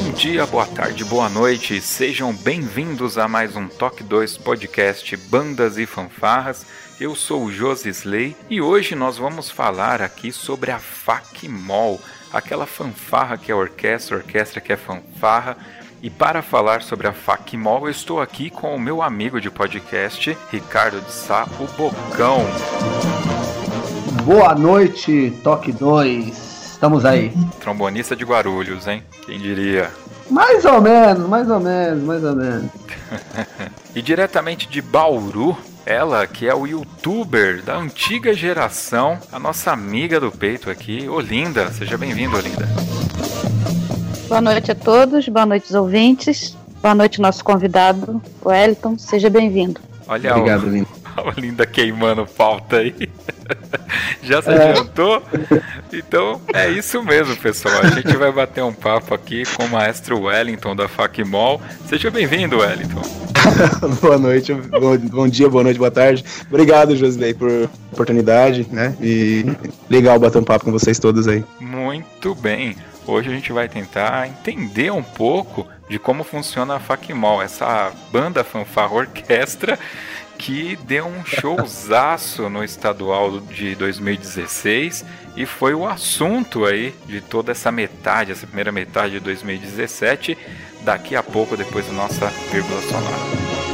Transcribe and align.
Bom 0.00 0.12
dia, 0.12 0.46
boa 0.46 0.64
tarde, 0.64 1.04
boa 1.04 1.28
noite, 1.28 1.80
sejam 1.80 2.32
bem-vindos 2.32 3.18
a 3.18 3.26
mais 3.26 3.56
um 3.56 3.66
Toque 3.66 4.04
2 4.04 4.38
podcast 4.38 5.16
Bandas 5.16 5.76
e 5.76 5.86
Fanfarras. 5.86 6.64
Eu 7.00 7.16
sou 7.16 7.42
o 7.42 7.50
Josi 7.50 7.88
Slay 7.88 8.36
e 8.48 8.60
hoje 8.60 8.94
nós 8.94 9.18
vamos 9.18 9.50
falar 9.50 10.00
aqui 10.00 10.30
sobre 10.30 10.70
a 10.70 10.78
FACMOL, 10.78 12.00
aquela 12.32 12.64
fanfarra 12.64 13.36
que 13.36 13.50
é 13.50 13.54
orquestra, 13.56 14.18
orquestra 14.18 14.60
que 14.60 14.72
é 14.72 14.76
fanfarra. 14.76 15.56
E 16.00 16.08
para 16.08 16.42
falar 16.42 16.80
sobre 16.82 17.08
a 17.08 17.12
FACMOL, 17.12 17.86
eu 17.86 17.90
estou 17.90 18.20
aqui 18.20 18.50
com 18.50 18.76
o 18.76 18.80
meu 18.80 19.02
amigo 19.02 19.40
de 19.40 19.50
podcast, 19.50 20.38
Ricardo 20.52 21.00
de 21.00 21.10
Sapo 21.10 21.66
Bocão. 21.76 22.46
Boa 24.24 24.54
noite, 24.54 25.36
Toque 25.42 25.72
2. 25.72 26.47
Estamos 26.78 27.04
aí. 27.04 27.32
Trombonista 27.58 28.14
de 28.14 28.24
Guarulhos, 28.24 28.86
hein? 28.86 29.02
Quem 29.26 29.40
diria? 29.40 29.90
Mais 30.30 30.64
ou 30.64 30.80
menos, 30.80 31.28
mais 31.28 31.50
ou 31.50 31.58
menos, 31.58 32.04
mais 32.04 32.22
ou 32.22 32.36
menos. 32.36 32.70
e 33.96 34.00
diretamente 34.00 34.68
de 34.68 34.80
Bauru, 34.80 35.58
ela 35.84 36.24
que 36.24 36.46
é 36.46 36.54
o 36.54 36.68
youtuber 36.68 37.64
da 37.64 37.76
antiga 37.76 38.32
geração, 38.32 39.18
a 39.32 39.40
nossa 39.40 39.72
amiga 39.72 40.20
do 40.20 40.30
peito 40.30 40.70
aqui, 40.70 41.08
Olinda. 41.08 41.68
Seja 41.72 41.98
bem-vindo, 41.98 42.36
Olinda. 42.36 42.68
Boa 44.28 44.40
noite 44.40 44.70
a 44.70 44.74
todos, 44.76 45.28
boa 45.28 45.46
noite 45.46 45.64
aos 45.64 45.74
ouvintes, 45.74 46.56
boa 46.80 46.94
noite 46.94 47.20
nosso 47.20 47.42
convidado, 47.42 48.22
o 48.40 48.50
Wellington, 48.50 48.96
seja 48.96 49.28
bem-vindo. 49.28 49.80
Olha 50.06 50.30
Obrigado, 50.30 50.62
o... 50.62 50.66
Olinda. 50.68 50.97
A 51.18 51.22
Olinda 51.22 51.66
queimando 51.66 52.24
pauta 52.24 52.76
aí. 52.76 52.94
Já 54.22 54.40
se 54.40 54.50
é. 54.50 54.70
adiantou? 54.70 55.20
Então 55.92 56.40
é 56.54 56.68
isso 56.70 57.02
mesmo, 57.02 57.36
pessoal. 57.36 57.80
A 57.82 57.88
gente 57.88 58.16
vai 58.16 58.30
bater 58.30 58.62
um 58.62 58.72
papo 58.72 59.14
aqui 59.14 59.42
com 59.56 59.64
o 59.64 59.68
maestro 59.68 60.20
Wellington 60.22 60.76
da 60.76 60.86
FACMOL. 60.86 61.60
Seja 61.86 62.08
bem-vindo, 62.08 62.58
Wellington. 62.58 63.02
boa 64.00 64.16
noite, 64.16 64.54
bom, 64.54 64.96
bom, 64.96 65.28
dia, 65.28 65.48
boa 65.48 65.64
noite, 65.64 65.78
boa 65.78 65.90
tarde. 65.90 66.24
Obrigado, 66.48 66.96
Josley, 66.96 67.34
por 67.34 67.68
oportunidade, 67.92 68.66
né? 68.70 68.96
E 69.00 69.44
legal 69.90 70.20
bater 70.20 70.38
um 70.38 70.44
papo 70.44 70.66
com 70.66 70.72
vocês 70.72 71.00
todos 71.00 71.26
aí. 71.26 71.44
Muito 71.58 72.32
bem. 72.36 72.76
Hoje 73.06 73.28
a 73.28 73.32
gente 73.32 73.52
vai 73.52 73.68
tentar 73.68 74.28
entender 74.28 74.92
um 74.92 75.02
pouco 75.02 75.66
de 75.88 75.98
como 75.98 76.22
funciona 76.22 76.76
a 76.76 76.80
FACMOL, 76.80 77.42
essa 77.42 77.90
banda 78.12 78.44
fanfarra 78.44 78.94
orquestra 78.94 79.78
que 80.38 80.76
deu 80.84 81.06
um 81.06 81.24
showzaço 81.26 82.48
no 82.48 82.62
estadual 82.62 83.40
de 83.40 83.74
2016 83.74 85.04
e 85.36 85.44
foi 85.44 85.74
o 85.74 85.86
assunto 85.86 86.64
aí 86.64 86.94
de 87.06 87.20
toda 87.20 87.52
essa 87.52 87.72
metade, 87.72 88.32
essa 88.32 88.46
primeira 88.46 88.72
metade 88.72 89.14
de 89.14 89.20
2017, 89.20 90.38
daqui 90.82 91.16
a 91.16 91.22
pouco 91.22 91.56
depois 91.56 91.86
da 91.86 91.92
nossa 91.92 92.28
vírgula 92.50 92.80
sonora. 92.82 93.67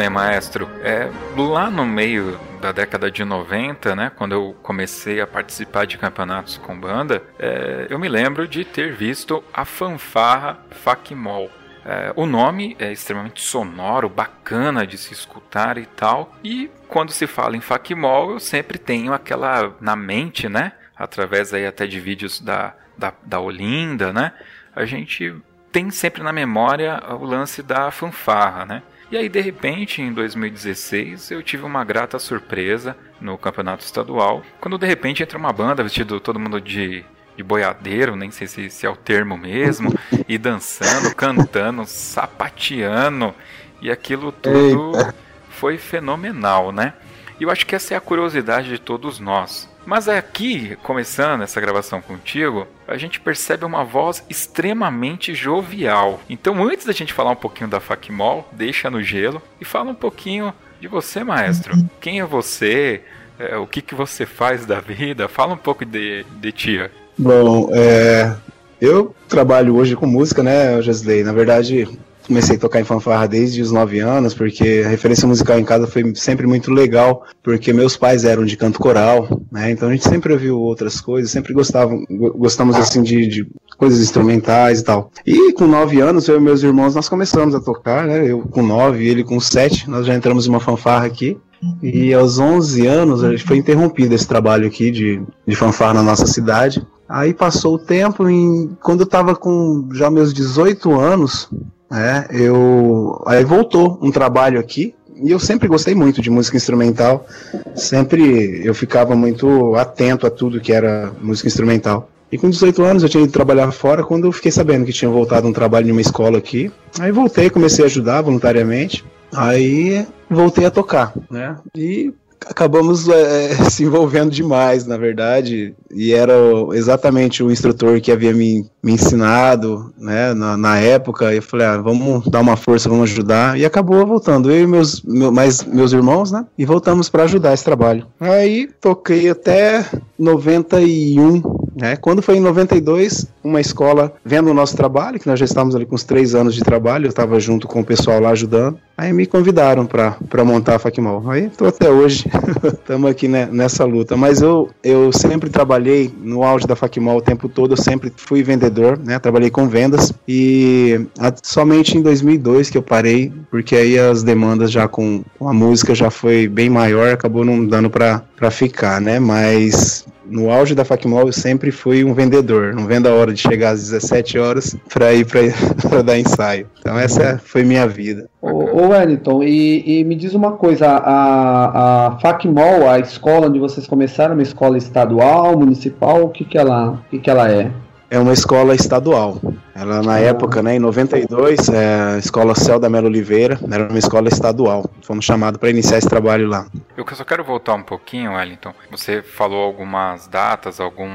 Bem, 0.00 0.08
maestro. 0.08 0.66
É, 0.82 1.10
lá 1.36 1.70
no 1.70 1.84
meio 1.84 2.40
da 2.58 2.72
década 2.72 3.10
de 3.10 3.22
90, 3.22 3.94
né, 3.94 4.10
quando 4.16 4.32
eu 4.32 4.56
comecei 4.62 5.20
a 5.20 5.26
participar 5.26 5.86
de 5.86 5.98
campeonatos 5.98 6.56
com 6.56 6.74
banda, 6.74 7.22
é, 7.38 7.86
eu 7.90 7.98
me 7.98 8.08
lembro 8.08 8.48
de 8.48 8.64
ter 8.64 8.94
visto 8.94 9.44
a 9.52 9.66
fanfarra 9.66 10.58
Facmol. 10.70 11.50
É, 11.84 12.14
o 12.16 12.24
nome 12.24 12.74
é 12.78 12.90
extremamente 12.90 13.42
sonoro, 13.42 14.08
bacana 14.08 14.86
de 14.86 14.96
se 14.96 15.12
escutar 15.12 15.76
e 15.76 15.84
tal. 15.84 16.34
E 16.42 16.70
quando 16.88 17.12
se 17.12 17.26
fala 17.26 17.54
em 17.54 17.60
Facmol, 17.60 18.30
eu 18.30 18.40
sempre 18.40 18.78
tenho 18.78 19.12
aquela 19.12 19.76
na 19.82 19.94
mente, 19.94 20.48
né? 20.48 20.72
Através 20.96 21.52
aí 21.52 21.66
até 21.66 21.86
de 21.86 22.00
vídeos 22.00 22.40
da, 22.40 22.72
da, 22.96 23.12
da 23.22 23.38
Olinda, 23.38 24.14
né? 24.14 24.32
A 24.74 24.86
gente 24.86 25.34
tem 25.70 25.90
sempre 25.90 26.22
na 26.22 26.32
memória 26.32 27.02
o 27.20 27.24
lance 27.26 27.62
da 27.62 27.90
fanfarra, 27.90 28.64
né? 28.64 28.82
E 29.10 29.16
aí, 29.16 29.28
de 29.28 29.40
repente, 29.40 30.00
em 30.00 30.12
2016, 30.12 31.32
eu 31.32 31.42
tive 31.42 31.64
uma 31.64 31.84
grata 31.84 32.16
surpresa 32.18 32.96
no 33.20 33.36
campeonato 33.36 33.84
estadual, 33.84 34.42
quando 34.60 34.78
de 34.78 34.86
repente 34.86 35.22
entra 35.22 35.36
uma 35.36 35.52
banda 35.52 35.82
vestido 35.82 36.20
todo 36.20 36.38
mundo 36.38 36.60
de, 36.60 37.04
de 37.36 37.42
boiadeiro, 37.42 38.14
nem 38.14 38.30
sei 38.30 38.46
se, 38.46 38.70
se 38.70 38.86
é 38.86 38.90
o 38.90 38.94
termo 38.94 39.36
mesmo, 39.36 39.92
e 40.28 40.38
dançando, 40.38 41.12
cantando, 41.16 41.84
sapateando, 41.86 43.34
e 43.82 43.90
aquilo 43.90 44.30
tudo 44.30 44.96
Eita. 44.96 45.14
foi 45.48 45.76
fenomenal, 45.76 46.70
né? 46.70 46.94
E 47.40 47.42
eu 47.42 47.50
acho 47.50 47.66
que 47.66 47.74
essa 47.74 47.94
é 47.94 47.96
a 47.96 48.00
curiosidade 48.00 48.68
de 48.68 48.78
todos 48.78 49.18
nós. 49.18 49.69
Mas 49.90 50.08
aqui, 50.08 50.76
começando 50.84 51.42
essa 51.42 51.60
gravação 51.60 52.00
contigo, 52.00 52.64
a 52.86 52.96
gente 52.96 53.18
percebe 53.18 53.64
uma 53.64 53.82
voz 53.82 54.24
extremamente 54.30 55.34
jovial. 55.34 56.20
Então, 56.30 56.62
antes 56.62 56.86
da 56.86 56.92
gente 56.92 57.12
falar 57.12 57.32
um 57.32 57.36
pouquinho 57.36 57.68
da 57.68 57.80
Facmol, 57.80 58.48
deixa 58.52 58.88
no 58.88 59.02
gelo 59.02 59.42
e 59.60 59.64
fala 59.64 59.90
um 59.90 59.94
pouquinho 59.96 60.54
de 60.80 60.86
você, 60.86 61.24
maestro. 61.24 61.74
Quem 62.00 62.20
é 62.20 62.24
você? 62.24 63.00
É, 63.36 63.56
o 63.56 63.66
que, 63.66 63.82
que 63.82 63.96
você 63.96 64.24
faz 64.24 64.64
da 64.64 64.78
vida? 64.78 65.26
Fala 65.26 65.54
um 65.54 65.58
pouco 65.58 65.84
de, 65.84 66.24
de 66.40 66.52
ti. 66.52 66.88
Bom, 67.18 67.68
é, 67.72 68.32
eu 68.80 69.12
trabalho 69.28 69.74
hoje 69.74 69.96
com 69.96 70.06
música, 70.06 70.40
né, 70.40 70.80
Josley? 70.80 71.24
Na 71.24 71.32
verdade, 71.32 71.88
comecei 72.30 72.54
a 72.54 72.60
tocar 72.60 72.80
em 72.80 72.84
fanfarra 72.84 73.26
desde 73.26 73.60
os 73.60 73.72
9 73.72 73.98
anos, 73.98 74.34
porque 74.34 74.84
a 74.86 74.88
referência 74.88 75.26
musical 75.26 75.58
em 75.58 75.64
casa 75.64 75.88
foi 75.88 76.14
sempre 76.14 76.46
muito 76.46 76.70
legal, 76.70 77.24
porque 77.42 77.72
meus 77.72 77.96
pais 77.96 78.24
eram 78.24 78.44
de 78.44 78.56
canto 78.56 78.78
coral, 78.78 79.42
né? 79.50 79.72
Então 79.72 79.88
a 79.88 79.92
gente 79.92 80.08
sempre 80.08 80.32
ouviu 80.32 80.56
outras 80.56 81.00
coisas, 81.00 81.32
sempre 81.32 81.52
gostavam, 81.52 82.04
gostamos 82.36 82.76
assim 82.76 83.02
de, 83.02 83.26
de 83.26 83.46
coisas 83.76 84.00
instrumentais 84.00 84.78
e 84.78 84.84
tal. 84.84 85.10
E 85.26 85.52
com 85.52 85.66
9 85.66 86.00
anos, 86.00 86.28
eu 86.28 86.36
e 86.36 86.40
meus 86.40 86.62
irmãos, 86.62 86.94
nós 86.94 87.08
começamos 87.08 87.52
a 87.52 87.60
tocar, 87.60 88.06
né? 88.06 88.30
Eu 88.30 88.42
com 88.42 88.62
9, 88.62 89.04
ele 89.04 89.24
com 89.24 89.40
7, 89.40 89.90
nós 89.90 90.06
já 90.06 90.14
entramos 90.14 90.46
em 90.46 90.50
uma 90.50 90.60
fanfarra 90.60 91.06
aqui. 91.06 91.36
E 91.82 92.14
aos 92.14 92.38
11 92.38 92.86
anos, 92.86 93.24
a 93.24 93.30
gente 93.32 93.42
foi 93.42 93.56
interrompido 93.56 94.14
esse 94.14 94.26
trabalho 94.26 94.68
aqui 94.68 94.92
de, 94.92 95.20
de 95.44 95.56
fanfarra 95.56 95.94
na 95.94 96.02
nossa 96.02 96.26
cidade. 96.28 96.86
Aí 97.08 97.34
passou 97.34 97.74
o 97.74 97.78
tempo 97.78 98.30
e 98.30 98.70
quando 98.80 99.00
eu 99.00 99.06
tava 99.06 99.34
com 99.34 99.88
já 99.92 100.08
meus 100.08 100.32
18 100.32 100.98
anos, 100.98 101.50
é, 101.92 102.26
eu 102.30 103.22
aí 103.26 103.44
voltou 103.44 103.98
um 104.00 104.10
trabalho 104.10 104.60
aqui 104.60 104.94
e 105.22 105.30
eu 105.30 105.38
sempre 105.38 105.68
gostei 105.68 105.94
muito 105.94 106.22
de 106.22 106.30
música 106.30 106.56
instrumental. 106.56 107.26
Sempre 107.74 108.64
eu 108.64 108.74
ficava 108.74 109.14
muito 109.14 109.74
atento 109.74 110.26
a 110.26 110.30
tudo 110.30 110.60
que 110.60 110.72
era 110.72 111.12
música 111.20 111.48
instrumental. 111.48 112.08
E 112.32 112.38
com 112.38 112.48
18 112.48 112.82
anos 112.84 113.02
eu 113.02 113.08
tinha 113.08 113.24
ido 113.24 113.32
trabalhar 113.32 113.70
fora 113.72 114.04
quando 114.04 114.26
eu 114.26 114.32
fiquei 114.32 114.52
sabendo 114.52 114.86
que 114.86 114.92
tinha 114.92 115.10
voltado 115.10 115.48
um 115.48 115.52
trabalho 115.52 115.88
em 115.88 115.92
uma 115.92 116.00
escola 116.00 116.38
aqui. 116.38 116.70
Aí 116.98 117.10
voltei, 117.10 117.50
comecei 117.50 117.84
a 117.84 117.88
ajudar 117.88 118.22
voluntariamente. 118.22 119.04
Aí 119.34 120.06
voltei 120.28 120.64
a 120.64 120.70
tocar, 120.70 121.12
né? 121.28 121.56
E 121.76 122.12
acabamos 122.46 123.08
é, 123.08 123.54
se 123.70 123.84
envolvendo 123.84 124.30
demais, 124.30 124.86
na 124.86 124.96
verdade. 124.96 125.74
e 125.90 126.12
era 126.12 126.32
exatamente 126.72 127.42
o 127.42 127.50
instrutor 127.50 128.00
que 128.00 128.12
havia 128.12 128.32
me, 128.32 128.66
me 128.82 128.92
ensinado, 128.92 129.92
né, 129.98 130.32
na, 130.34 130.56
na 130.56 130.78
época, 130.78 131.32
eu 131.34 131.42
falei, 131.42 131.66
ah, 131.66 131.78
vamos 131.78 132.26
dar 132.28 132.40
uma 132.40 132.56
força, 132.56 132.88
vamos 132.88 133.10
ajudar, 133.10 133.58
e 133.58 133.64
acabou 133.64 134.06
voltando, 134.06 134.50
eu 134.50 134.62
e 134.62 134.66
meus, 134.66 135.02
meu, 135.02 135.32
mais 135.32 135.64
meus 135.64 135.92
irmãos, 135.92 136.30
né, 136.30 136.46
e 136.56 136.64
voltamos 136.64 137.08
para 137.08 137.24
ajudar 137.24 137.52
esse 137.52 137.64
trabalho. 137.64 138.06
Aí 138.18 138.68
toquei 138.80 139.28
até 139.28 139.84
91, 140.18 141.42
né, 141.80 141.96
quando 141.96 142.20
foi 142.20 142.36
em 142.36 142.40
92, 142.40 143.26
uma 143.42 143.60
escola, 143.60 144.12
vendo 144.24 144.50
o 144.50 144.54
nosso 144.54 144.76
trabalho, 144.76 145.18
que 145.18 145.26
nós 145.26 145.38
já 145.38 145.46
estávamos 145.46 145.74
ali 145.74 145.86
com 145.86 145.94
uns 145.94 146.04
três 146.04 146.34
anos 146.34 146.54
de 146.54 146.62
trabalho, 146.62 147.06
eu 147.06 147.10
estava 147.10 147.40
junto 147.40 147.66
com 147.66 147.80
o 147.80 147.84
pessoal 147.84 148.20
lá 148.20 148.30
ajudando, 148.30 148.78
aí 148.96 149.12
me 149.12 149.26
convidaram 149.26 149.86
para 149.86 150.44
montar 150.44 150.76
a 150.76 150.78
Facmol, 150.78 151.30
aí 151.30 151.46
estou 151.46 151.68
até 151.68 151.88
hoje, 151.88 152.26
estamos 152.62 153.10
aqui 153.10 153.26
né, 153.26 153.48
nessa 153.50 153.84
luta, 153.84 154.16
mas 154.16 154.42
eu, 154.42 154.68
eu 154.84 155.10
sempre 155.10 155.48
trabalhei 155.48 156.12
no 156.22 156.42
auge 156.42 156.66
da 156.66 156.76
Facmol 156.76 157.16
o 157.16 157.22
tempo 157.22 157.48
todo, 157.48 157.72
eu 157.72 157.76
sempre 157.76 158.12
fui 158.14 158.42
vendedor, 158.42 158.98
né? 158.98 159.18
Trabalhei 159.18 159.50
com 159.50 159.66
vendas 159.66 160.12
e 160.28 161.06
somente 161.42 161.96
em 161.96 162.02
2002 162.02 162.68
que 162.68 162.76
eu 162.76 162.82
parei, 162.82 163.32
porque 163.50 163.74
aí 163.74 163.98
as 163.98 164.22
demandas 164.22 164.70
já 164.70 164.86
com, 164.86 165.22
com 165.38 165.48
a 165.48 165.52
música 165.52 165.94
já 165.94 166.10
foi 166.10 166.46
bem 166.46 166.68
maior, 166.68 167.12
acabou 167.12 167.44
não 167.44 167.64
dando 167.64 167.88
para 167.88 168.50
ficar, 168.50 169.00
né? 169.00 169.18
Mas 169.18 170.04
no 170.26 170.50
auge 170.50 170.74
da 170.74 170.84
Facmol 170.84 171.26
eu 171.26 171.32
sempre 171.32 171.70
fui 171.70 172.04
um 172.04 172.14
vendedor, 172.14 172.74
não 172.74 172.86
vendo 172.86 173.08
a 173.08 173.12
hora 173.12 173.32
de 173.32 173.40
chegar 173.40 173.70
às 173.70 173.80
17 173.90 174.38
horas 174.38 174.76
para 174.92 175.12
ir 175.12 175.26
para 175.26 176.02
dar 176.02 176.18
ensaio. 176.18 176.66
Então 176.78 176.98
essa 176.98 177.40
foi 177.44 177.64
minha 177.64 177.86
vida. 177.86 178.28
Ô, 178.40 178.48
ô 178.48 178.88
Wellington, 178.88 179.42
e, 179.42 180.00
e, 180.00 180.04
me 180.04 180.14
diz 180.14 180.34
uma 180.34 180.52
coisa, 180.52 180.86
a, 180.88 182.06
a 182.06 182.18
Facmol, 182.18 182.88
a 182.88 182.98
escola 182.98 183.48
onde 183.48 183.58
vocês 183.58 183.86
começaram, 183.86 184.34
uma 184.34 184.42
escola 184.42 184.78
estadual, 184.78 185.58
municipal, 185.58 186.24
o 186.24 186.28
que 186.28 186.44
que 186.44 186.56
ela, 186.56 186.90
o 186.90 186.98
que 187.10 187.18
que 187.18 187.30
ela 187.30 187.50
é? 187.50 187.70
É 188.10 188.18
uma 188.18 188.32
escola 188.32 188.74
estadual. 188.74 189.40
Ela, 189.72 190.02
na 190.02 190.18
época, 190.18 190.60
né, 190.64 190.74
em 190.74 190.78
92, 190.80 191.68
é, 191.68 192.14
a 192.14 192.18
escola 192.18 192.56
Celda 192.56 192.90
Melo 192.90 193.06
Oliveira, 193.06 193.56
era 193.70 193.88
uma 193.88 193.98
escola 194.00 194.28
estadual. 194.28 194.90
Fomos 195.02 195.24
chamados 195.24 195.60
para 195.60 195.70
iniciar 195.70 195.98
esse 195.98 196.08
trabalho 196.08 196.48
lá. 196.48 196.66
Eu 196.96 197.06
só 197.14 197.24
quero 197.24 197.44
voltar 197.44 197.74
um 197.74 197.84
pouquinho, 197.84 198.32
Wellington. 198.32 198.74
Você 198.90 199.22
falou 199.22 199.62
algumas 199.62 200.26
datas, 200.26 200.80
algum, 200.80 201.08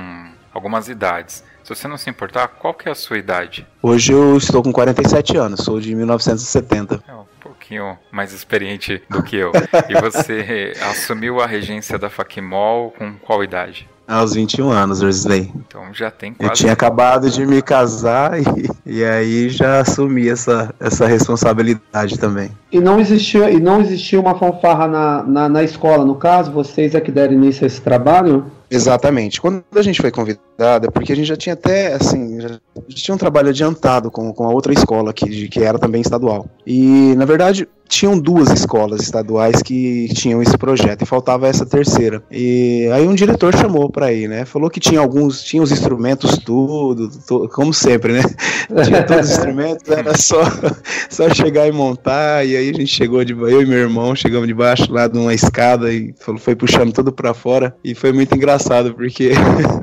algumas 0.54 0.88
idades. 0.88 1.44
Se 1.66 1.76
você 1.76 1.86
não 1.86 1.98
se 1.98 2.10
importar, 2.10 2.48
qual 2.48 2.74
que 2.74 2.88
é 2.88 2.92
a 2.94 2.96
sua 2.96 3.18
idade? 3.18 3.68
Hoje 3.84 4.14
eu 4.14 4.38
estou 4.38 4.64
com 4.64 4.72
47 4.72 5.36
anos, 5.36 5.66
sou 5.66 5.82
de 5.82 5.94
1970. 5.94 7.04
É 7.06 7.14
um 7.14 7.26
pouquinho 7.42 7.98
mais 8.10 8.32
experiente 8.32 9.04
do 9.10 9.22
que 9.22 9.36
eu. 9.36 9.52
e 9.90 10.00
você 10.00 10.72
assumiu 10.90 11.42
a 11.42 11.46
regência 11.46 12.00
da 12.00 12.10
Facmol 12.10 12.92
com 12.92 13.16
qual 13.18 13.44
idade? 13.44 13.90
Aos 14.08 14.34
21 14.36 14.70
anos, 14.70 15.02
Wesley. 15.02 15.52
Então 15.56 15.94
já 15.94 16.12
tem 16.12 16.34
quase. 16.34 16.52
Eu 16.52 16.56
tinha 16.56 16.74
acabado 16.74 17.30
de 17.30 17.46
me 17.46 17.62
casar 17.62 18.40
e, 18.40 18.44
e 18.86 19.04
aí 19.04 19.50
já 19.50 19.80
assumi 19.80 20.30
essa, 20.30 20.74
essa 20.80 21.08
responsabilidade 21.08 22.20
também. 22.20 22.52
E 22.72 22.80
não 22.80 23.00
existia, 23.00 23.50
e 23.50 23.60
não 23.60 23.82
existia 23.82 24.20
uma 24.20 24.38
fanfarra 24.38 24.88
na, 24.88 25.24
na, 25.24 25.50
na 25.50 25.64
escola, 25.64 26.06
no 26.06 26.16
caso, 26.16 26.52
vocês 26.52 26.94
é 26.94 27.02
que 27.02 27.12
deram 27.12 27.34
início 27.34 27.64
a 27.64 27.68
esse 27.68 27.82
trabalho? 27.82 28.46
Exatamente. 28.70 29.40
Quando 29.40 29.64
a 29.76 29.82
gente 29.82 30.02
foi 30.02 30.12
convidada, 30.12 30.92
porque 30.92 31.14
a 31.14 31.16
gente 31.16 31.28
já 31.28 31.36
tinha 31.36 31.54
até, 31.54 31.94
assim, 31.94 32.40
já, 32.42 32.60
tinha 32.90 33.16
um 33.16 33.18
trabalho 33.18 33.50
adiantado 33.50 34.10
com, 34.10 34.34
com 34.34 34.46
a 34.46 34.50
outra 34.50 34.74
escola 34.74 35.14
que, 35.14 35.48
que 35.48 35.64
era 35.64 35.78
também 35.78 36.02
estadual. 36.02 36.48
E, 36.66 37.14
na 37.16 37.26
verdade, 37.26 37.68
tinham 37.88 38.18
duas 38.18 38.50
escolas 38.50 39.02
estaduais 39.02 39.62
que 39.62 40.10
tinham 40.16 40.42
esse 40.42 40.58
projeto 40.58 41.04
e 41.04 41.06
faltava 41.06 41.48
essa 41.48 41.66
terceira. 41.66 42.24
E 42.32 42.90
aí 42.92 43.08
um 43.08 43.14
diretor 43.14 43.56
chamou 43.56 43.92
para 43.92 44.12
ir, 44.12 44.28
né? 44.28 44.44
Falou 44.44 44.72
que 44.72 44.80
tinha 44.80 45.00
alguns, 45.00 45.44
tinha 45.44 45.62
os 45.62 45.72
instrumentos 45.72 46.40
tudo, 46.40 47.10
como 47.50 47.72
sempre, 47.74 48.14
né? 48.14 48.22
Tinha 48.84 49.04
todos 49.04 49.30
os 49.30 49.38
instrumentos, 49.38 49.88
era 49.88 50.18
só 50.18 50.42
só 51.08 51.30
chegar 51.30 51.68
e 51.68 51.72
montar. 51.72 52.46
E 52.46 52.58
aí 52.58 52.70
a 52.70 52.74
gente 52.74 52.88
chegou 52.88 53.24
de 53.24 53.34
eu 53.34 53.62
e 53.62 53.66
meu 53.66 53.78
irmão 53.78 54.16
chegamos 54.16 54.48
debaixo 54.48 54.92
lá 54.92 55.08
de 55.08 55.20
uma 55.20 55.34
escada 55.34 55.94
e 55.94 56.16
foi 56.40 56.56
puxando 56.56 56.92
tudo 56.92 57.12
para 57.12 57.34
fora 57.34 57.76
e 57.84 57.94
foi 57.94 58.12
muito 58.12 58.36
engraçado 58.36 58.55
porque 58.94 59.32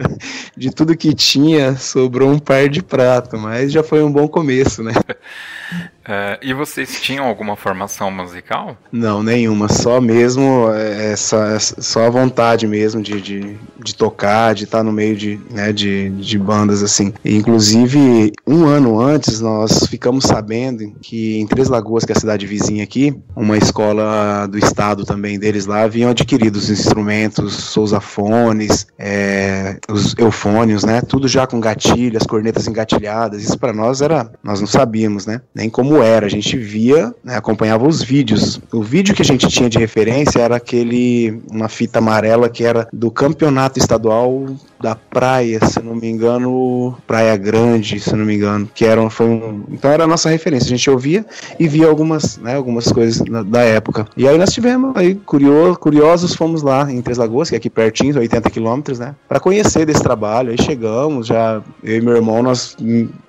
de 0.56 0.70
tudo 0.70 0.96
que 0.96 1.14
tinha 1.14 1.76
sobrou 1.76 2.30
um 2.30 2.38
par 2.38 2.68
de 2.68 2.82
prato, 2.82 3.38
mas 3.38 3.72
já 3.72 3.82
foi 3.82 4.02
um 4.02 4.12
bom 4.12 4.28
começo, 4.28 4.82
né? 4.82 4.92
Uh, 6.02 6.34
e 6.42 6.52
vocês 6.52 7.00
tinham 7.00 7.26
alguma 7.26 7.54
formação 7.54 8.10
musical? 8.10 8.76
Não, 8.90 9.22
nenhuma. 9.22 9.68
Só 9.68 10.00
mesmo 10.00 10.68
é, 10.72 11.12
essa, 11.12 11.58
só 11.60 12.06
a 12.06 12.10
vontade 12.10 12.66
mesmo 12.66 13.00
de, 13.00 13.20
de, 13.20 13.56
de 13.78 13.94
tocar, 13.94 14.52
de 14.52 14.64
estar 14.64 14.82
no 14.82 14.92
meio 14.92 15.16
de, 15.16 15.40
né, 15.50 15.72
de, 15.72 16.10
de 16.10 16.38
bandas 16.38 16.82
assim. 16.82 17.14
E, 17.24 17.36
inclusive, 17.36 18.32
um 18.44 18.66
ano 18.66 19.00
antes 19.00 19.40
nós 19.40 19.86
ficamos 19.86 20.24
sabendo 20.24 20.92
que 21.00 21.38
em 21.38 21.46
Três 21.46 21.68
Lagoas, 21.68 22.04
que 22.04 22.12
é 22.12 22.16
a 22.16 22.20
cidade 22.20 22.46
vizinha 22.46 22.82
aqui, 22.82 23.16
uma 23.36 23.56
escola 23.56 24.46
do 24.48 24.58
estado 24.58 25.04
também 25.04 25.38
deles 25.38 25.66
lá, 25.66 25.82
haviam 25.82 26.10
adquirido 26.10 26.56
os 26.56 26.68
instrumentos, 26.68 27.54
sousafones, 27.54 28.88
é, 28.98 29.78
os 29.88 30.16
eufônios, 30.18 30.82
né? 30.82 31.00
Tudo 31.00 31.28
já 31.28 31.46
com 31.46 31.60
gatilhas, 31.60 32.24
cornetas 32.24 32.66
engatilhadas. 32.66 33.42
Isso 33.44 33.58
para 33.58 33.72
nós 33.72 34.02
era, 34.02 34.32
nós 34.42 34.60
não 34.60 34.66
sabíamos, 34.66 35.26
né? 35.26 35.40
Nem 35.54 35.70
como 35.70 35.91
como 35.92 36.02
era. 36.02 36.24
A 36.24 36.30
gente 36.30 36.56
via, 36.56 37.14
né, 37.22 37.36
acompanhava 37.36 37.86
os 37.86 38.02
vídeos. 38.02 38.60
O 38.72 38.82
vídeo 38.82 39.14
que 39.14 39.20
a 39.20 39.24
gente 39.24 39.46
tinha 39.48 39.68
de 39.68 39.78
referência 39.78 40.40
era 40.40 40.56
aquele, 40.56 41.42
uma 41.50 41.68
fita 41.68 41.98
amarela 41.98 42.48
que 42.48 42.64
era 42.64 42.88
do 42.92 43.10
campeonato 43.10 43.78
estadual 43.78 44.46
da 44.82 44.96
praia, 44.96 45.64
se 45.64 45.80
não 45.80 45.94
me 45.94 46.08
engano, 46.08 46.96
Praia 47.06 47.36
Grande, 47.36 48.00
se 48.00 48.14
não 48.16 48.24
me 48.24 48.34
engano, 48.34 48.68
que 48.74 48.84
era, 48.84 49.08
foi 49.08 49.26
um, 49.26 49.62
então 49.70 49.88
era 49.88 50.04
a 50.04 50.06
nossa 50.08 50.28
referência. 50.28 50.66
A 50.66 50.76
gente 50.76 50.90
ouvia 50.90 51.24
e 51.58 51.68
via 51.68 51.86
algumas, 51.86 52.36
né, 52.38 52.56
algumas 52.56 52.90
coisas 52.90 53.20
da, 53.20 53.44
da 53.44 53.60
época. 53.60 54.06
E 54.16 54.26
aí 54.26 54.36
nós 54.36 54.52
tivemos, 54.52 54.92
aí 54.96 55.14
curioso, 55.14 55.78
curiosos, 55.78 56.34
fomos 56.34 56.62
lá 56.62 56.90
em 56.90 57.00
Três 57.00 57.16
Lagoas, 57.16 57.48
que 57.48 57.54
é 57.54 57.58
aqui 57.58 57.70
pertinho, 57.70 58.18
80 58.18 58.50
quilômetros, 58.50 58.98
né, 58.98 59.14
para 59.28 59.38
conhecer 59.38 59.86
desse 59.86 60.02
trabalho. 60.02 60.50
Aí 60.50 60.60
chegamos, 60.60 61.28
já 61.28 61.62
eu 61.84 61.98
e 61.98 62.00
meu 62.00 62.16
irmão, 62.16 62.42
nós 62.42 62.76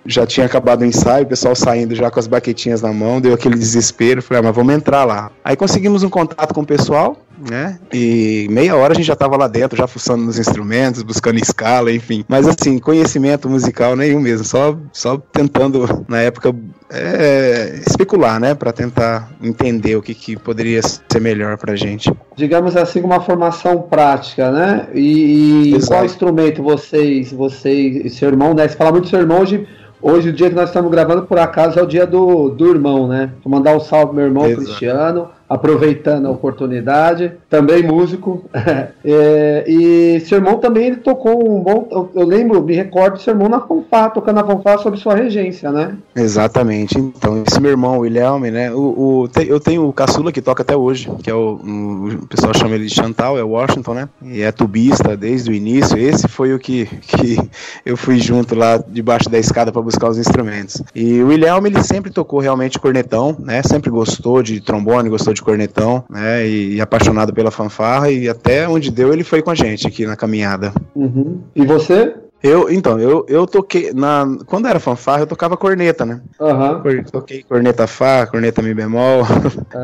já 0.05 0.25
tinha 0.25 0.47
acabado 0.47 0.81
o 0.81 0.85
ensaio, 0.85 1.23
o 1.23 1.27
pessoal 1.27 1.55
saindo 1.55 1.93
já 1.93 2.09
com 2.09 2.19
as 2.19 2.27
baquetinhas 2.53 2.81
na 2.81 2.93
mão, 2.93 3.19
deu 3.19 3.33
aquele 3.33 3.55
desespero, 3.55 4.21
falei, 4.21 4.39
ah, 4.39 4.43
mas 4.43 4.55
vamos 4.55 4.73
entrar 4.73 5.03
lá. 5.03 5.31
Aí 5.43 5.55
conseguimos 5.55 6.03
um 6.03 6.09
contato 6.09 6.53
com 6.53 6.61
o 6.61 6.65
pessoal, 6.65 7.17
né? 7.49 7.79
E 7.91 8.47
meia 8.49 8.75
hora 8.75 8.93
a 8.93 8.95
gente 8.95 9.07
já 9.07 9.15
tava 9.15 9.35
lá 9.35 9.47
dentro, 9.47 9.77
já 9.77 9.87
fuçando 9.87 10.23
nos 10.23 10.37
instrumentos, 10.37 11.01
buscando 11.01 11.39
escala, 11.39 11.91
enfim. 11.91 12.23
Mas 12.27 12.47
assim, 12.47 12.77
conhecimento 12.77 13.49
musical 13.49 13.95
nenhum 13.95 14.19
mesmo, 14.19 14.45
só, 14.45 14.77
só 14.93 15.17
tentando, 15.17 16.05
na 16.07 16.21
época, 16.21 16.55
é, 16.89 17.81
especular, 17.87 18.39
né? 18.39 18.53
Para 18.53 18.71
tentar 18.71 19.29
entender 19.41 19.95
o 19.95 20.01
que, 20.01 20.13
que 20.13 20.37
poderia 20.37 20.81
ser 20.81 21.19
melhor 21.19 21.57
pra 21.57 21.75
gente. 21.75 22.13
Digamos 22.35 22.77
assim, 22.77 23.01
uma 23.01 23.19
formação 23.19 23.81
prática, 23.81 24.51
né? 24.51 24.87
E, 24.93 25.75
e 25.75 25.87
qual 25.87 26.05
instrumento 26.05 26.61
vocês, 26.61 27.31
vocês 27.31 28.05
e 28.05 28.09
seu 28.09 28.29
irmão, 28.29 28.53
né? 28.53 28.67
Você 28.67 28.75
fala 28.75 28.91
muito 28.91 29.05
do 29.05 29.09
seu 29.09 29.19
irmão 29.19 29.41
hoje. 29.41 29.67
Hoje, 30.05 30.31
o 30.31 30.33
dia 30.33 30.49
que 30.49 30.55
nós 30.55 30.67
estamos 30.67 30.91
gravando, 30.91 31.21
por 31.23 31.39
acaso, 31.39 31.79
é 31.79 31.81
o 31.81 31.87
dia 31.87 32.05
do, 32.05 32.49
do 32.49 32.67
irmão, 32.67 33.07
né? 33.07 33.31
Vou 33.41 33.49
mandar 33.49 33.73
um 33.73 33.79
salve 33.79 34.07
pro 34.07 34.15
meu 34.15 34.25
irmão 34.25 34.45
Exato. 34.45 34.65
Cristiano 34.65 35.29
aproveitando 35.53 36.27
a 36.27 36.31
oportunidade, 36.31 37.33
também 37.47 37.83
músico. 37.83 38.43
é, 39.05 39.63
e 39.67 40.19
seu 40.21 40.39
irmão 40.39 40.57
também 40.57 40.87
ele 40.87 40.95
tocou 40.97 41.47
um 41.47 41.61
bom. 41.61 41.87
Eu, 41.91 42.09
eu 42.15 42.25
lembro, 42.25 42.63
me 42.63 42.73
recordo 42.73 43.19
seu 43.19 43.33
irmão 43.33 43.47
na 43.47 43.61
Fonfá, 43.61 44.09
tocando 44.09 44.37
na 44.37 44.43
Fonfá 44.43 44.79
sob 44.79 44.97
sua 44.97 45.15
regência, 45.15 45.71
né? 45.71 45.95
Exatamente. 46.15 46.97
Então, 46.97 47.43
esse 47.45 47.61
meu 47.61 47.69
irmão, 47.69 47.97
o 47.97 48.01
William, 48.01 48.39
né? 48.39 48.71
O, 48.71 48.79
o, 49.25 49.29
eu 49.45 49.59
tenho 49.59 49.87
o 49.87 49.93
caçula 49.93 50.31
que 50.31 50.41
toca 50.41 50.63
até 50.63 50.75
hoje, 50.75 51.09
que 51.21 51.29
é 51.29 51.35
o, 51.35 51.53
o, 51.53 52.27
pessoal 52.27 52.53
chama 52.53 52.73
ele 52.73 52.85
de 52.85 52.93
Chantal, 52.93 53.37
é 53.37 53.43
Washington, 53.43 53.93
né? 53.93 54.09
E 54.23 54.41
é 54.41 54.51
tubista 54.51 55.15
desde 55.15 55.51
o 55.51 55.53
início. 55.53 55.97
Esse 55.97 56.27
foi 56.27 56.53
o 56.53 56.59
que, 56.59 56.85
que 57.01 57.37
eu 57.85 57.95
fui 57.95 58.19
junto 58.19 58.55
lá 58.55 58.77
debaixo 58.77 59.29
da 59.29 59.37
escada 59.37 59.71
para 59.71 59.81
buscar 59.81 60.09
os 60.09 60.17
instrumentos. 60.17 60.81
E 60.95 61.21
o 61.21 61.27
William, 61.27 61.61
ele 61.63 61.83
sempre 61.83 62.11
tocou 62.11 62.39
realmente 62.39 62.79
cornetão, 62.79 63.35
né? 63.37 63.61
Sempre 63.61 63.91
gostou 63.91 64.41
de 64.41 64.59
trombone, 64.59 65.09
gostou 65.09 65.33
de 65.33 65.42
cornetão, 65.43 66.03
né? 66.09 66.47
E, 66.47 66.75
e, 66.75 66.81
apaixonado 66.81 67.33
pela 67.33 67.51
fanfarra 67.51 68.09
e 68.09 68.27
até 68.27 68.67
onde 68.67 68.89
deu 68.89 69.13
ele 69.13 69.23
foi 69.23 69.41
com 69.41 69.51
a 69.51 69.55
gente 69.55 69.87
aqui 69.87 70.05
na 70.05 70.15
caminhada. 70.15 70.73
Uhum. 70.95 71.41
E 71.55 71.65
você? 71.65 72.15
Eu, 72.43 72.69
então, 72.69 72.99
eu, 72.99 73.25
eu 73.29 73.47
toquei. 73.47 73.93
Na, 73.93 74.25
quando 74.45 74.67
era 74.67 74.77
fanfarra, 74.79 75.21
eu 75.21 75.27
tocava 75.27 75.55
corneta, 75.55 76.05
né? 76.05 76.19
Aham. 76.41 76.81
Cor- 76.81 77.05
Toquei 77.09 77.41
corneta 77.43 77.87
Fá, 77.87 78.27
corneta 78.27 78.61
Mi 78.61 78.73
bemol. 78.73 79.23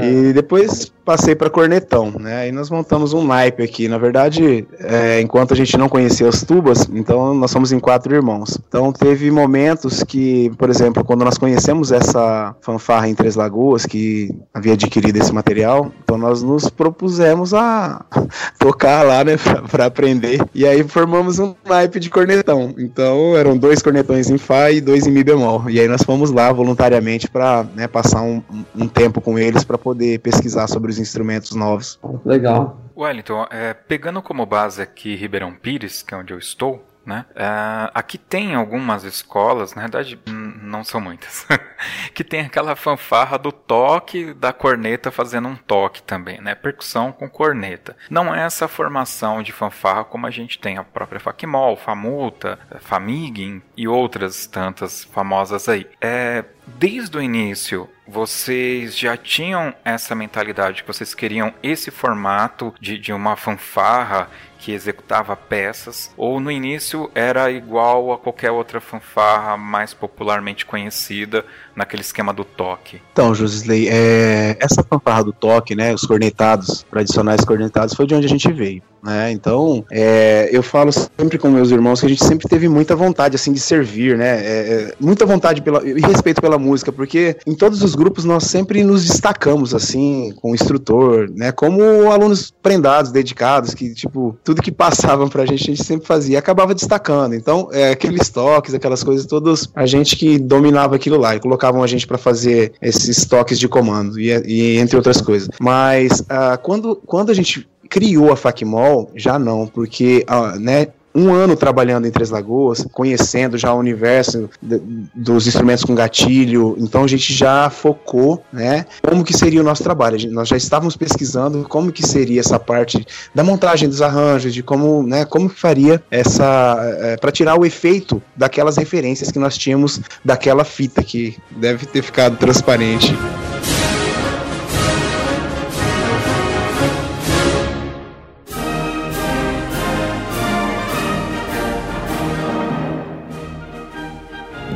E 0.02 0.34
depois 0.34 0.92
passei 1.04 1.34
para 1.36 1.50
cornetão, 1.50 2.12
né? 2.20 2.42
Aí 2.42 2.52
nós 2.52 2.70
montamos 2.70 3.12
um 3.14 3.26
naipe 3.26 3.64
aqui. 3.64 3.88
Na 3.88 3.98
verdade, 3.98 4.68
é, 4.80 5.20
enquanto 5.20 5.54
a 5.54 5.56
gente 5.58 5.76
não 5.78 5.90
conhecia 5.90 6.28
as 6.30 6.44
tubas, 6.44 6.88
então 6.94 7.34
nós 7.34 7.50
somos 7.50 7.72
em 7.72 7.80
quatro 7.80 8.14
irmãos. 8.14 8.60
Então 8.68 8.92
teve 8.94 9.32
momentos 9.32 10.04
que, 10.04 10.52
por 10.58 10.70
exemplo, 10.70 11.04
quando 11.04 11.26
nós 11.26 11.38
conhecemos 11.40 11.92
essa 11.92 12.56
fanfarra 12.62 13.10
em 13.10 13.16
Três 13.16 13.36
Lagoas, 13.36 13.86
que 13.88 14.30
havia 14.54 14.74
adquirido 14.74 15.18
esse 15.18 15.34
material, 15.34 15.92
então 16.04 16.18
nós 16.18 16.44
nos 16.44 16.70
propusemos 16.70 17.54
a 17.56 18.06
tocar 18.60 19.04
lá, 19.04 19.24
né, 19.24 19.38
pra, 19.42 19.62
pra 19.64 19.86
aprender. 19.86 20.40
E 20.54 20.68
aí 20.68 20.84
formamos 20.84 21.40
um 21.40 21.56
naipe 21.66 22.00
de 22.00 22.10
cornetão. 22.12 22.49
Então 22.78 23.36
eram 23.36 23.58
dois 23.58 23.82
cornetões 23.82 24.30
em 24.30 24.38
Fá 24.38 24.72
e 24.72 24.82
dois 24.82 25.06
em 25.06 25.12
Mi 25.12 25.24
bemol. 25.24 25.70
E 25.70 25.80
aí 25.80 25.88
nós 25.88 26.04
fomos 26.04 26.32
lá 26.32 26.52
voluntariamente 26.52 27.30
para 27.30 27.64
né, 27.76 27.88
passar 27.88 28.22
um, 28.22 28.42
um 28.76 28.88
tempo 28.88 29.22
com 29.22 29.38
eles 29.38 29.64
para 29.64 29.78
poder 29.78 30.20
pesquisar 30.20 30.68
sobre 30.68 30.92
os 30.92 31.00
instrumentos 31.00 31.56
novos. 31.56 32.00
Legal. 32.26 32.78
Wellington, 32.98 33.48
é, 33.50 33.74
pegando 33.74 34.22
como 34.22 34.46
base 34.46 34.82
aqui 34.82 35.16
Ribeirão 35.16 35.54
Pires, 35.54 36.02
que 36.02 36.14
é 36.14 36.18
onde 36.18 36.34
eu 36.34 36.38
estou, 36.38 36.84
né? 37.10 37.26
é, 37.36 37.92
aqui 37.94 38.18
tem 38.18 38.56
algumas 38.56 39.04
escolas, 39.04 39.74
na 39.74 39.82
verdade 39.82 40.20
não 40.26 40.84
são 40.84 41.02
muitas, 41.02 41.48
que 42.14 42.24
tem 42.24 42.42
aquela 42.42 42.76
fanfarra 42.76 43.38
do 43.38 43.52
toque 43.52 44.34
da 44.34 44.54
corneta 44.54 45.12
fazendo 45.12 45.48
um 45.48 45.56
toque 45.56 46.04
também, 46.04 46.40
né? 46.40 46.54
Percussão 46.54 47.12
com 47.12 47.30
corneta. 47.30 47.96
Não 48.10 48.34
é 48.34 48.44
essa 48.44 48.68
formação 48.68 49.42
de 49.42 49.52
fanfarra 49.52 50.04
como 50.04 50.28
a 50.28 50.32
gente 50.32 50.60
tem 50.60 50.78
a 50.78 50.84
própria 50.84 51.20
Facmol, 51.20 51.76
Famuta, 51.76 52.60
Famig 52.80 53.62
e 53.76 53.88
outras 53.88 54.46
tantas 54.46 55.04
famosas 55.06 55.68
aí. 55.68 55.88
É, 56.00 56.44
desde 56.78 57.18
o 57.18 57.22
início, 57.22 57.90
vocês 58.08 58.98
já 58.98 59.16
tinham 59.16 59.74
essa 59.86 60.16
mentalidade 60.16 60.82
que 60.82 60.88
vocês 60.88 61.14
queriam 61.14 61.54
esse 61.62 61.92
formato 61.92 62.74
de, 62.80 62.98
de 62.98 63.14
uma 63.14 63.36
fanfarra 63.36 64.30
que 64.60 64.74
executava 64.74 65.36
peças, 65.38 66.12
ou 66.18 66.40
no 66.40 66.52
início 66.52 67.10
era 67.16 67.50
igual 67.50 68.12
a 68.12 68.18
qualquer 68.18 68.52
outra 68.52 68.82
fanfarra 68.82 69.56
mais 69.56 69.94
popularmente 69.94 70.66
conhecida 70.66 71.46
naquele 71.74 72.02
esquema 72.02 72.34
do 72.34 72.44
toque? 72.44 73.02
Então, 73.14 73.34
Josley, 73.34 73.88
é, 73.90 74.58
essa 74.60 74.84
fanfarra 74.84 75.24
do 75.24 75.32
toque, 75.32 75.76
né, 75.76 75.94
os 75.94 76.06
cornetados, 76.06 76.86
tradicionais 76.90 77.46
cornetados, 77.46 77.94
foi 77.94 78.06
de 78.06 78.16
onde 78.16 78.26
a 78.26 78.30
gente 78.30 78.52
veio. 78.52 78.84
Né? 79.04 79.32
Então, 79.32 79.86
é, 79.92 80.50
eu 80.52 80.62
falo 80.62 80.92
sempre 80.92 81.38
com 81.38 81.50
meus 81.50 81.72
irmãos 81.72 82.00
que 82.00 82.06
a 82.06 82.10
gente 82.10 82.24
sempre 82.24 82.48
teve 82.48 82.68
muita 82.68 82.96
vontade 82.96 83.36
assim 83.36 83.54
de 83.54 83.60
servir, 83.60 84.18
né? 84.18 84.40
É, 84.40 84.74
é, 84.74 84.94
muita 85.00 85.26
vontade 85.26 85.62
pela, 85.62 85.88
e 85.88 86.02
respeito 86.02 86.42
pela 86.42 86.58
música, 86.58 86.92
porque 86.92 87.38
em 87.46 87.56
todos 87.56 87.82
os 87.82 87.96
grupos 87.96 88.26
nós 88.26 88.44
sempre 88.44 88.84
nos 88.84 89.06
destacamos 89.06 89.74
assim, 89.74 90.34
com 90.42 90.52
o 90.52 90.56
instrutor, 90.56 91.30
né? 91.32 91.52
Como 91.52 92.12
alunos 92.12 92.54
prendados, 92.62 93.12
dedicados, 93.12 93.74
que 93.74 93.94
tipo 93.94 94.38
tudo 94.44 94.62
que 94.62 94.72
passavam 94.72 95.28
pra 95.28 95.46
gente 95.46 95.64
a 95.64 95.76
gente 95.76 95.84
sempre 95.84 96.08
fazia, 96.08 96.36
e 96.36 96.38
acabava 96.38 96.74
destacando. 96.74 97.34
Então, 97.36 97.70
é, 97.72 97.92
aqueles 97.92 98.30
toques, 98.30 98.74
aquelas 98.74 99.04
coisas 99.04 99.26
todas, 99.26 99.70
a 99.76 99.86
gente 99.86 100.16
que 100.16 100.38
dominava 100.38 100.96
aquilo 100.96 101.18
lá 101.18 101.36
e 101.36 101.40
colocavam 101.40 101.84
a 101.84 101.88
gente 101.88 102.06
para 102.06 102.18
fazer 102.18 102.74
esses 102.82 103.26
toques 103.26 103.60
de 103.60 103.68
comando 103.68 104.20
e, 104.20 104.30
e 104.46 104.78
entre 104.78 104.96
outras 104.98 105.22
coisas. 105.22 105.50
Mas 105.60 106.24
ah, 106.30 106.58
quando 106.58 106.96
quando 107.06 107.30
a 107.30 107.34
gente 107.34 107.68
criou 107.90 108.32
a 108.32 108.38
Facmol, 108.38 109.12
já 109.16 109.40
não, 109.40 109.66
porque 109.68 110.26
né, 110.60 110.88
um 111.14 111.34
ano 111.34 111.56
trabalhando 111.56 112.08
em 112.08 112.12
Três 112.12 112.30
Lagoas, 112.30 112.86
conhecendo 112.92 113.58
já 113.58 113.74
o 113.74 113.80
universo 113.80 114.50
de, 114.62 114.80
dos 115.14 115.48
instrumentos 115.48 115.84
com 115.84 115.96
gatilho, 115.96 116.76
então 116.78 117.04
a 117.04 117.08
gente 117.08 117.34
já 117.34 117.70
focou, 117.70 118.44
né, 118.54 118.86
como 119.02 119.24
que 119.24 119.34
seria 119.34 119.60
o 119.60 119.64
nosso 119.64 119.84
trabalho. 119.84 120.18
Gente, 120.18 120.34
nós 120.34 120.48
já 120.48 120.58
estávamos 120.58 120.96
pesquisando 120.96 121.66
como 121.68 121.92
que 121.92 122.06
seria 122.06 122.40
essa 122.40 122.60
parte 122.60 123.06
da 123.34 123.44
montagem 123.44 123.90
dos 123.90 124.02
arranjos, 124.02 124.54
de 124.54 124.62
como, 124.62 125.04
né, 125.04 125.26
como 125.26 125.50
faria 125.50 126.02
essa 126.12 126.78
é, 127.00 127.18
para 127.18 127.32
tirar 127.32 127.60
o 127.60 127.66
efeito 127.66 128.22
daquelas 128.36 128.78
referências 128.78 129.32
que 129.32 129.40
nós 129.40 129.58
tínhamos 129.58 130.00
daquela 130.24 130.64
fita 130.64 131.04
que 131.04 131.38
deve 131.52 131.86
ter 131.86 132.04
ficado 132.04 132.38
transparente. 132.38 133.16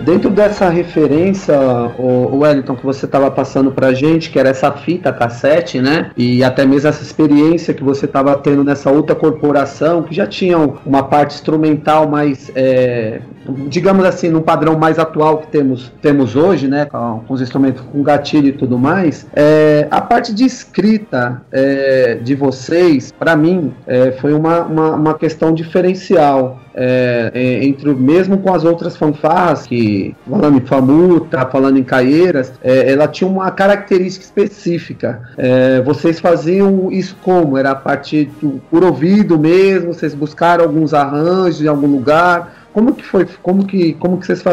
Dentro 0.03 0.29
dessa 0.29 0.67
referência, 0.67 1.57
o 1.97 2.39
Wellington, 2.39 2.75
que 2.75 2.85
você 2.85 3.05
estava 3.05 3.31
passando 3.31 3.71
pra 3.71 3.93
gente, 3.93 4.29
que 4.29 4.37
era 4.37 4.49
essa 4.49 4.69
fita 4.71 5.13
cassete, 5.13 5.79
né? 5.79 6.11
E 6.17 6.43
até 6.43 6.65
mesmo 6.65 6.89
essa 6.89 7.01
experiência 7.01 7.73
que 7.73 7.81
você 7.81 8.05
estava 8.05 8.35
tendo 8.35 8.65
nessa 8.65 8.91
outra 8.91 9.15
corporação, 9.15 10.03
que 10.03 10.13
já 10.13 10.27
tinham 10.27 10.77
uma 10.85 11.03
parte 11.03 11.35
instrumental 11.35 12.09
mais, 12.09 12.51
é, 12.53 13.21
digamos 13.69 14.03
assim, 14.03 14.29
num 14.29 14.41
padrão 14.41 14.77
mais 14.77 14.99
atual 14.99 15.37
que 15.37 15.47
temos, 15.47 15.89
temos 16.01 16.35
hoje, 16.35 16.67
né? 16.67 16.85
Com, 16.85 17.23
com 17.25 17.33
os 17.33 17.41
instrumentos 17.41 17.81
com 17.81 18.03
gatilho 18.03 18.49
e 18.49 18.53
tudo 18.53 18.77
mais. 18.77 19.25
É, 19.33 19.87
a 19.89 20.01
parte 20.01 20.33
de 20.33 20.43
escrita 20.43 21.41
é, 21.49 22.15
de 22.15 22.35
vocês, 22.35 23.13
para 23.17 23.37
mim, 23.37 23.73
é, 23.87 24.11
foi 24.11 24.33
uma, 24.33 24.63
uma, 24.63 24.89
uma 24.95 25.13
questão 25.13 25.53
diferencial. 25.53 26.59
É, 26.75 27.31
é, 27.33 27.63
entre 27.65 27.89
o 27.89 27.95
mesmo 27.95 28.39
com 28.39 28.53
as 28.53 28.63
outras 28.63 28.97
fanfarras, 28.97 29.67
que 29.67 30.15
falando 30.27 30.57
em 30.57 30.65
Famuta, 30.65 31.45
falando 31.45 31.77
em 31.77 31.83
Caieiras, 31.83 32.51
é, 32.63 32.91
ela 32.91 33.07
tinha 33.07 33.29
uma 33.29 33.51
característica 33.51 34.25
específica. 34.25 35.21
É, 35.37 35.81
vocês 35.81 36.19
faziam 36.19 36.91
isso 36.91 37.15
como? 37.21 37.57
Era 37.57 37.71
a 37.71 37.75
partir 37.75 38.31
do, 38.41 38.61
por 38.71 38.83
ouvido 38.83 39.37
mesmo? 39.37 39.93
Vocês 39.93 40.15
buscaram 40.15 40.63
alguns 40.63 40.93
arranjos 40.93 41.61
em 41.61 41.67
algum 41.67 41.87
lugar? 41.87 42.62
Como 42.73 42.93
que 42.95 43.03
foi? 43.03 43.27
Como 43.41 43.65
que, 43.65 43.93
como 43.93 44.17
que 44.17 44.25
vocês 44.25 44.43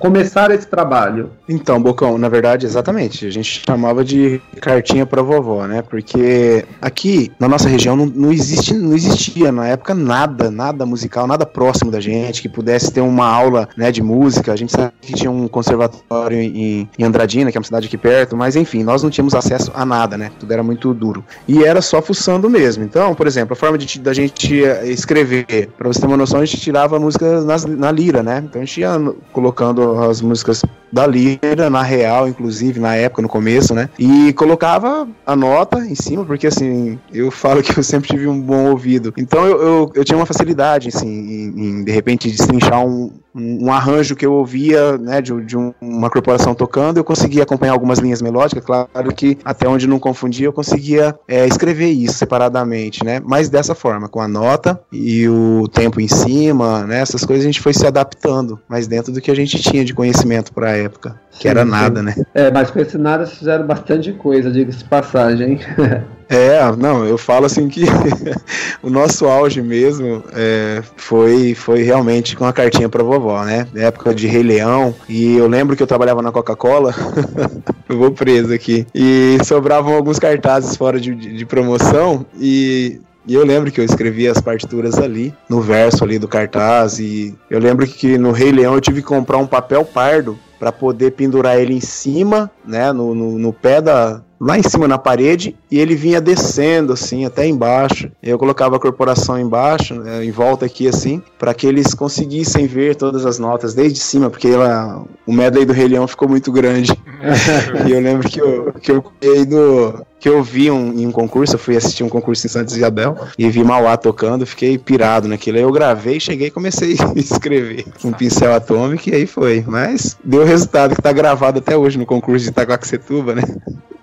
começaram 0.00 0.54
esse 0.54 0.66
trabalho? 0.66 1.30
Então, 1.48 1.80
Bocão, 1.80 2.18
na 2.18 2.28
verdade, 2.28 2.66
exatamente. 2.66 3.24
A 3.24 3.30
gente 3.30 3.62
chamava 3.64 4.04
de 4.04 4.40
cartinha 4.60 5.06
pra 5.06 5.22
vovó, 5.22 5.66
né? 5.66 5.80
Porque 5.82 6.64
aqui 6.82 7.30
na 7.38 7.48
nossa 7.48 7.68
região 7.68 7.96
não, 7.96 8.06
não, 8.06 8.32
existe, 8.32 8.74
não 8.74 8.94
existia 8.94 9.52
na 9.52 9.68
época 9.68 9.94
nada, 9.94 10.50
nada 10.50 10.84
musical, 10.84 11.26
nada 11.26 11.46
próximo 11.46 11.90
da 11.90 12.00
gente 12.00 12.42
que 12.42 12.48
pudesse 12.48 12.92
ter 12.92 13.00
uma 13.00 13.26
aula 13.26 13.68
né, 13.76 13.92
de 13.92 14.02
música. 14.02 14.52
A 14.52 14.56
gente 14.56 14.72
sabe 14.72 14.92
que 15.00 15.12
tinha 15.14 15.30
um 15.30 15.46
conservatório 15.46 16.36
em, 16.36 16.88
em 16.98 17.04
Andradina, 17.04 17.52
que 17.52 17.56
é 17.56 17.60
uma 17.60 17.64
cidade 17.64 17.86
aqui 17.86 17.96
perto, 17.96 18.36
mas 18.36 18.56
enfim, 18.56 18.82
nós 18.82 19.04
não 19.04 19.10
tínhamos 19.10 19.34
acesso 19.34 19.70
a 19.74 19.86
nada, 19.86 20.18
né? 20.18 20.32
Tudo 20.40 20.52
era 20.52 20.62
muito 20.64 20.92
duro. 20.92 21.24
E 21.46 21.62
era 21.62 21.80
só 21.80 22.02
fuçando 22.02 22.50
mesmo. 22.50 22.82
Então, 22.82 23.14
por 23.14 23.26
exemplo, 23.28 23.52
a 23.52 23.56
forma 23.56 23.78
de, 23.78 24.00
da 24.00 24.12
gente 24.12 24.62
escrever, 24.84 25.68
pra 25.76 25.86
você 25.86 26.00
ter 26.00 26.06
uma 26.06 26.16
noção, 26.16 26.40
a 26.40 26.44
gente 26.44 26.60
tirava 26.60 26.98
músicas 26.98 27.44
nas, 27.44 27.67
na 27.68 27.90
lira, 27.90 28.22
né? 28.22 28.42
Então 28.44 28.60
a 28.60 28.64
gente 28.64 28.80
ia 28.80 28.90
colocando 29.32 29.98
as 30.02 30.20
músicas 30.20 30.62
da 30.90 31.06
lira, 31.06 31.68
na 31.70 31.82
real, 31.82 32.28
inclusive, 32.28 32.80
na 32.80 32.94
época, 32.94 33.22
no 33.22 33.28
começo, 33.28 33.74
né? 33.74 33.88
E 33.98 34.32
colocava 34.32 35.06
a 35.26 35.36
nota 35.36 35.78
em 35.80 35.94
cima, 35.94 36.24
porque 36.24 36.46
assim, 36.46 36.98
eu 37.12 37.30
falo 37.30 37.62
que 37.62 37.78
eu 37.78 37.82
sempre 37.82 38.08
tive 38.08 38.26
um 38.26 38.40
bom 38.40 38.70
ouvido. 38.70 39.12
Então 39.16 39.44
eu, 39.46 39.60
eu, 39.60 39.92
eu 39.94 40.04
tinha 40.04 40.16
uma 40.16 40.26
facilidade, 40.26 40.88
assim, 40.88 41.08
em, 41.08 41.46
em, 41.48 41.84
de 41.84 41.92
repente 41.92 42.30
destrinchar 42.30 42.84
um, 42.84 43.12
um, 43.38 43.72
arranjo 43.72 44.16
que 44.16 44.26
eu 44.26 44.32
ouvia, 44.32 44.98
né, 44.98 45.20
de, 45.20 45.40
de 45.44 45.56
um, 45.56 45.72
uma 45.80 46.10
corporação 46.10 46.54
tocando, 46.54 46.98
eu 46.98 47.04
conseguia 47.04 47.42
acompanhar 47.42 47.72
algumas 47.72 47.98
linhas 47.98 48.20
melódicas, 48.20 48.64
claro 48.64 48.88
que 49.14 49.38
até 49.44 49.68
onde 49.68 49.86
não 49.86 49.98
confundia, 49.98 50.46
eu 50.46 50.52
conseguia 50.52 51.18
é, 51.26 51.46
escrever 51.46 51.90
isso 51.90 52.14
separadamente, 52.14 53.04
né? 53.04 53.20
Mas 53.24 53.48
dessa 53.48 53.74
forma, 53.74 54.08
com 54.08 54.20
a 54.20 54.28
nota 54.28 54.80
e 54.92 55.28
o 55.28 55.68
tempo 55.68 56.00
em 56.00 56.08
cima, 56.08 56.84
né? 56.84 57.00
Essas 57.00 57.24
coisas 57.24 57.44
a 57.44 57.48
gente 57.48 57.60
foi 57.60 57.72
se 57.72 57.86
adaptando, 57.86 58.58
mas 58.68 58.86
dentro 58.86 59.12
do 59.12 59.20
que 59.20 59.30
a 59.30 59.34
gente 59.34 59.60
tinha 59.62 59.84
de 59.84 59.94
conhecimento 59.94 60.52
para 60.52 60.70
a 60.70 60.76
época, 60.76 61.20
que 61.30 61.42
Sim, 61.42 61.48
era 61.48 61.64
sim. 61.64 61.70
nada, 61.70 62.02
né? 62.02 62.14
É, 62.34 62.50
mas 62.50 62.70
com 62.70 62.78
esse 62.80 62.98
nada 62.98 63.26
fizeram 63.26 63.66
bastante 63.66 64.12
coisa, 64.12 64.50
diga-se 64.50 64.84
passagem. 64.84 65.60
É, 66.28 66.60
não, 66.76 67.06
eu 67.06 67.16
falo 67.16 67.46
assim 67.46 67.68
que 67.68 67.84
o 68.82 68.90
nosso 68.90 69.26
auge 69.26 69.62
mesmo 69.62 70.22
é, 70.32 70.82
foi, 70.96 71.54
foi 71.54 71.82
realmente 71.82 72.36
com 72.36 72.44
a 72.44 72.52
cartinha 72.52 72.88
pra 72.88 73.02
vovó, 73.02 73.42
né? 73.44 73.66
Na 73.72 73.84
época 73.84 74.14
de 74.14 74.26
Rei 74.26 74.42
Leão. 74.42 74.94
E 75.08 75.36
eu 75.36 75.48
lembro 75.48 75.74
que 75.74 75.82
eu 75.82 75.86
trabalhava 75.86 76.20
na 76.20 76.30
Coca-Cola. 76.30 76.94
eu 77.88 77.98
vou 77.98 78.10
preso 78.10 78.52
aqui. 78.52 78.86
E 78.94 79.38
sobravam 79.44 79.94
alguns 79.94 80.18
cartazes 80.18 80.76
fora 80.76 81.00
de, 81.00 81.14
de, 81.14 81.46
promoção. 81.46 82.26
E 82.38 83.00
e 83.26 83.34
eu 83.34 83.44
lembro 83.44 83.70
que 83.70 83.78
eu 83.78 83.84
escrevia 83.84 84.32
as 84.32 84.40
partituras 84.40 84.96
ali, 84.96 85.34
no 85.50 85.60
verso 85.60 86.02
ali 86.02 86.18
do 86.18 86.26
cartaz. 86.26 86.98
E 86.98 87.36
eu 87.50 87.60
lembro 87.60 87.86
que 87.86 88.16
no 88.16 88.32
Rei 88.32 88.50
Leão 88.50 88.72
eu 88.72 88.80
tive 88.80 89.02
que 89.02 89.06
comprar 89.06 89.36
um 89.36 89.46
papel 89.46 89.84
pardo 89.84 90.38
para 90.58 90.72
poder 90.72 91.12
pendurar 91.12 91.58
ele 91.60 91.74
em 91.74 91.80
cima, 91.80 92.50
né, 92.66 92.90
no, 92.90 93.14
no, 93.14 93.38
no 93.38 93.52
pé 93.52 93.82
da, 93.82 94.22
lá 94.40 94.58
em 94.58 94.62
cima 94.62 94.86
na 94.86 94.98
parede 94.98 95.56
e 95.70 95.78
ele 95.78 95.94
vinha 95.94 96.20
descendo 96.20 96.92
assim 96.92 97.24
até 97.24 97.46
embaixo. 97.46 98.10
Eu 98.22 98.38
colocava 98.38 98.76
a 98.76 98.80
corporação 98.80 99.38
embaixo, 99.38 99.94
né, 99.94 100.24
em 100.24 100.30
volta 100.30 100.66
aqui 100.66 100.88
assim, 100.88 101.22
para 101.38 101.54
que 101.54 101.66
eles 101.66 101.94
conseguissem 101.94 102.66
ver 102.66 102.96
todas 102.96 103.26
as 103.26 103.38
notas 103.38 103.74
desde 103.74 103.98
cima, 103.98 104.30
porque 104.30 104.48
ela, 104.48 105.04
o 105.26 105.32
medley 105.32 105.64
do 105.64 105.72
Rei 105.72 105.88
Leão 105.88 106.06
ficou 106.06 106.28
muito 106.28 106.52
grande. 106.52 106.92
e 107.86 107.92
eu 107.92 108.00
lembro 108.00 108.28
que 108.28 108.40
eu 108.40 108.72
que 108.72 108.92
eu 108.92 109.04
do 109.46 110.06
que 110.20 110.28
eu 110.28 110.42
vi 110.42 110.70
um, 110.70 110.92
em 110.92 111.06
um 111.06 111.12
concurso, 111.12 111.54
eu 111.54 111.58
fui 111.58 111.76
assistir 111.76 112.02
um 112.02 112.08
concurso 112.08 112.46
em 112.46 112.50
Santa 112.50 112.74
Isabel 112.74 113.16
e 113.38 113.48
vi 113.48 113.62
Mauá 113.62 113.96
tocando, 113.96 114.44
fiquei 114.46 114.76
pirado 114.76 115.28
naquilo. 115.28 115.58
Aí 115.58 115.62
eu 115.62 115.72
gravei, 115.72 116.18
cheguei 116.18 116.48
e 116.48 116.50
comecei 116.50 116.96
a 116.98 117.18
escrever 117.18 117.84
com 118.00 118.08
um 118.08 118.12
pincel 118.12 118.54
atômico 118.54 119.08
e 119.08 119.14
aí 119.14 119.26
foi. 119.26 119.64
Mas 119.66 120.16
deu 120.24 120.44
resultado 120.44 120.94
que 120.94 121.02
tá 121.02 121.12
gravado 121.12 121.58
até 121.58 121.76
hoje 121.76 121.98
no 121.98 122.06
concurso 122.06 122.44
de 122.44 122.50
Itacoaxetuba, 122.50 123.34
né? 123.34 123.42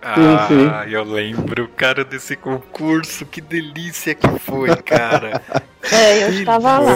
Ah, 0.01 0.15
sim, 0.47 0.47
sim. 0.47 0.91
eu 0.91 1.03
lembro, 1.03 1.67
cara, 1.69 2.03
desse 2.03 2.35
concurso. 2.35 3.25
Que 3.25 3.41
delícia 3.41 4.13
que 4.15 4.27
foi, 4.39 4.75
cara. 4.77 5.41
É, 5.91 6.23
eu 6.23 6.31
que 6.31 6.39
estava 6.39 6.79
lá. 6.79 6.95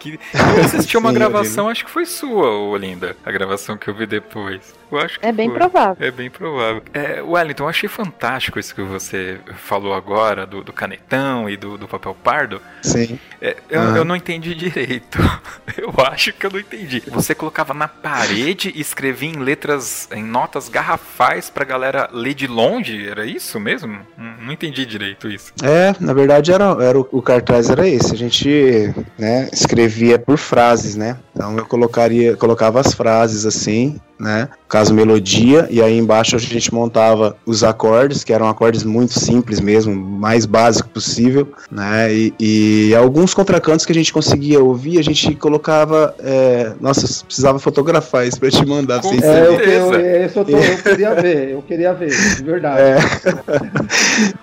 Que... 0.00 0.18
Eu 0.56 0.64
assisti 0.64 0.96
uma 0.96 1.10
Sim, 1.10 1.14
gravação, 1.14 1.68
acho 1.68 1.84
que 1.84 1.90
foi 1.90 2.06
sua, 2.06 2.50
Olinda. 2.58 3.14
A 3.24 3.30
gravação 3.30 3.76
que 3.76 3.88
eu 3.88 3.94
vi 3.94 4.06
depois. 4.06 4.74
Eu 4.90 4.98
acho 4.98 5.20
que 5.20 5.26
é 5.26 5.30
bem 5.30 5.48
foi. 5.48 5.58
provável. 5.58 6.06
É 6.06 6.10
bem 6.10 6.30
provável. 6.30 6.82
É, 6.92 7.22
Wellington, 7.22 7.64
eu 7.64 7.68
achei 7.68 7.88
fantástico 7.88 8.58
isso 8.58 8.74
que 8.74 8.82
você 8.82 9.38
falou 9.56 9.94
agora, 9.94 10.46
do, 10.46 10.64
do 10.64 10.72
canetão 10.72 11.48
e 11.48 11.56
do, 11.56 11.76
do, 11.78 11.86
papel 11.86 12.16
pardo. 12.24 12.60
Sim. 12.82 13.18
É, 13.40 13.56
eu, 13.68 13.80
eu, 13.96 14.04
não 14.04 14.16
entendi 14.16 14.54
direito. 14.54 15.18
Eu 15.76 15.94
acho 16.04 16.32
que 16.32 16.44
eu 16.44 16.50
não 16.50 16.58
entendi. 16.58 17.02
Você 17.06 17.34
colocava 17.34 17.72
na 17.72 17.86
parede 17.86 18.72
e 18.74 18.80
escrevia 18.80 19.30
em 19.30 19.36
letras, 19.36 20.08
em 20.12 20.22
notas 20.22 20.68
garrafais 20.68 21.48
pra 21.48 21.64
galera 21.64 22.08
ler 22.12 22.34
de 22.34 22.46
longe? 22.46 23.08
Era 23.08 23.24
isso 23.24 23.58
mesmo? 23.60 24.00
Não, 24.18 24.36
não 24.46 24.52
entendi 24.52 24.84
direito 24.84 25.28
isso. 25.28 25.52
É, 25.62 25.94
na 26.00 26.12
verdade 26.12 26.52
era, 26.52 26.64
era 26.82 26.98
o, 26.98 27.08
o 27.12 27.22
cartaz 27.22 27.70
era 27.70 27.88
esse. 27.88 28.12
A 28.12 28.16
gente 28.16 28.92
né, 29.16 29.48
escrevia 29.52 29.89
por 30.18 30.38
frases, 30.38 30.96
né? 30.96 31.16
Então 31.40 31.56
eu 31.56 31.64
colocaria, 31.64 32.36
colocava 32.36 32.80
as 32.80 32.92
frases 32.92 33.46
assim, 33.46 33.98
né? 34.18 34.50
Caso 34.68 34.92
melodia, 34.92 35.66
e 35.70 35.80
aí 35.82 35.96
embaixo 35.96 36.36
a 36.36 36.38
gente 36.38 36.72
montava 36.72 37.34
os 37.46 37.64
acordes, 37.64 38.22
que 38.22 38.30
eram 38.30 38.46
acordes 38.46 38.84
muito 38.84 39.18
simples 39.18 39.58
mesmo, 39.58 39.94
mais 39.94 40.44
básico 40.44 40.90
possível, 40.90 41.50
né? 41.70 42.12
E, 42.12 42.34
e 42.38 42.94
alguns 42.94 43.32
contracantos 43.32 43.86
que 43.86 43.92
a 43.92 43.94
gente 43.94 44.12
conseguia 44.12 44.62
ouvir, 44.62 44.98
a 44.98 45.02
gente 45.02 45.34
colocava. 45.34 46.14
É... 46.18 46.72
Nossa, 46.78 47.24
precisava 47.24 47.58
fotografar 47.58 48.26
isso 48.26 48.38
pra 48.38 48.50
te 48.50 48.64
mandar. 48.66 49.00
Com 49.00 49.08
é, 49.14 49.46
eu, 49.46 49.58
eu, 49.58 49.94
eu, 49.94 50.30
tô, 50.30 50.40
eu, 50.42 50.76
queria 50.84 51.14
ver, 51.14 51.50
eu 51.52 51.62
queria 51.62 51.94
ver, 51.94 52.10
de 52.10 52.44
verdade. 52.44 52.80
É. 52.82 52.98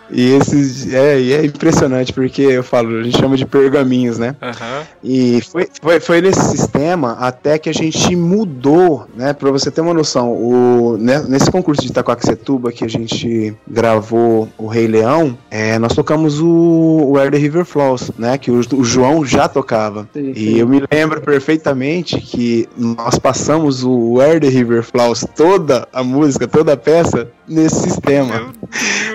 e 0.09 0.33
esses. 0.33 0.91
É, 0.91 1.19
e 1.19 1.33
é 1.33 1.45
impressionante, 1.45 2.11
porque 2.11 2.41
eu 2.41 2.63
falo, 2.63 2.97
a 2.97 3.03
gente 3.03 3.17
chama 3.17 3.37
de 3.37 3.45
pergaminhos, 3.45 4.17
né? 4.17 4.35
Uhum. 4.41 4.85
E 5.03 5.41
foi, 5.43 5.69
foi, 5.79 5.99
foi 5.99 6.21
nesse 6.21 6.41
sistema 6.57 6.86
até 6.93 7.57
que 7.57 7.69
a 7.69 7.73
gente 7.73 8.15
mudou, 8.15 9.07
né? 9.15 9.33
Pra 9.33 9.51
você 9.51 9.71
ter 9.71 9.81
uma 9.81 9.93
noção, 9.93 10.31
o, 10.31 10.97
né, 10.97 11.23
nesse 11.27 11.51
concurso 11.51 11.81
de 11.81 11.89
Itacoaxetuba 11.89 12.71
que 12.71 12.83
a 12.83 12.87
gente 12.87 13.55
gravou 13.67 14.47
o 14.57 14.67
Rei 14.67 14.87
Leão, 14.87 15.37
é, 15.49 15.77
nós 15.79 15.93
tocamos 15.93 16.39
o, 16.39 16.47
o 16.47 17.11
Where 17.11 17.31
the 17.31 17.37
River 17.37 17.65
Flows, 17.65 18.11
né? 18.17 18.37
Que 18.37 18.51
o, 18.51 18.59
o 18.59 18.83
João 18.83 19.25
já 19.25 19.47
tocava. 19.47 20.07
Sim, 20.13 20.33
sim. 20.33 20.39
E 20.39 20.59
eu 20.59 20.67
me 20.67 20.81
lembro 20.91 21.21
perfeitamente 21.21 22.19
que 22.19 22.67
nós 22.77 23.17
passamos 23.17 23.83
o 23.83 24.13
Where 24.13 24.39
the 24.39 24.49
River 24.49 24.83
Flows, 24.83 25.25
toda 25.35 25.87
a 25.91 26.03
música, 26.03 26.47
toda 26.47 26.73
a 26.73 26.77
peça, 26.77 27.29
nesse 27.47 27.81
sistema, 27.81 28.53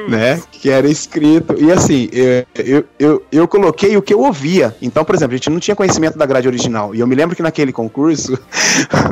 né? 0.09 0.41
Que 0.51 0.71
era 0.71 0.89
escrito. 0.89 1.55
E 1.59 1.71
assim, 1.71 2.09
eu, 2.13 2.47
eu, 2.55 2.85
eu, 2.99 3.23
eu, 3.31 3.49
coloquei 3.49 3.97
o 3.97 4.03
que 4.03 4.15
eu 4.15 4.21
ouvia. 4.21 4.75
Então, 4.81 5.05
por 5.05 5.15
exemplo, 5.15 5.35
a 5.35 5.37
gente 5.37 5.51
não 5.51 5.61
tinha 5.61 5.77
conhecimento 5.77 6.17
da 6.17 6.27
grade 6.27 6.49
original. 6.49 6.95
E 6.95 7.01
eu 7.01 7.07
me 7.07 7.15
lembro 7.15 7.37
que 7.37 7.43
naquele 7.43 7.73
concurso, 7.73 8.39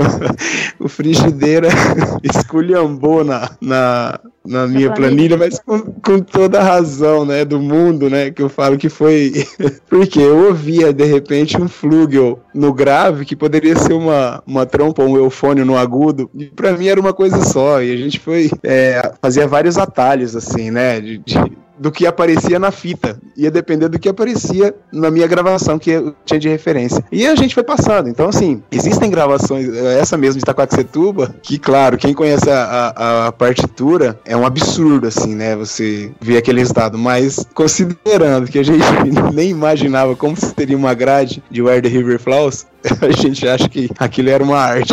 o 0.78 0.88
Frigideira 0.88 1.68
esculhambou 2.22 3.24
na, 3.24 3.50
na, 3.60 4.20
na 4.44 4.66
minha 4.66 4.90
planilha, 4.92 5.36
mas 5.36 5.58
com, 5.58 5.80
com 5.80 6.18
toda 6.20 6.60
a 6.60 6.64
razão, 6.64 7.24
né, 7.24 7.44
do 7.44 7.60
mundo, 7.60 8.08
né, 8.08 8.30
que 8.30 8.42
eu 8.42 8.48
falo 8.48 8.78
que 8.78 8.88
foi 8.88 9.46
porque 9.88 10.18
eu 10.18 10.46
ouvia 10.46 10.92
de 10.92 11.04
repente 11.04 11.60
um 11.60 11.68
flugel 11.68 12.40
no 12.54 12.72
grave 12.72 13.24
que 13.24 13.36
poderia 13.36 13.76
ser 13.76 13.92
uma, 13.92 14.42
uma 14.46 14.64
trompa, 14.64 15.02
um 15.02 15.16
eufônio 15.16 15.64
no 15.64 15.76
agudo, 15.76 16.30
e 16.34 16.46
para 16.46 16.72
mim 16.72 16.88
era 16.88 17.00
uma 17.00 17.12
coisa 17.12 17.42
só, 17.44 17.82
e 17.82 17.92
a 17.92 17.96
gente 17.96 18.18
foi 18.18 18.50
é, 18.62 19.09
fazia 19.20 19.46
vários 19.46 19.78
atalhos 19.78 20.36
assim, 20.36 20.70
né, 20.70 21.00
de, 21.00 21.18
de 21.18 21.34
do 21.80 21.90
que 21.90 22.06
aparecia 22.06 22.58
na 22.58 22.70
fita. 22.70 23.18
Ia 23.34 23.50
depender 23.50 23.88
do 23.88 23.98
que 23.98 24.08
aparecia 24.08 24.74
na 24.92 25.10
minha 25.10 25.26
gravação 25.26 25.78
que 25.78 25.90
eu 25.90 26.14
tinha 26.26 26.38
de 26.38 26.46
referência. 26.46 27.02
E 27.10 27.26
a 27.26 27.34
gente 27.34 27.54
foi 27.54 27.64
passando. 27.64 28.06
Então, 28.06 28.28
assim, 28.28 28.62
existem 28.70 29.10
gravações, 29.10 29.66
essa 29.98 30.18
mesmo 30.18 30.34
de 30.34 30.42
Itacoaxetuba, 30.42 31.34
que, 31.42 31.58
claro, 31.58 31.96
quem 31.96 32.12
conhece 32.12 32.50
a, 32.50 32.92
a, 32.94 33.26
a, 33.28 33.32
partitura 33.32 34.20
é 34.26 34.36
um 34.36 34.44
absurdo, 34.44 35.06
assim, 35.06 35.34
né? 35.34 35.56
Você 35.56 36.12
ver 36.20 36.36
aquele 36.36 36.60
resultado. 36.60 36.98
Mas, 36.98 37.46
considerando 37.54 38.46
que 38.46 38.58
a 38.58 38.62
gente 38.62 38.84
nem 39.32 39.48
imaginava 39.48 40.14
como 40.14 40.36
seria 40.36 40.76
uma 40.76 40.92
grade 40.92 41.42
de 41.50 41.62
Where 41.62 41.80
the 41.80 41.88
River 41.88 42.18
Flows, 42.18 42.66
a 43.00 43.10
gente 43.10 43.48
acha 43.48 43.70
que 43.70 43.88
aquilo 43.98 44.28
era 44.28 44.44
uma 44.44 44.58
arte. 44.58 44.92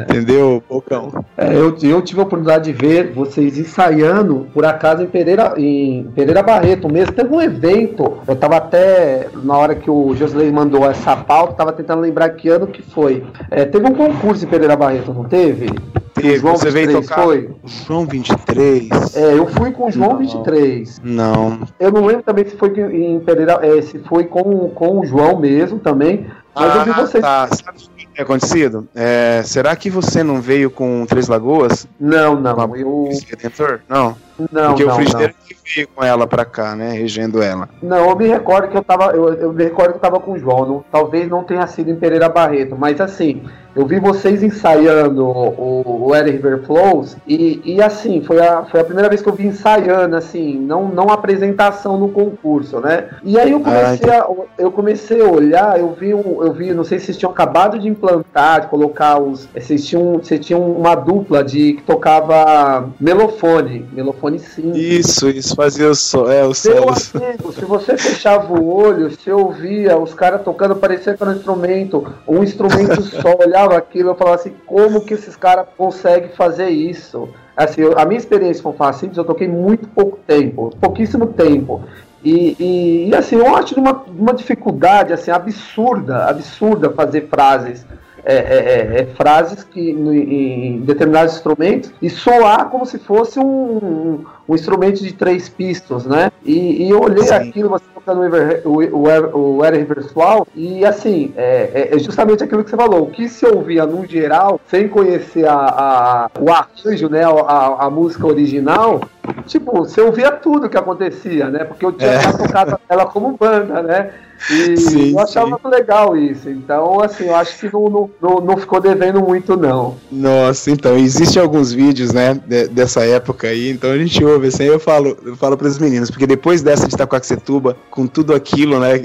Entendeu, 0.00 0.62
Pocão? 0.68 1.24
É, 1.36 1.54
eu, 1.54 1.76
eu 1.82 2.02
tive 2.02 2.20
a 2.20 2.24
oportunidade 2.24 2.70
de 2.70 2.72
ver 2.72 3.12
vocês 3.12 3.58
ensaiando, 3.58 4.46
por 4.52 4.64
acaso, 4.64 5.02
em 5.02 5.06
Pereira, 5.06 5.54
em 5.56 6.04
Pereira 6.14 6.42
Barreto 6.42 6.92
mesmo. 6.92 7.12
Teve 7.12 7.34
um 7.34 7.40
evento, 7.40 8.18
eu 8.26 8.36
tava 8.36 8.56
até, 8.56 9.28
na 9.42 9.56
hora 9.56 9.74
que 9.74 9.90
o 9.90 10.14
Josley 10.14 10.50
mandou 10.52 10.88
essa 10.88 11.16
pauta, 11.16 11.54
tava 11.54 11.72
tentando 11.72 12.02
lembrar 12.02 12.30
que 12.30 12.48
ano 12.48 12.66
que 12.66 12.82
foi. 12.82 13.24
É, 13.50 13.64
teve 13.64 13.86
um 13.86 13.94
concurso 13.94 14.44
em 14.44 14.48
Pereira 14.48 14.76
Barreto, 14.76 15.12
não 15.12 15.24
teve? 15.24 15.66
Teve, 16.14 16.36
João 16.36 16.56
você 16.56 16.70
23, 16.70 16.86
veio 16.86 17.02
tocar? 17.02 17.22
Foi? 17.22 17.50
João 17.64 18.06
23? 18.06 19.16
É, 19.16 19.38
eu 19.38 19.46
fui 19.46 19.72
com 19.72 19.86
o 19.86 19.90
João 19.90 20.10
não. 20.10 20.18
23. 20.18 21.00
Não. 21.02 21.60
Eu 21.80 21.90
não 21.90 22.04
lembro 22.04 22.22
também 22.22 22.44
se 22.44 22.56
foi 22.56 22.68
em 22.68 23.18
Pereira, 23.20 23.58
é, 23.62 23.80
se 23.80 23.98
foi 24.00 24.24
com, 24.24 24.68
com 24.68 25.00
o 25.00 25.06
João 25.06 25.38
mesmo 25.38 25.78
também. 25.78 26.26
Mas 26.54 26.70
ah, 26.70 26.76
eu 26.76 26.84
vi 26.84 26.90
ah, 26.90 27.00
vocês. 27.00 27.22
Tá. 27.22 27.48
Sabe 27.48 27.78
tem 28.14 28.22
acontecido? 28.22 28.88
É, 28.94 29.42
será 29.44 29.74
que 29.74 29.90
você 29.90 30.22
não 30.22 30.40
veio 30.40 30.70
com 30.70 31.06
Três 31.06 31.28
Lagoas? 31.28 31.86
Não, 31.98 32.38
não. 32.38 32.76
Eu... 32.76 33.08
Redentor? 33.28 33.80
Não. 33.88 34.16
Não, 34.50 34.68
Porque 34.68 34.84
não, 34.84 34.92
o 34.92 34.96
frigideiro 34.96 35.34
que 35.46 35.56
veio 35.74 35.88
com 35.88 36.02
ela 36.02 36.26
pra 36.26 36.44
cá, 36.44 36.74
né? 36.74 36.92
Regendo 36.92 37.42
ela. 37.42 37.68
Não, 37.82 38.10
eu 38.10 38.16
me 38.16 38.26
recordo 38.26 38.68
que 38.68 38.76
eu 38.76 38.82
tava. 38.82 39.12
Eu, 39.12 39.34
eu 39.34 39.52
me 39.52 39.64
recordo 39.64 39.92
que 39.92 39.96
eu 39.96 40.02
tava 40.02 40.20
com 40.20 40.32
o 40.32 40.38
João. 40.38 40.66
Não, 40.66 40.84
talvez 40.90 41.28
não 41.28 41.44
tenha 41.44 41.66
sido 41.66 41.90
em 41.90 41.96
Pereira 41.96 42.28
Barreto, 42.28 42.76
mas 42.78 43.00
assim, 43.00 43.42
eu 43.74 43.86
vi 43.86 43.98
vocês 43.98 44.42
ensaiando 44.42 45.26
o, 45.26 46.08
o 46.08 46.12
River 46.12 46.62
Flows 46.64 47.16
e, 47.26 47.60
e 47.64 47.82
assim, 47.82 48.20
foi 48.20 48.38
a, 48.38 48.64
foi 48.64 48.80
a 48.80 48.84
primeira 48.84 49.08
vez 49.08 49.22
que 49.22 49.28
eu 49.28 49.32
vi 49.32 49.46
ensaiando, 49.46 50.14
assim, 50.14 50.58
não, 50.58 50.88
não 50.88 51.08
apresentação 51.08 51.98
no 51.98 52.10
concurso, 52.10 52.80
né? 52.80 53.08
E 53.24 53.38
aí 53.38 53.50
eu 53.50 53.60
comecei, 53.60 54.10
ah, 54.10 54.24
a, 54.24 54.62
eu 54.62 54.70
comecei 54.70 55.20
a 55.22 55.24
olhar, 55.24 55.80
eu 55.80 55.94
vi, 55.98 56.12
um, 56.12 56.44
eu 56.44 56.52
vi, 56.52 56.74
não 56.74 56.84
sei 56.84 56.98
se 56.98 57.06
vocês 57.06 57.16
tinham 57.16 57.32
acabado 57.32 57.78
de 57.78 57.88
implantar, 57.88 58.62
de 58.62 58.66
colocar 58.66 59.18
os. 59.18 59.48
Vocês 59.54 59.86
tinham, 59.86 60.14
vocês 60.14 60.44
tinham 60.44 60.60
uma 60.70 60.94
dupla 60.94 61.42
de 61.42 61.74
que 61.74 61.82
tocava 61.82 62.90
melofone, 63.00 63.86
melofone 63.92 64.31
sim. 64.38 64.72
Isso, 64.72 65.28
isso, 65.28 65.54
fazia 65.54 65.88
o 65.90 65.94
som, 65.94 66.30
é, 66.30 66.44
o 66.44 66.54
solos. 66.54 67.14
Amigo, 67.14 67.52
se 67.52 67.64
você 67.64 67.96
fechava 67.96 68.52
o 68.52 68.74
olho, 68.74 69.10
você 69.10 69.30
ouvia 69.30 69.98
os 69.98 70.14
caras 70.14 70.42
tocando, 70.42 70.76
parecia 70.76 71.14
que 71.14 71.22
era 71.22 71.32
um 71.32 71.36
instrumento, 71.36 72.14
um 72.26 72.42
instrumento 72.42 73.02
só, 73.20 73.36
olhava 73.38 73.76
aquilo, 73.76 74.10
eu 74.10 74.14
falava 74.14 74.36
assim, 74.36 74.52
como 74.66 75.00
que 75.00 75.14
esses 75.14 75.36
caras 75.36 75.66
conseguem 75.76 76.30
fazer 76.30 76.68
isso? 76.68 77.28
Assim, 77.56 77.82
a 77.96 78.04
minha 78.04 78.18
experiência 78.18 78.62
com 78.62 78.72
Facintos, 78.72 79.18
eu 79.18 79.24
toquei 79.24 79.46
muito 79.46 79.88
pouco 79.88 80.18
tempo, 80.26 80.70
pouquíssimo 80.80 81.26
tempo. 81.26 81.82
E, 82.24 82.56
e, 82.58 83.08
e, 83.08 83.14
assim, 83.14 83.36
eu 83.36 83.54
acho 83.54 83.78
uma, 83.78 84.04
uma 84.06 84.32
dificuldade 84.32 85.12
assim, 85.12 85.30
absurda, 85.30 86.26
absurda 86.26 86.90
fazer 86.90 87.28
frases 87.28 87.84
é, 88.24 88.34
é, 88.34 88.38
é, 88.38 89.00
é, 89.00 89.06
frases 89.16 89.64
que 89.64 89.90
em 89.90 90.80
determinados 90.80 91.34
instrumentos 91.34 91.92
e 92.00 92.08
soar 92.08 92.68
como 92.68 92.86
se 92.86 92.98
fosse 92.98 93.38
um, 93.38 93.44
um, 93.44 94.24
um 94.48 94.54
instrumento 94.54 95.02
de 95.02 95.12
três 95.12 95.48
pistas, 95.48 96.06
né? 96.06 96.30
E, 96.44 96.84
e 96.84 96.90
eu 96.90 97.00
olhei 97.00 97.24
Sim. 97.24 97.34
aquilo, 97.34 97.68
você 97.68 97.84
tocando 97.92 98.22
o, 98.64 98.80
o, 98.96 99.58
o 99.58 99.60
Verswal, 99.86 100.46
e 100.54 100.84
assim, 100.84 101.32
é, 101.36 101.70
é, 101.74 101.96
é, 101.96 101.98
justamente 101.98 102.42
aquilo 102.42 102.64
que 102.64 102.70
você 102.70 102.76
falou, 102.76 103.02
o 103.02 103.10
que 103.10 103.28
se 103.28 103.46
ouvia 103.46 103.86
no 103.86 104.06
geral, 104.06 104.60
sem 104.68 104.88
conhecer 104.88 105.46
a, 105.46 105.54
a 105.54 106.30
o 106.40 106.50
arranjo, 106.50 107.08
né, 107.08 107.24
a, 107.24 107.86
a 107.86 107.90
música 107.90 108.26
original, 108.26 109.00
tipo, 109.46 109.72
você 109.72 110.00
ouvia 110.00 110.32
tudo 110.32 110.68
que 110.68 110.76
acontecia, 110.76 111.48
né? 111.48 111.64
Porque 111.64 111.84
eu 111.84 111.92
tinha 111.92 112.10
é. 112.10 112.32
tocado 112.32 112.78
ela 112.88 113.06
como 113.06 113.36
banda, 113.36 113.82
né? 113.82 114.10
E 114.50 114.76
sim, 114.76 115.12
eu 115.12 115.18
achava 115.20 115.58
sim. 115.62 115.68
legal 115.68 116.16
isso. 116.16 116.48
Então, 116.48 117.00
assim, 117.00 117.26
eu 117.26 117.36
acho 117.36 117.58
que 117.58 117.72
não, 117.72 118.10
não, 118.20 118.40
não 118.40 118.56
ficou 118.56 118.80
devendo 118.80 119.20
muito, 119.20 119.56
não. 119.56 119.96
Nossa, 120.10 120.70
então, 120.70 120.96
existem 120.96 121.40
alguns 121.40 121.72
vídeos, 121.72 122.12
né, 122.12 122.40
de, 122.46 122.68
dessa 122.68 123.04
época 123.04 123.48
aí, 123.48 123.70
então 123.70 123.90
a 123.90 123.98
gente 123.98 124.22
ouve 124.24 124.48
assim, 124.48 124.64
eu 124.64 124.80
falo, 124.80 125.16
eu 125.24 125.36
falo 125.36 125.56
para 125.56 125.68
os 125.68 125.78
meninos, 125.78 126.10
porque 126.10 126.26
depois 126.26 126.62
dessa 126.62 126.88
de 126.88 126.94
Itacoaxetuba, 126.94 127.76
com 127.90 128.06
tudo 128.06 128.34
aquilo, 128.34 128.80
né, 128.80 128.98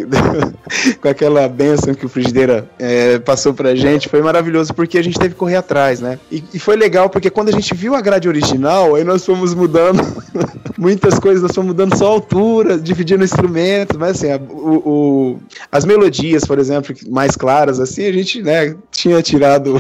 com 1.02 1.08
aquela 1.08 1.48
benção 1.48 1.94
que 1.94 2.06
o 2.06 2.10
Frigideira 2.10 2.68
é, 2.80 3.20
passou 3.20 3.54
pra 3.54 3.76
gente, 3.76 4.10
foi 4.10 4.22
maravilhoso, 4.22 4.74
porque 4.74 4.98
a 4.98 5.04
gente 5.04 5.20
teve 5.20 5.34
que 5.34 5.40
correr 5.40 5.58
atrás, 5.58 6.00
né, 6.00 6.20
e, 6.32 6.44
e 6.54 6.60
foi 6.60 6.76
legal, 6.76 7.10
porque 7.10 7.30
quando 7.30 7.50
a 7.50 7.54
gente 7.54 7.74
viu 7.74 7.96
a 7.96 8.02
grade 8.02 8.28
original, 8.28 8.96
aí 8.96 9.04
nós 9.04 9.26
fomos 9.26 9.54
mudando 9.54 10.02
muitas 10.78 11.20
coisas, 11.20 11.44
nós 11.44 11.54
fomos 11.54 11.70
mudando 11.70 11.98
só 11.98 12.08
a 12.08 12.10
altura, 12.10 12.78
dividindo 12.78 13.24
instrumentos, 13.24 13.98
mas 13.98 14.18
assim, 14.18 14.32
a, 14.32 14.38
o, 14.38 14.82
o 14.86 15.27
as 15.72 15.86
melodias, 15.86 16.46
por 16.46 16.60
exemplo, 16.60 16.96
mais 17.10 17.36
claras, 17.36 17.80
assim, 17.80 18.06
a 18.06 18.12
gente, 18.12 18.42
né, 18.42 18.76
tinha 18.92 19.22
tirado 19.22 19.76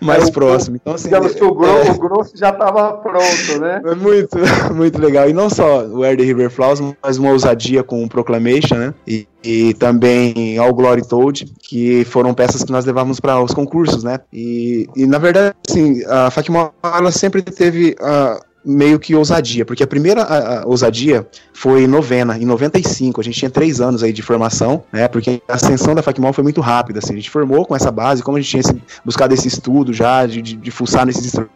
mais 0.00 0.28
é, 0.28 0.30
próximo. 0.30 0.76
Então, 0.76 0.94
assim, 0.94 1.04
digamos 1.04 1.34
que 1.34 1.44
o, 1.44 1.54
grosso, 1.54 1.90
é, 1.90 1.92
o 1.92 1.98
grosso 1.98 2.36
já 2.36 2.50
estava 2.50 2.92
pronto, 2.94 3.60
né? 3.60 3.82
É 3.84 3.94
muito, 3.94 4.38
muito 4.74 5.00
legal. 5.00 5.28
E 5.28 5.32
não 5.32 5.48
só 5.50 5.86
o 5.86 6.02
Air 6.02 6.16
the 6.16 6.24
River 6.24 6.50
Flowers, 6.50 6.80
mas 7.02 7.18
uma 7.18 7.30
ousadia 7.30 7.82
com 7.82 8.04
o 8.04 8.08
Proclamation, 8.08 8.76
né? 8.76 8.94
E, 9.06 9.26
e 9.42 9.74
também 9.74 10.58
All 10.58 10.74
Glory 10.74 11.06
Told, 11.06 11.46
que 11.62 12.04
foram 12.04 12.34
peças 12.34 12.62
que 12.62 12.72
nós 12.72 12.84
levávamos 12.84 13.20
para 13.20 13.40
os 13.40 13.52
concursos, 13.52 14.02
né? 14.02 14.18
E, 14.32 14.88
e 14.96 15.06
na 15.06 15.18
verdade, 15.18 15.54
assim, 15.68 16.04
a 16.06 16.30
Fakimol, 16.30 16.72
ela 16.82 17.12
sempre 17.12 17.42
teve 17.42 17.96
uh, 18.00 18.40
meio 18.66 18.98
que 18.98 19.14
ousadia, 19.14 19.64
porque 19.64 19.82
a 19.82 19.86
primeira 19.86 20.22
a, 20.22 20.62
a 20.62 20.66
ousadia 20.66 21.26
foi 21.52 21.86
novena, 21.86 22.36
em 22.36 22.44
95, 22.44 23.20
a 23.20 23.24
gente 23.24 23.38
tinha 23.38 23.50
três 23.50 23.80
anos 23.80 24.02
aí 24.02 24.12
de 24.12 24.22
formação, 24.22 24.82
né, 24.92 25.06
porque 25.06 25.40
a 25.48 25.54
ascensão 25.54 25.94
da 25.94 26.02
FACMOL 26.02 26.32
foi 26.32 26.42
muito 26.42 26.60
rápida, 26.60 26.98
assim, 26.98 27.12
a 27.12 27.16
gente 27.16 27.30
formou 27.30 27.64
com 27.64 27.76
essa 27.76 27.92
base, 27.92 28.22
como 28.22 28.36
a 28.36 28.40
gente 28.40 28.50
tinha 28.50 28.60
esse, 28.60 28.82
buscado 29.04 29.32
esse 29.32 29.46
estudo 29.46 29.92
já, 29.92 30.26
de, 30.26 30.42
de, 30.42 30.56
de 30.56 30.70
fuçar 30.72 31.06
nesses 31.06 31.26
instrumentos 31.26 31.55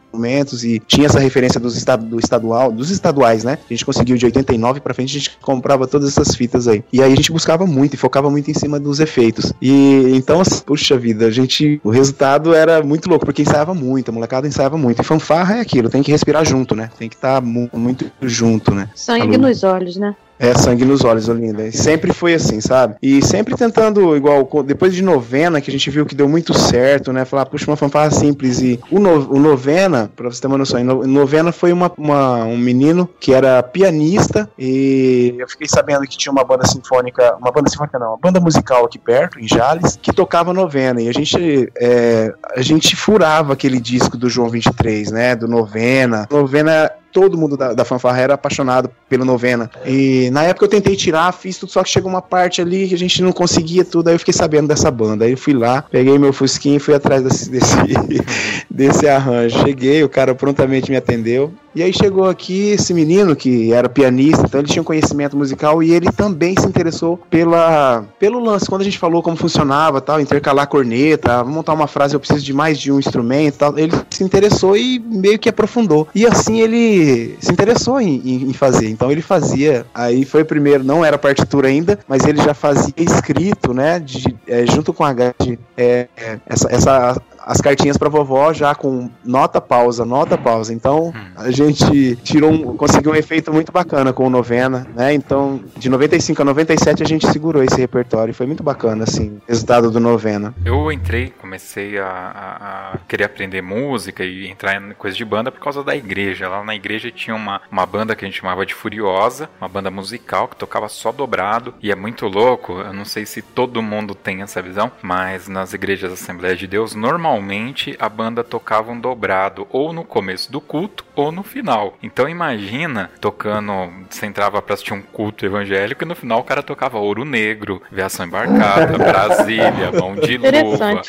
e 0.65 0.81
tinha 0.81 1.07
essa 1.07 1.19
referência 1.19 1.61
dos 1.61 1.77
estado, 1.77 2.05
do 2.05 2.19
estadual, 2.19 2.73
dos 2.73 2.91
estaduais, 2.91 3.45
né, 3.45 3.59
a 3.69 3.73
gente 3.73 3.85
conseguiu 3.85 4.17
de 4.17 4.27
89 4.27 4.81
para 4.81 4.95
frente, 4.95 5.17
a 5.17 5.19
gente 5.19 5.39
comprava 5.41 5.87
todas 5.87 6.09
essas 6.09 6.35
fitas 6.35 6.69
aí, 6.69 6.85
e 6.93 7.03
aí 7.03 7.13
a 7.13 7.17
gente 7.17 7.33
buscava 7.33 7.67
muito 7.67 7.95
e 7.95 7.97
focava 7.97 8.31
muito 8.31 8.51
em 8.51 8.55
cima 8.55 8.79
dos 8.79 9.01
efeitos, 9.01 9.53
e 9.61 10.13
então, 10.15 10.41
assim, 10.41 10.63
puxa 10.65 10.97
vida, 10.97 11.27
a 11.27 11.31
gente, 11.31 11.81
o 11.83 11.91
resultado 11.91 12.55
era 12.55 12.83
muito 12.83 13.09
louco, 13.09 13.25
porque 13.25 13.43
ensaiava 13.43 13.75
muito, 13.75 14.11
a 14.11 14.13
molecada 14.13 14.47
ensaiava 14.47 14.77
muito, 14.77 15.01
e 15.01 15.05
fanfarra 15.05 15.57
é 15.57 15.61
aquilo, 15.61 15.89
tem 15.89 16.03
que 16.03 16.11
respirar 16.11 16.45
junto, 16.45 16.75
né, 16.75 16.91
tem 16.99 17.09
que 17.09 17.17
estar 17.17 17.35
tá 17.35 17.41
muito 17.41 18.11
junto, 18.23 18.75
né. 18.75 18.89
Sangue 18.95 19.39
nos 19.39 19.65
olhos, 19.65 19.97
né? 19.97 20.15
É, 20.41 20.57
sangue 20.57 20.87
nos 20.87 21.05
olhos, 21.05 21.29
Olinda. 21.29 21.67
E 21.67 21.73
sempre 21.73 22.15
foi 22.15 22.33
assim, 22.33 22.63
sabe? 22.63 22.97
E 23.03 23.23
sempre 23.23 23.55
tentando, 23.55 24.17
igual, 24.17 24.49
depois 24.65 24.95
de 24.95 25.03
novena, 25.03 25.61
que 25.61 25.69
a 25.69 25.73
gente 25.73 25.91
viu 25.91 26.07
que 26.07 26.15
deu 26.15 26.27
muito 26.27 26.59
certo, 26.59 27.13
né? 27.13 27.27
Falar, 27.27 27.45
puxa, 27.45 27.71
uma 27.71 27.77
fanfarra 27.77 28.11
simples. 28.11 28.59
E 28.63 28.81
o, 28.91 28.99
no, 28.99 29.35
o 29.35 29.39
novena, 29.39 30.11
pra 30.17 30.31
você 30.31 30.41
ter 30.41 30.47
uma 30.47 30.57
noção, 30.57 30.83
novena 30.83 31.53
foi 31.53 31.75
uma, 31.75 31.93
uma, 31.99 32.45
um 32.45 32.57
menino 32.57 33.07
que 33.21 33.35
era 33.35 33.63
pianista 33.63 34.51
e 34.59 35.35
eu 35.39 35.47
fiquei 35.47 35.69
sabendo 35.69 36.07
que 36.07 36.17
tinha 36.17 36.33
uma 36.33 36.43
banda 36.43 36.67
sinfônica, 36.67 37.37
uma 37.37 37.53
banda 37.53 37.69
sinfônica 37.69 37.99
não, 37.99 38.09
uma 38.09 38.19
banda 38.19 38.41
musical 38.41 38.87
aqui 38.87 38.99
perto, 38.99 39.39
em 39.39 39.47
Jales, 39.47 39.99
que 40.01 40.11
tocava 40.11 40.55
novena. 40.55 41.03
E 41.03 41.09
a 41.11 41.13
gente, 41.13 41.71
é, 41.77 42.33
a 42.57 42.63
gente 42.63 42.97
furava 42.97 43.53
aquele 43.53 43.79
disco 43.79 44.17
do 44.17 44.31
João 44.31 44.49
23, 44.49 45.11
né? 45.11 45.37
Do 45.37 45.47
novena. 45.47 46.27
Novena 46.31 46.91
todo 47.13 47.37
mundo 47.37 47.57
da, 47.57 47.73
da 47.73 47.85
fanfarra 47.85 48.21
era 48.21 48.35
apaixonado 48.35 48.91
pelo 49.09 49.25
novena. 49.25 49.71
E 49.87 50.31
na 50.33 50.45
época 50.45 50.67
eu 50.67 50.71
tentei 50.71 50.97
tirar, 50.97 51.33
fiz 51.33 51.59
tudo, 51.59 51.71
só 51.73 51.83
que 51.83 51.91
chegou 51.91 52.11
uma 52.11 52.23
parte 52.23 52.61
ali 52.61 52.89
que 52.89 52.95
a 52.95 52.99
gente 52.99 53.23
não 53.23 53.33
conseguia 53.33 53.85
tudo, 53.85 54.09
aí 54.09 54.15
eu 54.15 54.19
fiquei 54.19 54.35
sabendo 54.35 54.69
dessa 54.69 54.91
banda. 54.91 55.25
Aí 55.25 55.33
eu 55.33 55.39
fui 55.39 55.53
lá, 55.53 55.83
peguei 55.83 56.19
meu 56.19 56.33
fusquinho 56.33 56.77
e 56.77 56.81
fui 56.81 56.95
atrás 56.95 57.23
desse, 57.23 57.51
desse, 57.51 57.77
desse 58.71 59.09
arranjo. 59.09 59.59
Cheguei, 59.61 60.03
o 60.03 60.09
cara 60.09 60.35
prontamente 60.35 60.91
me 60.91 60.97
atendeu. 60.97 61.53
E 61.73 61.85
aí 61.85 61.93
chegou 61.93 62.29
aqui 62.29 62.71
esse 62.71 62.93
menino 62.93 63.37
que 63.37 63.73
era 63.73 63.89
pianista, 63.89 64.45
então 64.45 64.61
ele 64.61 64.69
tinha 64.69 64.83
um 64.83 64.85
conhecimento 64.85 65.37
musical 65.37 65.81
e 65.81 65.93
ele 65.93 66.11
também 66.11 66.55
se 66.59 66.67
interessou 66.67 67.17
pela, 67.31 68.05
pelo 68.19 68.41
lance. 68.41 68.67
Quando 68.67 68.81
a 68.81 68.85
gente 68.85 68.99
falou 68.99 69.23
como 69.23 69.37
funcionava, 69.37 70.01
tal, 70.01 70.21
intercalar 70.21 70.67
corneta, 70.67 71.45
montar 71.45 71.73
uma 71.73 71.87
frase, 71.87 72.15
eu 72.15 72.21
preciso 72.21 72.45
de 72.45 72.53
mais 72.53 72.77
de 72.77 72.91
um 72.91 72.99
instrumento, 72.99 73.59
tal, 73.59 73.79
ele 73.79 73.93
se 74.11 74.25
interessou 74.25 74.77
e 74.77 74.99
meio 74.99 75.39
que 75.39 75.49
aprofundou. 75.49 76.09
E 76.13 76.27
assim 76.27 76.61
ele 76.61 77.00
se 77.41 77.53
interessou 77.53 78.01
em, 78.01 78.49
em, 78.49 78.53
fazer. 78.53 78.89
Então 78.89 79.11
ele 79.11 79.23
fazia, 79.23 79.87
aí 79.95 80.25
foi 80.25 80.45
primeiro, 80.45 80.85
não 80.85 81.05
era 81.05 81.19
partitura 81.19 81.69
ainda, 81.69 81.99
mas 82.07 82.25
ele 82.25 82.43
já 82.43 82.55
fazia 82.55 82.93
escrito, 82.97 83.73
né, 83.73 83.99
de, 83.99 84.37
é, 84.47 84.67
junto 84.67 84.93
com 84.93 85.05
a 85.05 85.13
grade, 85.13 85.59
é, 85.77 86.09
essa, 86.47 86.69
essa 86.71 87.23
as 87.45 87.61
cartinhas 87.61 87.97
para 87.97 88.09
vovó 88.09 88.53
já 88.53 88.75
com 88.75 89.11
nota 89.25 89.61
pausa, 89.61 90.05
nota 90.05 90.37
pausa. 90.37 90.73
Então 90.73 91.13
a 91.37 91.51
gente 91.51 92.17
tirou 92.17 92.51
um, 92.51 92.77
conseguiu 92.77 93.13
um 93.13 93.15
efeito 93.15 93.53
muito 93.53 93.73
bacana 93.73 94.13
com 94.13 94.27
o 94.27 94.31
novena, 94.31 94.87
né? 94.95 95.13
Então 95.15 95.61
de 95.77 95.89
95 95.89 96.43
a 96.43 96.45
97 96.45 97.03
a 97.03 97.07
gente 97.07 97.27
segurou 97.27 97.63
esse 97.63 97.79
repertório, 97.79 98.35
foi 98.35 98.47
muito 98.47 98.63
bacana 98.63 99.05
assim, 99.05 99.41
resultado 99.49 99.91
do 99.91 100.01
novena. 100.01 100.55
Eu 100.65 100.91
entrei, 100.93 101.33
comecei 101.41 101.99
a, 101.99 102.07
a, 102.07 102.95
a 102.95 102.99
querer 103.09 103.25
aprender 103.25 103.63
música 103.63 104.25
e 104.25 104.49
entrar 104.49 104.81
em 104.81 104.93
coisa 104.93 105.17
de 105.17 105.25
banda 105.25 105.51
por 105.51 105.61
causa 105.61 105.83
da 105.83 105.97
igreja. 105.97 106.49
Lá 106.49 106.63
na 106.63 106.75
igreja 106.75 107.11
tinha 107.11 107.35
uma, 107.35 107.61
uma 107.71 107.87
banda 107.87 108.15
que 108.15 108.25
a 108.25 108.29
gente 108.29 108.41
chamava 108.41 108.67
de 108.67 108.75
Furiosa, 108.75 109.49
uma 109.61 109.69
banda 109.69 109.91
musical 109.91 110.49
que 110.49 110.57
tocava 110.57 110.89
só 110.89 111.13
dobrado 111.13 111.75
e 111.83 111.91
é 111.91 111.95
muito 111.95 112.27
louco. 112.27 112.73
Eu 112.81 112.93
não 112.93 113.05
sei 113.05 113.25
se 113.25 113.43
todo 113.43 113.83
mundo 113.83 114.15
tem 114.15 114.43
essa 114.43 114.61
visão, 114.61 114.91
mas 115.03 115.49
nas 115.49 115.73
igrejas 115.73 116.13
Assembleia 116.13 116.57
de 116.57 116.67
Deus 116.67 116.95
normalmente 116.95 117.30
normalmente 117.31 117.97
a 118.01 118.09
banda 118.09 118.43
tocava 118.43 118.91
um 118.91 118.99
dobrado 118.99 119.67
ou 119.71 119.93
no 119.93 120.05
começo 120.05 120.51
do 120.51 120.61
culto 120.61 121.05
ou 121.15 121.31
no 121.31 121.43
final. 121.43 121.97
Então 122.03 122.29
imagina 122.29 123.11
tocando, 123.21 123.73
você 124.09 124.27
entrava 124.27 124.61
para 124.61 124.75
assistir 124.75 124.95
um 124.95 125.03
culto 125.03 125.47
evangélico 125.47 126.03
e 126.03 126.07
no 126.07 126.17
final 126.17 126.41
o 126.41 126.45
cara 126.45 126.63
tocava 126.63 126.99
Ouro 126.99 127.25
Negro, 127.25 127.81
Viação 127.93 128.27
Embarcada, 128.27 128.97
Brasília, 128.99 129.93
Mão 129.93 130.17
de 130.17 130.39
Luva. 130.39 131.03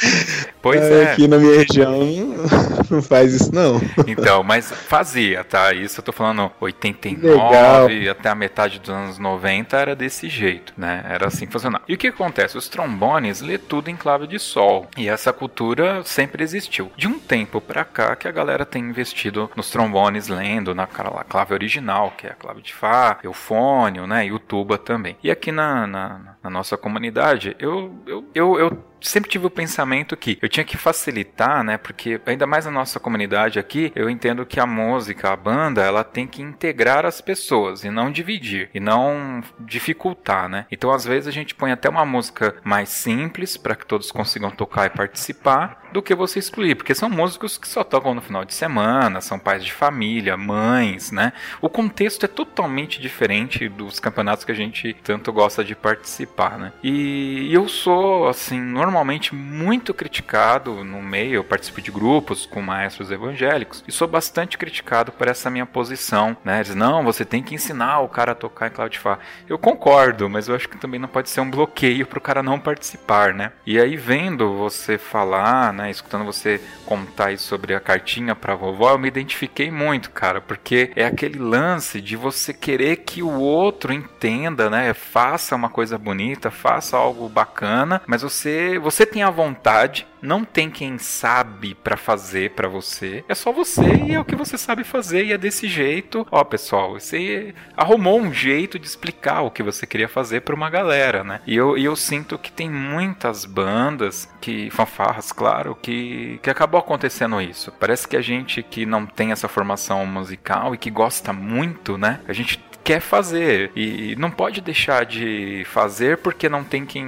Pois 0.62 0.82
é, 0.82 1.04
é. 1.04 1.12
Aqui 1.12 1.28
na 1.28 1.38
minha 1.38 1.58
região 1.58 2.00
não 2.90 3.02
faz 3.02 3.34
isso 3.34 3.54
não. 3.54 3.82
Então, 4.08 4.44
mas 4.44 4.72
fazia, 4.72 5.44
tá? 5.44 5.74
Isso 5.74 6.00
eu 6.00 6.04
tô 6.04 6.12
falando 6.12 6.52
89 6.60 7.28
Legal. 7.28 8.12
até 8.12 8.30
a 8.30 8.36
metade 8.36 8.80
dos 8.80 8.90
anos 8.90 9.18
90 9.18 9.76
era 9.76 9.96
desse 9.96 10.30
jeito, 10.30 10.74
né? 10.78 11.04
Era 11.10 11.28
assim 11.28 11.48
que 11.48 11.52
funcionava. 11.52 11.84
E 11.88 11.96
o 11.96 11.98
que 11.98 12.08
acontece? 12.08 12.58
Os 12.58 12.68
trombones 12.68 13.42
lê 13.42 13.58
tudo 13.58 13.90
em 13.90 13.96
clave 13.96 14.28
de 14.28 14.38
sol. 14.38 14.88
E 14.98 15.10
essa 15.10 15.34
cultura 15.34 16.04
sempre 16.12 16.44
existiu. 16.44 16.92
De 16.96 17.08
um 17.08 17.18
tempo 17.18 17.60
para 17.62 17.84
cá 17.84 18.16
que 18.16 18.28
a 18.28 18.32
galera 18.32 18.66
tem 18.66 18.84
investido 18.84 19.50
nos 19.56 19.72
trombones 19.72 20.28
lendo 20.28 20.76
na 20.76 20.86
clave 20.86 21.54
original, 21.54 22.12
que 22.18 22.28
é 22.28 22.32
a 22.32 22.36
clave 22.36 22.62
de 22.62 22.74
Fá, 22.74 23.20
eufônio, 23.24 24.06
né, 24.06 24.26
e 24.28 24.32
o 24.32 24.40
tuba 24.40 24.78
também. 24.78 25.18
E 25.24 25.32
aqui 25.32 25.52
na, 25.52 25.88
na, 25.88 26.36
na 26.44 26.50
nossa 26.50 26.78
comunidade, 26.78 27.56
eu, 27.60 27.92
eu, 28.06 28.26
eu, 28.34 28.60
eu 28.60 28.91
sempre 29.02 29.30
tive 29.30 29.48
o 29.48 29.50
pensamento 29.50 30.16
que 30.16 30.38
eu 30.42 30.48
tinha 30.48 30.64
que 30.64 30.78
facilitar, 30.78 31.64
né? 31.64 31.78
Porque 31.78 32.22
ainda 32.26 32.46
mais 32.46 32.66
na 32.66 32.72
nossa 32.72 33.00
comunidade 33.00 33.60
aqui, 33.60 33.92
eu 33.96 34.10
entendo 34.10 34.46
que 34.46 34.60
a 34.60 34.66
música, 34.66 35.32
a 35.32 35.36
banda, 35.36 35.82
ela 35.82 36.04
tem 36.04 36.28
que 36.28 36.42
integrar 36.42 37.06
as 37.06 37.20
pessoas 37.20 37.84
e 37.84 37.90
não 37.90 38.12
dividir 38.12 38.70
e 38.74 38.80
não 38.80 39.44
dificultar, 39.60 40.48
né? 40.48 40.66
Então 40.72 40.92
às 40.92 41.06
vezes 41.06 41.28
a 41.28 41.32
gente 41.32 41.56
põe 41.56 41.72
até 41.72 41.90
uma 41.90 42.06
música 42.06 42.56
mais 42.64 42.90
simples 42.90 43.58
para 43.58 43.76
que 43.76 43.86
todos 43.86 44.12
consigam 44.12 44.52
tocar 44.52 44.86
e 44.86 44.90
participar 44.90 45.82
do 45.92 46.02
que 46.02 46.16
você 46.16 46.40
excluir, 46.40 46.76
porque 46.76 46.96
são 46.96 47.10
músicos 47.10 47.58
que 47.58 47.68
só 47.68 47.84
tocam 47.84 48.14
no 48.14 48.22
final 48.22 48.46
de 48.46 48.54
semana, 48.54 49.20
são 49.20 49.38
pais 49.38 49.64
de 49.64 49.74
família, 49.74 50.38
mães, 50.38 51.12
né? 51.12 51.34
O 51.62 51.68
contexto 51.68 52.24
é 52.24 52.30
totalmente 52.30 53.02
diferente 53.02 53.68
dos 53.68 54.00
campeonatos 54.00 54.46
que 54.46 54.52
a 54.52 54.56
gente 54.56 54.96
tanto 55.04 55.34
gosta 55.34 55.64
de 55.64 55.76
participar, 55.76 56.58
né? 56.58 56.72
E 56.82 57.50
eu 57.52 57.68
sou 57.68 58.28
assim, 58.30 58.60
normalmente 58.60 58.91
normalmente 58.92 59.34
muito 59.34 59.94
criticado 59.94 60.84
no 60.84 61.02
meio, 61.02 61.36
eu 61.36 61.44
participo 61.46 61.82
de 61.82 61.90
grupos 61.90 62.46
com 62.46 62.62
maestros 62.62 63.10
evangélicos 63.10 63.82
e 63.88 63.92
sou 63.92 64.06
bastante 64.06 64.58
criticado 64.58 65.14
por 65.14 65.30
essa 65.30 65.50
minha 65.50 65.66
posição, 65.66 66.36
né? 66.44 66.62
Não, 66.76 67.02
você 67.02 67.24
tem 67.24 67.42
que 67.42 67.56
ensinar 67.56 68.02
o 68.02 68.10
cara 68.10 68.34
a 68.34 68.36
tocar 68.36 68.68
em 68.68 68.72
Cloudify. 68.72 69.18
Eu 69.48 69.58
concordo, 69.58 70.30
mas 70.30 70.50
eu 70.50 70.56
acho 70.56 70.68
que 70.68 70.78
também 70.78 71.00
não 71.00 71.08
pode 71.08 71.30
ser 71.30 71.40
um 71.40 71.50
bloqueio 71.50 72.06
para 72.06 72.20
o 72.20 72.22
cara 72.22 72.44
não 72.44 72.60
participar, 72.60 73.34
né? 73.34 73.54
E 73.66 73.80
aí 73.80 73.96
vendo 73.96 74.58
você 74.58 74.98
falar, 74.98 75.72
né, 75.72 75.90
escutando 75.90 76.26
você 76.26 76.60
contar 76.86 77.28
aí 77.28 77.38
sobre 77.38 77.74
a 77.74 77.80
cartinha 77.80 78.36
para 78.36 78.56
vovó, 78.56 78.92
eu 78.92 79.00
me 79.00 79.08
identifiquei 79.08 79.72
muito, 79.72 80.12
cara, 80.12 80.42
porque 80.42 80.92
é 80.98 81.06
aquele 81.06 81.40
lance 81.40 82.02
de 82.02 82.18
você 82.18 82.54
querer 82.54 82.98
que 82.98 83.24
o 83.24 83.40
outro 83.40 83.94
entenda, 83.94 84.70
né, 84.70 84.94
faça 84.94 85.56
uma 85.56 85.70
coisa 85.70 85.98
bonita, 85.98 86.52
faça 86.52 86.98
algo 86.98 87.30
bacana, 87.30 88.02
mas 88.06 88.22
você 88.22 88.81
você 88.82 89.06
tem 89.06 89.24
a 89.24 89.30
vontade, 89.30 90.08
não 90.22 90.44
tem 90.44 90.70
quem 90.70 90.98
sabe 90.98 91.76
para 91.76 91.98
fazer 91.98 92.52
para 92.52 92.68
você. 92.68 93.24
É 93.28 93.36
só 93.36 93.52
você 93.52 93.82
e 94.08 94.14
é 94.14 94.20
o 94.20 94.26
que 94.26 94.36
você 94.36 94.58
sabe 94.58 94.84
fazer 94.84 95.26
e 95.26 95.34
é 95.34 95.38
desse 95.38 95.68
jeito. 95.68 96.26
Ó, 96.32 96.44
pessoal, 96.44 96.94
você 96.94 97.54
arrumou 97.76 98.20
um 98.20 98.34
jeito 98.34 98.78
de 98.78 98.88
explicar 98.88 99.42
o 99.42 99.52
que 99.52 99.64
você 99.64 99.86
queria 99.86 100.08
fazer 100.08 100.42
para 100.42 100.56
uma 100.56 100.70
galera, 100.70 101.24
né? 101.24 101.42
E 101.46 101.56
eu, 101.56 101.78
e 101.78 101.86
eu 101.86 101.96
sinto 101.96 102.38
que 102.38 102.52
tem 102.52 102.70
muitas 102.70 103.46
bandas 103.46 104.30
que 104.40 104.70
fanfarras, 104.70 105.32
claro, 105.32 105.78
que 105.82 106.40
que 106.42 106.50
acabou 106.50 106.80
acontecendo 106.80 107.42
isso. 107.42 107.72
Parece 107.80 108.08
que 108.08 108.18
a 108.18 108.22
gente 108.22 108.64
que 108.64 108.86
não 108.86 109.06
tem 109.06 109.32
essa 109.32 109.48
formação 109.48 110.06
musical 110.06 110.74
e 110.74 110.78
que 110.78 110.90
gosta 110.90 111.34
muito, 111.34 111.98
né? 111.98 112.20
A 112.28 112.34
gente 112.34 112.60
quer 112.84 113.00
fazer 113.00 113.72
e 113.76 114.16
não 114.18 114.32
pode 114.32 114.60
deixar 114.60 115.06
de 115.06 115.64
fazer 115.66 116.18
porque 116.18 116.50
não 116.50 116.64
tem 116.64 116.86
quem, 116.86 117.08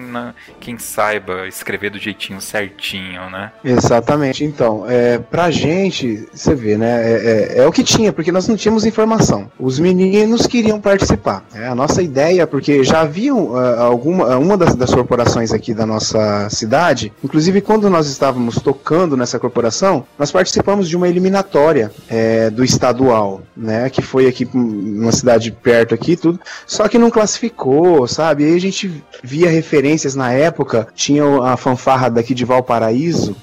quem 0.60 0.78
saiba 0.78 1.48
escrever 1.48 1.90
do 1.90 1.98
jeitinho 1.98 2.40
certinho, 2.40 3.03
né? 3.32 3.52
Exatamente. 3.64 4.44
Então, 4.44 4.86
é, 4.88 5.18
pra 5.18 5.52
gente, 5.52 6.28
você 6.34 6.54
vê, 6.56 6.78
né? 6.78 7.02
É, 7.04 7.58
é, 7.58 7.64
é 7.64 7.68
o 7.68 7.72
que 7.72 7.84
tinha, 7.84 8.14
porque 8.14 8.32
nós 8.32 8.48
não 8.48 8.56
tínhamos 8.56 8.86
informação. 8.86 9.52
Os 9.60 9.80
meninos 9.80 10.48
queriam 10.48 10.80
participar. 10.80 11.44
É, 11.54 11.68
a 11.68 11.76
nossa 11.76 12.02
ideia, 12.02 12.46
porque 12.46 12.84
já 12.84 13.02
haviam 13.02 13.52
uh, 13.52 13.82
alguma, 13.82 14.38
uma 14.38 14.58
das, 14.58 14.76
das 14.76 14.94
corporações 14.94 15.52
aqui 15.52 15.74
da 15.74 15.86
nossa 15.86 16.50
cidade, 16.50 17.12
inclusive 17.24 17.62
quando 17.62 17.90
nós 17.90 18.08
estávamos 18.08 18.56
tocando 18.56 19.18
nessa 19.18 19.40
corporação, 19.40 20.06
nós 20.18 20.32
participamos 20.32 20.88
de 20.88 20.96
uma 20.96 21.08
eliminatória 21.08 21.92
é, 22.10 22.50
do 22.50 22.64
estadual, 22.64 23.42
né? 23.56 23.90
Que 23.90 24.02
foi 24.02 24.28
aqui 24.28 24.48
numa 24.54 25.12
cidade 25.12 25.52
perto 25.52 25.94
aqui 25.94 26.16
tudo, 26.16 26.40
só 26.66 26.88
que 26.88 26.98
não 26.98 27.10
classificou, 27.10 28.08
sabe? 28.08 28.46
Aí 28.46 28.56
a 28.56 28.60
gente 28.60 29.04
via 29.24 29.50
referências 29.50 30.16
na 30.16 30.32
época, 30.32 30.88
tinha 30.96 31.24
a 31.44 31.58
fanfarra 31.58 32.10
daqui 32.10 32.34
de 32.34 32.46
Valparaíso, 32.46 32.93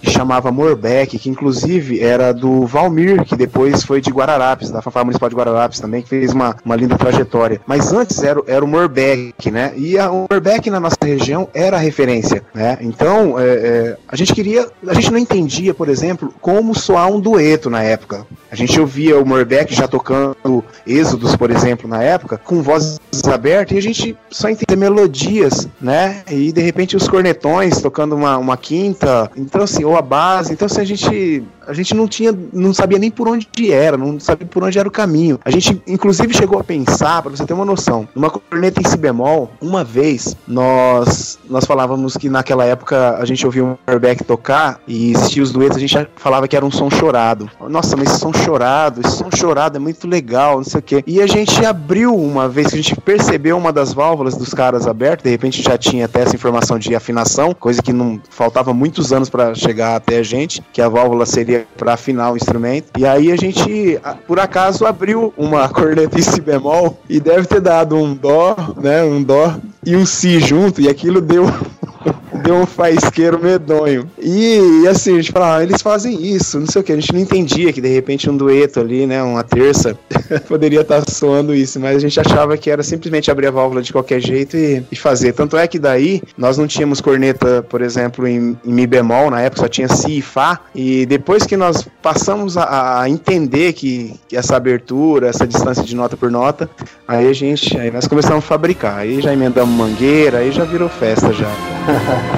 que 0.00 0.10
chamava 0.10 0.50
Morbeck, 0.50 1.18
que 1.18 1.28
inclusive 1.28 2.00
era 2.00 2.32
do 2.32 2.66
Valmir, 2.66 3.24
que 3.24 3.36
depois 3.36 3.82
foi 3.82 4.00
de 4.00 4.10
Guararapes, 4.10 4.70
da 4.70 4.82
fanfarra 4.82 5.04
municipal 5.04 5.28
de 5.28 5.34
Guararapes 5.34 5.80
também, 5.80 6.02
que 6.02 6.08
fez 6.08 6.32
uma, 6.32 6.56
uma 6.64 6.76
linda 6.76 6.96
trajetória. 6.96 7.60
Mas 7.66 7.92
antes 7.92 8.22
era, 8.22 8.40
era 8.46 8.64
o 8.64 8.68
Morbeck, 8.68 9.50
né? 9.50 9.72
E 9.76 9.98
a, 9.98 10.10
o 10.10 10.26
Morbeck 10.30 10.70
na 10.70 10.80
nossa 10.80 10.96
região 11.02 11.48
era 11.54 11.76
a 11.76 11.80
referência, 11.80 12.42
né? 12.54 12.78
Então, 12.80 13.38
é, 13.38 13.44
é, 13.44 13.96
a 14.08 14.16
gente 14.16 14.34
queria, 14.34 14.68
a 14.86 14.94
gente 14.94 15.10
não 15.10 15.18
entendia, 15.18 15.74
por 15.74 15.88
exemplo, 15.88 16.32
como 16.40 16.74
soar 16.74 17.08
um 17.10 17.20
dueto 17.20 17.70
na 17.70 17.82
época. 17.82 18.26
A 18.50 18.56
gente 18.56 18.78
ouvia 18.80 19.18
o 19.18 19.26
Morbeck 19.26 19.74
já 19.74 19.86
tocando 19.86 20.64
Êxodos, 20.86 21.36
por 21.36 21.50
exemplo, 21.50 21.88
na 21.88 22.02
época, 22.02 22.38
com 22.38 22.62
vozes 22.62 22.98
abertas, 23.32 23.74
e 23.74 23.78
a 23.78 23.82
gente 23.82 24.16
só 24.30 24.48
entendia 24.48 24.76
melodias, 24.76 25.68
né? 25.80 26.22
E 26.30 26.52
de 26.52 26.60
repente 26.60 26.96
os 26.96 27.08
cornetões 27.08 27.80
tocando 27.80 28.14
uma, 28.14 28.36
uma 28.38 28.56
quinta, 28.56 29.30
então 29.40 29.62
assim, 29.62 29.85
ou 29.85 29.96
a 29.96 30.03
base, 30.03 30.53
então 30.53 30.66
assim, 30.66 30.81
a 30.81 30.85
gente 30.85 31.42
a 31.70 31.72
gente 31.72 31.94
não 31.94 32.09
tinha, 32.09 32.37
não 32.52 32.74
sabia 32.74 32.98
nem 32.98 33.11
por 33.11 33.28
onde 33.28 33.72
era, 33.72 33.96
não 33.96 34.18
sabia 34.18 34.46
por 34.46 34.64
onde 34.64 34.76
era 34.76 34.88
o 34.88 34.90
caminho. 34.90 35.38
A 35.44 35.50
gente, 35.50 35.80
inclusive, 35.87 36.35
chegou 36.35 36.59
a 36.59 36.64
pensar, 36.64 37.22
para 37.22 37.30
você 37.30 37.46
ter 37.46 37.52
uma 37.52 37.64
noção, 37.64 38.09
numa 38.12 38.28
corneta 38.28 38.80
em 38.80 38.88
si 38.88 38.96
bemol, 38.96 39.52
uma 39.61 39.85
vez 39.85 40.37
nós 40.48 41.38
nós 41.48 41.64
falávamos 41.64 42.16
que 42.16 42.28
naquela 42.28 42.64
época 42.64 43.16
a 43.18 43.24
gente 43.24 43.44
ouvia 43.46 43.64
um 43.64 43.76
Herbeck 43.87 44.24
tocar 44.24 44.80
e 44.87 45.12
existia 45.12 45.42
os 45.42 45.52
duetos, 45.52 45.76
a 45.76 45.80
gente 45.80 46.09
falava 46.16 46.48
que 46.48 46.56
era 46.56 46.66
um 46.66 46.70
som 46.70 46.90
chorado. 46.90 47.48
Nossa, 47.68 47.96
mas 47.96 48.11
esse 48.11 48.20
som 48.20 48.33
chorado, 48.33 49.00
esse 49.04 49.16
som 49.16 49.30
chorado 49.30 49.76
é 49.76 49.80
muito 49.80 50.09
legal, 50.09 50.56
não 50.56 50.64
sei 50.64 50.80
o 50.80 50.83
quê. 50.83 51.04
E 51.06 51.22
a 51.22 51.26
gente 51.26 51.64
abriu 51.64 52.14
uma 52.14 52.48
vez 52.48 52.68
que 52.68 52.74
a 52.74 52.83
gente 52.83 52.96
percebeu 53.00 53.56
uma 53.56 53.72
das 53.72 53.92
válvulas 53.92 54.37
dos 54.37 54.52
caras 54.52 54.87
abertas, 54.87 55.24
de 55.24 55.30
repente 55.30 55.62
já 55.62 55.78
tinha 55.78 56.06
até 56.06 56.22
essa 56.22 56.35
informação 56.35 56.78
de 56.78 56.94
afinação, 56.94 57.54
coisa 57.54 57.80
que 57.83 57.92
não 57.92 58.20
faltava 58.28 58.72
muitos 58.72 59.12
anos 59.12 59.28
para 59.28 59.54
chegar 59.54 59.96
até 59.96 60.18
a 60.18 60.22
gente, 60.22 60.62
que 60.72 60.83
a 60.83 60.88
válvula 60.88 61.26
seria 61.26 61.59
para 61.76 61.94
afinar 61.94 62.32
o 62.32 62.36
instrumento. 62.36 62.88
E 62.98 63.06
aí 63.06 63.32
a 63.32 63.36
gente, 63.36 63.98
por 64.26 64.38
acaso, 64.38 64.86
abriu 64.86 65.32
uma 65.36 65.68
corneta 65.70 66.18
em 66.18 66.22
si 66.22 66.40
bemol 66.40 66.98
e 67.08 67.20
deve 67.20 67.46
ter 67.46 67.60
dado 67.60 67.96
um 67.96 68.14
dó, 68.14 68.56
né, 68.76 69.02
um 69.02 69.22
dó 69.22 69.54
e 69.84 69.96
um 69.96 70.04
si 70.04 70.40
junto 70.40 70.80
e 70.80 70.88
aquilo 70.88 71.20
deu 71.20 71.46
deu 72.42 72.57
um 72.57 72.66
faisqueiro 72.66 73.42
medonho. 73.42 74.11
E, 74.18 74.87
assim, 74.88 75.14
a 75.14 75.16
gente 75.16 75.33
fala, 75.33 75.57
ah, 75.57 75.62
eles 75.62 75.83
fazem 75.83 76.35
isso, 76.35 76.59
não 76.59 76.66
sei 76.66 76.81
o 76.81 76.85
que. 76.85 76.92
A 76.92 76.96
gente 76.96 77.12
não 77.12 77.20
entendia 77.20 77.72
que 77.72 77.81
de 77.81 77.88
repente 77.88 78.29
um 78.29 78.37
dueto 78.37 78.81
ali, 78.81 79.07
né, 79.07 79.22
uma 79.22 79.42
terça, 79.42 79.98
poderia 80.48 80.81
estar 80.81 81.03
tá 81.03 81.11
soando 81.11 81.55
isso, 81.55 81.79
mas 81.79 81.96
a 81.96 82.00
gente 82.00 82.18
achava 82.18 82.57
que 82.57 82.70
era 82.70 82.83
simplesmente 82.83 83.31
abrir 83.31 83.46
a 83.46 83.50
válvula 83.50 83.83
de 83.83 83.92
qualquer 83.92 84.20
jeito 84.20 84.57
e, 84.57 84.85
e 84.90 84.96
fazer. 84.96 85.33
Tanto 85.33 85.57
é 85.57 85.66
que 85.66 85.79
daí 85.79 86.22
nós 86.37 86.59
não 86.59 86.66
tínhamos 86.66 87.00
corneta, 87.00 87.62
por 87.68 87.83
exemplo, 87.83 88.26
em, 88.26 88.59
em 88.64 88.72
Mi 88.72 88.87
bemol, 88.87 89.31
na 89.31 89.40
época 89.40 89.62
só 89.62 89.68
tinha 89.68 89.88
Si 89.88 90.18
e 90.18 90.22
Fá, 90.22 90.61
e 90.74 91.05
depois 91.07 91.44
que 91.44 91.57
nós 91.57 91.87
passamos 92.03 92.57
a, 92.57 93.03
a 93.03 93.09
entender 93.09 93.72
que, 93.72 94.14
que, 94.29 94.37
essa 94.37 94.57
abertura, 94.57 95.29
essa 95.29 95.46
distância 95.46 95.83
de 95.83 95.94
nota 95.94 96.16
por 96.16 96.31
nota, 96.31 96.68
aí 97.07 97.29
a 97.29 97.33
gente, 97.33 97.76
aí 97.79 97.90
nós 97.90 98.07
começamos 98.07 98.44
a 98.44 98.46
fabricar, 98.46 98.98
aí 98.98 99.20
já 99.20 99.33
emendamos 99.33 99.74
mangueira, 99.74 100.38
aí 100.38 100.53
já 100.53 100.64
virou 100.64 100.88
festa 100.88 101.33
já. 101.33 101.50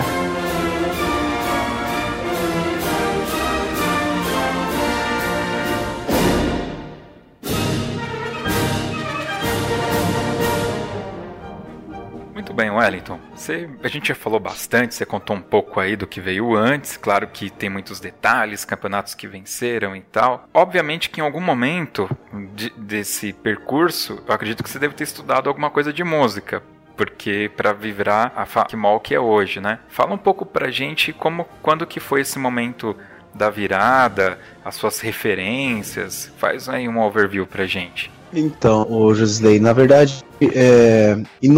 Wellington. 12.83 13.19
Você, 13.35 13.69
a 13.83 13.89
gente 13.89 14.09
já 14.09 14.15
falou 14.15 14.41
bastante, 14.41 14.95
você 14.95 15.07
contou 15.07 15.37
um 15.37 15.41
pouco 15.41 15.79
aí 15.79 15.97
do 15.97 16.07
que 16.07 16.21
veio 16.21 16.55
antes. 16.55 16.97
Claro 16.97 17.29
que 17.29 17.49
tem 17.49 17.71
muitos 17.71 18.01
detalhes, 18.01 18.65
campeonatos 18.65 19.15
que 19.15 19.27
venceram 19.27 19.95
e 19.95 20.01
tal. 20.01 20.49
Obviamente 20.53 21.09
que 21.09 21.21
em 21.21 21.25
algum 21.25 21.41
momento 21.41 22.11
de, 22.55 22.71
desse 22.77 23.33
percurso, 23.33 24.23
eu 24.27 24.35
acredito 24.35 24.63
que 24.63 24.71
você 24.71 24.79
deve 24.79 24.95
ter 24.95 25.05
estudado 25.05 25.49
alguma 25.49 25.71
coisa 25.71 25.93
de 25.93 26.05
música 26.05 26.63
porque 26.97 27.51
para 27.57 27.73
virar 27.73 28.33
a 28.37 28.45
Facmol 28.45 29.01
que 29.01 29.15
é 29.15 29.19
hoje, 29.19 29.61
né? 29.61 29.79
Fala 29.89 30.13
um 30.13 30.19
pouco 30.19 30.45
pra 30.45 30.71
gente 30.71 31.13
como 31.13 31.47
quando 31.63 31.87
que 31.87 31.99
foi 31.99 32.21
esse 32.21 32.39
momento 32.39 32.95
da 33.35 33.49
virada, 33.49 34.39
as 34.65 34.75
suas 34.75 35.01
referências, 35.01 36.31
faz 36.37 36.69
aí 36.69 36.87
um 36.87 37.01
overview 37.01 37.47
pra 37.47 37.67
gente. 37.67 38.11
Então, 38.33 38.87
o 38.91 39.15
Josley, 39.15 39.59
na 39.59 39.73
verdade, 39.73 40.23
é, 40.55 41.17
em 41.43 41.51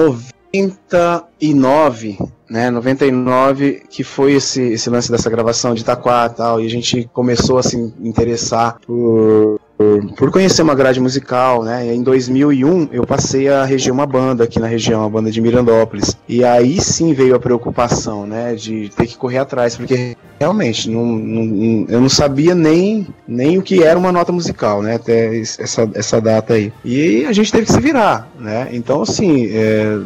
99, 0.62 2.18
né, 2.48 2.70
99 2.70 3.82
que 3.90 4.04
foi 4.04 4.34
esse, 4.34 4.62
esse 4.62 4.88
lance 4.88 5.10
dessa 5.10 5.28
gravação 5.28 5.74
de 5.74 5.82
Itaquá 5.82 6.30
e 6.30 6.36
tal, 6.36 6.60
e 6.60 6.66
a 6.66 6.70
gente 6.70 7.10
começou 7.12 7.58
a 7.58 7.62
se 7.62 7.76
interessar 8.00 8.78
por 8.86 9.60
por, 10.16 10.30
conhecer 10.30 10.62
uma 10.62 10.74
grade 10.74 11.00
musical, 11.00 11.62
né? 11.62 11.92
Em 11.92 12.02
2001 12.02 12.88
eu 12.92 13.04
passei 13.04 13.48
a 13.48 13.64
reger 13.64 13.92
uma 13.92 14.06
banda 14.06 14.44
aqui 14.44 14.60
na 14.60 14.66
região, 14.66 15.04
a 15.04 15.08
banda 15.08 15.30
de 15.30 15.40
Mirandópolis. 15.40 16.16
E 16.28 16.44
aí 16.44 16.80
sim 16.80 17.12
veio 17.12 17.34
a 17.34 17.40
preocupação, 17.40 18.26
né? 18.26 18.54
De 18.54 18.88
ter 18.90 19.06
que 19.06 19.16
correr 19.16 19.38
atrás, 19.38 19.76
porque 19.76 20.16
realmente 20.38 20.88
não, 20.88 21.04
não, 21.04 21.86
eu 21.88 22.00
não 22.00 22.08
sabia 22.08 22.54
nem, 22.54 23.06
nem 23.26 23.58
o 23.58 23.62
que 23.62 23.82
era 23.82 23.98
uma 23.98 24.12
nota 24.12 24.30
musical, 24.30 24.82
né? 24.82 24.94
Até 24.94 25.38
essa, 25.38 25.90
essa 25.94 26.20
data 26.20 26.54
aí. 26.54 26.72
E 26.84 27.24
a 27.26 27.32
gente 27.32 27.50
teve 27.50 27.66
que 27.66 27.72
se 27.72 27.80
virar, 27.80 28.30
né? 28.38 28.68
Então, 28.72 29.02
assim, 29.02 29.48
é, 29.52 29.98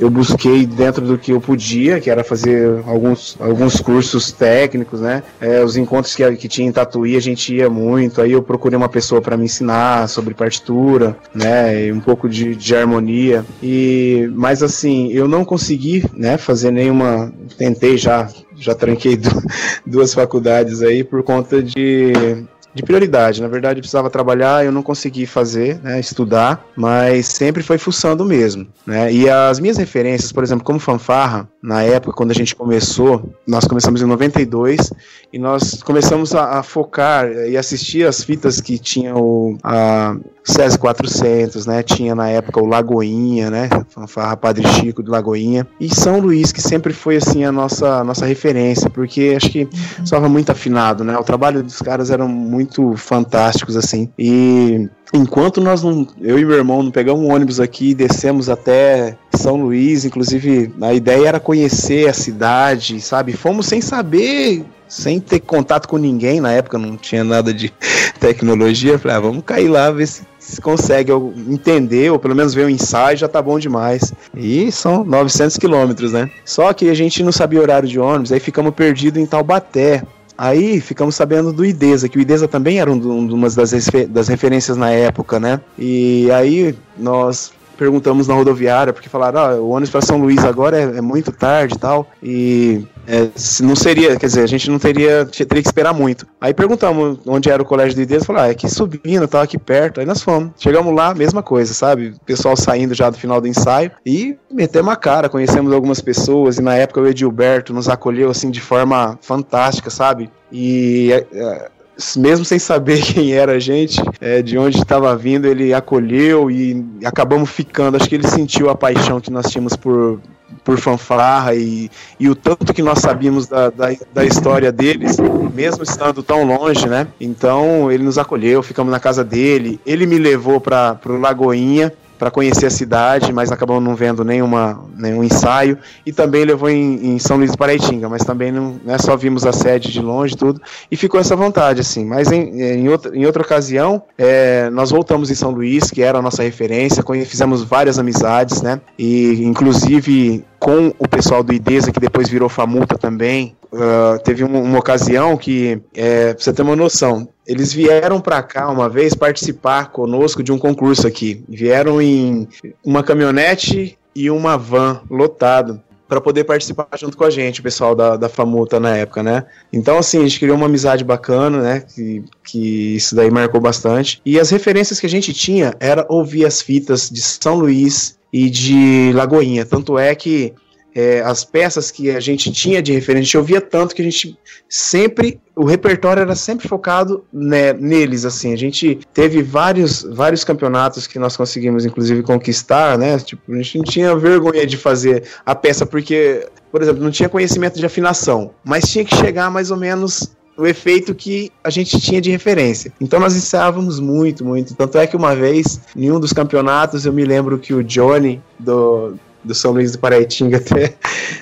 eu 0.00 0.10
busquei 0.10 0.64
dentro 0.66 1.04
do 1.04 1.18
que 1.18 1.32
eu 1.32 1.40
podia, 1.40 2.00
que 2.00 2.10
era 2.10 2.22
fazer 2.22 2.82
alguns, 2.86 3.36
alguns 3.40 3.80
cursos 3.80 4.30
técnicos, 4.30 5.00
né? 5.00 5.22
É, 5.40 5.62
os 5.62 5.76
encontros 5.76 6.14
que, 6.14 6.36
que 6.36 6.48
tinha 6.48 6.68
em 6.68 6.72
Tatuí 6.72 7.16
a 7.16 7.20
gente 7.20 7.54
ia 7.54 7.68
muito, 7.68 8.20
aí 8.20 8.32
eu 8.32 8.42
procurei 8.42 8.76
uma 8.76 8.88
pessoa 8.88 9.20
para 9.20 9.36
me 9.36 9.44
ensinar 9.44 10.08
sobre 10.08 10.34
partitura, 10.34 11.16
né? 11.34 11.86
E 11.86 11.92
um 11.92 12.00
pouco 12.00 12.28
de, 12.28 12.54
de 12.54 12.76
harmonia. 12.76 13.44
E, 13.62 14.30
mas 14.34 14.62
assim, 14.62 15.10
eu 15.12 15.26
não 15.26 15.44
consegui, 15.44 16.04
né? 16.14 16.36
Fazer 16.38 16.70
nenhuma. 16.70 17.32
Tentei 17.56 17.96
já, 17.96 18.28
já 18.56 18.74
tranquei 18.74 19.18
duas 19.84 20.14
faculdades 20.14 20.82
aí 20.82 21.02
por 21.02 21.22
conta 21.22 21.62
de 21.62 22.46
de 22.78 22.82
prioridade. 22.82 23.42
Na 23.42 23.48
verdade, 23.48 23.78
eu 23.78 23.82
precisava 23.82 24.08
trabalhar, 24.08 24.64
eu 24.64 24.72
não 24.72 24.82
consegui 24.82 25.26
fazer, 25.26 25.80
né, 25.82 25.98
estudar, 25.98 26.64
mas 26.76 27.26
sempre 27.26 27.62
foi 27.62 27.76
fuçando 27.76 28.24
mesmo, 28.24 28.66
né? 28.86 29.12
E 29.12 29.28
as 29.28 29.58
minhas 29.58 29.76
referências, 29.76 30.32
por 30.32 30.42
exemplo, 30.42 30.64
como 30.64 30.78
fanfarra, 30.78 31.48
na 31.62 31.82
época 31.82 32.12
quando 32.12 32.30
a 32.30 32.34
gente 32.34 32.54
começou, 32.54 33.34
nós 33.46 33.64
começamos 33.64 34.00
em 34.00 34.06
92 34.06 34.92
e 35.32 35.38
nós 35.38 35.82
começamos 35.82 36.34
a, 36.34 36.58
a 36.58 36.62
focar 36.62 37.28
e 37.30 37.56
assistir 37.56 38.06
as 38.06 38.22
fitas 38.22 38.60
que 38.60 38.78
tinham 38.78 39.16
o 39.16 39.58
a 39.62 40.16
SES 40.44 40.76
400, 40.76 41.66
né? 41.66 41.82
Tinha 41.82 42.14
na 42.14 42.28
época 42.28 42.62
o 42.62 42.66
Lagoinha, 42.66 43.50
né? 43.50 43.68
Fanfarra 43.90 44.36
Padre 44.36 44.66
Chico 44.68 45.02
do 45.02 45.10
Lagoinha 45.10 45.66
e 45.78 45.94
São 45.94 46.20
Luís 46.20 46.52
que 46.52 46.62
sempre 46.62 46.92
foi 46.92 47.16
assim 47.16 47.44
a 47.44 47.52
nossa 47.52 48.02
nossa 48.04 48.24
referência, 48.24 48.88
porque 48.88 49.34
acho 49.36 49.50
que 49.50 49.68
estava 50.02 50.28
muito 50.28 50.50
afinado, 50.50 51.04
né? 51.04 51.18
O 51.18 51.24
trabalho 51.24 51.62
dos 51.62 51.80
caras 51.80 52.10
era 52.10 52.26
muito 52.26 52.67
muito 52.68 52.96
fantásticos, 52.96 53.76
assim. 53.76 54.10
E 54.18 54.88
enquanto 55.12 55.60
nós 55.60 55.82
não, 55.82 56.06
eu 56.20 56.38
e 56.38 56.44
meu 56.44 56.56
irmão 56.56 56.82
não 56.82 56.90
pegamos 56.90 57.22
um 57.22 57.32
ônibus 57.32 57.58
aqui 57.58 57.90
e 57.90 57.94
descemos 57.94 58.48
até 58.48 59.16
São 59.34 59.56
Luís, 59.56 60.04
inclusive 60.04 60.72
a 60.80 60.92
ideia 60.92 61.28
era 61.28 61.40
conhecer 61.40 62.08
a 62.08 62.12
cidade, 62.12 63.00
sabe? 63.00 63.32
Fomos 63.32 63.66
sem 63.66 63.80
saber, 63.80 64.64
sem 64.86 65.18
ter 65.18 65.40
contato 65.40 65.88
com 65.88 65.96
ninguém, 65.96 66.40
na 66.40 66.52
época 66.52 66.78
não 66.78 66.96
tinha 66.96 67.24
nada 67.24 67.52
de 67.52 67.72
tecnologia, 68.20 68.98
falei, 68.98 69.16
ah, 69.16 69.20
vamos 69.20 69.44
cair 69.44 69.68
lá 69.68 69.90
ver 69.90 70.06
se, 70.06 70.22
se 70.38 70.60
consegue 70.60 71.12
entender 71.48 72.10
ou 72.10 72.18
pelo 72.18 72.34
menos 72.34 72.52
ver 72.52 72.66
o 72.66 72.70
ensaio, 72.70 73.16
já 73.16 73.28
tá 73.28 73.40
bom 73.40 73.58
demais. 73.58 74.12
E 74.36 74.70
são 74.70 75.04
900 75.04 75.56
quilômetros, 75.56 76.12
né? 76.12 76.30
Só 76.44 76.72
que 76.72 76.90
a 76.90 76.94
gente 76.94 77.22
não 77.22 77.32
sabia 77.32 77.60
horário 77.60 77.88
de 77.88 77.98
ônibus, 77.98 78.32
aí 78.32 78.40
ficamos 78.40 78.74
perdidos 78.74 79.22
em 79.22 79.26
Taubaté. 79.26 80.02
Aí 80.38 80.80
ficamos 80.80 81.16
sabendo 81.16 81.52
do 81.52 81.64
IDESA, 81.64 82.08
que 82.08 82.16
o 82.16 82.20
IDESA 82.20 82.46
também 82.46 82.78
era 82.78 82.88
um, 82.88 82.94
um, 82.94 83.34
uma 83.34 83.50
das, 83.50 83.72
das 84.08 84.28
referências 84.28 84.76
na 84.76 84.88
época, 84.88 85.40
né? 85.40 85.60
E 85.76 86.30
aí 86.30 86.76
nós 86.96 87.52
perguntamos 87.78 88.26
na 88.26 88.34
rodoviária, 88.34 88.92
porque 88.92 89.08
falaram, 89.08 89.40
ah, 89.40 89.54
o 89.54 89.70
ônibus 89.70 89.90
para 89.90 90.02
São 90.02 90.18
Luís 90.18 90.44
agora 90.44 90.78
é, 90.78 90.98
é 90.98 91.00
muito 91.00 91.30
tarde 91.30 91.74
e 91.74 91.78
tal, 91.78 92.06
e 92.20 92.84
é, 93.06 93.28
não 93.62 93.76
seria, 93.76 94.16
quer 94.16 94.26
dizer, 94.26 94.42
a 94.42 94.46
gente 94.46 94.68
não 94.68 94.78
teria, 94.78 95.24
teria 95.24 95.62
que 95.62 95.68
esperar 95.68 95.94
muito. 95.94 96.26
Aí 96.40 96.52
perguntamos 96.52 97.18
onde 97.24 97.48
era 97.48 97.62
o 97.62 97.64
colégio 97.64 97.94
de 97.94 98.02
Ideias, 98.02 98.26
falaram, 98.26 98.46
ah, 98.46 98.48
é 98.48 98.52
aqui 98.52 98.68
subindo, 98.68 99.28
tá 99.28 99.40
aqui 99.40 99.56
perto, 99.56 100.00
aí 100.00 100.06
nós 100.06 100.22
fomos. 100.22 100.50
Chegamos 100.58 100.94
lá, 100.94 101.14
mesma 101.14 101.42
coisa, 101.42 101.72
sabe? 101.72 102.14
Pessoal 102.26 102.56
saindo 102.56 102.94
já 102.94 103.08
do 103.08 103.16
final 103.16 103.40
do 103.40 103.46
ensaio 103.46 103.92
e 104.04 104.36
metemos 104.50 104.92
a 104.92 104.96
cara, 104.96 105.28
conhecemos 105.28 105.72
algumas 105.72 106.00
pessoas, 106.00 106.58
e 106.58 106.62
na 106.62 106.74
época 106.74 107.00
o 107.00 107.06
Edilberto 107.06 107.72
nos 107.72 107.88
acolheu, 107.88 108.28
assim, 108.28 108.50
de 108.50 108.60
forma 108.60 109.16
fantástica, 109.22 109.88
sabe? 109.88 110.30
E... 110.50 111.12
É, 111.12 111.26
é 111.32 111.77
mesmo 112.16 112.44
sem 112.44 112.58
saber 112.58 113.00
quem 113.02 113.32
era 113.32 113.52
a 113.52 113.58
gente, 113.58 114.00
é, 114.20 114.42
de 114.42 114.56
onde 114.56 114.78
estava 114.78 115.14
vindo, 115.16 115.46
ele 115.46 115.74
acolheu 115.74 116.50
e 116.50 116.84
acabamos 117.04 117.50
ficando. 117.50 117.96
Acho 117.96 118.08
que 118.08 118.14
ele 118.14 118.28
sentiu 118.28 118.70
a 118.70 118.74
paixão 118.74 119.20
que 119.20 119.30
nós 119.30 119.50
tínhamos 119.50 119.76
por, 119.76 120.20
por 120.64 120.78
fanfarra 120.78 121.54
e, 121.54 121.90
e 122.18 122.28
o 122.28 122.34
tanto 122.34 122.72
que 122.72 122.82
nós 122.82 122.98
sabíamos 123.00 123.46
da, 123.46 123.70
da, 123.70 123.88
da, 124.12 124.24
história 124.24 124.70
deles, 124.70 125.16
mesmo 125.54 125.82
estando 125.82 126.22
tão 126.22 126.44
longe, 126.44 126.88
né? 126.88 127.06
Então 127.20 127.90
ele 127.90 128.04
nos 128.04 128.18
acolheu, 128.18 128.62
ficamos 128.62 128.90
na 128.90 129.00
casa 129.00 129.24
dele, 129.24 129.80
ele 129.84 130.06
me 130.06 130.18
levou 130.18 130.60
para 130.60 130.98
o 131.06 131.18
Lagoinha 131.18 131.92
para 132.18 132.30
conhecer 132.30 132.66
a 132.66 132.70
cidade, 132.70 133.32
mas 133.32 133.52
acabamos 133.52 133.82
não 133.82 133.94
vendo 133.94 134.24
nenhuma, 134.24 134.84
nenhum 134.96 135.22
ensaio. 135.22 135.78
E 136.04 136.12
também 136.12 136.44
levou 136.44 136.68
em, 136.68 137.14
em 137.14 137.18
São 137.18 137.36
Luís 137.36 137.52
do 137.52 137.58
Paraitinga, 137.58 138.08
mas 138.08 138.24
também 138.24 138.50
não 138.50 138.80
né, 138.84 138.98
só 138.98 139.16
vimos 139.16 139.46
a 139.46 139.52
sede 139.52 139.92
de 139.92 140.00
longe 140.00 140.36
tudo. 140.36 140.60
E 140.90 140.96
ficou 140.96 141.20
essa 141.20 141.36
vontade, 141.36 141.80
assim. 141.80 142.04
Mas 142.04 142.32
em, 142.32 142.60
em, 142.60 142.88
outra, 142.88 143.16
em 143.16 143.24
outra 143.24 143.42
ocasião, 143.42 144.02
é, 144.16 144.68
nós 144.70 144.90
voltamos 144.90 145.30
em 145.30 145.34
São 145.34 145.50
Luís, 145.50 145.90
que 145.90 146.02
era 146.02 146.18
a 146.18 146.22
nossa 146.22 146.42
referência, 146.42 147.04
fizemos 147.26 147.62
várias 147.62 147.98
amizades, 147.98 148.60
né? 148.62 148.80
E 148.98 149.44
inclusive 149.44 150.44
com 150.58 150.92
o 150.98 151.08
pessoal 151.08 151.42
do 151.42 151.52
IDESA, 151.52 151.92
que 151.92 152.00
depois 152.00 152.28
virou 152.28 152.48
Famuta 152.48 152.98
também. 152.98 153.56
Uh, 153.72 154.18
teve 154.24 154.42
uma, 154.42 154.58
uma, 154.58 154.78
ocasião 154.78 155.36
que, 155.36 155.80
é, 155.94 156.32
pra 156.32 156.42
você 156.42 156.52
ter 156.52 156.62
uma 156.62 156.74
noção, 156.74 157.28
eles 157.48 157.72
vieram 157.72 158.20
para 158.20 158.42
cá 158.42 158.70
uma 158.70 158.90
vez 158.90 159.14
participar 159.14 159.90
conosco 159.90 160.42
de 160.42 160.52
um 160.52 160.58
concurso 160.58 161.06
aqui. 161.06 161.42
Vieram 161.48 162.00
em 162.00 162.46
uma 162.84 163.02
caminhonete 163.02 163.98
e 164.14 164.30
uma 164.30 164.58
van 164.58 165.00
lotado 165.10 165.80
para 166.06 166.20
poder 166.20 166.44
participar 166.44 166.86
junto 166.98 167.16
com 167.16 167.24
a 167.24 167.30
gente, 167.30 167.60
o 167.60 167.62
pessoal 167.62 167.94
da, 167.94 168.16
da 168.16 168.28
Famuta 168.28 168.78
na 168.78 168.96
época, 168.96 169.22
né? 169.22 169.44
Então, 169.72 169.98
assim, 169.98 170.18
a 170.18 170.22
gente 170.22 170.38
criou 170.38 170.56
uma 170.56 170.66
amizade 170.66 171.04
bacana, 171.04 171.60
né? 171.60 171.80
Que, 171.80 172.24
que 172.44 172.96
isso 172.96 173.14
daí 173.14 173.30
marcou 173.30 173.60
bastante. 173.60 174.20
E 174.24 174.38
as 174.38 174.50
referências 174.50 175.00
que 175.00 175.06
a 175.06 175.10
gente 175.10 175.32
tinha 175.32 175.74
era 175.80 176.06
ouvir 176.08 176.44
as 176.44 176.60
fitas 176.62 177.10
de 177.10 177.20
São 177.20 177.56
Luís 177.56 178.18
e 178.32 178.48
de 178.48 179.12
Lagoinha. 179.14 179.64
Tanto 179.64 179.98
é 179.98 180.14
que 180.14 180.54
é, 180.98 181.20
as 181.20 181.44
peças 181.44 181.92
que 181.92 182.10
a 182.10 182.18
gente 182.18 182.50
tinha 182.50 182.82
de 182.82 182.92
referência, 182.92 183.20
a 183.20 183.24
gente 183.24 183.38
ouvia 183.38 183.60
tanto 183.60 183.94
que 183.94 184.02
a 184.02 184.04
gente 184.04 184.36
sempre, 184.68 185.40
o 185.54 185.64
repertório 185.64 186.22
era 186.22 186.34
sempre 186.34 186.66
focado 186.66 187.24
né, 187.32 187.72
neles, 187.72 188.24
assim, 188.24 188.52
a 188.52 188.56
gente 188.56 188.98
teve 189.14 189.40
vários, 189.40 190.02
vários 190.02 190.42
campeonatos 190.42 191.06
que 191.06 191.16
nós 191.16 191.36
conseguimos, 191.36 191.86
inclusive, 191.86 192.24
conquistar, 192.24 192.98
né, 192.98 193.16
tipo, 193.20 193.52
a 193.52 193.56
gente 193.58 193.78
não 193.78 193.84
tinha 193.84 194.16
vergonha 194.16 194.66
de 194.66 194.76
fazer 194.76 195.22
a 195.46 195.54
peça, 195.54 195.86
porque, 195.86 196.48
por 196.72 196.82
exemplo, 196.82 197.00
não 197.00 197.12
tinha 197.12 197.28
conhecimento 197.28 197.78
de 197.78 197.86
afinação, 197.86 198.50
mas 198.64 198.90
tinha 198.90 199.04
que 199.04 199.14
chegar 199.14 199.52
mais 199.52 199.70
ou 199.70 199.76
menos 199.76 200.36
o 200.56 200.66
efeito 200.66 201.14
que 201.14 201.52
a 201.62 201.70
gente 201.70 202.00
tinha 202.00 202.20
de 202.20 202.32
referência. 202.32 202.92
Então 203.00 203.20
nós 203.20 203.36
ensaiávamos 203.36 204.00
muito, 204.00 204.44
muito. 204.44 204.74
Tanto 204.74 204.98
é 204.98 205.06
que 205.06 205.14
uma 205.14 205.32
vez, 205.32 205.80
em 205.94 206.10
um 206.10 206.18
dos 206.18 206.32
campeonatos, 206.32 207.06
eu 207.06 207.12
me 207.12 207.24
lembro 207.24 207.60
que 207.60 207.72
o 207.72 207.84
Johnny, 207.84 208.42
do, 208.58 209.14
do 209.44 209.54
São 209.54 209.72
Luís 209.72 209.92
do 209.92 209.98
Paraitinga 209.98 210.58
até 210.58 210.94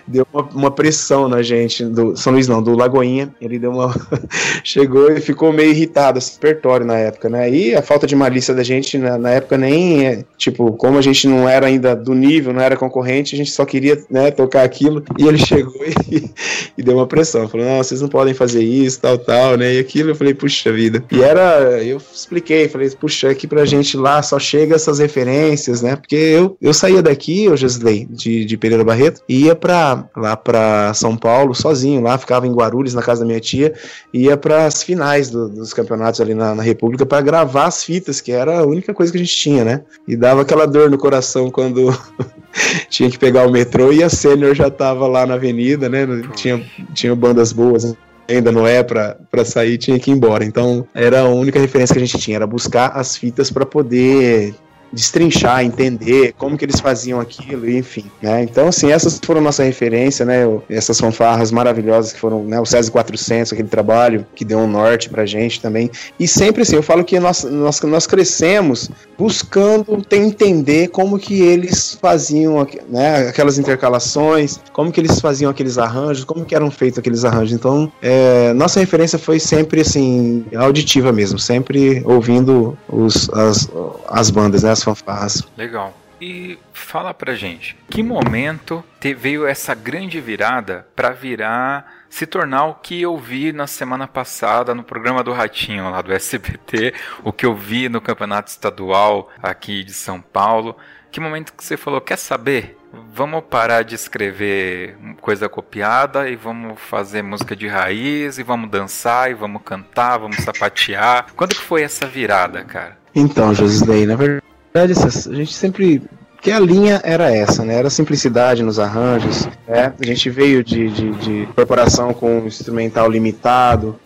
deu 0.06 0.26
uma, 0.32 0.42
uma, 0.54 0.70
pressão 0.70 1.28
na 1.28 1.42
gente, 1.42 1.84
do 1.84 2.16
São 2.16 2.32
Luís 2.32 2.46
não, 2.46 2.62
do 2.62 2.76
Lagoinha, 2.76 3.34
ele 3.40 3.58
deu 3.58 3.72
uma 3.72 3.94
chegou 4.62 5.10
e 5.10 5.20
ficou 5.20 5.52
meio 5.52 5.70
irritado, 5.70 6.18
apertório 6.36 6.86
na 6.86 6.96
época, 6.96 7.28
né, 7.28 7.50
e 7.50 7.74
a 7.74 7.82
falta 7.82 8.06
de 8.06 8.14
malícia 8.14 8.54
da 8.54 8.62
gente 8.62 8.98
na, 8.98 9.18
na, 9.18 9.30
época 9.30 9.56
nem, 9.56 10.06
é, 10.06 10.24
tipo, 10.36 10.72
como 10.72 10.98
a 10.98 11.02
gente 11.02 11.26
não 11.26 11.48
era 11.48 11.66
ainda 11.66 11.94
do 11.94 12.14
nível, 12.14 12.52
não 12.52 12.60
era 12.60 12.76
concorrente, 12.76 13.34
a 13.34 13.38
gente 13.38 13.50
só 13.50 13.64
queria, 13.64 14.02
né, 14.10 14.30
tocar 14.30 14.62
aquilo, 14.62 15.02
e 15.18 15.26
ele 15.26 15.38
chegou 15.38 15.84
e, 16.10 16.30
e 16.76 16.82
deu 16.82 16.96
uma 16.96 17.06
pressão, 17.06 17.48
falou, 17.48 17.66
não, 17.66 17.78
vocês 17.78 18.00
não 18.00 18.08
podem 18.08 18.34
fazer 18.34 18.62
isso, 18.62 19.00
tal, 19.00 19.18
tal, 19.18 19.56
né, 19.56 19.74
e 19.74 19.78
aquilo 19.78 20.10
eu 20.10 20.14
falei, 20.14 20.34
puxa 20.34 20.72
vida, 20.72 21.02
e 21.10 21.22
era, 21.22 21.82
eu 21.82 21.96
expliquei, 21.96 22.68
falei, 22.68 22.88
puxa, 22.90 23.30
aqui 23.30 23.46
pra 23.46 23.64
gente 23.64 23.96
lá 23.96 24.22
só 24.22 24.38
chega 24.38 24.74
essas 24.74 24.98
referências, 24.98 25.82
né, 25.82 25.96
porque 25.96 26.16
eu, 26.16 26.56
eu 26.60 26.74
saía 26.74 27.02
daqui, 27.02 27.44
eu 27.44 27.56
de, 28.04 28.44
de 28.44 28.56
Pereira 28.56 28.84
Barreto, 28.84 29.22
ia 29.28 29.54
pra, 29.54 30.04
lá 30.16 30.36
para 30.36 30.92
São 30.94 31.16
Paulo 31.16 31.54
sozinho, 31.54 32.02
lá 32.02 32.18
ficava 32.18 32.46
em 32.46 32.52
Guarulhos, 32.52 32.94
na 32.94 33.02
casa 33.02 33.20
da 33.20 33.26
minha 33.26 33.40
tia, 33.40 33.72
ia 34.12 34.36
para 34.36 34.66
as 34.66 34.82
finais 34.82 35.30
do, 35.30 35.48
dos 35.48 35.72
campeonatos 35.72 36.20
ali 36.20 36.34
na, 36.34 36.54
na 36.54 36.62
República 36.62 37.06
para 37.06 37.22
gravar 37.22 37.66
as 37.66 37.84
fitas, 37.84 38.20
que 38.20 38.32
era 38.32 38.58
a 38.58 38.66
única 38.66 38.92
coisa 38.92 39.12
que 39.12 39.18
a 39.18 39.20
gente 39.20 39.36
tinha, 39.36 39.64
né? 39.64 39.82
E 40.06 40.16
dava 40.16 40.42
aquela 40.42 40.66
dor 40.66 40.90
no 40.90 40.98
coração 40.98 41.50
quando 41.50 41.96
tinha 42.90 43.10
que 43.10 43.18
pegar 43.18 43.46
o 43.46 43.52
metrô 43.52 43.92
e 43.92 44.02
a 44.02 44.08
sênior 44.08 44.54
já 44.54 44.70
tava 44.70 45.06
lá 45.06 45.24
na 45.26 45.34
avenida, 45.34 45.88
né? 45.88 46.06
Tinha, 46.34 46.64
tinha 46.94 47.14
bandas 47.14 47.52
boas, 47.52 47.94
ainda 48.28 48.50
não 48.50 48.66
é 48.66 48.82
para 48.82 49.44
sair, 49.44 49.78
tinha 49.78 49.98
que 49.98 50.10
ir 50.10 50.14
embora. 50.14 50.44
Então 50.44 50.86
era 50.94 51.20
a 51.20 51.28
única 51.28 51.58
referência 51.58 51.94
que 51.94 52.02
a 52.02 52.06
gente 52.06 52.18
tinha, 52.18 52.36
era 52.36 52.46
buscar 52.46 52.88
as 52.88 53.16
fitas 53.16 53.50
para 53.50 53.64
poder 53.64 54.54
destrinchar, 54.92 55.64
entender 55.64 56.34
como 56.38 56.56
que 56.56 56.64
eles 56.64 56.80
faziam 56.80 57.20
aquilo, 57.20 57.68
enfim, 57.68 58.04
né? 58.22 58.42
Então, 58.42 58.68
assim, 58.68 58.90
essas 58.90 59.20
foram 59.22 59.40
nossa 59.40 59.62
referência, 59.62 60.24
né? 60.24 60.42
Essas 60.68 60.98
fanfarras 60.98 61.50
maravilhosas 61.50 62.12
que 62.12 62.20
foram, 62.20 62.44
né? 62.44 62.60
O 62.60 62.66
SESI 62.66 62.90
400, 62.90 63.52
aquele 63.52 63.68
trabalho 63.68 64.26
que 64.34 64.44
deu 64.44 64.58
um 64.58 64.66
norte 64.66 65.08
pra 65.08 65.26
gente 65.26 65.60
também. 65.60 65.90
E 66.18 66.28
sempre 66.28 66.62
assim, 66.62 66.76
eu 66.76 66.82
falo 66.82 67.04
que 67.04 67.18
nós, 67.18 67.44
nós, 67.44 67.80
nós 67.82 68.06
crescemos 68.06 68.90
buscando 69.18 70.04
entender 70.12 70.88
como 70.88 71.18
que 71.18 71.40
eles 71.40 71.98
faziam, 72.00 72.66
né? 72.88 73.28
Aquelas 73.28 73.58
intercalações, 73.58 74.60
como 74.72 74.92
que 74.92 75.00
eles 75.00 75.20
faziam 75.20 75.50
aqueles 75.50 75.78
arranjos, 75.78 76.24
como 76.24 76.44
que 76.44 76.54
eram 76.54 76.70
feitos 76.70 76.98
aqueles 76.98 77.24
arranjos. 77.24 77.52
Então, 77.52 77.90
é, 78.00 78.52
nossa 78.52 78.80
referência 78.80 79.18
foi 79.18 79.40
sempre, 79.40 79.80
assim, 79.80 80.44
auditiva 80.54 81.12
mesmo, 81.12 81.38
sempre 81.38 82.02
ouvindo 82.04 82.76
os, 82.88 83.28
as, 83.30 83.68
as 84.08 84.30
bandas, 84.30 84.62
né? 84.62 84.75
As 84.76 84.84
fanfarras. 84.84 85.42
Legal. 85.56 85.94
E 86.20 86.58
fala 86.72 87.12
pra 87.12 87.34
gente, 87.34 87.76
que 87.90 88.02
momento 88.02 88.82
te, 88.98 89.12
veio 89.12 89.46
essa 89.46 89.74
grande 89.74 90.18
virada 90.18 90.86
para 90.96 91.10
virar, 91.10 92.04
se 92.08 92.26
tornar 92.26 92.64
o 92.66 92.74
que 92.74 93.02
eu 93.02 93.18
vi 93.18 93.52
na 93.52 93.66
semana 93.66 94.08
passada 94.08 94.74
no 94.74 94.82
programa 94.82 95.22
do 95.22 95.32
Ratinho 95.32 95.90
lá 95.90 96.00
do 96.00 96.12
SBT, 96.14 96.94
o 97.22 97.32
que 97.32 97.44
eu 97.44 97.54
vi 97.54 97.90
no 97.90 98.00
campeonato 98.00 98.50
estadual 98.50 99.30
aqui 99.42 99.84
de 99.84 99.92
São 99.92 100.20
Paulo. 100.20 100.74
Que 101.10 101.20
momento 101.20 101.52
que 101.52 101.62
você 101.62 101.76
falou, 101.76 102.00
quer 102.00 102.16
saber? 102.16 102.78
Vamos 103.12 103.44
parar 103.50 103.82
de 103.82 103.94
escrever 103.94 104.96
coisa 105.20 105.50
copiada 105.50 106.30
e 106.30 106.36
vamos 106.36 106.80
fazer 106.80 107.22
música 107.22 107.54
de 107.54 107.68
raiz 107.68 108.38
e 108.38 108.42
vamos 108.42 108.70
dançar 108.70 109.30
e 109.30 109.34
vamos 109.34 109.60
cantar, 109.62 110.18
vamos 110.18 110.36
sapatear. 110.38 111.26
Quando 111.36 111.54
que 111.54 111.60
foi 111.60 111.82
essa 111.82 112.06
virada, 112.06 112.64
cara? 112.64 112.96
Então, 113.14 113.54
Josilei, 113.54 114.06
na 114.06 114.16
verdade, 114.16 114.55
a 114.82 115.34
gente 115.34 115.54
sempre 115.54 116.02
que 116.40 116.52
a 116.52 116.60
linha 116.60 117.00
era 117.02 117.34
essa, 117.34 117.64
né? 117.64 117.74
Era 117.74 117.90
simplicidade 117.90 118.62
nos 118.62 118.78
arranjos. 118.78 119.48
Né? 119.66 119.92
A 120.00 120.06
gente 120.06 120.30
veio 120.30 120.62
de, 120.62 120.88
de, 120.90 121.10
de 121.12 121.48
corporação 121.54 122.14
com 122.14 122.40
um 122.40 122.46
instrumental 122.46 123.10
limitado, 123.10 123.98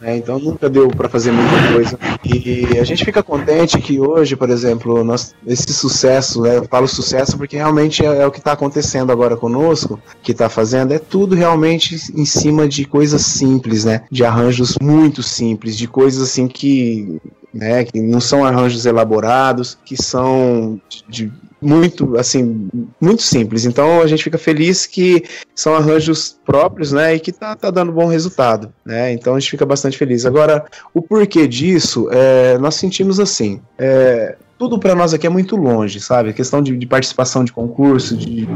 né? 0.00 0.16
Então 0.16 0.38
nunca 0.38 0.68
deu 0.68 0.88
para 0.88 1.08
fazer 1.08 1.32
muita 1.32 1.72
coisa. 1.72 1.98
E 2.24 2.78
a 2.78 2.84
gente 2.84 3.04
fica 3.04 3.22
contente 3.22 3.78
que 3.78 4.00
hoje, 4.00 4.34
por 4.34 4.50
exemplo, 4.50 5.04
nós, 5.04 5.34
esse 5.46 5.72
sucesso, 5.72 6.42
né? 6.42 6.56
eu 6.58 6.64
falo 6.64 6.88
sucesso 6.88 7.36
porque 7.36 7.56
realmente 7.56 8.04
é, 8.04 8.22
é 8.22 8.26
o 8.26 8.30
que 8.30 8.38
está 8.38 8.52
acontecendo 8.52 9.12
agora 9.12 9.36
conosco, 9.36 10.00
que 10.22 10.32
está 10.32 10.48
fazendo, 10.48 10.92
é 10.92 10.98
tudo 10.98 11.34
realmente 11.34 11.94
em 12.14 12.24
cima 12.24 12.66
de 12.66 12.84
coisas 12.84 13.22
simples, 13.22 13.84
né? 13.84 14.02
De 14.10 14.24
arranjos 14.24 14.76
muito 14.80 15.22
simples, 15.22 15.76
de 15.76 15.86
coisas 15.86 16.22
assim 16.22 16.48
que 16.48 17.20
né, 17.54 17.84
que 17.84 18.00
não 18.00 18.20
são 18.20 18.44
arranjos 18.44 18.84
elaborados, 18.84 19.78
que 19.84 19.96
são 19.96 20.80
de, 21.08 21.32
muito, 21.62 22.18
assim, 22.18 22.68
muito 23.00 23.22
simples. 23.22 23.64
Então 23.64 24.02
a 24.02 24.06
gente 24.08 24.24
fica 24.24 24.36
feliz 24.36 24.86
que 24.86 25.22
são 25.54 25.74
arranjos 25.74 26.36
próprios, 26.44 26.90
né, 26.92 27.14
e 27.14 27.20
que 27.20 27.30
tá, 27.30 27.54
tá 27.54 27.70
dando 27.70 27.92
bom 27.92 28.06
resultado, 28.06 28.72
né, 28.84 29.12
então 29.12 29.34
a 29.34 29.38
gente 29.38 29.52
fica 29.52 29.64
bastante 29.64 29.96
feliz. 29.96 30.26
Agora, 30.26 30.64
o 30.92 31.00
porquê 31.00 31.46
disso, 31.46 32.08
é, 32.10 32.58
nós 32.58 32.74
sentimos 32.74 33.20
assim, 33.20 33.60
é, 33.78 34.36
tudo 34.58 34.78
para 34.78 34.94
nós 34.94 35.12
aqui 35.12 35.26
é 35.26 35.30
muito 35.30 35.56
longe, 35.56 36.00
sabe? 36.00 36.30
A 36.30 36.32
questão 36.32 36.62
de, 36.62 36.76
de 36.76 36.86
participação 36.86 37.44
de 37.44 37.52
concurso, 37.52 38.16
de 38.16 38.48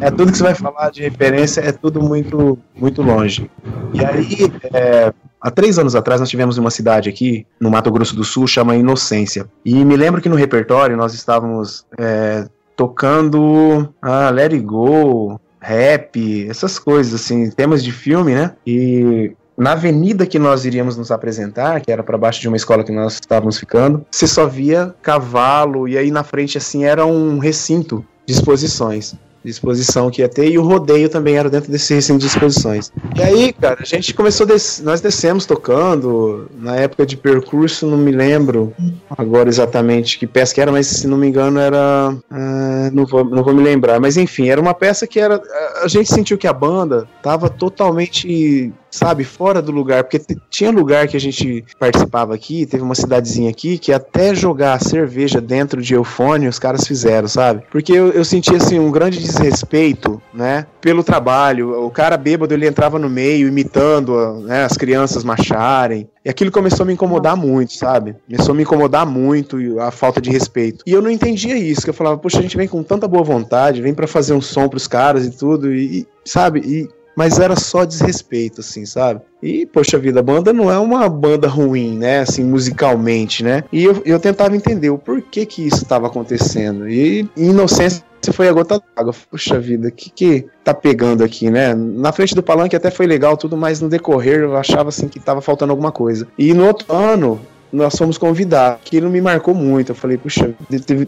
é 0.00 0.10
tudo 0.10 0.30
que 0.30 0.38
você 0.38 0.44
vai 0.44 0.54
falar 0.54 0.90
de 0.90 1.02
referência 1.02 1.60
é 1.60 1.72
tudo 1.72 2.00
muito 2.02 2.58
muito 2.74 3.02
longe. 3.02 3.50
E 3.94 4.04
aí, 4.04 4.52
é, 4.72 5.12
há 5.46 5.50
três 5.50 5.78
anos 5.78 5.94
atrás 5.94 6.20
nós 6.20 6.28
tivemos 6.28 6.58
uma 6.58 6.72
cidade 6.72 7.08
aqui 7.08 7.46
no 7.60 7.70
Mato 7.70 7.92
Grosso 7.92 8.16
do 8.16 8.24
Sul 8.24 8.48
chama 8.48 8.74
Inocência. 8.74 9.46
E 9.64 9.84
me 9.84 9.96
lembro 9.96 10.20
que 10.20 10.28
no 10.28 10.34
repertório 10.34 10.96
nós 10.96 11.14
estávamos 11.14 11.86
é, 11.96 12.48
tocando 12.74 13.88
ah, 14.02 14.28
Let 14.30 14.52
It 14.52 14.58
Go, 14.58 15.40
rap, 15.60 16.48
essas 16.48 16.80
coisas, 16.80 17.14
assim, 17.14 17.48
temas 17.50 17.84
de 17.84 17.92
filme, 17.92 18.34
né? 18.34 18.54
E 18.66 19.36
na 19.56 19.72
avenida 19.72 20.26
que 20.26 20.38
nós 20.38 20.64
iríamos 20.64 20.96
nos 20.96 21.12
apresentar, 21.12 21.80
que 21.80 21.92
era 21.92 22.02
para 22.02 22.18
baixo 22.18 22.40
de 22.40 22.48
uma 22.48 22.56
escola 22.56 22.82
que 22.82 22.92
nós 22.92 23.14
estávamos 23.14 23.56
ficando, 23.56 24.04
você 24.10 24.26
só 24.26 24.46
via 24.48 24.94
cavalo, 25.00 25.86
e 25.86 25.96
aí 25.96 26.10
na 26.10 26.24
frente, 26.24 26.58
assim, 26.58 26.84
era 26.84 27.06
um 27.06 27.38
recinto 27.38 28.04
de 28.26 28.32
exposições 28.34 29.14
de 29.46 29.52
exposição 29.52 30.10
que 30.10 30.22
ia 30.22 30.28
ter, 30.28 30.50
e 30.50 30.58
o 30.58 30.62
rodeio 30.62 31.08
também 31.08 31.36
era 31.36 31.48
dentro 31.48 31.70
desse 31.70 31.94
recinto 31.94 32.18
de 32.18 32.26
exposições. 32.26 32.90
E 33.14 33.22
aí, 33.22 33.52
cara, 33.52 33.78
a 33.80 33.84
gente 33.84 34.12
começou, 34.12 34.44
des 34.44 34.82
nós 34.84 35.00
descemos 35.00 35.46
tocando, 35.46 36.50
na 36.58 36.74
época 36.74 37.06
de 37.06 37.16
percurso, 37.16 37.86
não 37.86 37.96
me 37.96 38.10
lembro 38.10 38.74
agora 39.16 39.48
exatamente 39.48 40.18
que 40.18 40.26
peça 40.26 40.52
que 40.52 40.60
era, 40.60 40.72
mas 40.72 40.88
se 40.88 41.06
não 41.06 41.16
me 41.16 41.28
engano 41.28 41.60
era. 41.60 42.12
Uh, 42.28 42.90
não, 42.92 43.06
vou, 43.06 43.24
não 43.24 43.44
vou 43.44 43.54
me 43.54 43.62
lembrar, 43.62 44.00
mas 44.00 44.16
enfim, 44.16 44.48
era 44.48 44.60
uma 44.60 44.74
peça 44.74 45.06
que 45.06 45.20
era. 45.20 45.40
A 45.80 45.86
gente 45.86 46.12
sentiu 46.12 46.36
que 46.36 46.48
a 46.48 46.52
banda 46.52 47.08
tava 47.22 47.48
totalmente 47.48 48.72
sabe, 48.90 49.24
fora 49.24 49.60
do 49.60 49.72
lugar, 49.72 50.04
porque 50.04 50.20
tinha 50.48 50.70
lugar 50.70 51.08
que 51.08 51.16
a 51.16 51.20
gente 51.20 51.64
participava 51.78 52.34
aqui, 52.34 52.66
teve 52.66 52.82
uma 52.82 52.94
cidadezinha 52.94 53.50
aqui 53.50 53.78
que 53.78 53.92
até 53.92 54.34
jogar 54.34 54.80
cerveja 54.80 55.40
dentro 55.40 55.82
de 55.82 55.94
eufone 55.94 56.48
os 56.48 56.58
caras 56.58 56.86
fizeram, 56.86 57.28
sabe? 57.28 57.62
Porque 57.70 57.92
eu, 57.92 58.10
eu 58.10 58.24
senti 58.24 58.54
assim 58.54 58.78
um 58.78 58.90
grande 58.90 59.18
desrespeito, 59.18 60.20
né, 60.32 60.66
pelo 60.80 61.02
trabalho. 61.02 61.84
O 61.84 61.90
cara 61.90 62.16
bêbado 62.16 62.54
ele 62.54 62.66
entrava 62.66 62.98
no 62.98 63.08
meio 63.08 63.48
imitando, 63.48 64.40
né, 64.40 64.64
as 64.64 64.76
crianças 64.76 65.24
macharem. 65.24 66.08
E 66.24 66.28
aquilo 66.28 66.50
começou 66.50 66.82
a 66.82 66.86
me 66.86 66.92
incomodar 66.92 67.36
muito, 67.36 67.74
sabe? 67.74 68.16
Começou 68.28 68.52
a 68.52 68.56
me 68.56 68.62
incomodar 68.64 69.06
muito 69.06 69.58
a 69.78 69.92
falta 69.92 70.20
de 70.20 70.30
respeito. 70.30 70.82
E 70.84 70.92
eu 70.92 71.00
não 71.00 71.10
entendia 71.10 71.56
isso, 71.56 71.82
que 71.82 71.90
eu 71.90 71.94
falava, 71.94 72.18
poxa, 72.18 72.38
a 72.38 72.42
gente 72.42 72.56
vem 72.56 72.66
com 72.66 72.82
tanta 72.82 73.06
boa 73.06 73.22
vontade, 73.22 73.80
vem 73.80 73.94
para 73.94 74.08
fazer 74.08 74.32
um 74.32 74.40
som 74.40 74.68
pros 74.68 74.88
caras 74.88 75.24
e 75.24 75.30
tudo, 75.30 75.72
e, 75.72 76.04
sabe? 76.24 76.60
E 76.60 76.88
mas 77.16 77.40
era 77.40 77.56
só 77.56 77.86
desrespeito, 77.86 78.60
assim, 78.60 78.84
sabe? 78.84 79.22
E, 79.42 79.64
poxa 79.64 79.98
vida, 79.98 80.20
a 80.20 80.22
banda 80.22 80.52
não 80.52 80.70
é 80.70 80.78
uma 80.78 81.08
banda 81.08 81.48
ruim, 81.48 81.96
né? 81.96 82.20
Assim, 82.20 82.44
musicalmente, 82.44 83.42
né? 83.42 83.64
E 83.72 83.84
eu, 83.84 84.02
eu 84.04 84.20
tentava 84.20 84.54
entender 84.54 84.90
o 84.90 84.98
porquê 84.98 85.46
que 85.46 85.66
isso 85.66 85.82
estava 85.82 86.06
acontecendo. 86.06 86.86
E 86.88 87.26
inocência 87.36 88.04
foi 88.32 88.48
a 88.48 88.52
gota 88.52 88.82
d'água. 88.94 89.14
Puxa 89.30 89.58
vida, 89.58 89.88
o 89.88 89.92
que 89.92 90.10
que 90.10 90.46
tá 90.62 90.74
pegando 90.74 91.24
aqui, 91.24 91.50
né? 91.50 91.74
Na 91.74 92.12
frente 92.12 92.34
do 92.34 92.42
palanque 92.42 92.76
até 92.76 92.90
foi 92.90 93.06
legal 93.06 93.36
tudo, 93.36 93.56
mas 93.56 93.80
no 93.80 93.88
decorrer 93.88 94.40
eu 94.40 94.56
achava 94.56 94.90
assim 94.90 95.08
que 95.08 95.20
tava 95.20 95.40
faltando 95.40 95.72
alguma 95.72 95.92
coisa. 95.92 96.26
E 96.36 96.52
no 96.52 96.66
outro 96.66 96.92
ano, 96.94 97.40
nós 97.72 97.96
fomos 97.96 98.18
convidados. 98.18 98.80
Aquilo 98.84 99.10
me 99.10 99.20
marcou 99.20 99.54
muito. 99.54 99.90
Eu 99.90 99.96
falei, 99.96 100.16
puxa, 100.16 100.54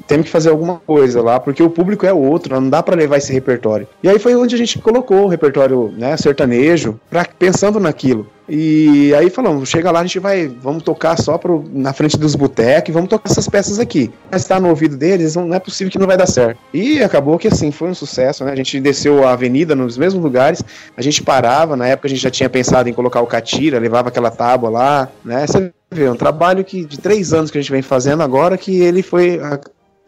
temos 0.07 0.27
que 0.27 0.33
fazer 0.33 0.51
alguma 0.51 0.81
coisa 0.87 1.23
lá, 1.23 1.39
porque 1.41 1.63
o 1.63 1.71
público 1.71 2.07
é 2.07 2.13
outro, 2.13 2.61
não 2.61 2.69
dá 2.69 2.83
para 2.83 2.97
levar 2.97 3.19
esse 3.19 3.33
repertório. 3.33 3.87
E 4.03 4.09
aí 4.09 4.19
foi 4.19 4.35
onde 4.35 4.55
a 4.55 4.59
gente 4.59 4.79
colocou 4.79 5.25
o 5.25 5.29
repertório 5.29 5.93
né, 5.97 6.17
sertanejo, 6.17 6.99
pra, 7.11 7.25
pensando 7.25 7.81
naquilo. 7.81 8.27
E 8.49 9.13
aí 9.15 9.29
falamos, 9.29 9.69
chega 9.69 9.91
lá, 9.91 10.01
a 10.01 10.05
gente 10.05 10.19
vai, 10.19 10.49
vamos 10.49 10.83
tocar 10.83 11.19
só 11.19 11.37
pro, 11.37 11.63
na 11.71 11.93
frente 11.93 12.17
dos 12.17 12.35
botecos 12.35 12.95
vamos 12.95 13.11
tocar 13.11 13.31
essas 13.31 13.47
peças 13.47 13.79
aqui. 13.79 14.11
Mas 14.31 14.47
tá 14.47 14.59
no 14.59 14.69
ouvido 14.69 14.97
deles, 14.97 15.37
não 15.37 15.53
é 15.53 15.59
possível 15.61 15.91
que 15.91 15.99
não 15.99 16.07
vai 16.07 16.17
dar 16.17 16.27
certo. 16.27 16.59
E 16.73 17.03
acabou 17.03 17.39
que 17.39 17.49
assim, 17.49 17.71
foi 17.71 17.91
um 17.91 17.95
sucesso, 17.95 18.45
né? 18.45 18.53
A 18.53 18.57
gente 18.57 18.81
desceu 18.81 19.27
a 19.27 19.33
avenida 19.33 19.77
nos 19.77 19.99
mesmos 19.99 20.23
lugares, 20.23 20.65
a 20.97 21.03
gente 21.03 21.23
parava, 21.23 21.77
na 21.77 21.87
época 21.87 22.07
a 22.07 22.11
gente 22.11 22.23
já 22.23 22.31
tinha 22.31 22.49
pensado 22.49 22.89
em 22.89 22.95
colocar 22.95 23.21
o 23.21 23.27
catira, 23.27 23.79
levava 23.79 24.09
aquela 24.09 24.31
tábua 24.31 24.71
lá, 24.71 25.09
né? 25.23 25.47
Você 25.47 25.71
vê, 25.91 26.09
um 26.09 26.17
trabalho 26.17 26.65
que 26.65 26.85
de 26.85 26.99
três 26.99 27.33
anos 27.33 27.51
que 27.51 27.59
a 27.59 27.61
gente 27.61 27.73
vem 27.73 27.83
fazendo 27.83 28.23
agora 28.23 28.59
que 28.59 28.81
ele 28.81 29.03
foi 29.03 29.41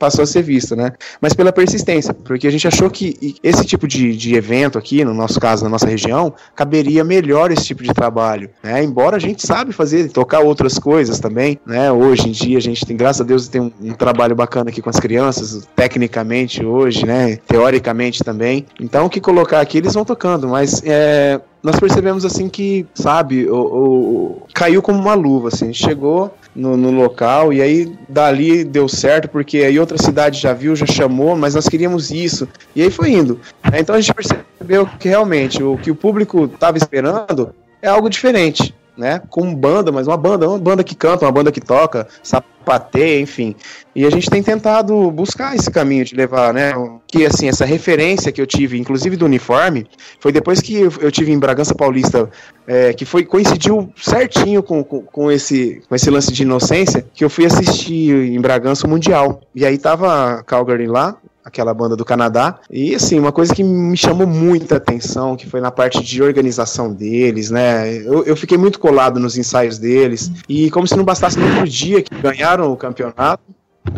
passou 0.01 0.23
a 0.23 0.27
ser 0.27 0.43
vista, 0.43 0.75
né? 0.75 0.93
Mas 1.21 1.35
pela 1.35 1.53
persistência, 1.53 2.15
porque 2.15 2.49
a 2.49 2.51
gente 2.51 2.67
achou 2.67 2.89
que 2.91 3.37
esse 3.43 3.67
tipo 3.67 3.87
de, 3.87 4.17
de 4.17 4.35
evento 4.35 4.79
aqui, 4.79 5.05
no 5.05 5.13
nosso 5.13 5.39
caso, 5.39 5.63
na 5.63 5.69
nossa 5.69 5.87
região, 5.87 6.33
caberia 6.57 7.05
melhor 7.05 7.53
esse 7.53 7.67
tipo 7.67 7.83
de 7.83 7.93
trabalho, 7.93 8.49
né? 8.63 8.83
Embora 8.83 9.17
a 9.17 9.21
gente 9.21 9.47
sabe 9.47 9.73
fazer, 9.73 10.11
tocar 10.11 10.41
outras 10.41 10.79
coisas 10.79 11.21
também, 11.21 11.61
né? 11.67 11.93
Hoje 11.93 12.31
em 12.31 12.33
dia 12.33 12.57
a 12.57 12.63
gente 12.63 12.87
tem, 12.87 12.97
graças 12.97 13.21
a 13.21 13.25
Deus, 13.25 13.47
tem 13.47 13.61
um, 13.61 13.71
um 13.83 13.93
trabalho 13.93 14.35
bacana 14.35 14.71
aqui 14.71 14.81
com 14.81 14.89
as 14.89 14.99
crianças, 14.99 15.69
tecnicamente 15.77 16.65
hoje, 16.65 17.05
né? 17.05 17.37
Teoricamente 17.37 18.25
também. 18.25 18.65
Então, 18.81 19.05
o 19.05 19.11
que 19.11 19.21
colocar 19.21 19.61
aqui, 19.61 19.77
eles 19.77 19.93
vão 19.93 20.05
tocando, 20.07 20.49
mas 20.49 20.83
é, 20.83 21.39
nós 21.63 21.79
percebemos 21.79 22.25
assim 22.25 22.49
que, 22.49 22.87
sabe, 22.95 23.49
o, 23.49 23.57
o, 23.57 24.43
caiu 24.55 24.81
como 24.81 24.99
uma 24.99 25.15
luva, 25.15 25.49
assim, 25.49 25.73
chegou 25.73 26.35
no, 26.55 26.77
no, 26.77 26.91
local 26.91 27.53
e 27.53 27.61
aí 27.61 27.97
dali 28.09 28.65
deu 28.65 28.89
certo, 28.89 29.29
porque 29.29 29.59
aí 29.59 29.79
outra 29.79 29.99
cidade 29.99 30.41
já 30.41 30.53
viu, 30.53 30.75
já 30.75 30.87
chamou, 30.87 31.37
mas 31.37 31.55
nós 31.55 31.69
queríamos 31.69 32.11
isso, 32.11 32.49
e 32.75 32.83
aí 32.83 32.91
foi 32.91 33.11
indo. 33.11 33.41
Então 33.75 33.95
a 33.95 34.01
gente 34.01 34.15
percebeu 34.15 34.89
que 34.99 35.09
realmente 35.09 35.63
o 35.63 35.77
que 35.77 35.91
o 35.91 35.95
público 35.95 36.47
estava 36.47 36.79
esperando 36.79 37.55
é 37.83 37.89
algo 37.89 38.09
diferente 38.09 38.75
né? 39.01 39.23
Com 39.31 39.55
banda, 39.55 39.91
mas 39.91 40.07
uma 40.07 40.17
banda, 40.17 40.47
uma 40.47 40.59
banda 40.59 40.85
que 40.85 40.95
canta, 40.95 41.25
uma 41.25 41.33
banda 41.33 41.51
que 41.51 41.61
toca, 41.61 42.07
sapateia, 42.23 43.19
enfim. 43.19 43.57
E 43.97 44.05
a 44.05 44.11
gente 44.11 44.29
tem 44.29 44.43
tentado 44.43 45.11
buscar 45.11 45.57
esse 45.57 45.71
caminho 45.71 46.05
de 46.05 46.15
levar, 46.15 46.53
né? 46.53 46.73
Que 47.07 47.25
assim, 47.25 47.49
essa 47.49 47.65
referência 47.65 48.31
que 48.31 48.41
eu 48.41 48.47
tive, 48.47 48.79
inclusive 48.79 49.17
do 49.17 49.25
uniforme, 49.25 49.87
foi 50.21 50.31
depois 50.31 50.61
que 50.61 50.77
eu 50.77 51.11
tive 51.11 51.33
em 51.33 51.39
Bragança 51.39 51.75
Paulista, 51.75 52.29
é, 52.67 52.93
que 52.93 53.07
foi 53.07 53.25
coincidiu 53.25 53.91
certinho 53.97 54.63
com, 54.63 54.85
com, 54.85 55.01
com, 55.01 55.33
esse, 55.33 55.83
com 55.89 55.95
esse 55.95 56.11
lance 56.11 56.31
de 56.31 56.43
inocência, 56.43 57.05
que 57.15 57.25
eu 57.25 57.31
fui 57.31 57.47
assistir 57.47 58.15
em 58.15 58.41
Bragança 58.41 58.87
o 58.87 58.91
Mundial. 58.91 59.41
E 59.55 59.65
aí 59.65 59.79
tava 59.79 60.43
Calgary 60.45 60.87
lá, 60.87 61.17
aquela 61.45 61.73
banda 61.75 61.97
do 61.97 62.05
Canadá. 62.05 62.61
E 62.71 62.95
assim, 62.95 63.19
uma 63.19 63.33
coisa 63.33 63.55
que 63.55 63.63
me 63.63 63.97
chamou 63.97 64.27
muita 64.27 64.77
atenção, 64.77 65.37
que 65.37 65.47
foi 65.47 65.61
na 65.61 65.71
parte 65.71 66.03
de 66.03 66.23
organização 66.23 66.93
deles, 66.93 67.51
né? 67.51 67.97
Eu, 67.97 68.25
eu 68.25 68.37
fiquei 68.37 68.59
muito 68.59 68.79
colado 68.79 69.19
nos 69.19 69.37
ensaios 69.37 69.79
deles. 69.79 70.31
E 70.49 70.71
como 70.71 70.87
se 70.87 70.97
não 70.97 71.05
bastasse 71.05 71.39
no 71.39 71.47
outro 71.47 71.69
dia 71.69 72.03
que 72.03 72.15
ganharam 72.15 72.73
o 72.73 72.77
campeonato, 72.77 73.43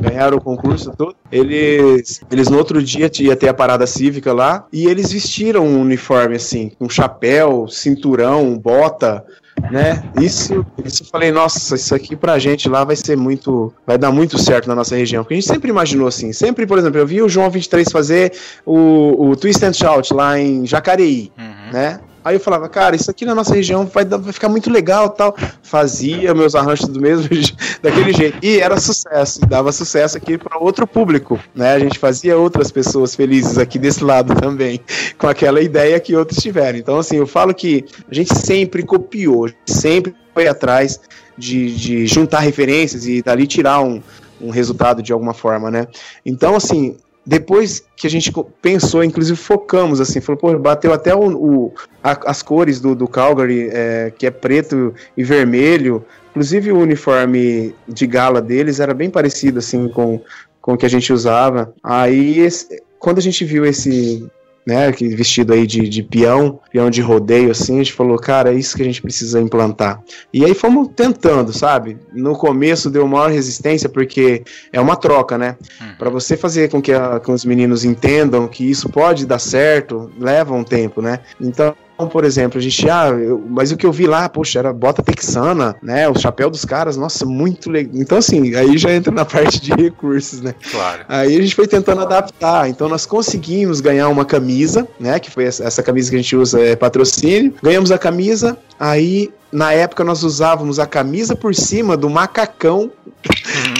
ganharam 0.00 0.38
o 0.38 0.40
concurso 0.40 0.92
todo. 0.96 1.14
Eles, 1.30 2.20
eles 2.30 2.48
no 2.48 2.56
outro 2.56 2.82
dia 2.82 3.10
ia 3.20 3.36
ter 3.36 3.48
a 3.48 3.54
parada 3.54 3.86
cívica 3.86 4.32
lá 4.32 4.66
e 4.72 4.86
eles 4.86 5.12
vestiram 5.12 5.66
um 5.66 5.80
uniforme 5.80 6.36
assim, 6.36 6.70
com 6.78 6.88
chapéu, 6.88 7.66
cinturão, 7.68 8.56
bota, 8.56 9.24
né? 9.70 10.02
Isso, 10.20 10.64
isso 10.84 11.02
eu 11.02 11.06
falei, 11.06 11.30
nossa, 11.30 11.74
isso 11.74 11.94
aqui 11.94 12.16
pra 12.16 12.38
gente 12.38 12.68
lá 12.68 12.84
vai 12.84 12.96
ser 12.96 13.16
muito, 13.16 13.72
vai 13.86 13.96
dar 13.98 14.10
muito 14.10 14.38
certo 14.38 14.66
na 14.68 14.74
nossa 14.74 14.96
região, 14.96 15.22
porque 15.22 15.34
a 15.34 15.36
gente 15.40 15.48
sempre 15.48 15.70
imaginou 15.70 16.08
assim, 16.08 16.32
sempre, 16.32 16.66
por 16.66 16.78
exemplo, 16.78 16.98
eu 16.98 17.06
vi 17.06 17.22
o 17.22 17.28
João 17.28 17.50
23 17.50 17.90
fazer 17.90 18.32
o, 18.64 19.28
o 19.30 19.36
Twist 19.36 19.64
and 19.64 19.72
Shout 19.72 20.12
lá 20.12 20.38
em 20.38 20.66
Jacareí, 20.66 21.32
uhum. 21.38 21.72
né? 21.72 22.00
Aí 22.24 22.36
eu 22.36 22.40
falava, 22.40 22.68
cara, 22.68 22.94
isso 22.94 23.10
aqui 23.10 23.24
na 23.24 23.34
nossa 23.34 23.54
região 23.54 23.86
vai, 23.86 24.04
vai 24.04 24.32
ficar 24.32 24.48
muito 24.48 24.70
legal 24.70 25.10
tal. 25.10 25.34
Fazia 25.62 26.34
meus 26.34 26.54
arranjos 26.54 26.88
do 26.88 27.00
mesmo 27.00 27.28
daquele 27.82 28.12
jeito. 28.12 28.38
E 28.42 28.60
era 28.60 28.78
sucesso, 28.78 29.40
dava 29.40 29.72
sucesso 29.72 30.16
aqui 30.16 30.38
para 30.38 30.58
outro 30.58 30.86
público, 30.86 31.38
né? 31.54 31.74
A 31.74 31.78
gente 31.78 31.98
fazia 31.98 32.36
outras 32.36 32.70
pessoas 32.70 33.14
felizes 33.14 33.58
aqui 33.58 33.78
desse 33.78 34.04
lado 34.04 34.34
também, 34.34 34.80
com 35.18 35.26
aquela 35.26 35.60
ideia 35.60 35.98
que 35.98 36.14
outros 36.14 36.40
tiveram. 36.42 36.78
Então, 36.78 36.98
assim, 36.98 37.16
eu 37.16 37.26
falo 37.26 37.54
que 37.54 37.84
a 38.10 38.14
gente 38.14 38.34
sempre 38.34 38.82
copiou, 38.82 39.50
sempre 39.66 40.14
foi 40.32 40.46
atrás 40.46 41.00
de, 41.36 41.74
de 41.74 42.06
juntar 42.06 42.40
referências 42.40 43.06
e 43.06 43.22
dali 43.22 43.46
tirar 43.46 43.80
um, 43.80 44.02
um 44.40 44.50
resultado 44.50 45.02
de 45.02 45.12
alguma 45.12 45.34
forma, 45.34 45.70
né? 45.70 45.86
Então, 46.24 46.54
assim, 46.54 46.96
depois 47.24 47.84
que 47.96 48.06
a 48.06 48.10
gente 48.10 48.32
pensou, 48.60 49.04
inclusive 49.04 49.38
focamos 49.38 50.00
assim, 50.00 50.20
falou, 50.20 50.40
pô, 50.40 50.58
bateu 50.58 50.92
até 50.92 51.14
o, 51.14 51.20
o 51.20 51.74
a, 52.02 52.30
as 52.30 52.42
cores 52.42 52.80
do, 52.80 52.94
do 52.94 53.06
Calgary, 53.06 53.68
é, 53.72 54.12
que 54.16 54.26
é 54.26 54.30
preto 54.30 54.92
e 55.16 55.22
vermelho. 55.22 56.04
Inclusive 56.30 56.72
o 56.72 56.78
uniforme 56.78 57.74
de 57.86 58.06
gala 58.06 58.42
deles 58.42 58.80
era 58.80 58.92
bem 58.92 59.08
parecido 59.08 59.60
assim 59.60 59.88
com, 59.88 60.20
com 60.60 60.72
o 60.74 60.76
que 60.76 60.86
a 60.86 60.90
gente 60.90 61.12
usava. 61.12 61.72
Aí 61.82 62.40
esse, 62.40 62.82
quando 62.98 63.18
a 63.18 63.22
gente 63.22 63.44
viu 63.44 63.64
esse 63.64 64.28
né, 64.66 64.90
vestido 64.90 65.52
aí 65.52 65.66
de, 65.66 65.88
de 65.88 66.02
peão, 66.02 66.60
peão 66.70 66.88
de 66.88 67.00
rodeio, 67.00 67.50
assim, 67.50 67.74
a 67.74 67.78
gente 67.78 67.92
falou, 67.92 68.18
cara, 68.18 68.52
é 68.52 68.54
isso 68.54 68.76
que 68.76 68.82
a 68.82 68.84
gente 68.84 69.02
precisa 69.02 69.40
implantar. 69.40 70.00
E 70.32 70.44
aí 70.44 70.54
fomos 70.54 70.88
tentando, 70.94 71.52
sabe? 71.52 71.98
No 72.12 72.36
começo 72.36 72.90
deu 72.90 73.06
maior 73.08 73.30
resistência, 73.30 73.88
porque 73.88 74.42
é 74.72 74.80
uma 74.80 74.96
troca, 74.96 75.36
né? 75.36 75.56
Uhum. 75.80 75.94
Para 75.98 76.10
você 76.10 76.36
fazer 76.36 76.70
com 76.70 76.80
que, 76.80 76.92
a, 76.92 77.18
com 77.18 77.32
os 77.32 77.44
meninos 77.44 77.84
entendam 77.84 78.46
que 78.46 78.68
isso 78.68 78.88
pode 78.88 79.26
dar 79.26 79.38
certo, 79.38 80.10
leva 80.18 80.54
um 80.54 80.64
tempo, 80.64 81.02
né? 81.02 81.18
Então, 81.40 81.74
por 82.08 82.24
exemplo, 82.24 82.58
a 82.58 82.62
gente, 82.62 82.88
ah, 82.88 83.08
eu, 83.08 83.42
mas 83.48 83.72
o 83.72 83.76
que 83.76 83.86
eu 83.86 83.92
vi 83.92 84.06
lá, 84.06 84.28
poxa, 84.28 84.58
era 84.58 84.72
bota 84.72 85.02
texana, 85.02 85.76
né? 85.82 86.08
O 86.08 86.18
chapéu 86.18 86.50
dos 86.50 86.64
caras, 86.64 86.96
nossa, 86.96 87.24
muito 87.24 87.70
legal. 87.70 87.92
Então, 87.94 88.18
assim, 88.18 88.54
aí 88.54 88.76
já 88.78 88.92
entra 88.92 89.12
na 89.12 89.24
parte 89.26 89.60
de 89.60 89.72
recursos, 89.72 90.40
né? 90.40 90.54
Claro. 90.70 91.04
Aí 91.08 91.36
a 91.36 91.42
gente 91.42 91.54
foi 91.54 91.66
tentando 91.66 92.02
adaptar. 92.02 92.68
Então, 92.68 92.88
nós 92.88 93.06
conseguimos 93.06 93.80
ganhar 93.80 94.08
uma 94.08 94.24
camisa, 94.24 94.86
né? 94.98 95.18
Que 95.18 95.30
foi 95.30 95.44
essa, 95.44 95.64
essa 95.64 95.82
camisa 95.82 96.10
que 96.10 96.16
a 96.16 96.20
gente 96.20 96.36
usa, 96.36 96.60
é 96.60 96.76
patrocínio. 96.76 97.54
Ganhamos 97.62 97.90
a 97.90 97.98
camisa, 97.98 98.58
aí 98.82 99.32
na 99.52 99.72
época 99.72 100.02
nós 100.02 100.24
usávamos 100.24 100.80
a 100.80 100.86
camisa 100.86 101.36
por 101.36 101.54
cima 101.54 101.96
do 101.96 102.10
macacão 102.10 102.90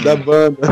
da 0.05 0.15
banda. 0.15 0.69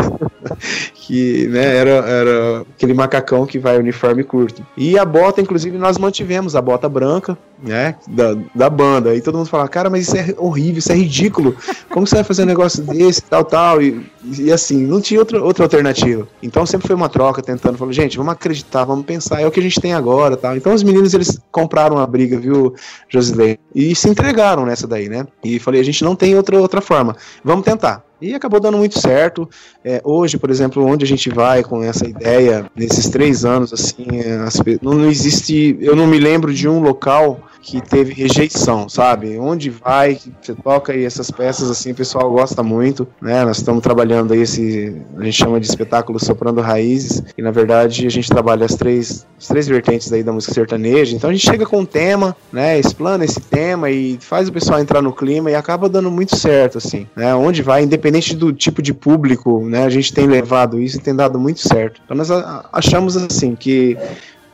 que 0.94 1.48
né, 1.48 1.76
era, 1.76 1.90
era 1.90 2.60
aquele 2.60 2.94
macacão 2.94 3.44
que 3.44 3.58
vai 3.58 3.76
uniforme 3.76 4.22
curto. 4.22 4.64
E 4.76 4.96
a 4.96 5.04
bota, 5.04 5.40
inclusive, 5.40 5.76
nós 5.76 5.98
mantivemos 5.98 6.54
a 6.54 6.62
bota 6.62 6.88
branca, 6.88 7.36
né, 7.62 7.96
da, 8.08 8.36
da 8.54 8.70
banda. 8.70 9.14
E 9.14 9.20
todo 9.20 9.36
mundo 9.36 9.48
fala, 9.48 9.68
cara, 9.68 9.90
mas 9.90 10.08
isso 10.08 10.16
é 10.16 10.34
horrível, 10.38 10.78
isso 10.78 10.92
é 10.92 10.94
ridículo. 10.94 11.56
Como 11.88 12.06
você 12.06 12.16
vai 12.16 12.24
fazer 12.24 12.42
um 12.42 12.46
negócio 12.46 12.82
desse, 12.82 13.22
tal, 13.22 13.44
tal? 13.44 13.82
E, 13.82 14.04
e 14.38 14.52
assim, 14.52 14.86
não 14.86 15.00
tinha 15.00 15.20
outra, 15.20 15.42
outra 15.42 15.64
alternativa. 15.64 16.26
Então 16.42 16.64
sempre 16.66 16.86
foi 16.86 16.96
uma 16.96 17.08
troca 17.08 17.42
tentando, 17.42 17.78
falou, 17.78 17.92
gente, 17.92 18.16
vamos 18.16 18.32
acreditar, 18.32 18.84
vamos 18.84 19.04
pensar, 19.04 19.40
é 19.40 19.46
o 19.46 19.50
que 19.50 19.60
a 19.60 19.62
gente 19.62 19.80
tem 19.80 19.94
agora, 19.94 20.36
tal. 20.36 20.56
Então 20.56 20.74
os 20.74 20.82
meninos, 20.82 21.14
eles 21.14 21.38
compraram 21.50 21.98
a 21.98 22.06
briga, 22.06 22.38
viu, 22.38 22.74
Josilei? 23.08 23.58
E 23.74 23.94
se 23.94 24.08
entregaram 24.08 24.64
nessa 24.64 24.86
daí, 24.86 25.08
né? 25.08 25.26
E 25.44 25.58
falei, 25.58 25.80
a 25.80 25.84
gente 25.84 26.04
não 26.04 26.16
tem 26.16 26.36
outra, 26.36 26.58
outra 26.58 26.80
forma. 26.80 27.16
Vamos 27.44 27.64
tentar. 27.64 28.04
E 28.20 28.34
acabou 28.34 28.60
dando 28.60 28.76
muito 28.76 29.00
certo. 29.00 29.48
É, 29.82 30.00
hoje, 30.04 30.36
por 30.36 30.50
exemplo, 30.50 30.84
onde 30.84 31.04
a 31.04 31.08
gente 31.08 31.30
vai 31.30 31.62
com 31.62 31.82
essa 31.82 32.06
ideia, 32.06 32.70
nesses 32.76 33.08
três 33.08 33.44
anos, 33.44 33.72
assim, 33.72 34.06
as, 34.46 34.60
não, 34.82 34.92
não 34.92 35.08
existe. 35.08 35.76
Eu 35.80 35.96
não 35.96 36.06
me 36.06 36.18
lembro 36.18 36.52
de 36.52 36.68
um 36.68 36.80
local 36.80 37.40
que 37.62 37.80
teve 37.80 38.12
rejeição, 38.14 38.88
sabe? 38.88 39.38
Onde 39.38 39.70
vai, 39.70 40.18
você 40.40 40.54
toca 40.54 40.92
aí 40.92 41.04
essas 41.04 41.30
peças 41.30 41.70
assim, 41.70 41.92
o 41.92 41.94
pessoal 41.94 42.30
gosta 42.30 42.62
muito, 42.62 43.06
né? 43.20 43.44
Nós 43.44 43.58
estamos 43.58 43.82
trabalhando 43.82 44.32
aí 44.32 44.40
esse, 44.40 44.96
a 45.16 45.24
gente 45.24 45.36
chama 45.36 45.60
de 45.60 45.66
espetáculo 45.66 46.18
Soprando 46.18 46.60
Raízes, 46.60 47.22
e 47.36 47.42
na 47.42 47.50
verdade 47.50 48.06
a 48.06 48.10
gente 48.10 48.28
trabalha 48.28 48.64
as 48.64 48.74
três, 48.74 49.26
as 49.38 49.46
três 49.46 49.68
vertentes 49.68 50.12
aí 50.12 50.22
da 50.22 50.32
música 50.32 50.54
sertaneja. 50.54 51.14
Então 51.14 51.30
a 51.30 51.32
gente 51.32 51.46
chega 51.46 51.66
com 51.66 51.80
um 51.80 51.86
tema, 51.86 52.36
né? 52.52 52.78
Explana 52.78 53.24
esse 53.24 53.40
tema 53.40 53.90
e 53.90 54.18
faz 54.20 54.48
o 54.48 54.52
pessoal 54.52 54.80
entrar 54.80 55.02
no 55.02 55.12
clima 55.12 55.50
e 55.50 55.54
acaba 55.54 55.88
dando 55.88 56.10
muito 56.10 56.36
certo, 56.36 56.78
assim, 56.78 57.06
né? 57.14 57.34
Onde 57.34 57.62
vai, 57.62 57.82
independente 57.82 58.34
do 58.34 58.52
tipo 58.52 58.80
de 58.80 58.94
público, 58.94 59.64
né? 59.66 59.84
A 59.84 59.90
gente 59.90 60.12
tem 60.12 60.26
levado 60.26 60.80
isso 60.80 60.96
e 60.96 61.00
tem 61.00 61.14
dado 61.14 61.38
muito 61.38 61.60
certo. 61.60 62.00
Então 62.04 62.16
nós 62.16 62.30
achamos 62.72 63.16
assim 63.16 63.54
que 63.54 63.96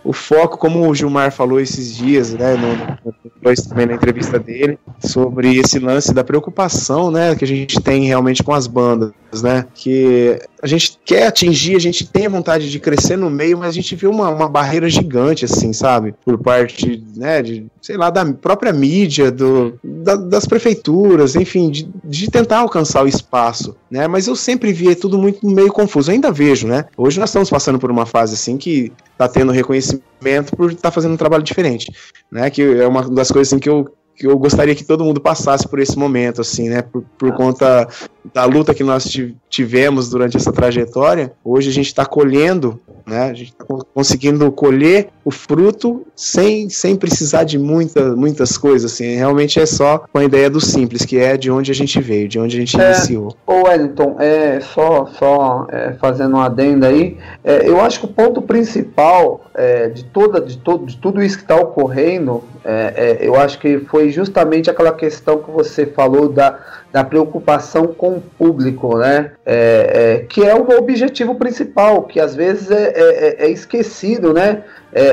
o 0.07 0.13
foco, 0.13 0.57
como 0.57 0.89
o 0.89 0.95
Gilmar 0.95 1.33
falou 1.33 1.59
esses 1.59 1.95
dias, 1.97 2.33
né, 2.33 2.55
no, 2.55 2.77
no, 2.77 3.55
também 3.69 3.87
na 3.87 3.95
entrevista 3.95 4.39
dele, 4.39 4.79
sobre 5.01 5.57
esse 5.59 5.81
lance 5.81 6.15
da 6.15 6.23
preocupação, 6.23 7.11
né, 7.11 7.35
que 7.35 7.45
a 7.45 7.49
gente 7.49 7.81
tem 7.81 8.05
realmente 8.05 8.43
com 8.43 8.53
as 8.53 8.69
bandas, 8.69 9.13
né, 9.43 9.67
que 9.75 10.39
a 10.67 10.69
gente 10.69 10.99
quer 11.05 11.29
atingir, 11.29 11.77
a 11.77 11.81
gente 11.81 12.05
tem 12.05 12.27
a 12.27 12.29
vontade 12.31 12.69
de 12.69 12.81
crescer 12.81 13.17
no 13.17 13.31
meio, 13.31 13.57
mas 13.59 13.69
a 13.69 13.73
gente 13.73 13.95
vê 13.95 14.09
uma, 14.09 14.29
uma 14.29 14.49
barreira 14.49 14.89
gigante, 14.89 15.45
assim, 15.45 15.73
sabe, 15.73 16.13
por 16.25 16.37
parte, 16.39 17.03
né, 17.17 17.41
de, 17.41 17.67
sei 17.81 17.97
lá, 17.97 18.11
da 18.11 18.25
própria 18.33 18.73
mídia, 18.73 19.31
do, 19.31 19.79
da, 19.83 20.17
das 20.17 20.45
prefeituras, 20.45 21.37
enfim, 21.37 21.71
de, 21.71 21.89
de 22.03 22.29
tentar 22.29 22.59
alcançar 22.59 23.05
o 23.05 23.09
espaço, 23.09 23.77
né, 23.89 24.09
mas 24.09 24.27
eu 24.27 24.35
sempre 24.35 24.73
via 24.73 24.97
tudo 24.97 25.17
muito 25.17 25.47
meio 25.47 25.73
confuso, 25.73 26.11
ainda 26.11 26.33
vejo, 26.33 26.67
né, 26.67 26.87
hoje 26.97 27.21
nós 27.21 27.31
estamos 27.31 27.49
passando 27.49 27.79
por 27.79 27.91
uma 27.91 28.05
fase, 28.05 28.35
assim, 28.35 28.57
que 28.57 28.93
tá 29.17 29.29
tendo 29.29 29.53
reconhecimento 29.53 30.57
por 30.57 30.73
estar 30.73 30.83
tá 30.83 30.91
fazendo 30.91 31.15
um 31.15 31.17
trabalho 31.17 31.43
diferente, 31.43 31.93
né? 32.31 32.51
Que 32.51 32.63
é 32.63 32.87
uma 32.87 33.09
das 33.09 33.31
coisas 33.31 33.49
assim 33.49 33.59
que 33.59 33.69
eu 33.69 33.89
que 34.17 34.27
eu 34.27 34.39
gostaria 34.39 34.75
que 34.75 34.85
todo 34.85 35.05
mundo 35.05 35.21
passasse 35.21 35.69
por 35.69 35.79
esse 35.79 35.99
momento, 35.99 36.41
assim, 36.41 36.69
né? 36.71 36.83
Por, 36.83 37.05
por 37.19 37.33
conta 37.33 37.87
da 38.33 38.45
luta 38.45 38.75
que 38.75 38.83
nós 38.83 39.05
tivemos 39.49 40.09
durante 40.09 40.37
essa 40.37 40.53
trajetória, 40.53 41.33
hoje 41.45 41.69
a 41.69 41.73
gente 41.73 41.87
está 41.87 42.05
colhendo, 42.05 42.81
né? 43.07 43.31
A 43.31 43.35
gente 43.35 43.53
está 43.53 43.65
conseguindo 43.95 44.51
colher 44.51 45.09
o 45.25 45.31
fruto 45.31 46.05
sem, 46.15 46.69
sem 46.69 46.97
precisar 46.97 47.45
de 47.45 47.59
muita, 47.59 48.17
muitas 48.17 48.57
coisas, 48.57 48.93
assim. 48.93 49.17
Realmente 49.17 49.61
é 49.61 49.67
só 49.67 50.05
com 50.11 50.19
a 50.19 50.25
ideia 50.25 50.49
do 50.49 50.61
simples, 50.61 51.05
que 51.05 51.19
é 51.19 51.37
de 51.37 51.51
onde 51.51 51.71
a 51.71 51.75
gente 51.75 52.01
veio, 52.01 52.27
de 52.27 52.39
onde 52.39 52.57
a 52.57 52.61
gente 52.61 52.81
é, 52.81 52.93
iniciou. 52.93 53.37
Ô 53.47 53.67
Wellington, 53.67 54.17
é, 54.19 54.61
só, 54.61 55.07
só 55.19 55.67
é, 55.71 55.93
fazendo 56.01 56.37
um 56.37 56.41
adendo 56.41 56.87
aí, 56.87 57.17
é, 57.45 57.69
eu 57.69 57.81
acho 57.81 58.01
que 58.01 58.07
o 58.07 58.09
ponto 58.09 58.41
principal 58.43 59.43
é, 59.55 59.89
de, 59.89 60.05
toda, 60.05 60.41
de, 60.41 60.59
todo, 60.59 60.87
de 60.87 60.97
tudo 60.97 61.23
isso 61.23 61.37
que 61.37 61.45
está 61.45 61.57
ocorrendo, 61.57 62.43
é, 62.69 62.95
é, 62.97 63.19
eu 63.21 63.37
acho 63.37 63.61
que 63.61 63.79
foi 63.79 64.11
justamente 64.11 64.69
aquela 64.69 64.93
questão 64.93 65.39
que 65.39 65.49
você 65.53 65.87
falou 65.87 66.29
da, 66.29 66.59
da 66.93 67.05
preocupação 67.05 67.87
com 67.87 68.17
o 68.17 68.21
público, 68.21 68.99
né? 68.99 69.31
É, 69.47 70.17
é, 70.23 70.27
que 70.29 70.45
é 70.45 70.53
o 70.53 70.69
objetivo 70.77 71.37
principal, 71.37 72.03
que 72.03 72.19
às 72.19 72.35
vezes 72.35 72.69
é, 72.69 72.93
é, 72.97 73.47
é 73.47 73.49
esquecido, 73.49 74.33
né? 74.33 74.65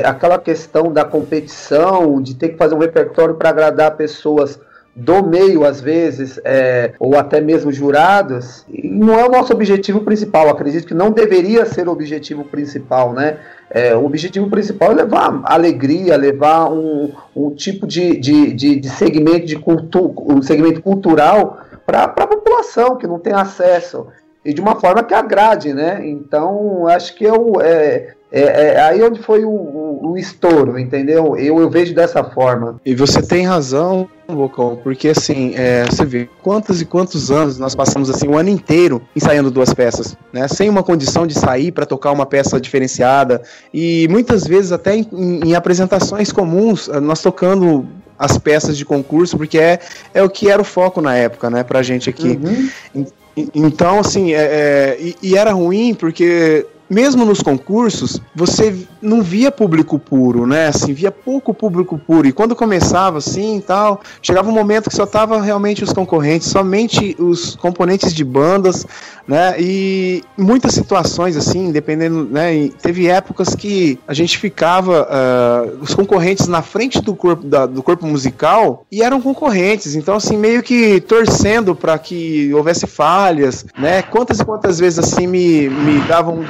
aquela 0.02 0.38
questão 0.38 0.90
da 0.90 1.04
competição, 1.04 2.22
de 2.22 2.34
ter 2.34 2.50
que 2.50 2.56
fazer 2.56 2.74
um 2.74 2.78
repertório 2.78 3.34
para 3.34 3.50
agradar 3.50 3.94
pessoas 3.96 4.58
do 4.96 5.24
meio, 5.24 5.64
às 5.64 5.80
vezes, 5.80 6.40
é, 6.44 6.92
ou 7.00 7.16
até 7.16 7.40
mesmo 7.40 7.72
jurados, 7.72 8.64
não 8.68 9.18
é 9.18 9.26
o 9.26 9.30
nosso 9.30 9.52
objetivo 9.52 10.02
principal. 10.02 10.48
Acredito 10.48 10.86
que 10.86 10.94
não 10.94 11.10
deveria 11.10 11.66
ser 11.66 11.88
o 11.88 11.92
objetivo 11.92 12.44
principal, 12.44 13.12
né? 13.12 13.38
É, 13.70 13.96
o 13.96 14.04
objetivo 14.04 14.48
principal 14.48 14.92
é 14.92 14.94
levar 14.94 15.40
alegria, 15.44 16.16
levar 16.16 16.70
um, 16.70 17.10
um 17.34 17.50
tipo 17.50 17.86
de, 17.86 18.16
de, 18.18 18.52
de, 18.52 18.76
de 18.76 18.88
segmento 18.88 19.46
de 19.46 19.56
cultu 19.56 20.14
um 20.28 20.40
segmento 20.40 20.80
cultural 20.80 21.58
para 21.84 22.04
a 22.04 22.26
população 22.26 22.96
que 22.96 23.06
não 23.06 23.18
tem 23.18 23.32
acesso 23.32 24.06
e 24.44 24.52
de 24.52 24.60
uma 24.60 24.76
forma 24.76 25.02
que 25.02 25.14
agrade, 25.14 25.72
né? 25.72 26.06
Então, 26.06 26.86
acho 26.86 27.14
que 27.16 27.24
eu, 27.24 27.54
é, 27.60 28.14
é, 28.40 28.74
é 28.74 28.80
aí 28.80 29.02
onde 29.02 29.22
foi 29.22 29.44
o, 29.44 29.50
o, 29.50 30.10
o, 30.10 30.18
estouro, 30.18 30.78
entendeu? 30.78 31.36
Eu, 31.36 31.60
eu 31.60 31.70
vejo 31.70 31.94
dessa 31.94 32.24
forma. 32.24 32.80
E 32.84 32.94
você 32.94 33.22
tem 33.22 33.46
razão, 33.46 34.08
Bocão, 34.26 34.80
porque 34.82 35.08
assim, 35.08 35.52
é, 35.54 35.84
você 35.84 36.04
vê 36.04 36.28
quantos 36.42 36.80
e 36.80 36.84
quantos 36.84 37.30
anos 37.30 37.58
nós 37.58 37.74
passamos 37.74 38.10
assim 38.10 38.26
o 38.26 38.36
ano 38.36 38.48
inteiro 38.48 39.00
ensaiando 39.14 39.50
duas 39.50 39.72
peças, 39.72 40.16
né? 40.32 40.48
Sem 40.48 40.68
uma 40.68 40.82
condição 40.82 41.26
de 41.26 41.34
sair 41.34 41.70
para 41.70 41.86
tocar 41.86 42.10
uma 42.10 42.26
peça 42.26 42.60
diferenciada 42.60 43.40
e 43.72 44.08
muitas 44.10 44.44
vezes 44.44 44.72
até 44.72 44.96
em, 44.96 45.06
em 45.12 45.54
apresentações 45.54 46.32
comuns 46.32 46.88
nós 46.88 47.22
tocando 47.22 47.86
as 48.18 48.38
peças 48.38 48.76
de 48.76 48.84
concurso, 48.84 49.36
porque 49.36 49.58
é, 49.58 49.78
é 50.12 50.22
o 50.22 50.30
que 50.30 50.48
era 50.48 50.60
o 50.60 50.64
foco 50.64 51.00
na 51.00 51.14
época, 51.14 51.50
né, 51.50 51.62
pra 51.62 51.82
gente 51.82 52.08
aqui. 52.08 52.38
Uhum. 52.42 53.06
Então, 53.54 53.98
assim, 53.98 54.32
é, 54.32 54.42
é 54.42 54.96
e, 55.00 55.16
e, 55.20 55.36
era 55.36 55.52
ruim 55.52 55.92
porque 55.92 56.66
mesmo 56.88 57.24
nos 57.24 57.40
concursos, 57.40 58.20
você 58.34 58.76
não 59.00 59.22
via 59.22 59.50
público 59.50 59.98
puro, 59.98 60.46
né? 60.46 60.68
Assim, 60.68 60.92
via 60.92 61.10
pouco 61.10 61.54
público 61.54 61.98
puro. 61.98 62.26
E 62.26 62.32
quando 62.32 62.54
começava 62.54 63.18
assim 63.18 63.58
e 63.58 63.60
tal, 63.60 64.00
chegava 64.22 64.48
um 64.48 64.52
momento 64.52 64.90
que 64.90 64.96
só 64.96 65.06
tava 65.06 65.40
realmente 65.40 65.82
os 65.82 65.92
concorrentes, 65.92 66.48
somente 66.48 67.16
os 67.18 67.56
componentes 67.56 68.12
de 68.12 68.24
bandas, 68.24 68.86
né? 69.26 69.54
E 69.58 70.22
muitas 70.36 70.72
situações 70.72 71.36
assim, 71.36 71.72
dependendo, 71.72 72.24
né? 72.24 72.68
teve 72.82 73.08
épocas 73.08 73.54
que 73.54 73.98
a 74.06 74.12
gente 74.12 74.38
ficava 74.38 75.02
uh, 75.02 75.78
os 75.80 75.94
concorrentes 75.94 76.46
na 76.46 76.62
frente 76.62 77.00
do 77.00 77.14
corpo 77.14 77.46
da, 77.46 77.66
do 77.66 77.82
corpo 77.82 78.06
musical 78.06 78.84
e 78.90 79.02
eram 79.02 79.20
concorrentes. 79.20 79.94
Então 79.94 80.16
assim, 80.16 80.36
meio 80.36 80.62
que 80.62 81.00
torcendo 81.00 81.74
para 81.74 81.98
que 81.98 82.52
houvesse 82.52 82.86
falhas, 82.86 83.64
né? 83.78 84.02
Quantas 84.02 84.40
e 84.40 84.44
quantas 84.44 84.78
vezes 84.78 84.98
assim 84.98 85.26
me, 85.26 85.68
me 85.68 86.00
davam 86.00 86.40
um 86.40 86.44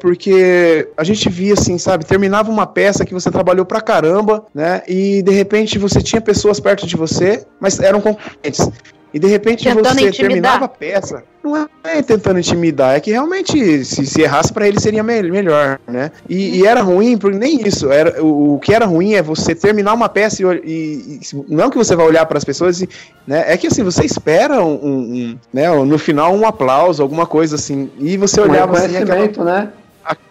porque 0.00 0.88
a 0.96 1.04
gente 1.04 1.28
via 1.28 1.54
assim, 1.54 1.78
sabe, 1.78 2.04
terminava 2.04 2.50
uma 2.50 2.66
peça 2.66 3.04
que 3.04 3.14
você 3.14 3.30
trabalhou 3.30 3.64
pra 3.64 3.80
caramba, 3.80 4.44
né? 4.54 4.82
E 4.88 5.22
de 5.22 5.32
repente 5.32 5.78
você 5.78 6.00
tinha 6.00 6.20
pessoas 6.20 6.58
perto 6.58 6.86
de 6.86 6.96
você, 6.96 7.44
mas 7.60 7.78
eram 7.78 8.00
concorrentes. 8.00 8.68
E 9.12 9.18
de 9.18 9.26
repente 9.26 9.64
tentando 9.64 9.84
você 9.84 10.08
intimidar. 10.08 10.14
terminava 10.14 10.64
a 10.64 10.68
peça. 10.68 11.24
Não 11.42 11.56
é 11.82 12.02
tentando 12.02 12.38
intimidar, 12.38 12.96
é 12.96 13.00
que 13.00 13.10
realmente 13.10 13.82
se, 13.84 14.06
se 14.06 14.20
errasse 14.20 14.52
para 14.52 14.68
ele 14.68 14.78
seria 14.78 15.02
me 15.02 15.22
melhor, 15.22 15.80
né? 15.88 16.12
E, 16.28 16.60
e, 16.60 16.66
era 16.66 16.82
ruim, 16.82 17.16
porque 17.16 17.38
nem 17.38 17.66
isso. 17.66 17.90
Era, 17.90 18.22
o, 18.22 18.56
o, 18.56 18.58
que 18.58 18.74
era 18.74 18.84
ruim 18.84 19.14
é 19.14 19.22
você 19.22 19.54
terminar 19.54 19.94
uma 19.94 20.08
peça 20.08 20.42
e, 20.42 20.46
e, 20.64 21.20
e 21.48 21.54
não 21.54 21.64
é 21.64 21.70
que 21.70 21.78
você 21.78 21.96
vai 21.96 22.06
olhar 22.06 22.26
para 22.26 22.36
as 22.36 22.44
pessoas 22.44 22.82
e. 22.82 22.88
Né, 23.26 23.44
é 23.46 23.56
que 23.56 23.66
assim, 23.66 23.82
você 23.82 24.04
espera 24.04 24.62
um, 24.62 24.74
um, 24.74 25.38
né, 25.52 25.70
no 25.70 25.98
final 25.98 26.34
um 26.34 26.46
aplauso, 26.46 27.02
alguma 27.02 27.26
coisa 27.26 27.56
assim. 27.56 27.90
E 27.98 28.18
você 28.18 28.38
olhava 28.40 28.72
um 28.72 28.76
assim. 28.76 28.96
Aquela, 28.96 29.44
né? 29.44 29.72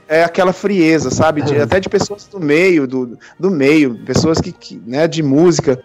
é 0.07 0.23
aquela 0.23 0.51
frieza, 0.51 1.11
sabe? 1.11 1.43
De, 1.43 1.59
até 1.59 1.79
de 1.79 1.87
pessoas 1.87 2.25
do 2.25 2.39
meio, 2.39 2.87
do, 2.87 3.17
do 3.39 3.51
meio, 3.51 3.95
pessoas 4.05 4.41
que, 4.41 4.51
que 4.51 4.81
né, 4.85 5.07
de 5.07 5.21
música. 5.21 5.79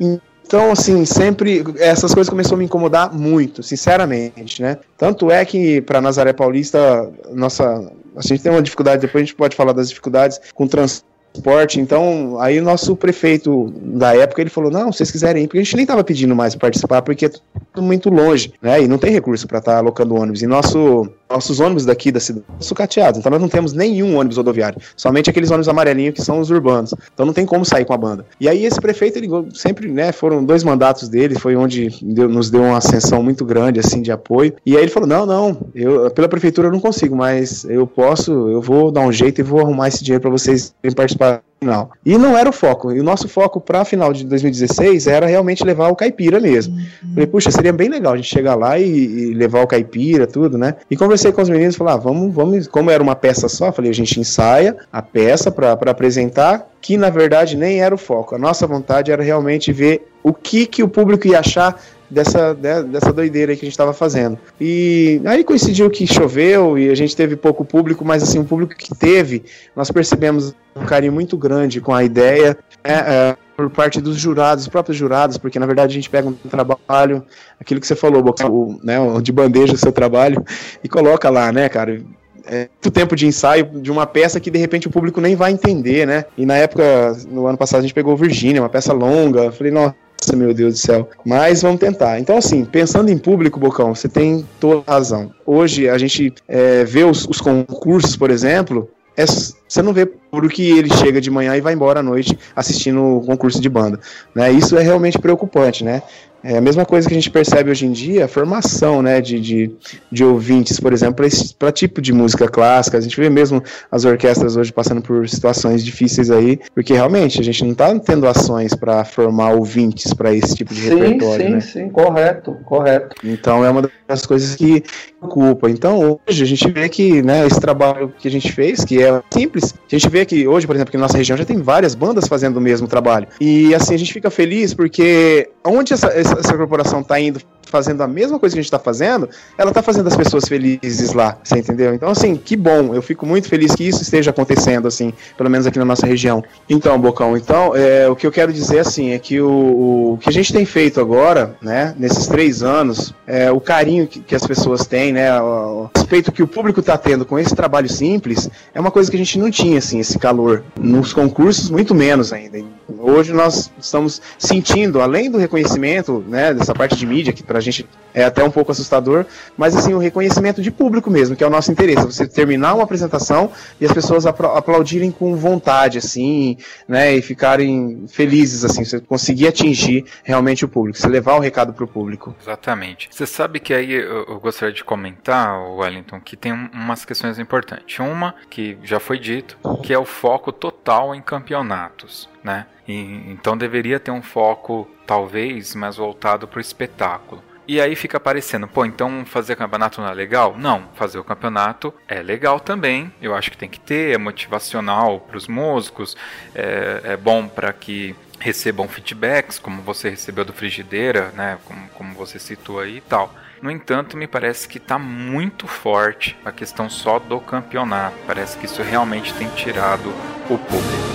Então, 0.47 0.71
assim, 0.71 1.05
sempre 1.05 1.65
essas 1.79 2.15
coisas 2.15 2.29
começaram 2.29 2.57
a 2.57 2.59
me 2.59 2.65
incomodar 2.65 3.13
muito, 3.13 3.63
sinceramente, 3.63 4.61
né? 4.61 4.79
Tanto 4.97 5.31
é 5.31 5.45
que 5.45 5.81
para 5.81 6.01
Nazaré 6.01 6.33
Paulista, 6.33 7.11
nossa, 7.33 7.91
a 8.15 8.23
gente 8.23 8.43
tem 8.43 8.53
uma 8.53 8.63
dificuldade, 8.63 9.01
depois 9.01 9.23
a 9.23 9.25
gente 9.25 9.35
pode 9.35 9.57
falar 9.57 9.73
das 9.73 9.89
dificuldades 9.89 10.41
com 10.55 10.67
transporte 10.67 11.14
esporte. 11.35 11.81
Então, 11.81 12.37
aí 12.41 12.59
o 12.59 12.63
nosso 12.63 12.95
prefeito 12.97 13.73
da 13.77 14.15
época, 14.17 14.41
ele 14.41 14.51
falou, 14.51 14.71
não, 14.71 14.93
vocês 14.93 15.11
quiserem 15.11 15.45
ir, 15.45 15.47
porque 15.47 15.59
a 15.59 15.63
gente 15.63 15.77
nem 15.77 15.83
estava 15.83 16.05
pedindo 16.05 16.35
mais 16.35 16.55
participar, 16.55 17.03
porque 17.03 17.27
é 17.27 17.29
tudo 17.29 17.85
muito 17.85 18.09
longe, 18.09 18.53
né, 18.63 18.83
e 18.83 18.89
não 18.89 18.99
tem 18.99 19.11
recurso 19.11 19.47
para 19.47 19.59
estar 19.59 19.73
tá 19.73 19.79
alocando 19.79 20.15
ônibus. 20.15 20.43
E 20.43 20.47
nosso, 20.47 21.09
nossos 21.29 21.59
ônibus 21.61 21.85
daqui 21.85 22.13
da 22.13 22.21
cidade 22.21 22.45
são 22.59 22.69
sucateados, 22.69 23.19
então 23.19 23.31
nós 23.31 23.41
não 23.41 23.49
temos 23.49 23.73
nenhum 23.73 24.17
ônibus 24.17 24.37
rodoviário, 24.37 24.81
somente 24.97 25.29
aqueles 25.29 25.51
ônibus 25.51 25.69
amarelinhos 25.69 26.15
que 26.15 26.23
são 26.23 26.39
os 26.39 26.51
urbanos. 26.51 26.95
Então 27.13 27.27
não 27.27 27.33
tem 27.33 27.45
como 27.45 27.65
sair 27.65 27.85
com 27.85 27.93
a 27.93 27.97
banda. 27.97 28.25
E 28.41 28.49
aí 28.49 28.65
esse 28.65 28.81
prefeito, 28.81 29.19
ele 29.19 29.29
sempre, 29.55 29.91
né, 29.91 30.13
foram 30.13 30.45
dois 30.45 30.63
mandatos 30.63 31.09
dele, 31.09 31.39
foi 31.39 31.57
onde 31.57 31.89
deu, 32.03 32.29
nos 32.29 32.51
deu 32.51 32.63
uma 32.63 32.79
ascensão 32.79 33.23
muito 33.23 33.45
grande, 33.45 33.81
assim, 33.81 34.03
de 34.03 34.13
apoio. 34.13 34.55
E 34.65 34.77
aí 34.77 34.83
ele 34.83 34.91
falou, 34.91 35.09
não, 35.09 35.27
não, 35.27 35.57
eu, 35.75 36.11
pela 36.11 36.29
prefeitura 36.29 36.69
eu 36.69 36.73
não 36.73 36.81
consigo, 36.81 37.17
mas 37.17 37.65
eu 37.65 37.87
posso, 37.87 38.33
eu 38.33 38.61
vou 38.61 38.91
dar 38.91 39.01
um 39.01 39.13
jeito 39.13 39.41
e 39.41 39.45
vou 39.45 39.61
arrumar 39.61 39.89
esse 39.89 40.05
dinheiro 40.05 40.23
para 40.23 40.31
vocês 40.31 40.75
participar 40.95 41.24
final. 41.65 41.91
E 42.05 42.19
não 42.19 42.37
era 42.37 42.49
o 42.49 42.53
foco. 42.53 42.93
E 42.93 43.01
o 43.01 43.03
nosso 43.03 43.27
foco 43.27 43.61
para 43.61 43.81
a 43.81 43.85
final 43.85 44.13
de 44.13 44.25
2016 44.27 45.07
era 45.07 45.27
realmente 45.27 45.65
levar 45.65 45.89
o 45.89 45.97
caipira 45.97 46.39
mesmo. 46.39 46.75
Uhum. 46.75 47.15
Falei, 47.15 47.27
puxa, 47.27 47.51
seria 47.51 47.73
bem 47.73 47.89
legal 47.89 48.13
a 48.13 48.17
gente 48.17 48.29
chegar 48.29 48.55
lá 48.55 48.79
e, 48.79 48.85
e 48.85 49.35
levar 49.35 49.63
o 49.63 49.67
caipira, 49.67 50.27
tudo, 50.27 50.59
né? 50.59 50.77
E 50.91 50.97
conversei 50.97 51.33
com 51.33 51.41
os 51.41 51.49
meninos, 51.49 51.77
falar, 51.77 51.95
ah, 51.95 51.97
vamos, 51.97 52.33
vamos, 52.33 52.69
como 52.69 52.91
era 52.91 53.03
uma 53.03 53.17
peça 53.17 53.49
só, 53.49 53.73
falei, 53.73 53.91
a 53.91 53.95
gente 53.95 54.21
ensaia 54.21 54.77
a 54.93 55.01
peça 55.01 55.51
para 55.51 55.73
apresentar, 55.73 56.69
que 56.81 56.97
na 56.97 57.09
verdade 57.09 57.57
nem 57.57 57.81
era 57.81 57.95
o 57.95 57.99
foco. 57.99 58.35
A 58.35 58.39
nossa 58.39 58.67
vontade 58.67 59.11
era 59.11 59.23
realmente 59.23 59.73
ver 59.73 60.07
o 60.23 60.33
que 60.33 60.67
que 60.67 60.83
o 60.83 60.89
público 60.89 61.27
ia 61.27 61.41
achar 61.41 61.81
dessa, 62.15 62.55
dessa 62.55 63.13
doideira 63.13 63.53
aí 63.53 63.57
que 63.57 63.65
a 63.65 63.67
gente 63.67 63.73
estava 63.73 63.93
fazendo. 63.93 64.39
E 64.61 65.21
aí 65.25 65.45
coincidiu 65.45 65.91
que 65.91 66.07
choveu 66.07 66.79
e 66.79 66.89
a 66.89 66.95
gente 66.95 67.15
teve 67.15 67.37
pouco 67.37 67.65
público, 67.65 68.05
mas 68.05 68.23
assim, 68.23 68.39
o 68.39 68.45
público 68.45 68.75
que 68.75 68.95
teve, 68.95 69.45
nós 69.75 69.91
percebemos 69.91 70.55
um 70.75 70.85
carinho 70.85 71.13
muito 71.13 71.37
grande 71.37 71.81
com 71.81 71.93
a 71.93 72.05
ideia. 72.05 72.57
É, 72.83 72.93
é, 72.93 73.37
por 73.57 73.71
parte 73.71 74.01
dos 74.01 74.17
jurados, 74.17 74.65
os 74.65 74.69
próprios 74.69 74.97
jurados, 74.97 75.39
porque 75.39 75.59
na 75.59 75.67
verdade 75.67 75.93
a 75.93 75.95
gente 75.95 76.11
pega 76.11 76.29
um 76.29 76.33
trabalho, 76.33 77.25
aquilo 77.61 77.81
que 77.81 77.87
você 77.87 77.95
falou, 77.95 78.23
o, 78.23 78.81
né, 78.83 78.97
de 79.23 79.31
bandeja 79.31 79.75
o 79.75 79.79
seu 79.79 79.93
trabalho, 79.93 80.45
e 80.83 80.89
coloca 80.89 81.31
lá, 81.31 81.53
né, 81.53 81.69
cara? 81.69 82.03
É 82.47 82.69
muito 82.69 82.91
tempo 82.91 83.17
de 83.17 83.27
ensaio 83.27 83.65
de 83.81 83.91
uma 83.91 84.07
peça 84.07 84.39
que 84.39 84.51
de 84.51 84.59
repente 84.59 84.87
o 84.87 84.91
público 84.91 85.21
nem 85.21 85.35
vai 85.35 85.51
entender, 85.51 86.07
né? 86.07 86.27
E 86.37 86.45
na 86.45 86.57
época, 86.57 87.17
no 87.29 87.47
ano 87.47 87.57
passado, 87.57 87.79
a 87.79 87.83
gente 87.83 87.95
pegou 87.95 88.17
Virgínia, 88.17 88.61
uma 88.61 88.69
peça 88.69 88.93
longa. 88.93 89.51
Falei, 89.51 89.73
nossa, 89.73 89.95
meu 90.33 90.55
Deus 90.55 90.75
do 90.75 90.79
céu. 90.79 91.09
Mas 91.25 91.63
vamos 91.63 91.81
tentar. 91.81 92.19
Então, 92.19 92.37
assim, 92.37 92.65
pensando 92.65 93.11
em 93.11 93.19
público, 93.19 93.61
Bocão, 93.61 93.95
você 93.95 94.09
tem 94.09 94.47
toda 94.59 94.83
razão. 94.87 95.31
Hoje 95.45 95.89
a 95.89 95.99
gente 95.99 96.33
é, 96.49 96.85
vê 96.85 97.05
os, 97.05 97.27
os 97.27 97.41
concursos, 97.41 98.17
por 98.17 98.31
exemplo, 98.31 98.89
é, 99.17 99.25
você 99.27 99.83
não 99.83 99.93
vê 99.93 100.07
por 100.07 100.49
que 100.51 100.63
ele 100.77 100.93
chega 100.95 101.21
de 101.21 101.31
manhã 101.31 101.57
e 101.57 101.61
vai 101.61 101.73
embora 101.73 102.01
à 102.01 102.03
noite 102.03 102.37
assistindo 102.55 103.01
o 103.01 103.21
concurso 103.21 103.61
de 103.61 103.69
banda. 103.69 104.01
Né? 104.35 104.51
Isso 104.53 104.77
é 104.77 104.83
realmente 104.83 105.19
preocupante, 105.19 105.85
né? 105.85 106.03
É 106.45 106.59
a 106.59 106.61
mesma 106.61 106.85
coisa 106.85 107.09
que 107.09 107.15
a 107.15 107.17
gente 107.17 107.31
percebe 107.31 107.71
hoje 107.71 107.87
em 107.87 107.93
dia, 107.93 108.27
a 108.27 108.29
formação 108.29 109.01
né, 109.01 109.19
de, 109.19 109.41
de, 109.41 109.71
de 110.13 110.23
ouvintes, 110.23 110.79
por 110.79 110.93
exemplo, 110.93 111.27
para 111.59 111.73
tipo 111.73 112.03
de 112.03 112.13
música 112.13 112.47
clássica. 112.47 112.99
A 112.99 113.01
gente 113.01 113.19
vê 113.19 113.31
mesmo 113.31 113.63
as 113.91 114.05
orquestras 114.05 114.55
hoje 114.55 114.71
passando 114.71 115.01
por 115.01 115.27
situações 115.27 115.83
difíceis 115.83 116.31
aí, 116.31 116.61
porque 116.75 116.93
realmente 116.93 117.41
a 117.41 117.43
gente 117.43 117.65
não 117.65 117.73
está 117.73 117.99
tendo 117.99 118.29
ações 118.29 118.75
para 118.75 119.07
formar 119.07 119.53
ouvintes 119.53 120.13
para 120.13 120.35
esse 120.35 120.55
tipo 120.55 120.75
de 120.75 120.83
sim, 120.83 120.95
repertório. 120.97 121.47
Sim, 121.47 121.53
né? 121.53 121.61
sim, 121.61 121.89
correto, 121.89 122.53
correto. 122.67 123.17
Então 123.25 123.65
é 123.65 123.71
uma 123.71 123.91
das 124.07 124.27
coisas 124.27 124.55
que 124.55 124.85
preocupa. 125.19 125.71
Então 125.71 126.21
hoje 126.29 126.43
a 126.43 126.47
gente 126.47 126.71
vê 126.71 126.91
que 126.91 127.23
né, 127.23 127.47
esse 127.47 127.59
trabalho 127.59 128.13
que 128.19 128.29
a 128.29 128.31
gente 128.31 128.53
fez, 128.53 128.85
que 128.85 129.03
é 129.03 129.23
simples, 129.33 129.75
a 129.75 129.97
gente 129.97 130.09
vê 130.11 130.27
que 130.27 130.47
hoje, 130.47 130.67
por 130.67 130.77
exemplo, 130.77 130.91
que 130.91 130.99
na 130.99 131.05
nossa 131.05 131.17
região 131.17 131.39
já 131.39 131.45
tem 131.45 131.57
várias 131.57 131.95
bandas 131.95 132.29
fazendo 132.29 132.59
o 132.59 132.61
mesmo 132.61 132.87
trabalho. 132.87 133.29
E 133.41 133.75
assim, 133.75 133.95
a 133.95 133.99
gente 133.99 134.13
fica 134.13 134.31
feliz 134.31 134.75
porque 134.75 135.49
onde 135.65 135.95
essa, 135.95 136.09
essa 136.09 136.34
essa 136.39 136.57
corporação 136.57 137.01
está 137.01 137.21
indo 137.21 137.41
fazendo 137.67 138.03
a 138.03 138.09
mesma 138.09 138.39
coisa 138.39 138.55
que 138.55 138.61
a 138.61 138.63
gente 138.63 138.69
está 138.69 138.79
fazendo, 138.79 139.29
ela 139.57 139.71
está 139.71 139.83
fazendo 139.83 140.07
as 140.07 140.17
pessoas 140.17 140.45
felizes 140.47 141.13
lá, 141.13 141.39
você 141.43 141.59
entendeu? 141.59 141.95
Então, 141.95 142.09
assim, 142.09 142.37
que 142.37 142.57
bom, 142.57 142.95
eu 142.95 143.03
fico 143.03 143.27
muito 143.27 143.49
feliz 143.49 143.75
que 143.75 143.85
isso 143.85 144.03
esteja 144.03 144.31
acontecendo, 144.31 144.89
assim, 144.89 145.13
pelo 145.37 145.51
menos 145.51 145.67
aqui 145.67 145.79
na 145.79 145.85
nossa 145.85 146.07
região. 146.07 146.43
Então, 146.69 146.99
Bocão, 146.99 147.37
então, 147.37 147.75
é, 147.75 148.09
o 148.09 148.17
que 148.17 148.27
eu 148.27 148.33
quero 148.33 148.53
dizer, 148.53 148.81
assim, 148.81 149.11
é 149.11 149.19
que 149.19 149.41
o, 149.41 150.15
o 150.15 150.19
que 150.19 150.29
a 150.29 150.33
gente 150.33 150.53
tem 150.53 150.65
feito 150.65 151.01
agora, 151.01 151.57
né, 151.61 151.95
nesses 151.99 152.27
três 152.27 152.63
anos, 152.63 153.15
é, 153.27 153.51
o 153.51 153.61
carinho 153.61 154.07
que, 154.07 154.21
que 154.21 154.35
as 154.35 154.47
pessoas 154.47 154.87
têm, 154.87 155.13
né, 155.13 155.41
o, 155.41 155.89
respeito 155.95 156.31
que 156.31 156.43
o 156.43 156.47
público 156.47 156.81
está 156.81 156.97
tendo 156.97 157.25
com 157.25 157.39
esse 157.39 157.55
trabalho 157.55 157.89
simples, 157.89 158.49
é 158.75 158.81
uma 158.81 158.91
coisa 158.91 159.11
que 159.11 159.17
a 159.17 159.19
gente 159.19 159.39
não 159.39 159.51
tinha, 159.51 159.79
assim, 159.79 159.99
esse 159.99 160.19
calor. 160.19 160.63
Nos 160.79 161.13
concursos, 161.13 161.71
muito 161.71 161.95
menos 161.95 162.33
ainda. 162.33 162.59
Hoje 162.99 163.33
nós 163.33 163.71
estamos 163.81 164.21
sentindo, 164.39 165.01
além 165.01 165.31
do 165.31 165.39
reconhecimento, 165.39 166.23
né, 166.29 166.53
dessa 166.53 166.75
parte 166.75 166.97
de 166.97 167.07
mídia, 167.07 167.33
que 167.33 167.43
pra 167.55 167.61
gente 167.61 167.89
é 168.13 168.25
até 168.25 168.43
um 168.43 168.51
pouco 168.51 168.73
assustador, 168.73 169.25
mas 169.57 169.77
assim, 169.77 169.95
o 169.95 169.99
reconhecimento 169.99 170.61
de 170.61 170.73
público 170.73 171.09
mesmo, 171.09 171.37
que 171.37 171.45
é 171.45 171.47
o 171.47 171.51
nosso 171.51 171.71
interesse, 171.71 172.05
você 172.05 172.27
terminar 172.27 172.75
uma 172.75 172.83
apresentação 172.83 173.53
e 173.81 173.87
as 173.87 173.93
pessoas 173.93 174.27
aplaudirem 174.27 175.13
com 175.13 175.37
vontade, 175.37 175.99
assim, 175.99 176.59
né, 176.89 177.15
e 177.15 177.23
ficarem 177.23 178.07
felizes, 178.09 178.65
assim, 178.65 178.85
você 178.85 179.01
conseguir 179.01 179.47
atingir 179.47 180.05
realmente 180.25 180.65
o 180.65 180.69
público, 180.69 180.99
você 180.99 181.07
levar 181.07 181.37
o 181.37 181.39
recado 181.39 181.73
para 181.73 181.85
o 181.85 181.87
público. 181.87 182.35
Exatamente. 182.43 183.09
Você 183.13 183.25
sabe 183.25 183.61
que 183.61 183.73
aí 183.73 183.93
eu, 183.93 184.25
eu 184.25 184.41
gostaria 184.41 184.75
de 184.75 184.83
comentar, 184.83 185.57
Wellington, 185.61 186.21
que 186.21 186.37
tem 186.37 186.53
umas 186.53 187.05
questões 187.05 187.39
importantes. 187.39 188.01
Uma, 188.01 188.35
que 188.51 188.77
já 188.83 188.99
foi 188.99 189.17
dito, 189.17 189.57
que 189.81 189.93
é 189.93 189.99
o 189.99 190.05
foco 190.05 190.51
total 190.51 191.15
em 191.15 191.23
campeonatos, 191.23 192.29
né? 192.43 192.67
E, 192.87 193.31
então 193.31 193.57
deveria 193.57 194.01
ter 194.01 194.11
um 194.11 194.23
foco, 194.23 194.89
talvez, 195.07 195.75
mais 195.75 195.97
voltado 195.97 196.47
para 196.47 196.59
o 196.59 196.61
espetáculo. 196.61 197.43
E 197.67 197.81
aí 197.81 197.97
fica 197.97 198.21
parecendo, 198.21 198.69
pô, 198.69 198.85
então 198.85 199.25
fazer 199.25 199.57
campeonato 199.57 200.01
não 200.01 200.09
é 200.09 200.13
legal? 200.13 200.55
Não, 200.59 200.85
fazer 200.95 201.19
o 201.19 201.25
campeonato 201.25 201.95
é 202.07 202.23
legal 202.23 202.61
também. 202.61 203.11
Eu 203.23 203.35
acho 203.35 203.51
que 203.51 203.57
tem 203.57 203.71
que 203.71 203.81
ter, 203.81 204.15
é 204.15 204.19
motivacional 204.19 205.21
para 205.21 205.39
os 205.39 205.49
músicos, 205.49 206.15
é, 206.55 207.01
é 207.05 207.17
bom 207.17 207.49
para 207.49 207.73
que 207.73 208.15
recebam 208.39 208.87
feedbacks, 208.87 209.59
como 209.59 209.81
você 209.81 210.11
recebeu 210.11 210.45
do 210.45 210.53
Frigideira, 210.53 211.33
né? 211.35 211.59
Como, 211.65 211.89
como 211.91 212.15
você 212.15 212.39
citou 212.39 212.81
aí 212.81 212.99
e 212.99 213.01
tal. 213.01 213.35
No 213.63 213.71
entanto, 213.71 214.15
me 214.15 214.27
parece 214.27 214.69
que 214.69 214.77
está 214.77 214.99
muito 214.99 215.67
forte 215.67 216.37
a 216.45 216.53
questão 216.53 216.91
só 216.91 217.19
do 217.19 217.41
campeonato. 217.41 218.15
Parece 218.27 218.59
que 218.59 218.67
isso 218.67 218.83
realmente 218.83 219.33
tem 219.33 219.49
tirado 219.49 220.11
o 220.51 220.59
público. 220.59 221.14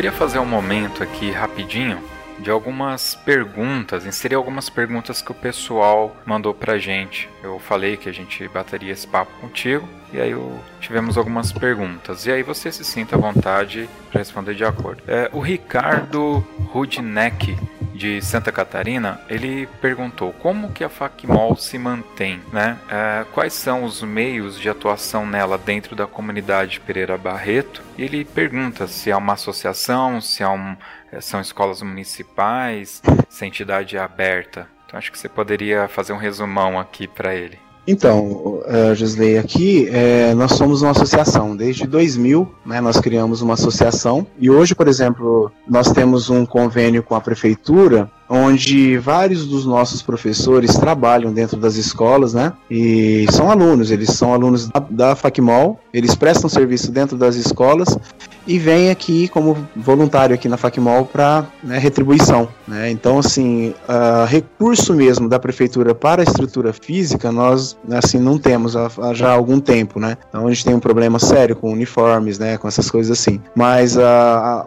Queria 0.00 0.12
fazer 0.12 0.38
um 0.38 0.46
momento 0.46 1.02
aqui 1.02 1.30
rapidinho 1.30 2.02
de 2.38 2.50
algumas 2.50 3.14
perguntas, 3.14 4.06
inserir 4.06 4.34
algumas 4.34 4.70
perguntas 4.70 5.20
que 5.20 5.30
o 5.30 5.34
pessoal 5.34 6.16
mandou 6.24 6.54
pra 6.54 6.78
gente. 6.78 7.28
Eu 7.42 7.58
falei 7.58 7.98
que 7.98 8.08
a 8.08 8.12
gente 8.12 8.48
bateria 8.48 8.94
esse 8.94 9.06
papo 9.06 9.30
contigo 9.42 9.86
e 10.10 10.18
aí 10.18 10.30
eu, 10.30 10.58
tivemos 10.80 11.18
algumas 11.18 11.52
perguntas. 11.52 12.24
E 12.24 12.32
aí 12.32 12.42
você 12.42 12.72
se 12.72 12.82
sinta 12.82 13.14
à 13.14 13.18
vontade 13.18 13.90
para 14.10 14.20
responder 14.20 14.54
de 14.54 14.64
acordo. 14.64 15.02
É, 15.06 15.28
o 15.34 15.40
Ricardo 15.40 16.42
Rudneck 16.72 17.54
de 18.00 18.22
Santa 18.22 18.50
Catarina, 18.50 19.20
ele 19.28 19.66
perguntou 19.78 20.32
como 20.32 20.72
que 20.72 20.82
a 20.82 20.88
Facmol 20.88 21.54
se 21.54 21.76
mantém, 21.76 22.40
né? 22.50 22.78
É, 22.88 23.26
quais 23.30 23.52
são 23.52 23.84
os 23.84 24.02
meios 24.02 24.58
de 24.58 24.70
atuação 24.70 25.26
nela 25.26 25.58
dentro 25.58 25.94
da 25.94 26.06
comunidade 26.06 26.80
Pereira 26.80 27.18
Barreto? 27.18 27.82
E 27.98 28.02
ele 28.02 28.24
pergunta 28.24 28.86
se 28.86 29.10
é 29.10 29.16
uma 29.16 29.34
associação, 29.34 30.18
se 30.18 30.42
um, 30.42 30.74
é, 31.12 31.20
são 31.20 31.42
escolas 31.42 31.82
municipais, 31.82 33.02
se 33.28 33.44
a 33.44 33.46
entidade 33.46 33.98
é 33.98 34.00
aberta. 34.00 34.66
Então 34.86 34.98
acho 34.98 35.12
que 35.12 35.18
você 35.18 35.28
poderia 35.28 35.86
fazer 35.86 36.14
um 36.14 36.16
resumão 36.16 36.80
aqui 36.80 37.06
para 37.06 37.34
ele. 37.34 37.58
Então, 37.86 38.60
uh, 38.62 38.94
Gisley, 38.94 39.38
aqui 39.38 39.88
é, 39.88 40.34
nós 40.34 40.52
somos 40.52 40.82
uma 40.82 40.90
associação. 40.90 41.56
Desde 41.56 41.86
2000, 41.86 42.48
né, 42.64 42.80
nós 42.80 43.00
criamos 43.00 43.40
uma 43.42 43.54
associação 43.54 44.26
e 44.38 44.50
hoje, 44.50 44.74
por 44.74 44.86
exemplo, 44.86 45.50
nós 45.66 45.90
temos 45.92 46.30
um 46.30 46.44
convênio 46.44 47.02
com 47.02 47.14
a 47.14 47.20
prefeitura 47.20 48.10
onde 48.30 48.96
vários 48.96 49.44
dos 49.44 49.66
nossos 49.66 50.00
professores 50.00 50.76
trabalham 50.76 51.32
dentro 51.32 51.56
das 51.58 51.74
escolas, 51.74 52.32
né? 52.32 52.52
E 52.70 53.26
são 53.32 53.50
alunos, 53.50 53.90
eles 53.90 54.10
são 54.10 54.32
alunos 54.32 54.68
da, 54.68 54.86
da 54.88 55.16
Facmol, 55.16 55.80
eles 55.92 56.14
prestam 56.14 56.48
serviço 56.48 56.92
dentro 56.92 57.16
das 57.16 57.34
escolas 57.34 57.98
e 58.46 58.56
vêm 58.58 58.90
aqui 58.90 59.26
como 59.28 59.56
voluntário 59.74 60.34
aqui 60.34 60.48
na 60.48 60.56
Facmol 60.56 61.06
para 61.06 61.46
né, 61.62 61.78
retribuição, 61.78 62.48
né? 62.68 62.88
Então, 62.90 63.18
assim, 63.18 63.74
uh, 63.88 64.24
recurso 64.26 64.94
mesmo 64.94 65.28
da 65.28 65.40
prefeitura 65.40 65.92
para 65.92 66.22
a 66.22 66.24
estrutura 66.24 66.72
física, 66.72 67.32
nós, 67.32 67.76
assim, 67.90 68.18
não 68.18 68.38
temos 68.38 68.76
há, 68.76 68.88
há, 69.02 69.12
já 69.12 69.32
algum 69.32 69.58
tempo, 69.58 69.98
né? 69.98 70.16
Então, 70.28 70.46
a 70.46 70.50
gente 70.50 70.64
tem 70.64 70.74
um 70.74 70.80
problema 70.80 71.18
sério 71.18 71.56
com 71.56 71.72
uniformes, 71.72 72.38
né? 72.38 72.56
Com 72.56 72.68
essas 72.68 72.88
coisas 72.88 73.18
assim. 73.18 73.40
Mas 73.56 73.96
uh, 73.96 74.00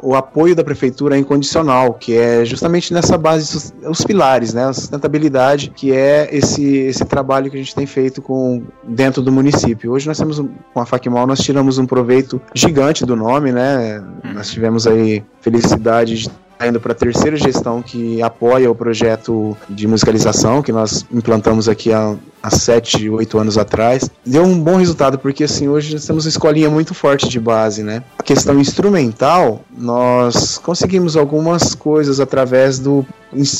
o 0.02 0.16
apoio 0.16 0.54
da 0.54 0.64
prefeitura 0.66 1.16
é 1.16 1.20
incondicional, 1.20 1.94
que 1.94 2.18
é 2.18 2.44
justamente 2.44 2.94
nessa 2.94 3.18
base 3.18 3.53
os 3.56 4.04
pilares, 4.04 4.54
né? 4.54 4.66
A 4.66 4.74
sustentabilidade, 4.74 5.70
que 5.70 5.92
é 5.92 6.30
esse, 6.32 6.64
esse 6.64 7.06
trabalho 7.06 7.50
que 7.50 7.58
a 7.58 7.60
gente 7.60 7.76
tem 7.76 7.86
feito 7.86 8.22
com 8.22 8.64
dentro 8.84 9.22
do 9.22 9.32
município. 9.32 9.92
Hoje 9.92 10.08
nós 10.08 10.18
temos, 10.18 10.44
com 10.74 10.80
a 10.80 10.86
Facmal, 10.86 11.28
nós 11.28 11.40
tiramos 11.40 11.78
um 11.78 11.86
proveito 11.86 12.42
gigante 12.54 13.06
do 13.06 13.16
nome, 13.16 13.52
né? 13.52 14.04
Nós 14.34 14.50
tivemos 14.50 14.88
aí 14.88 15.24
felicidade 15.42 16.18
de 16.18 16.30
indo 16.68 16.80
para 16.80 16.92
a 16.92 16.96
terceira 16.96 17.36
gestão 17.38 17.82
que 17.82 18.22
apoia 18.22 18.70
o 18.70 18.76
projeto 18.76 19.56
de 19.70 19.88
musicalização 19.88 20.62
que 20.62 20.72
nós 20.72 21.06
implantamos 21.12 21.68
aqui 21.68 21.92
há, 21.92 22.16
há 22.42 22.50
7, 22.50 23.10
8 23.10 23.38
anos 23.38 23.58
atrás. 23.58 24.10
Deu 24.26 24.44
um 24.44 24.60
bom 24.60 24.78
resultado, 24.78 25.18
porque 25.18 25.44
assim, 25.44 25.68
hoje 25.68 25.94
nós 25.94 26.06
temos 26.06 26.26
uma 26.26 26.30
escolinha 26.30 26.70
muito 26.70 26.94
forte 26.94 27.28
de 27.28 27.40
base, 27.40 27.84
né? 27.84 28.04
A 28.18 28.24
questão 28.24 28.60
instrumental, 28.60 29.62
nós 29.78 30.58
conseguimos 30.58 31.18
algumas 31.18 31.76
coisas 31.76 32.20
através 32.20 32.80
do 32.80 33.06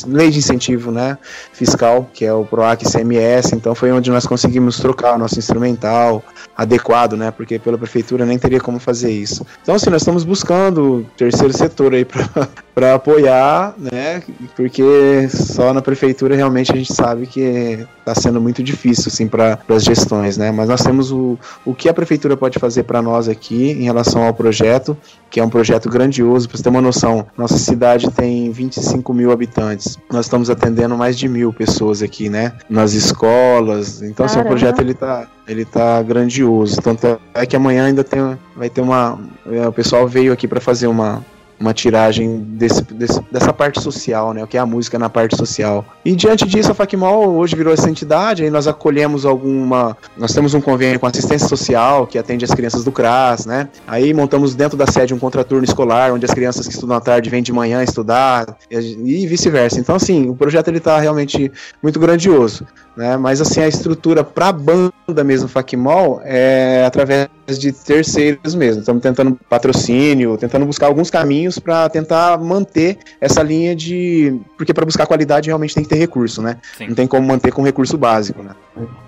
lei 0.06 0.30
de 0.30 0.38
incentivo 0.38 0.90
né, 0.90 1.18
fiscal, 1.52 2.08
que 2.12 2.24
é 2.24 2.32
o 2.32 2.44
PROAC 2.44 2.84
CMS, 2.84 3.52
então 3.52 3.74
foi 3.74 3.92
onde 3.92 4.10
nós 4.10 4.26
conseguimos 4.26 4.78
trocar 4.78 5.14
o 5.14 5.18
nosso 5.18 5.38
instrumental 5.38 6.22
adequado, 6.56 7.16
né, 7.16 7.30
porque 7.30 7.58
pela 7.58 7.76
prefeitura 7.76 8.24
nem 8.24 8.38
teria 8.38 8.60
como 8.60 8.78
fazer 8.78 9.10
isso. 9.10 9.44
Então, 9.62 9.74
assim, 9.74 9.90
nós 9.90 10.02
estamos 10.02 10.24
buscando 10.24 10.98
o 10.98 11.04
terceiro 11.16 11.56
setor 11.56 11.94
aí 11.94 12.04
para 12.74 12.94
apoiar, 12.94 13.74
né, 13.76 14.22
porque 14.56 15.28
só 15.30 15.72
na 15.72 15.82
prefeitura 15.82 16.36
realmente 16.36 16.72
a 16.72 16.76
gente 16.76 16.92
sabe 16.92 17.26
que 17.26 17.86
está 17.98 18.14
sendo 18.14 18.40
muito 18.40 18.62
difícil, 18.62 19.04
assim, 19.08 19.26
para 19.26 19.58
as 19.68 19.84
gestões, 19.84 20.36
né, 20.36 20.52
mas 20.52 20.68
nós 20.68 20.82
temos 20.82 21.10
o, 21.10 21.38
o 21.64 21.74
que 21.74 21.88
a 21.88 21.94
prefeitura 21.94 22.36
pode 22.36 22.58
fazer 22.58 22.84
para 22.84 23.02
nós 23.02 23.28
aqui 23.28 23.70
em 23.70 23.84
relação 23.84 24.22
ao 24.24 24.34
projeto, 24.34 24.96
que 25.30 25.40
é 25.40 25.44
um 25.44 25.50
projeto 25.50 25.88
grandioso, 25.88 26.48
para 26.48 26.56
você 26.56 26.62
ter 26.62 26.68
uma 26.68 26.80
noção, 26.80 27.26
nossa 27.36 27.58
cidade 27.58 28.10
tem 28.10 28.50
25 28.52 29.12
mil 29.12 29.32
habitantes, 29.32 29.63
habitantes. 29.64 29.98
Nós 30.10 30.26
estamos 30.26 30.50
atendendo 30.50 30.96
mais 30.96 31.18
de 31.18 31.28
mil 31.28 31.52
pessoas 31.52 32.02
aqui, 32.02 32.28
né? 32.28 32.52
Nas 32.68 32.92
escolas. 32.92 34.02
Então, 34.02 34.26
assim, 34.26 34.40
o 34.40 34.44
projeto 34.44 34.80
ele 34.80 34.94
tá, 34.94 35.26
ele 35.46 35.64
tá 35.64 36.02
grandioso. 36.02 36.80
Tanto 36.80 37.18
é 37.32 37.46
que 37.46 37.56
amanhã 37.56 37.86
ainda 37.86 38.04
tem, 38.04 38.38
vai 38.56 38.68
ter 38.68 38.80
uma. 38.80 39.18
É, 39.46 39.66
o 39.66 39.72
pessoal 39.72 40.06
veio 40.06 40.32
aqui 40.32 40.46
para 40.46 40.60
fazer 40.60 40.86
uma, 40.86 41.24
uma 41.58 41.72
tiragem 41.72 42.38
desse, 42.38 42.82
desse, 42.82 43.20
dessa 43.30 43.52
parte 43.52 43.80
social, 43.80 44.32
né? 44.32 44.42
O 44.42 44.46
que 44.46 44.56
é 44.56 44.60
a 44.60 44.66
música 44.66 44.98
na 44.98 45.08
parte 45.08 45.36
social. 45.36 45.84
E 46.04 46.14
diante 46.14 46.46
disso, 46.46 46.72
a 46.72 46.74
FACMOL 46.74 47.36
hoje 47.36 47.56
virou 47.56 47.72
essa 47.72 47.88
entidade, 47.88 48.42
aí 48.42 48.50
nós 48.50 48.66
acolhemos 48.66 49.24
alguma. 49.24 49.96
Nós 50.16 50.32
temos 50.32 50.54
um 50.54 50.60
convênio 50.60 50.98
com 50.98 51.06
assistência 51.06 51.48
social, 51.48 52.06
que 52.06 52.18
atende 52.18 52.44
as 52.44 52.50
crianças 52.50 52.84
do 52.84 52.92
CRAS, 52.92 53.46
né? 53.46 53.68
Aí 53.86 54.12
montamos 54.12 54.54
dentro 54.54 54.76
da 54.76 54.86
sede 54.86 55.14
um 55.14 55.18
contraturno 55.18 55.64
escolar, 55.64 56.12
onde 56.12 56.24
as 56.24 56.32
crianças 56.32 56.66
que 56.66 56.74
estudam 56.74 56.96
à 56.96 57.00
tarde 57.00 57.30
vêm 57.30 57.42
de 57.42 57.52
manhã 57.52 57.82
estudar, 57.82 58.56
e 58.70 59.26
vice-versa. 59.26 59.80
Então, 59.80 59.94
assim, 59.94 60.28
o 60.28 60.34
projeto 60.34 60.68
ele 60.68 60.80
tá 60.80 60.98
realmente 60.98 61.50
muito 61.82 61.98
grandioso, 61.98 62.66
né? 62.96 63.16
Mas, 63.16 63.40
assim, 63.40 63.60
a 63.60 63.68
estrutura 63.68 64.22
para 64.22 64.48
a 64.48 64.52
banda 64.52 65.24
mesmo, 65.24 65.48
FACMOL, 65.48 66.20
é 66.24 66.84
através 66.86 67.28
de 67.58 67.72
terceiros 67.72 68.54
mesmo. 68.54 68.80
Estamos 68.80 69.02
tentando 69.02 69.38
patrocínio, 69.48 70.36
tentando 70.36 70.64
buscar 70.64 70.86
alguns 70.86 71.10
caminhos 71.10 71.58
para 71.58 71.88
tentar 71.88 72.38
manter 72.38 72.98
essa 73.20 73.42
linha 73.42 73.74
de. 73.74 74.40
Porque 74.56 74.72
para 74.72 74.84
buscar 74.84 75.06
qualidade 75.06 75.48
realmente 75.48 75.74
tem 75.74 75.82
que 75.82 75.88
ter 75.88 75.98
recurso, 75.98 76.40
né? 76.40 76.58
Sim. 76.76 76.88
Não 76.88 76.94
tem 76.94 77.06
como 77.06 77.26
manter 77.26 77.52
com 77.52 77.62
recurso 77.62 77.98
básico, 77.98 78.42
né? 78.42 78.50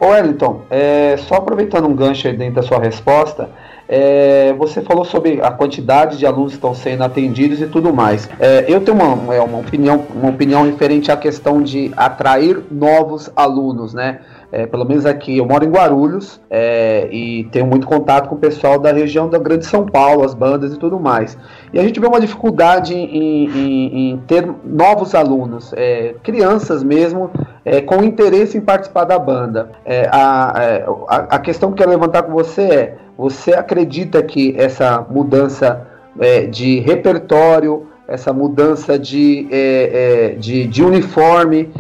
Ô 0.01 0.07
Wellington, 0.07 0.63
é, 0.71 1.17
só 1.19 1.37
aproveitando 1.37 1.87
um 1.87 1.95
gancho 1.95 2.29
aí 2.29 2.37
dentro 2.37 2.57
da 2.57 2.63
sua 2.63 2.79
resposta, 2.79 3.51
é, 3.89 4.53
você 4.55 4.81
falou 4.81 5.05
sobre 5.05 5.41
a 5.41 5.51
quantidade 5.51 6.19
de 6.19 6.27
alunos 6.27 6.53
que 6.53 6.59
estão 6.59 6.75
sendo 6.75 7.05
atendidos 7.05 7.61
e 7.61 7.67
tudo 7.67 7.93
mais. 7.93 8.29
É, 8.41 8.65
eu 8.69 8.81
tenho 8.81 8.97
uma, 8.97 9.35
é, 9.35 9.41
uma, 9.41 9.59
opinião, 9.59 10.05
uma 10.15 10.31
opinião 10.31 10.65
referente 10.65 11.11
à 11.11 11.17
questão 11.17 11.63
de 11.63 11.93
atrair 11.97 12.63
novos 12.71 13.31
alunos, 13.37 13.95
né? 13.95 14.21
É, 14.53 14.65
pelo 14.65 14.85
menos 14.85 15.05
aqui, 15.05 15.37
eu 15.37 15.45
moro 15.45 15.65
em 15.65 15.71
Guarulhos 15.71 16.41
é, 16.49 17.09
e 17.11 17.45
tenho 17.51 17.67
muito 17.67 17.87
contato 17.87 18.29
com 18.29 18.37
o 18.37 18.39
pessoal 18.39 18.79
da 18.79 18.93
região 18.93 19.29
da 19.29 19.39
Grande 19.39 19.67
São 19.67 19.85
Paulo, 19.85 20.25
as 20.25 20.35
bandas 20.35 20.73
e 20.73 20.79
tudo 20.79 21.01
mais. 21.01 21.37
E 21.73 21.81
a 21.81 21.83
gente 21.83 21.99
vê 21.99 22.07
uma 22.07 22.21
dificuldade 22.21 22.95
em, 22.95 23.49
em, 23.49 24.11
em 24.13 24.17
ter 24.19 24.49
novos 24.65 25.17
alunos, 25.17 25.75
crianças 26.23 26.85
mesmo, 26.85 27.31
é, 27.67 27.81
com 27.81 28.05
interesse 28.05 28.57
em 28.57 28.61
participar 28.61 29.03
da 29.03 29.19
banda. 29.19 29.73
É, 29.85 30.09
a, 30.13 30.53
a, 31.09 31.17
a 31.17 31.39
questão 31.41 31.71
que 31.71 31.75
eu 31.75 31.79
quero 31.79 31.91
levantar 31.91 32.23
com 32.23 32.33
você 32.33 32.63
é: 32.63 32.97
você 33.17 33.53
acredita 33.53 34.23
que 34.23 34.55
essa 34.57 35.05
mudança 35.09 35.87
de 36.51 36.81
repertório, 36.81 37.89
essa 38.09 38.33
mudança 38.33 38.99
de, 38.99 39.47
de, 40.39 40.67
de 40.67 40.83
uniforme, 40.83 41.73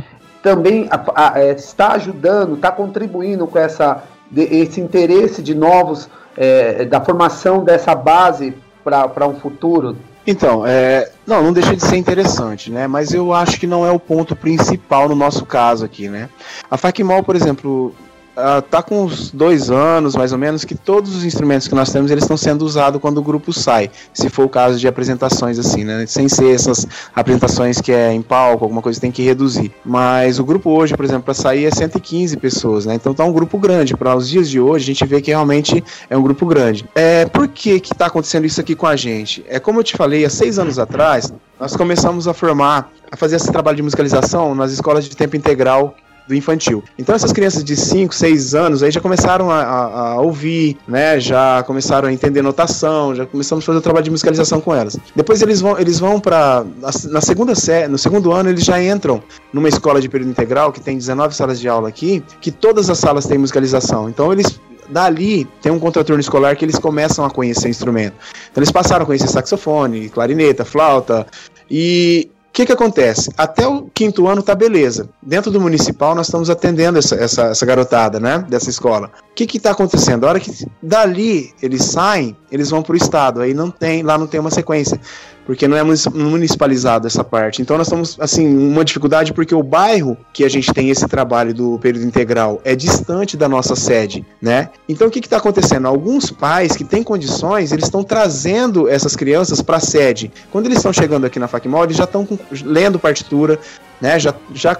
também 0.46 0.88
a, 0.92 1.32
a, 1.32 1.40
é, 1.40 1.50
está 1.54 1.94
ajudando, 1.94 2.54
está 2.54 2.70
contribuindo 2.70 3.48
com 3.48 3.58
essa, 3.58 4.04
de, 4.30 4.42
esse 4.42 4.80
interesse 4.80 5.42
de 5.42 5.56
novos, 5.56 6.08
é, 6.36 6.84
da 6.84 7.00
formação 7.00 7.64
dessa 7.64 7.96
base 7.96 8.54
para 8.84 9.26
um 9.26 9.34
futuro? 9.34 9.96
Então, 10.24 10.64
é, 10.64 11.10
não, 11.26 11.42
não 11.42 11.52
deixa 11.52 11.74
de 11.74 11.84
ser 11.84 11.96
interessante, 11.96 12.70
né? 12.70 12.86
Mas 12.86 13.12
eu 13.12 13.32
acho 13.32 13.58
que 13.58 13.66
não 13.66 13.84
é 13.84 13.90
o 13.90 13.98
ponto 13.98 14.36
principal 14.36 15.08
no 15.08 15.16
nosso 15.16 15.44
caso 15.44 15.84
aqui, 15.84 16.08
né? 16.08 16.28
A 16.70 16.76
Facmol, 16.76 17.24
por 17.24 17.34
exemplo, 17.34 17.92
uh, 18.36 18.62
tá 18.62 18.82
com 18.82 19.04
uns 19.04 19.30
dois 19.30 19.70
anos, 19.70 20.14
mais 20.14 20.32
ou 20.32 20.38
menos, 20.38 20.64
que 20.64 20.74
todos 20.74 21.16
os 21.16 21.24
instrumentos 21.24 21.66
que 21.66 21.74
nós 21.74 21.90
temos 21.90 22.10
eles 22.10 22.24
estão 22.24 22.36
sendo 22.36 22.64
usados 22.64 23.00
quando 23.00 23.18
o 23.18 23.22
grupo 23.22 23.52
sai, 23.52 23.90
se 24.12 24.28
for 24.28 24.44
o 24.44 24.48
caso 24.48 24.78
de 24.78 24.86
apresentações 24.86 25.58
assim, 25.58 25.84
né? 25.84 26.04
Sem 26.06 26.28
ser 26.28 26.54
essas 26.54 26.86
apresentações 27.14 27.80
que 27.80 27.92
é 27.92 28.12
em 28.12 28.22
palco, 28.22 28.64
alguma 28.64 28.82
coisa 28.82 29.00
tem 29.00 29.10
que 29.10 29.22
reduzir. 29.22 29.72
Mas 29.84 30.38
o 30.38 30.44
grupo 30.44 30.70
hoje, 30.70 30.94
por 30.94 31.04
exemplo, 31.04 31.24
para 31.24 31.34
sair 31.34 31.64
é 31.64 31.70
115 31.70 32.36
pessoas, 32.36 32.86
né? 32.86 32.94
Então 32.94 33.14
tá 33.14 33.24
um 33.24 33.32
grupo 33.32 33.58
grande. 33.58 33.96
Para 33.96 34.14
os 34.14 34.28
dias 34.28 34.48
de 34.48 34.60
hoje, 34.60 34.84
a 34.84 34.86
gente 34.86 35.06
vê 35.06 35.20
que 35.20 35.30
realmente 35.30 35.82
é 36.08 36.16
um 36.16 36.22
grupo 36.22 36.46
grande. 36.46 36.84
É, 36.94 37.26
por 37.26 37.48
que 37.48 37.80
que 37.80 37.94
tá 37.94 38.06
acontecendo 38.06 38.44
isso 38.44 38.60
aqui 38.60 38.74
com 38.74 38.86
a 38.86 38.96
gente? 38.96 39.44
É 39.48 39.58
como 39.58 39.80
eu 39.80 39.84
te 39.84 39.96
falei, 39.96 40.24
há 40.24 40.30
seis 40.30 40.58
anos 40.58 40.78
atrás, 40.78 41.32
nós 41.58 41.74
começamos 41.74 42.28
a 42.28 42.34
formar, 42.34 42.90
a 43.10 43.16
fazer 43.16 43.36
esse 43.36 43.50
trabalho 43.50 43.76
de 43.76 43.82
musicalização 43.82 44.54
nas 44.54 44.72
escolas 44.72 45.08
de 45.08 45.16
tempo 45.16 45.36
integral 45.36 45.94
do 46.26 46.34
infantil. 46.34 46.82
Então 46.98 47.14
essas 47.14 47.32
crianças 47.32 47.62
de 47.62 47.76
5, 47.76 48.14
6 48.14 48.54
anos 48.54 48.82
aí 48.82 48.90
já 48.90 49.00
começaram 49.00 49.50
a, 49.50 49.62
a, 49.62 50.12
a, 50.12 50.20
ouvir, 50.20 50.76
né? 50.86 51.20
Já 51.20 51.62
começaram 51.64 52.08
a 52.08 52.12
entender 52.12 52.42
notação, 52.42 53.14
já 53.14 53.26
começamos 53.26 53.64
a 53.64 53.66
fazer 53.66 53.78
o 53.78 53.82
trabalho 53.82 54.04
de 54.04 54.10
musicalização 54.10 54.60
com 54.60 54.74
elas. 54.74 54.96
Depois 55.14 55.42
eles 55.42 55.60
vão, 55.60 55.78
eles 55.78 55.98
vão 55.98 56.20
para 56.20 56.64
na 57.10 57.20
segunda 57.20 57.54
série, 57.54 57.88
no 57.88 57.98
segundo 57.98 58.32
ano 58.32 58.48
eles 58.48 58.64
já 58.64 58.82
entram 58.82 59.22
numa 59.52 59.68
escola 59.68 60.00
de 60.00 60.08
período 60.08 60.30
integral 60.30 60.72
que 60.72 60.80
tem 60.80 60.96
19 60.96 61.34
salas 61.34 61.60
de 61.60 61.68
aula 61.68 61.88
aqui, 61.88 62.22
que 62.40 62.50
todas 62.50 62.90
as 62.90 62.98
salas 62.98 63.26
têm 63.26 63.38
musicalização. 63.38 64.08
Então 64.08 64.32
eles 64.32 64.60
dali 64.88 65.44
tem 65.60 65.72
um 65.72 65.78
contraturno 65.78 66.20
escolar 66.20 66.56
que 66.56 66.64
eles 66.64 66.78
começam 66.78 67.24
a 67.24 67.30
conhecer 67.30 67.68
instrumento. 67.68 68.14
Então 68.50 68.60
eles 68.60 68.70
passaram 68.70 69.02
a 69.02 69.06
conhecer 69.06 69.28
saxofone, 69.28 70.08
clarineta, 70.08 70.64
flauta 70.64 71.26
e 71.70 72.30
que 72.56 72.64
que 72.64 72.72
acontece? 72.72 73.30
Até 73.36 73.68
o 73.68 73.82
quinto 73.82 74.26
ano 74.26 74.42
tá 74.42 74.54
beleza. 74.54 75.10
Dentro 75.22 75.50
do 75.50 75.60
municipal 75.60 76.14
nós 76.14 76.26
estamos 76.26 76.48
atendendo 76.48 76.98
essa, 76.98 77.14
essa, 77.14 77.42
essa 77.48 77.66
garotada, 77.66 78.18
né? 78.18 78.46
Dessa 78.48 78.70
escola. 78.70 79.10
O 79.30 79.34
que 79.34 79.46
que 79.46 79.60
tá 79.60 79.72
acontecendo? 79.72 80.24
A 80.24 80.30
hora 80.30 80.40
que 80.40 80.50
dali 80.82 81.52
eles 81.60 81.84
saem, 81.84 82.34
eles 82.50 82.70
vão 82.70 82.82
pro 82.82 82.96
estado. 82.96 83.42
Aí 83.42 83.52
não 83.52 83.70
tem, 83.70 84.02
lá 84.02 84.16
não 84.16 84.26
tem 84.26 84.40
uma 84.40 84.50
sequência 84.50 84.98
porque 85.46 85.68
não 85.68 85.76
é 85.76 85.82
municipalizado 86.12 87.06
essa 87.06 87.22
parte. 87.22 87.62
Então 87.62 87.78
nós 87.78 87.86
estamos, 87.86 88.16
assim, 88.20 88.46
uma 88.58 88.84
dificuldade 88.84 89.32
porque 89.32 89.54
o 89.54 89.62
bairro 89.62 90.16
que 90.32 90.44
a 90.44 90.50
gente 90.50 90.72
tem 90.74 90.90
esse 90.90 91.06
trabalho 91.06 91.54
do 91.54 91.78
período 91.78 92.04
integral 92.04 92.60
é 92.64 92.74
distante 92.74 93.36
da 93.36 93.48
nossa 93.48 93.76
sede, 93.76 94.26
né? 94.42 94.68
Então 94.88 95.06
o 95.06 95.10
que 95.10 95.20
está 95.20 95.36
acontecendo? 95.36 95.86
Alguns 95.86 96.30
pais 96.30 96.76
que 96.76 96.84
têm 96.84 97.02
condições, 97.02 97.70
eles 97.72 97.84
estão 97.84 98.02
trazendo 98.02 98.88
essas 98.88 99.14
crianças 99.14 99.62
para 99.62 99.76
a 99.76 99.80
sede. 99.80 100.32
Quando 100.50 100.66
eles 100.66 100.78
estão 100.78 100.92
chegando 100.92 101.24
aqui 101.24 101.38
na 101.38 101.46
FACMOL, 101.46 101.84
eles 101.84 101.96
já 101.96 102.04
estão 102.04 102.26
lendo 102.64 102.98
partitura, 102.98 103.58
né? 104.00 104.18
Já, 104.18 104.34
já 104.52 104.76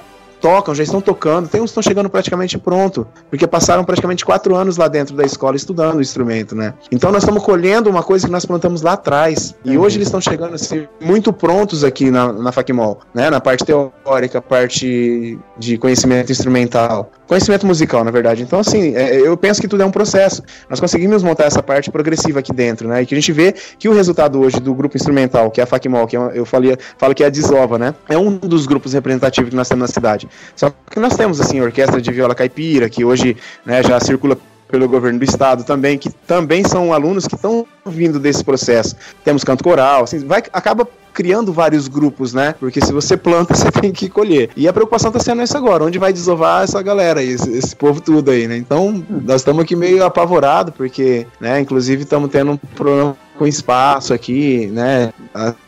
tocam, 0.47 0.73
já 0.77 0.85
estão 0.85 1.01
tocando, 1.01 1.49
tem 1.49 1.61
uns 1.61 1.65
que 1.65 1.71
estão 1.71 1.83
chegando 1.83 2.09
praticamente 2.09 2.57
pronto, 2.57 3.05
porque 3.29 3.49
passaram 3.49 3.85
praticamente 3.85 4.25
quatro 4.25 4.55
anos 4.55 4.77
lá 4.77 4.87
dentro 4.87 5.17
da 5.17 5.25
escola 5.25 5.57
estudando 5.57 5.97
o 5.97 6.01
instrumento, 6.01 6.55
né? 6.55 6.73
Então 6.93 7.11
nós 7.11 7.25
estamos 7.25 7.43
colhendo 7.43 7.91
uma 7.91 8.01
coisa 8.01 8.25
que 8.25 8.33
nós 8.33 8.45
plantamos 8.45 8.81
lá 8.81 8.93
atrás. 8.93 9.57
E 9.65 9.77
uhum. 9.77 9.83
hoje 9.83 9.97
eles 9.97 10.07
estão 10.07 10.21
chegando 10.21 10.55
assim, 10.55 10.87
muito 11.01 11.33
prontos 11.33 11.83
aqui 11.83 12.13
na, 12.13 12.33
na 12.33 12.53
FACMOL, 12.53 13.01
né? 13.13 13.29
Na 13.29 13.41
parte 13.41 13.65
teórica, 13.65 14.41
parte 14.41 15.37
de 15.59 15.79
conhecimento 15.79 16.31
instrumental, 16.31 17.11
conhecimento 17.27 17.67
musical, 17.67 18.05
na 18.05 18.11
verdade. 18.11 18.43
Então, 18.43 18.61
assim, 18.61 18.95
é, 18.95 19.17
eu 19.21 19.37
penso 19.37 19.61
que 19.61 19.69
tudo 19.69 19.83
é 19.83 19.87
um 19.87 19.91
processo. 19.91 20.43
Nós 20.69 20.81
conseguimos 20.81 21.23
montar 21.23 21.45
essa 21.45 21.63
parte 21.63 21.91
progressiva 21.91 22.41
aqui 22.41 22.53
dentro, 22.53 22.89
né? 22.89 23.03
E 23.03 23.07
que 23.07 23.15
a 23.15 23.19
gente 23.19 23.33
vê 23.33 23.53
que 23.53 23.89
o 23.89 23.95
resultado 23.95 24.41
hoje 24.41 24.61
do 24.61 24.75
grupo 24.75 24.97
instrumental, 24.97 25.51
que 25.51 25.61
é 25.61 25.65
a 25.65 25.67
FACMOL, 25.67 26.07
que 26.07 26.17
é 26.17 26.21
eu 26.35 26.45
falei, 26.45 26.77
falo 26.99 27.15
que 27.15 27.23
é 27.23 27.27
a 27.27 27.31
Desova, 27.31 27.79
né? 27.79 27.95
É 28.09 28.17
um 28.17 28.37
dos 28.37 28.67
grupos 28.67 28.93
representativos 28.93 29.51
que 29.51 29.57
nós 29.57 29.69
temos 29.69 29.83
na 29.83 29.93
cidade. 29.93 30.29
Só 30.55 30.73
que 30.91 31.01
nós 31.01 31.17
temos, 31.17 31.41
assim, 31.41 31.61
orquestra 31.61 32.01
de 32.01 32.11
viola 32.13 32.35
caipira, 32.35 32.89
que 32.89 33.05
hoje 33.05 33.37
né, 33.65 33.83
já 33.83 33.99
circula 34.01 34.37
pelo 34.69 34.89
governo 34.89 35.19
do 35.19 35.25
estado 35.25 35.65
também, 35.65 35.99
que 35.99 36.11
também 36.11 36.65
são 36.65 36.93
alunos 36.93 37.27
que 37.27 37.35
estão 37.35 37.67
vindo 37.85 38.19
desse 38.19 38.45
processo. 38.45 38.97
Temos 39.25 39.45
canto 39.45 39.63
coral, 39.63 40.05
assim, 40.05 40.19
vai, 40.27 40.43
acaba 40.53 40.87
criando 41.17 41.51
vários 41.51 41.89
grupos, 41.89 42.35
né? 42.35 42.55
Porque 42.61 42.79
se 42.85 42.93
você 42.93 43.17
planta, 43.17 43.55
você 43.57 43.71
tem 43.71 43.91
que 43.91 44.11
colher. 44.11 44.51
E 44.55 44.69
a 44.69 44.73
preocupação 44.73 45.09
está 45.09 45.19
sendo 45.19 45.41
essa 45.41 45.57
agora, 45.57 45.83
onde 45.85 45.99
vai 45.99 46.13
desovar 46.13 46.65
essa 46.65 46.83
galera 46.83 47.23
esse, 47.23 47.51
esse 47.57 47.75
povo 47.75 48.03
tudo 48.03 48.31
aí, 48.31 48.47
né? 48.47 48.57
Então, 48.57 49.03
nós 49.25 49.41
estamos 49.41 49.63
aqui 49.63 49.75
meio 49.75 50.05
apavorados, 50.05 50.75
porque, 50.77 51.27
né, 51.41 51.59
inclusive 51.59 52.03
estamos 52.03 52.31
tendo 52.31 52.53
um 52.53 52.57
problema 52.57 53.17
com 53.39 53.47
espaço 53.47 54.13
aqui, 54.13 54.67
né? 54.67 55.13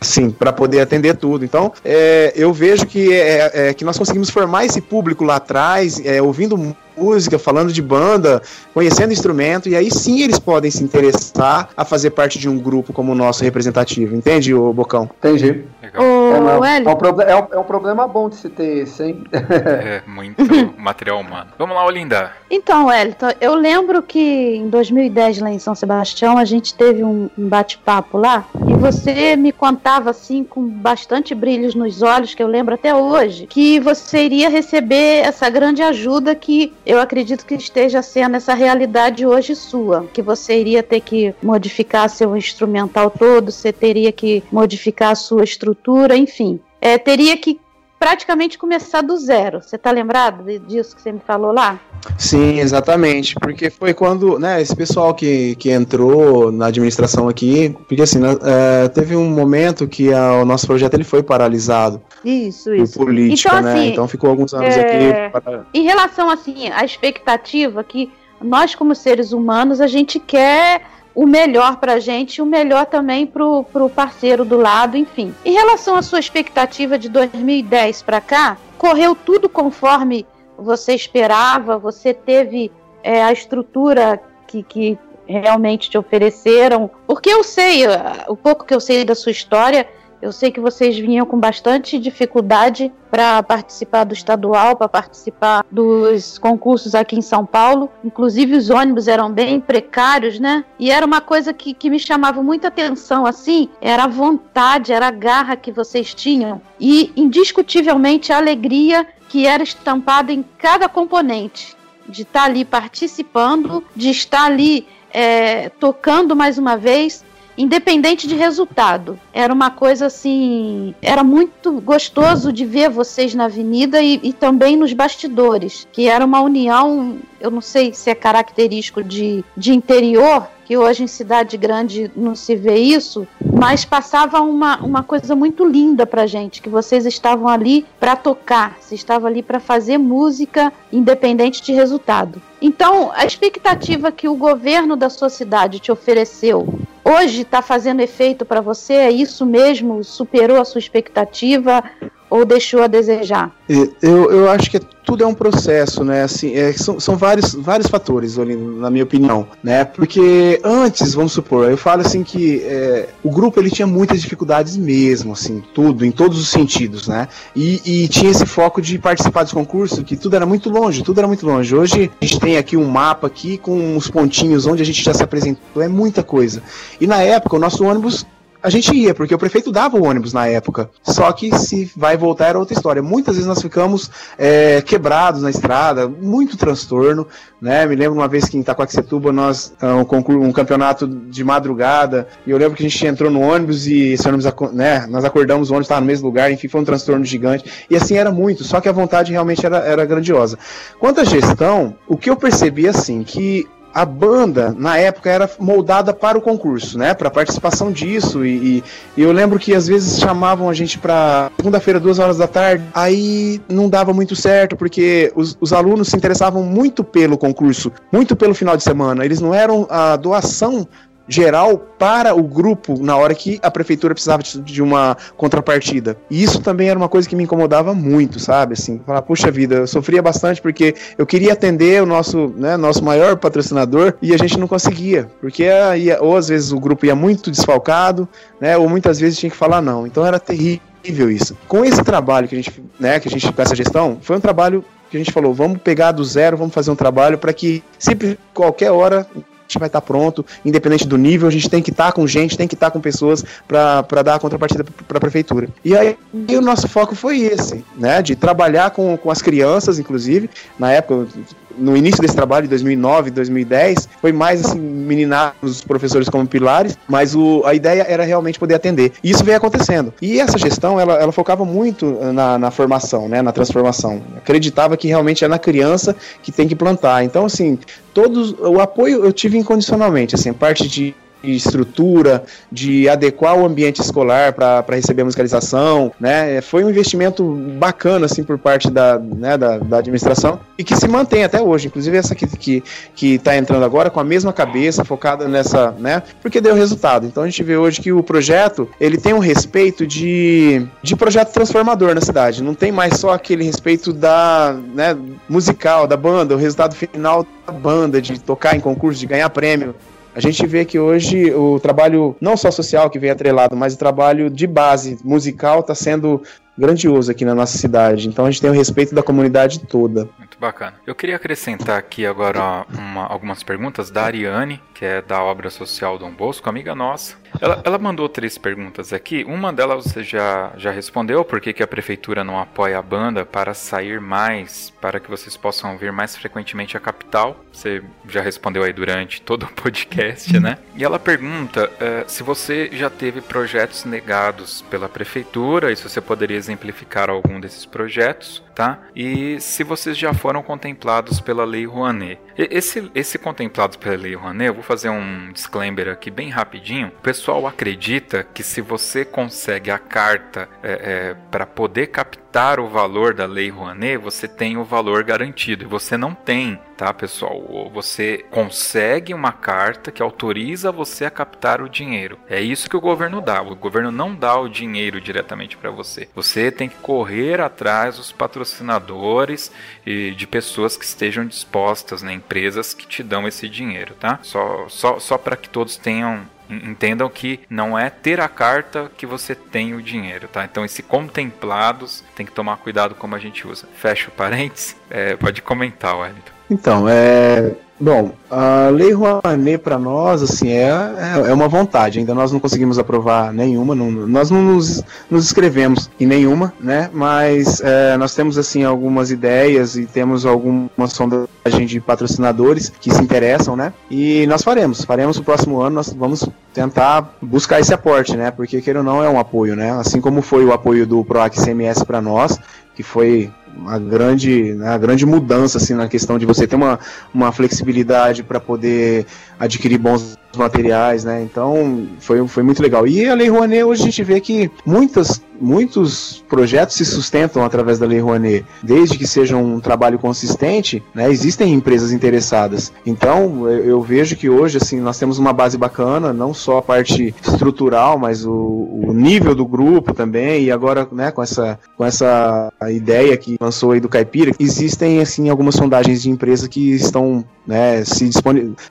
Assim, 0.00 0.30
para 0.30 0.52
poder 0.52 0.80
atender 0.80 1.16
tudo. 1.16 1.44
Então, 1.44 1.72
é, 1.82 2.32
eu 2.36 2.52
vejo 2.52 2.86
que, 2.86 3.12
é, 3.12 3.68
é, 3.68 3.74
que 3.74 3.84
nós 3.84 3.96
conseguimos 3.96 4.28
formar 4.28 4.66
esse 4.66 4.82
público 4.82 5.24
lá 5.24 5.36
atrás, 5.36 6.00
é, 6.04 6.20
ouvindo 6.20 6.76
música, 6.98 7.38
falando 7.38 7.72
de 7.72 7.80
banda, 7.82 8.42
conhecendo 8.74 9.12
instrumento, 9.12 9.68
e 9.68 9.76
aí 9.76 9.90
sim 9.90 10.20
eles 10.22 10.38
podem 10.38 10.70
se 10.70 10.82
interessar 10.82 11.70
a 11.76 11.84
fazer 11.84 12.10
parte 12.10 12.38
de 12.38 12.48
um 12.48 12.58
grupo 12.58 12.92
como 12.92 13.12
o 13.12 13.14
nosso 13.14 13.44
representativo. 13.44 14.14
Entende, 14.14 14.54
o 14.54 14.72
Bocão? 14.72 15.08
Entendi. 15.18 15.64
Legal. 15.82 16.04
Ô, 16.04 16.64
é, 16.64 16.78
é, 16.78 16.88
um 16.88 16.96
problema, 16.96 17.30
é, 17.30 17.36
um, 17.36 17.46
é 17.52 17.58
um 17.58 17.64
problema 17.64 18.08
bom 18.08 18.28
de 18.28 18.36
se 18.36 18.48
ter 18.48 18.78
esse, 18.78 19.04
hein? 19.04 19.24
é, 19.32 20.02
muito 20.06 20.42
material 20.76 21.20
humano. 21.20 21.50
Vamos 21.58 21.74
lá, 21.74 21.86
Olinda. 21.86 22.32
Então, 22.50 22.86
Wellington, 22.86 23.30
eu 23.40 23.54
lembro 23.54 24.02
que 24.02 24.56
em 24.56 24.68
2010, 24.68 25.38
lá 25.38 25.50
em 25.50 25.58
São 25.58 25.74
Sebastião, 25.74 26.36
a 26.36 26.44
gente 26.44 26.74
teve 26.74 27.04
um, 27.04 27.30
um 27.38 27.48
bate-papo 27.48 28.18
lá, 28.18 28.44
e 28.66 28.74
você 28.74 29.36
me 29.36 29.52
contava, 29.52 30.10
assim, 30.10 30.44
com 30.44 30.66
bastante 30.66 31.34
brilhos 31.34 31.74
nos 31.74 32.02
olhos, 32.02 32.34
que 32.34 32.42
eu 32.42 32.48
lembro 32.48 32.74
até 32.74 32.94
hoje, 32.94 33.46
que 33.46 33.80
você 33.80 34.24
iria 34.24 34.48
receber 34.48 35.24
essa 35.24 35.48
grande 35.48 35.82
ajuda 35.82 36.34
que 36.34 36.72
eu 36.88 36.98
acredito 36.98 37.44
que 37.44 37.54
esteja 37.54 38.00
sendo 38.00 38.38
essa 38.38 38.54
realidade 38.54 39.26
hoje 39.26 39.54
sua, 39.54 40.06
que 40.10 40.22
você 40.22 40.58
iria 40.58 40.82
ter 40.82 41.00
que 41.00 41.34
modificar 41.42 42.08
seu 42.08 42.34
instrumental 42.34 43.10
todo, 43.10 43.52
você 43.52 43.70
teria 43.70 44.10
que 44.10 44.42
modificar 44.50 45.12
a 45.12 45.14
sua 45.14 45.44
estrutura, 45.44 46.16
enfim. 46.16 46.58
É, 46.80 46.96
teria 46.96 47.36
que 47.36 47.60
praticamente 47.98 48.56
começar 48.56 49.02
do 49.02 49.16
zero. 49.16 49.60
Você 49.60 49.76
tá 49.76 49.90
lembrado 49.90 50.44
disso 50.60 50.94
que 50.94 51.02
você 51.02 51.12
me 51.12 51.20
falou 51.20 51.52
lá? 51.52 51.80
Sim, 52.16 52.60
exatamente. 52.60 53.34
Porque 53.34 53.70
foi 53.70 53.92
quando, 53.92 54.38
né, 54.38 54.62
esse 54.62 54.74
pessoal 54.74 55.14
que, 55.14 55.56
que 55.56 55.70
entrou 55.70 56.52
na 56.52 56.66
administração 56.66 57.28
aqui, 57.28 57.76
porque 57.88 58.02
assim, 58.02 58.18
né, 58.18 58.36
é, 58.42 58.88
teve 58.88 59.16
um 59.16 59.28
momento 59.28 59.88
que 59.88 60.12
a, 60.12 60.34
o 60.34 60.44
nosso 60.44 60.66
projeto 60.66 60.94
ele 60.94 61.04
foi 61.04 61.22
paralisado. 61.22 62.00
Isso, 62.24 62.72
isso. 62.74 62.98
Por 62.98 63.06
política, 63.06 63.48
então, 63.48 63.62
né? 63.62 63.74
Assim, 63.74 63.88
então 63.92 64.08
ficou 64.08 64.30
alguns 64.30 64.54
anos 64.54 64.76
é... 64.76 64.80
aqui. 64.80 65.32
Para... 65.32 65.66
Em 65.74 65.82
relação, 65.82 66.30
assim, 66.30 66.70
à 66.70 66.84
expectativa 66.84 67.82
que 67.82 68.12
nós, 68.40 68.74
como 68.74 68.94
seres 68.94 69.32
humanos, 69.32 69.80
a 69.80 69.86
gente 69.86 70.20
quer 70.20 70.82
o 71.18 71.26
melhor 71.26 71.78
para 71.78 71.94
a 71.94 71.98
gente 71.98 72.40
o 72.40 72.46
melhor 72.46 72.86
também 72.86 73.26
para 73.26 73.44
o 73.44 73.90
parceiro 73.92 74.44
do 74.44 74.56
lado, 74.56 74.96
enfim. 74.96 75.34
Em 75.44 75.52
relação 75.52 75.96
à 75.96 76.02
sua 76.02 76.20
expectativa 76.20 76.96
de 76.96 77.08
2010 77.08 78.02
para 78.02 78.20
cá, 78.20 78.56
correu 78.78 79.16
tudo 79.16 79.48
conforme 79.48 80.24
você 80.56 80.94
esperava? 80.94 81.76
Você 81.76 82.14
teve 82.14 82.70
é, 83.02 83.20
a 83.20 83.32
estrutura 83.32 84.22
que, 84.46 84.62
que 84.62 84.96
realmente 85.26 85.90
te 85.90 85.98
ofereceram? 85.98 86.88
Porque 87.04 87.30
eu 87.30 87.42
sei, 87.42 87.82
o 88.28 88.36
pouco 88.36 88.64
que 88.64 88.72
eu 88.72 88.78
sei 88.78 89.04
da 89.04 89.16
sua 89.16 89.32
história, 89.32 89.88
eu 90.20 90.32
sei 90.32 90.50
que 90.50 90.60
vocês 90.60 90.98
vinham 90.98 91.24
com 91.24 91.38
bastante 91.38 91.98
dificuldade 91.98 92.92
para 93.10 93.42
participar 93.42 94.04
do 94.04 94.12
estadual, 94.12 94.76
para 94.76 94.88
participar 94.88 95.64
dos 95.70 96.38
concursos 96.38 96.94
aqui 96.94 97.16
em 97.16 97.22
São 97.22 97.46
Paulo. 97.46 97.88
Inclusive, 98.04 98.56
os 98.56 98.68
ônibus 98.68 99.08
eram 99.08 99.30
bem 99.30 99.60
precários, 99.60 100.40
né? 100.40 100.64
E 100.78 100.90
era 100.90 101.06
uma 101.06 101.20
coisa 101.20 101.52
que, 101.52 101.72
que 101.72 101.88
me 101.88 101.98
chamava 101.98 102.42
muita 102.42 102.68
atenção, 102.68 103.24
assim, 103.24 103.68
era 103.80 104.04
a 104.04 104.08
vontade, 104.08 104.92
era 104.92 105.06
a 105.08 105.12
garra 105.12 105.56
que 105.56 105.72
vocês 105.72 106.12
tinham 106.12 106.60
e, 106.80 107.12
indiscutivelmente, 107.16 108.32
a 108.32 108.38
alegria 108.38 109.06
que 109.28 109.46
era 109.46 109.62
estampada 109.62 110.32
em 110.32 110.44
cada 110.58 110.88
componente. 110.88 111.76
De 112.08 112.22
estar 112.22 112.44
ali 112.44 112.64
participando, 112.64 113.84
de 113.94 114.08
estar 114.08 114.46
ali 114.46 114.86
é, 115.12 115.68
tocando 115.68 116.34
mais 116.34 116.58
uma 116.58 116.76
vez, 116.76 117.24
independente 117.58 118.28
de 118.28 118.36
resultado. 118.36 119.18
Era 119.32 119.52
uma 119.52 119.70
coisa 119.70 120.06
assim. 120.06 120.94
Era 121.02 121.24
muito 121.24 121.80
gostoso 121.80 122.52
de 122.52 122.64
ver 122.64 122.88
vocês 122.88 123.34
na 123.34 123.46
avenida 123.46 124.00
e, 124.00 124.20
e 124.22 124.32
também 124.32 124.76
nos 124.76 124.92
bastidores, 124.92 125.86
que 125.92 126.08
era 126.08 126.24
uma 126.24 126.40
união. 126.40 127.18
Eu 127.40 127.50
não 127.50 127.60
sei 127.60 127.92
se 127.92 128.08
é 128.08 128.14
característico 128.14 129.02
de, 129.02 129.44
de 129.56 129.74
interior, 129.74 130.48
que 130.68 130.76
hoje 130.76 131.02
em 131.02 131.06
cidade 131.06 131.56
grande 131.56 132.10
não 132.14 132.34
se 132.34 132.54
vê 132.54 132.74
isso, 132.74 133.26
mas 133.58 133.86
passava 133.86 134.42
uma, 134.42 134.76
uma 134.84 135.02
coisa 135.02 135.34
muito 135.34 135.66
linda 135.66 136.04
pra 136.04 136.26
gente, 136.26 136.60
que 136.60 136.68
vocês 136.68 137.06
estavam 137.06 137.48
ali 137.48 137.86
para 137.98 138.14
tocar, 138.14 138.76
você 138.78 138.94
estava 138.94 139.28
ali 139.28 139.42
para 139.42 139.60
fazer 139.60 139.96
música 139.96 140.70
independente 140.92 141.62
de 141.62 141.72
resultado. 141.72 142.42
Então, 142.60 143.10
a 143.14 143.24
expectativa 143.24 144.12
que 144.12 144.28
o 144.28 144.34
governo 144.34 144.94
da 144.94 145.08
sua 145.08 145.30
cidade 145.30 145.80
te 145.80 145.90
ofereceu 145.90 146.68
hoje 147.02 147.40
está 147.40 147.62
fazendo 147.62 148.00
efeito 148.00 148.44
para 148.44 148.60
você? 148.60 148.92
É 148.92 149.10
isso 149.10 149.46
mesmo? 149.46 150.04
Superou 150.04 150.60
a 150.60 150.66
sua 150.66 150.80
expectativa? 150.80 151.82
Ou 152.30 152.44
deixou 152.44 152.82
a 152.82 152.86
desejar? 152.86 153.50
Eu, 153.68 154.30
eu 154.30 154.50
acho 154.50 154.70
que 154.70 154.80
tudo 155.08 155.24
é 155.24 155.26
um 155.26 155.32
processo, 155.32 156.04
né? 156.04 156.22
Assim, 156.22 156.54
é, 156.54 156.70
são, 156.74 157.00
são 157.00 157.16
vários, 157.16 157.54
vários 157.54 157.88
fatores, 157.88 158.36
na 158.36 158.90
minha 158.90 159.04
opinião, 159.04 159.48
né? 159.62 159.82
Porque 159.82 160.60
antes, 160.62 161.14
vamos 161.14 161.32
supor, 161.32 161.70
eu 161.70 161.78
falo 161.78 162.02
assim 162.02 162.22
que 162.22 162.62
é, 162.62 163.08
o 163.24 163.30
grupo 163.30 163.58
ele 163.58 163.70
tinha 163.70 163.86
muitas 163.86 164.20
dificuldades 164.20 164.76
mesmo, 164.76 165.32
assim, 165.32 165.62
tudo, 165.74 166.04
em 166.04 166.10
todos 166.10 166.38
os 166.38 166.48
sentidos, 166.48 167.08
né? 167.08 167.26
E, 167.56 167.80
e, 167.84 168.08
tinha 168.08 168.30
esse 168.30 168.44
foco 168.44 168.82
de 168.82 168.98
participar 168.98 169.44
dos 169.44 169.52
concursos, 169.52 170.02
que 170.04 170.14
tudo 170.14 170.36
era 170.36 170.44
muito 170.44 170.68
longe, 170.68 171.02
tudo 171.02 171.18
era 171.18 171.26
muito 171.26 171.46
longe. 171.46 171.74
Hoje 171.74 172.10
a 172.20 172.24
gente 172.24 172.38
tem 172.38 172.58
aqui 172.58 172.76
um 172.76 172.84
mapa 172.84 173.26
aqui 173.26 173.56
com 173.56 173.96
os 173.96 174.10
pontinhos 174.10 174.66
onde 174.66 174.82
a 174.82 174.84
gente 174.84 175.02
já 175.02 175.14
se 175.14 175.22
apresentou, 175.22 175.82
é 175.82 175.88
muita 175.88 176.22
coisa. 176.22 176.62
E 177.00 177.06
na 177.06 177.22
época 177.22 177.56
o 177.56 177.58
nosso 177.58 177.82
ônibus 177.82 178.26
a 178.62 178.70
gente 178.70 178.94
ia, 178.94 179.14
porque 179.14 179.34
o 179.34 179.38
prefeito 179.38 179.70
dava 179.70 179.96
o 179.96 180.04
ônibus 180.04 180.32
na 180.32 180.46
época. 180.46 180.90
Só 181.02 181.30
que 181.32 181.56
se 181.56 181.90
vai 181.96 182.16
voltar 182.16 182.48
era 182.48 182.58
outra 182.58 182.74
história. 182.74 183.02
Muitas 183.02 183.36
vezes 183.36 183.48
nós 183.48 183.62
ficamos 183.62 184.10
é, 184.36 184.82
quebrados 184.82 185.42
na 185.42 185.50
estrada, 185.50 186.08
muito 186.08 186.56
transtorno. 186.56 187.26
Né? 187.60 187.86
Me 187.86 187.94
lembro 187.94 188.18
uma 188.18 188.28
vez 188.28 188.46
que 188.46 188.56
em 188.56 188.60
Itacoaxetuba 188.60 189.32
nós 189.32 189.72
ah, 189.80 189.96
um, 189.96 190.04
concurso, 190.04 190.40
um 190.40 190.52
campeonato 190.52 191.06
de 191.06 191.42
madrugada, 191.44 192.28
e 192.46 192.50
eu 192.50 192.58
lembro 192.58 192.76
que 192.76 192.84
a 192.84 192.88
gente 192.88 193.06
entrou 193.06 193.30
no 193.30 193.40
ônibus 193.40 193.86
e 193.86 194.12
esse 194.12 194.28
ônibus, 194.28 194.46
né, 194.72 195.06
nós 195.08 195.24
acordamos, 195.24 195.70
o 195.70 195.72
ônibus 195.72 195.86
estava 195.86 196.00
no 196.00 196.06
mesmo 196.06 196.26
lugar, 196.26 196.50
enfim, 196.50 196.68
foi 196.68 196.80
um 196.80 196.84
transtorno 196.84 197.24
gigante. 197.24 197.64
E 197.88 197.96
assim 197.96 198.16
era 198.16 198.30
muito, 198.30 198.64
só 198.64 198.80
que 198.80 198.88
a 198.88 198.92
vontade 198.92 199.32
realmente 199.32 199.64
era, 199.64 199.78
era 199.78 200.04
grandiosa. 200.04 200.58
Quanto 200.98 201.20
à 201.20 201.24
gestão, 201.24 201.96
o 202.06 202.16
que 202.16 202.30
eu 202.30 202.36
percebi 202.36 202.88
assim, 202.88 203.22
que 203.22 203.68
a 203.98 204.04
banda, 204.04 204.72
na 204.78 204.96
época, 204.96 205.28
era 205.28 205.50
moldada 205.58 206.14
para 206.14 206.38
o 206.38 206.40
concurso, 206.40 206.96
né? 206.96 207.14
Para 207.14 207.28
participação 207.28 207.90
disso. 207.90 208.44
E, 208.46 208.84
e, 209.16 209.20
eu 209.20 209.32
lembro 209.32 209.58
que 209.58 209.74
às 209.74 209.88
vezes 209.88 210.20
chamavam 210.20 210.70
a 210.70 210.72
gente 210.72 210.96
para 211.00 211.50
segunda-feira, 211.56 211.98
duas 211.98 212.20
horas 212.20 212.38
da 212.38 212.46
tarde. 212.46 212.84
Aí 212.94 213.60
não 213.68 213.88
dava 213.88 214.12
muito 214.12 214.36
certo, 214.36 214.76
porque 214.76 215.32
os, 215.34 215.58
os 215.60 215.72
alunos 215.72 216.06
se 216.06 216.16
interessavam 216.16 216.62
muito 216.62 217.02
pelo 217.02 217.36
concurso, 217.36 217.90
muito 218.12 218.36
pelo 218.36 218.54
final 218.54 218.76
de 218.76 218.84
semana. 218.84 219.24
Eles 219.24 219.40
não 219.40 219.52
eram 219.52 219.84
a 219.90 220.14
doação 220.14 220.86
geral 221.28 221.78
para 221.98 222.34
o 222.34 222.42
grupo 222.42 222.96
na 223.00 223.16
hora 223.16 223.34
que 223.34 223.58
a 223.62 223.70
prefeitura 223.70 224.14
precisava 224.14 224.42
de 224.42 224.82
uma 224.82 225.16
contrapartida. 225.36 226.16
E 226.30 226.42
isso 226.42 226.60
também 226.60 226.88
era 226.88 226.98
uma 226.98 227.08
coisa 227.08 227.28
que 227.28 227.36
me 227.36 227.44
incomodava 227.44 227.94
muito, 227.94 228.40
sabe? 228.40 228.72
Assim, 228.72 229.00
falar, 229.04 229.22
puxa 229.22 229.50
vida, 229.50 229.76
eu 229.76 229.86
sofria 229.86 230.22
bastante 230.22 230.62
porque 230.62 230.94
eu 231.16 231.26
queria 231.26 231.52
atender 231.52 232.02
o 232.02 232.06
nosso, 232.06 232.52
né, 232.56 232.76
nosso 232.76 233.04
maior 233.04 233.36
patrocinador 233.36 234.14
e 234.22 234.32
a 234.32 234.38
gente 234.38 234.58
não 234.58 234.66
conseguia, 234.66 235.28
porque 235.40 235.64
ia, 235.96 236.22
ou 236.22 236.36
às 236.36 236.48
vezes 236.48 236.72
o 236.72 236.80
grupo 236.80 237.04
ia 237.04 237.14
muito 237.14 237.50
desfalcado, 237.50 238.28
né, 238.60 238.76
ou 238.76 238.88
muitas 238.88 239.20
vezes 239.20 239.38
tinha 239.38 239.50
que 239.50 239.56
falar 239.56 239.82
não. 239.82 240.06
Então 240.06 240.24
era 240.24 240.38
terrível 240.38 241.30
isso. 241.30 241.56
Com 241.66 241.84
esse 241.84 242.02
trabalho 242.02 242.48
que 242.48 242.54
a 242.54 242.58
gente, 242.58 242.82
né, 242.98 243.20
que 243.20 243.28
a 243.28 243.30
gente 243.30 243.52
com 243.52 243.62
essa 243.62 243.74
gestão, 243.74 244.18
foi 244.20 244.36
um 244.36 244.40
trabalho 244.40 244.84
que 245.10 245.16
a 245.16 245.20
gente 245.20 245.32
falou, 245.32 245.54
vamos 245.54 245.78
pegar 245.78 246.12
do 246.12 246.24
zero, 246.24 246.56
vamos 246.56 246.74
fazer 246.74 246.90
um 246.90 246.96
trabalho 246.96 247.38
para 247.38 247.52
que 247.52 247.82
sempre 247.98 248.38
qualquer 248.52 248.90
hora 248.90 249.26
gente 249.68 249.78
vai 249.78 249.88
estar 249.88 250.00
tá 250.00 250.06
pronto, 250.06 250.44
independente 250.64 251.06
do 251.06 251.18
nível, 251.18 251.46
a 251.46 251.50
gente 251.50 251.68
tem 251.68 251.82
que 251.82 251.90
estar 251.90 252.06
tá 252.06 252.12
com 252.12 252.26
gente, 252.26 252.56
tem 252.56 252.66
que 252.66 252.74
estar 252.74 252.86
tá 252.86 252.90
com 252.90 253.00
pessoas 253.00 253.44
para 253.66 254.22
dar 254.22 254.36
a 254.36 254.38
contrapartida 254.38 254.84
para 255.06 255.18
a 255.18 255.20
prefeitura. 255.20 255.68
E 255.84 255.96
aí 255.96 256.16
e 256.48 256.56
o 256.56 256.60
nosso 256.60 256.88
foco 256.88 257.14
foi 257.14 257.40
esse, 257.40 257.84
né, 257.96 258.22
de 258.22 258.34
trabalhar 258.34 258.90
com, 258.90 259.16
com 259.16 259.30
as 259.30 259.42
crianças, 259.42 259.98
inclusive, 259.98 260.48
na 260.78 260.90
época 260.90 261.28
no 261.76 261.96
início 261.96 262.20
desse 262.20 262.34
trabalho, 262.34 262.64
de 262.64 262.70
2009, 262.70 263.30
2010, 263.30 264.08
foi 264.20 264.32
mais 264.32 264.64
assim, 264.64 264.78
meninar 264.78 265.54
os 265.62 265.82
professores 265.82 266.28
como 266.28 266.46
pilares, 266.46 266.96
mas 267.08 267.34
o, 267.34 267.62
a 267.64 267.74
ideia 267.74 268.04
era 268.08 268.24
realmente 268.24 268.58
poder 268.58 268.74
atender. 268.74 269.12
E 269.22 269.30
isso 269.30 269.44
veio 269.44 269.56
acontecendo. 269.56 270.12
E 270.20 270.40
essa 270.40 270.58
gestão, 270.58 270.98
ela, 270.98 271.14
ela 271.14 271.32
focava 271.32 271.64
muito 271.64 272.18
na, 272.32 272.58
na 272.58 272.70
formação, 272.70 273.28
né, 273.28 273.42
na 273.42 273.52
transformação. 273.52 274.22
Acreditava 274.36 274.96
que 274.96 275.08
realmente 275.08 275.44
é 275.44 275.48
na 275.48 275.58
criança 275.58 276.14
que 276.42 276.52
tem 276.52 276.66
que 276.66 276.74
plantar. 276.74 277.24
Então, 277.24 277.44
assim, 277.44 277.78
todos, 278.14 278.54
o 278.58 278.80
apoio 278.80 279.24
eu 279.24 279.32
tive 279.32 279.58
incondicionalmente, 279.58 280.34
assim, 280.34 280.52
parte 280.52 280.88
de 280.88 281.14
de 281.42 281.54
estrutura, 281.54 282.42
de 282.70 283.08
adequar 283.08 283.56
o 283.56 283.64
ambiente 283.64 284.00
escolar 284.00 284.52
para 284.52 284.84
receber 284.90 285.22
a 285.22 285.24
musicalização, 285.24 286.12
né? 286.18 286.60
Foi 286.60 286.84
um 286.84 286.90
investimento 286.90 287.44
bacana, 287.78 288.26
assim, 288.26 288.42
por 288.42 288.58
parte 288.58 288.90
da, 288.90 289.18
né, 289.18 289.56
da, 289.56 289.78
da, 289.78 289.98
administração 289.98 290.60
e 290.76 290.84
que 290.84 290.96
se 290.96 291.06
mantém 291.06 291.44
até 291.44 291.60
hoje. 291.60 291.86
Inclusive 291.86 292.16
essa 292.16 292.34
que, 292.34 292.46
que, 292.46 292.84
que 293.14 293.38
tá 293.38 293.56
entrando 293.56 293.84
agora 293.84 294.10
com 294.10 294.20
a 294.20 294.24
mesma 294.24 294.52
cabeça, 294.52 295.04
focada 295.04 295.46
nessa, 295.48 295.92
né? 295.98 296.22
Porque 296.42 296.60
deu 296.60 296.74
resultado. 296.74 297.26
Então 297.26 297.42
a 297.42 297.46
gente 297.46 297.62
vê 297.62 297.76
hoje 297.76 298.00
que 298.00 298.12
o 298.12 298.22
projeto, 298.22 298.88
ele 299.00 299.16
tem 299.16 299.32
um 299.32 299.38
respeito 299.38 300.06
de, 300.06 300.86
de 301.02 301.16
projeto 301.16 301.52
transformador 301.52 302.14
na 302.14 302.20
cidade. 302.20 302.62
Não 302.62 302.74
tem 302.74 302.90
mais 302.90 303.18
só 303.18 303.30
aquele 303.30 303.64
respeito 303.64 304.12
da, 304.12 304.76
né, 304.94 305.16
musical, 305.48 306.06
da 306.06 306.16
banda, 306.16 306.54
o 306.54 306.58
resultado 306.58 306.94
final 306.94 307.46
da 307.66 307.72
banda, 307.72 308.20
de 308.20 308.38
tocar 308.40 308.76
em 308.76 308.80
concurso, 308.80 309.20
de 309.20 309.26
ganhar 309.26 309.48
prêmio. 309.50 309.94
A 310.38 310.40
gente 310.40 310.64
vê 310.68 310.84
que 310.84 311.00
hoje 311.00 311.52
o 311.52 311.80
trabalho, 311.80 312.36
não 312.40 312.56
só 312.56 312.70
social 312.70 313.10
que 313.10 313.18
vem 313.18 313.28
atrelado, 313.28 313.74
mas 313.74 313.94
o 313.94 313.98
trabalho 313.98 314.48
de 314.48 314.68
base 314.68 315.18
musical 315.24 315.80
está 315.80 315.96
sendo 315.96 316.40
grandioso 316.78 317.32
aqui 317.32 317.44
na 317.44 317.56
nossa 317.56 317.76
cidade. 317.76 318.28
Então 318.28 318.46
a 318.46 318.50
gente 318.52 318.60
tem 318.60 318.70
o 318.70 318.72
respeito 318.72 319.12
da 319.12 319.20
comunidade 319.20 319.80
toda. 319.80 320.28
Muito 320.38 320.56
bacana. 320.60 320.94
Eu 321.04 321.12
queria 321.16 321.34
acrescentar 321.34 321.98
aqui 321.98 322.24
agora 322.24 322.86
uma, 322.88 323.26
algumas 323.26 323.64
perguntas 323.64 324.12
da 324.12 324.22
Ariane, 324.22 324.80
que 324.94 325.04
é 325.04 325.20
da 325.20 325.42
obra 325.42 325.70
social 325.70 326.16
Dom 326.16 326.30
Bosco, 326.30 326.68
amiga 326.68 326.94
nossa. 326.94 327.34
Ela, 327.60 327.82
ela 327.84 327.98
mandou 327.98 328.28
três 328.28 328.56
perguntas 328.58 329.12
aqui. 329.12 329.44
Uma 329.44 329.72
delas 329.72 330.04
você 330.04 330.22
já, 330.22 330.72
já 330.76 330.90
respondeu, 330.90 331.44
por 331.44 331.60
que, 331.60 331.72
que 331.72 331.82
a 331.82 331.86
prefeitura 331.86 332.44
não 332.44 332.58
apoia 332.58 332.98
a 332.98 333.02
banda 333.02 333.44
para 333.44 333.74
sair 333.74 334.20
mais, 334.20 334.90
para 335.00 335.20
que 335.20 335.30
vocês 335.30 335.56
possam 335.56 335.96
vir 335.96 336.12
mais 336.12 336.36
frequentemente 336.36 336.96
à 336.96 337.00
capital. 337.00 337.64
Você 337.72 338.02
já 338.28 338.40
respondeu 338.40 338.82
aí 338.82 338.92
durante 338.92 339.40
todo 339.42 339.64
o 339.64 339.72
podcast, 339.72 340.58
né? 340.58 340.78
E 340.94 341.04
ela 341.04 341.18
pergunta 341.18 341.86
uh, 341.88 342.30
se 342.30 342.42
você 342.42 342.90
já 342.92 343.10
teve 343.10 343.40
projetos 343.40 344.04
negados 344.04 344.82
pela 344.82 345.08
prefeitura 345.08 345.92
e 345.92 345.96
se 345.96 346.02
você 346.02 346.20
poderia 346.20 346.56
exemplificar 346.56 347.30
algum 347.30 347.60
desses 347.60 347.84
projetos, 347.84 348.62
tá? 348.74 349.00
E 349.14 349.60
se 349.60 349.82
vocês 349.82 350.16
já 350.16 350.32
foram 350.32 350.62
contemplados 350.62 351.40
pela 351.40 351.64
Lei 351.64 351.86
Rouanet. 351.86 352.38
Esse, 352.58 353.08
esse 353.14 353.38
contemplados 353.38 353.96
pela 353.96 354.16
Lei 354.16 354.34
Rouanet, 354.34 354.66
eu 354.66 354.74
vou 354.74 354.82
fazer 354.82 355.08
um 355.08 355.52
disclaimer 355.52 356.08
aqui 356.08 356.28
bem 356.28 356.50
rapidinho. 356.50 357.06
O 357.06 357.22
pessoal 357.22 357.68
acredita 357.68 358.42
que 358.42 358.64
se 358.64 358.80
você 358.80 359.24
consegue 359.24 359.92
a 359.92 359.98
carta 359.98 360.68
é, 360.82 360.90
é, 360.90 361.36
para 361.52 361.64
poder 361.64 362.08
captar 362.08 362.47
o 362.80 362.88
valor 362.88 363.34
da 363.34 363.46
Lei 363.46 363.70
Rouanet, 363.70 364.16
você 364.16 364.48
tem 364.48 364.76
o 364.76 364.84
valor 364.84 365.22
garantido. 365.22 365.84
E 365.84 365.88
você 365.88 366.16
não 366.16 366.34
tem 366.34 366.78
tá, 366.98 367.14
pessoal? 367.14 367.88
Você 367.94 368.44
consegue 368.50 369.32
uma 369.32 369.52
carta 369.52 370.10
que 370.10 370.20
autoriza 370.20 370.90
você 370.90 371.24
a 371.24 371.30
captar 371.30 371.80
o 371.80 371.88
dinheiro. 371.88 372.36
É 372.50 372.60
isso 372.60 372.90
que 372.90 372.96
o 372.96 373.00
governo 373.00 373.40
dá. 373.40 373.62
O 373.62 373.76
governo 373.76 374.10
não 374.10 374.34
dá 374.34 374.58
o 374.58 374.68
dinheiro 374.68 375.20
diretamente 375.20 375.76
para 375.76 375.92
você. 375.92 376.28
Você 376.34 376.72
tem 376.72 376.88
que 376.88 376.96
correr 376.96 377.60
atrás 377.60 378.16
dos 378.16 378.32
patrocinadores 378.32 379.70
e 380.04 380.32
de 380.32 380.46
pessoas 380.46 380.96
que 380.96 381.04
estejam 381.04 381.46
dispostas, 381.46 382.20
né, 382.20 382.32
empresas 382.32 382.92
que 382.92 383.06
te 383.06 383.22
dão 383.22 383.46
esse 383.46 383.68
dinheiro, 383.68 384.14
tá? 384.18 384.40
Só, 384.42 384.88
só, 384.88 385.20
só 385.20 385.38
para 385.38 385.56
que 385.56 385.68
todos 385.68 385.96
tenham 385.96 386.48
entendam 386.68 387.28
que 387.28 387.60
não 387.68 387.98
é 387.98 388.10
ter 388.10 388.40
a 388.40 388.48
carta 388.48 389.10
que 389.16 389.26
você 389.26 389.54
tem 389.54 389.94
o 389.94 390.02
dinheiro, 390.02 390.48
tá? 390.48 390.64
Então, 390.64 390.84
esse 390.84 391.02
contemplados 391.02 392.24
tem 392.34 392.44
que 392.44 392.52
tomar 392.52 392.76
cuidado 392.78 393.14
como 393.14 393.34
a 393.34 393.38
gente 393.38 393.66
usa. 393.66 393.86
Fecha 393.94 394.28
o 394.28 394.32
parênteses, 394.32 394.96
é, 395.10 395.36
pode 395.36 395.62
comentar, 395.62 396.16
Wellington. 396.16 396.52
Então, 396.70 397.08
é. 397.08 397.74
Bom, 398.00 398.30
a 398.48 398.90
Lei 398.90 399.12
Rouanet 399.12 399.78
para 399.78 399.98
nós, 399.98 400.40
assim, 400.40 400.68
é, 400.68 400.88
é, 400.88 401.50
é, 401.50 401.52
uma 401.52 401.66
vontade. 401.66 402.20
Ainda 402.20 402.32
nós 402.32 402.52
não 402.52 402.60
conseguimos 402.60 402.96
aprovar 402.96 403.52
nenhuma, 403.52 403.92
não, 403.92 404.08
nós 404.10 404.50
não 404.50 404.62
nos, 404.62 405.02
nos 405.28 405.44
inscrevemos 405.46 406.08
em 406.20 406.24
nenhuma, 406.24 406.72
né? 406.80 407.10
Mas 407.12 407.80
é, 407.80 408.16
nós 408.16 408.34
temos, 408.36 408.56
assim, 408.56 408.84
algumas 408.84 409.32
ideias 409.32 409.96
e 409.96 410.06
temos 410.06 410.46
alguma 410.46 410.88
sondagem 411.08 411.86
de 411.86 412.00
patrocinadores 412.00 412.92
que 413.00 413.12
se 413.12 413.20
interessam, 413.20 413.74
né? 413.74 413.92
E 414.08 414.46
nós 414.46 414.62
faremos, 414.62 415.04
faremos 415.04 415.36
o 415.36 415.42
próximo 415.42 415.80
ano, 415.80 415.96
nós 415.96 416.12
vamos 416.12 416.48
tentar 416.72 417.36
buscar 417.42 417.80
esse 417.80 417.92
aporte, 417.92 418.36
né? 418.36 418.52
Porque, 418.52 418.80
queira 418.80 419.00
ou 419.00 419.04
não, 419.04 419.24
é 419.24 419.28
um 419.28 419.40
apoio, 419.40 419.74
né? 419.74 419.90
Assim 419.98 420.20
como 420.20 420.40
foi 420.40 420.64
o 420.64 420.72
apoio 420.72 421.04
do 421.04 421.24
PROAC 421.24 421.56
CMS 421.56 422.04
para 422.04 422.22
nós, 422.22 422.60
que 422.94 423.02
foi 423.02 423.50
uma 423.78 423.98
grande, 423.98 424.74
né, 424.74 424.90
uma 424.90 424.98
grande 424.98 425.24
mudança 425.24 425.78
assim, 425.78 425.94
na 425.94 426.08
questão 426.08 426.38
de 426.38 426.44
você 426.44 426.66
ter 426.66 426.76
uma, 426.76 426.98
uma 427.32 427.52
flexibilidade 427.52 428.42
para 428.42 428.58
poder 428.58 429.24
adquirir 429.58 429.98
bons 429.98 430.36
materiais, 430.56 431.24
né? 431.24 431.42
Então 431.42 432.08
foi, 432.18 432.46
foi 432.48 432.62
muito 432.62 432.82
legal. 432.82 433.06
E 433.06 433.28
a 433.28 433.34
Lei 433.34 433.48
Rouanet 433.48 433.84
hoje 433.84 434.02
a 434.02 434.04
gente 434.06 434.24
vê 434.24 434.40
que 434.40 434.70
muitas, 434.84 435.40
muitos 435.60 436.44
projetos 436.48 436.96
se 436.96 437.04
sustentam 437.04 437.64
através 437.64 437.98
da 437.98 438.06
Lei 438.06 438.20
Rouanet, 438.20 438.64
desde 438.82 439.18
que 439.18 439.26
seja 439.26 439.56
um 439.56 439.80
trabalho 439.80 440.18
consistente, 440.18 441.02
né? 441.14 441.30
Existem 441.30 441.72
empresas 441.72 442.12
interessadas. 442.12 442.92
Então 443.04 443.68
eu, 443.68 443.84
eu 443.84 444.02
vejo 444.02 444.36
que 444.36 444.48
hoje 444.48 444.78
assim 444.78 445.00
nós 445.00 445.18
temos 445.18 445.38
uma 445.38 445.52
base 445.52 445.76
bacana, 445.76 446.32
não 446.32 446.52
só 446.54 446.78
a 446.78 446.82
parte 446.82 447.34
estrutural, 447.42 448.18
mas 448.18 448.44
o, 448.44 448.52
o 448.52 449.12
nível 449.12 449.54
do 449.54 449.66
grupo 449.66 450.14
também. 450.14 450.64
E 450.64 450.70
agora, 450.70 451.06
né? 451.12 451.30
Com 451.30 451.42
essa 451.42 451.78
com 451.96 452.04
essa 452.04 452.72
ideia 452.90 453.36
que 453.36 453.56
lançou 453.60 453.92
aí 453.92 454.00
do 454.00 454.08
Caipira, 454.08 454.52
existem 454.58 455.20
assim 455.20 455.48
algumas 455.48 455.74
sondagens 455.74 456.22
de 456.22 456.30
empresas 456.30 456.68
que 456.68 456.92
estão 456.92 457.44
né, 457.68 458.02
se, 458.02 458.30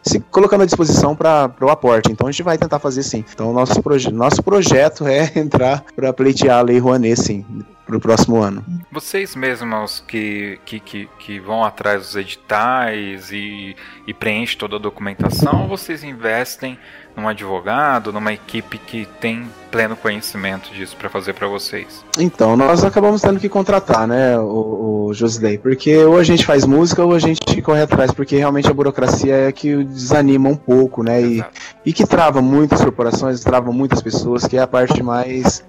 se 0.04 0.20
colocando 0.30 0.62
à 0.62 0.66
disposição 0.66 1.16
para 1.16 1.52
o 1.60 1.70
aporte. 1.70 2.12
Então 2.12 2.28
a 2.28 2.32
gente 2.32 2.44
vai 2.44 2.60
tentar 2.60 2.78
fazer 2.78 3.02
sim. 3.02 3.26
Então 3.34 3.52
nosso, 3.52 3.82
proje 3.82 4.12
nosso 4.12 4.44
projeto 4.44 5.08
é 5.08 5.32
entrar 5.36 5.84
para 5.96 6.14
pleitear 6.14 6.57
a 6.60 6.62
Lei 6.62 6.80
Rouanet, 6.80 7.20
sim 7.20 7.46
para 7.88 7.96
o 7.96 8.02
próximo 8.02 8.44
ano. 8.44 8.66
Vocês 8.92 9.34
mesmos 9.34 10.04
que, 10.06 10.60
que, 10.66 10.78
que, 10.82 11.10
que, 11.18 11.40
vão 11.40 11.64
atrás 11.64 12.02
dos 12.02 12.16
editais 12.18 13.32
e, 13.32 13.78
e 14.06 14.14
preenchem 14.14 14.58
toda 14.58 14.76
a 14.76 14.80
documentação, 14.80 15.70
vocês 15.70 16.04
investem 16.04 16.78
num 17.18 17.28
advogado, 17.28 18.14
numa 18.14 18.32
equipe 18.32 18.78
que 18.78 19.08
tem 19.20 19.48
pleno 19.72 19.96
conhecimento 19.96 20.72
disso 20.72 20.96
para 20.96 21.10
fazer 21.10 21.34
para 21.34 21.48
vocês? 21.48 22.06
Então, 22.20 22.56
nós 22.56 22.84
acabamos 22.84 23.22
tendo 23.22 23.40
que 23.40 23.50
contratar, 23.50 24.08
né, 24.08 24.38
o, 24.40 25.08
o 25.08 25.14
Josley, 25.14 25.58
porque 25.58 25.98
ou 25.98 26.18
a 26.18 26.24
gente 26.24 26.46
faz 26.46 26.64
música 26.64 27.04
ou 27.04 27.14
a 27.14 27.20
gente 27.20 27.60
corre 27.64 27.82
atrás, 27.82 28.12
porque 28.12 28.38
realmente 28.38 28.70
a 28.70 28.74
burocracia 28.74 29.34
é 29.34 29.52
que 29.52 29.84
desanima 29.84 30.48
um 30.48 30.56
pouco, 30.56 31.04
né, 31.04 31.22
e, 31.22 31.44
e 31.84 31.92
que 31.92 32.06
trava 32.06 32.40
muitas 32.40 32.82
corporações, 32.82 33.40
trava 33.42 33.72
muitas 33.72 34.02
pessoas, 34.02 34.46
que 34.46 34.56
é 34.56 34.62
a 34.62 34.68
parte 34.68 35.02
mais 35.02 35.66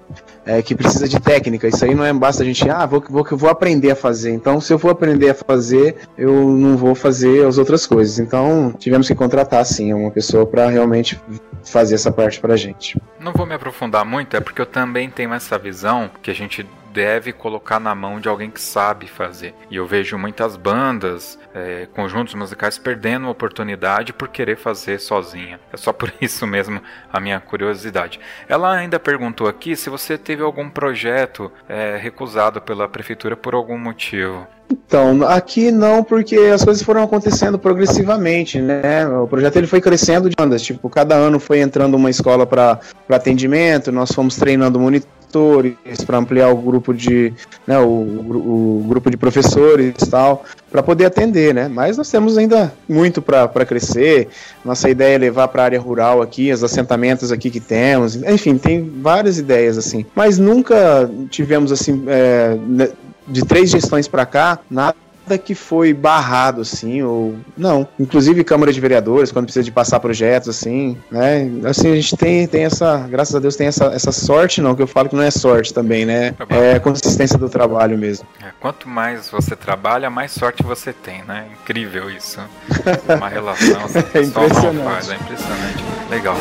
é, 0.48 0.62
que 0.62 0.74
precisa 0.74 1.06
de 1.06 1.20
técnica. 1.20 1.68
Isso 1.68 1.84
aí 1.84 1.94
não 1.94 2.04
é 2.04 2.12
basta 2.12 2.42
a 2.42 2.46
gente, 2.46 2.68
ah, 2.70 2.86
vou, 2.86 3.04
vou, 3.08 3.24
vou 3.32 3.50
aprender 3.50 3.90
a 3.90 3.96
fazer. 3.96 4.32
Então, 4.32 4.60
se 4.60 4.72
eu 4.72 4.78
for 4.78 4.90
aprender 4.90 5.30
a 5.30 5.34
fazer, 5.34 5.96
eu 6.16 6.32
não 6.48 6.76
vou 6.76 6.94
fazer 6.94 7.46
as 7.46 7.58
outras 7.58 7.86
coisas. 7.86 8.18
Então, 8.18 8.74
tivemos 8.78 9.06
que 9.06 9.14
contratar, 9.14 9.64
sim, 9.66 9.92
uma 9.92 10.10
pessoa 10.10 10.46
para 10.46 10.68
realmente 10.68 11.20
fazer 11.64 11.94
essa 11.94 12.10
parte 12.10 12.40
pra 12.40 12.56
gente. 12.56 13.00
Não 13.18 13.32
vou 13.32 13.46
me 13.46 13.54
aprofundar 13.54 14.04
muito, 14.04 14.36
é 14.36 14.40
porque 14.40 14.60
eu 14.60 14.66
também 14.66 15.10
tenho 15.10 15.32
essa 15.34 15.58
visão 15.58 16.10
que 16.22 16.30
a 16.30 16.34
gente 16.34 16.66
deve 16.92 17.32
colocar 17.32 17.78
na 17.78 17.94
mão 17.94 18.20
de 18.20 18.28
alguém 18.28 18.50
que 18.50 18.60
sabe 18.60 19.06
fazer. 19.06 19.54
E 19.70 19.76
eu 19.76 19.86
vejo 19.86 20.18
muitas 20.18 20.56
bandas, 20.56 21.38
é, 21.54 21.86
conjuntos 21.94 22.34
musicais 22.34 22.78
perdendo 22.78 23.26
a 23.26 23.30
oportunidade 23.30 24.12
por 24.12 24.28
querer 24.28 24.56
fazer 24.56 24.98
sozinha. 24.98 25.60
É 25.72 25.76
só 25.76 25.92
por 25.92 26.12
isso 26.20 26.46
mesmo 26.46 26.80
a 27.12 27.20
minha 27.20 27.40
curiosidade. 27.40 28.20
Ela 28.48 28.74
ainda 28.74 28.98
perguntou 28.98 29.48
aqui 29.48 29.76
se 29.76 29.90
você 29.90 30.16
teve 30.16 30.42
algum 30.42 30.68
projeto 30.68 31.50
é, 31.68 31.96
recusado 31.96 32.60
pela 32.60 32.88
prefeitura 32.88 33.36
por 33.36 33.54
algum 33.54 33.78
motivo. 33.78 34.46
Então, 34.70 35.26
aqui 35.26 35.70
não, 35.70 36.04
porque 36.04 36.36
as 36.36 36.62
coisas 36.62 36.82
foram 36.82 37.02
acontecendo 37.02 37.58
progressivamente, 37.58 38.60
né? 38.60 39.06
O 39.08 39.26
projeto 39.26 39.56
ele 39.56 39.66
foi 39.66 39.80
crescendo 39.80 40.28
de 40.28 40.36
bandas, 40.36 40.62
tipo, 40.62 40.90
cada 40.90 41.14
ano 41.14 41.40
foi 41.40 41.60
entrando 41.60 41.94
uma 41.94 42.10
escola 42.10 42.46
para 42.46 42.78
atendimento, 43.08 43.90
nós 43.90 44.12
fomos 44.12 44.36
treinando 44.36 44.78
monitores 44.78 45.17
para 46.06 46.18
ampliar 46.18 46.50
o 46.50 46.56
grupo 46.56 46.92
de 46.92 47.32
né, 47.66 47.78
o, 47.78 47.84
o, 47.84 48.84
grupo 48.88 49.10
de 49.10 49.16
professores 49.16 49.94
tal 50.10 50.44
para 50.70 50.82
poder 50.82 51.06
atender 51.06 51.54
né? 51.54 51.68
Mas 51.68 51.96
nós 51.96 52.10
temos 52.10 52.36
ainda 52.36 52.72
muito 52.88 53.22
para 53.22 53.66
crescer. 53.66 54.28
Nossa 54.64 54.88
ideia 54.88 55.14
é 55.14 55.18
levar 55.18 55.48
para 55.48 55.62
a 55.62 55.64
área 55.64 55.80
rural 55.80 56.22
aqui 56.22 56.52
os 56.52 56.62
assentamentos 56.64 57.30
aqui 57.32 57.50
que 57.50 57.60
temos. 57.60 58.16
Enfim 58.16 58.58
tem 58.58 58.90
várias 59.00 59.38
ideias 59.38 59.78
assim. 59.78 60.04
Mas 60.14 60.38
nunca 60.38 61.10
tivemos 61.30 61.72
assim 61.72 62.04
é, 62.06 62.56
né, 62.66 62.88
de 63.26 63.44
três 63.44 63.70
gestões 63.70 64.08
para 64.08 64.24
cá 64.24 64.58
nada 64.70 64.96
que 65.36 65.54
foi 65.54 65.92
barrado, 65.92 66.62
assim, 66.62 67.02
ou. 67.02 67.36
Não. 67.56 67.86
Inclusive 67.98 68.44
Câmara 68.44 68.72
de 68.72 68.80
Vereadores, 68.80 69.32
quando 69.32 69.46
precisa 69.46 69.64
de 69.64 69.72
passar 69.72 70.00
projetos, 70.00 70.48
assim, 70.48 70.96
né? 71.10 71.50
Assim, 71.64 71.92
a 71.92 71.94
gente 71.96 72.16
tem, 72.16 72.46
tem 72.46 72.64
essa. 72.64 72.98
Graças 73.08 73.34
a 73.34 73.40
Deus 73.40 73.56
tem 73.56 73.66
essa, 73.66 73.86
essa 73.86 74.12
sorte, 74.12 74.60
não, 74.60 74.74
que 74.74 74.82
eu 74.82 74.86
falo 74.86 75.08
que 75.08 75.16
não 75.16 75.22
é 75.22 75.30
sorte 75.30 75.74
também, 75.74 76.06
né? 76.06 76.34
É 76.48 76.78
consistência 76.78 77.36
do 77.36 77.48
trabalho 77.48 77.98
mesmo. 77.98 78.26
É, 78.42 78.50
quanto 78.60 78.88
mais 78.88 79.28
você 79.28 79.56
trabalha, 79.56 80.08
mais 80.08 80.32
sorte 80.32 80.62
você 80.62 80.92
tem, 80.92 81.22
né? 81.24 81.46
Incrível 81.60 82.08
isso. 82.08 82.38
Uma 83.16 83.28
relação 83.28 83.84
assim, 83.84 83.98
é 84.14 84.22
impressionante. 84.22 84.84
Faz, 84.84 85.10
é 85.10 85.14
impressionante. 85.16 85.84
Legal. 86.10 86.36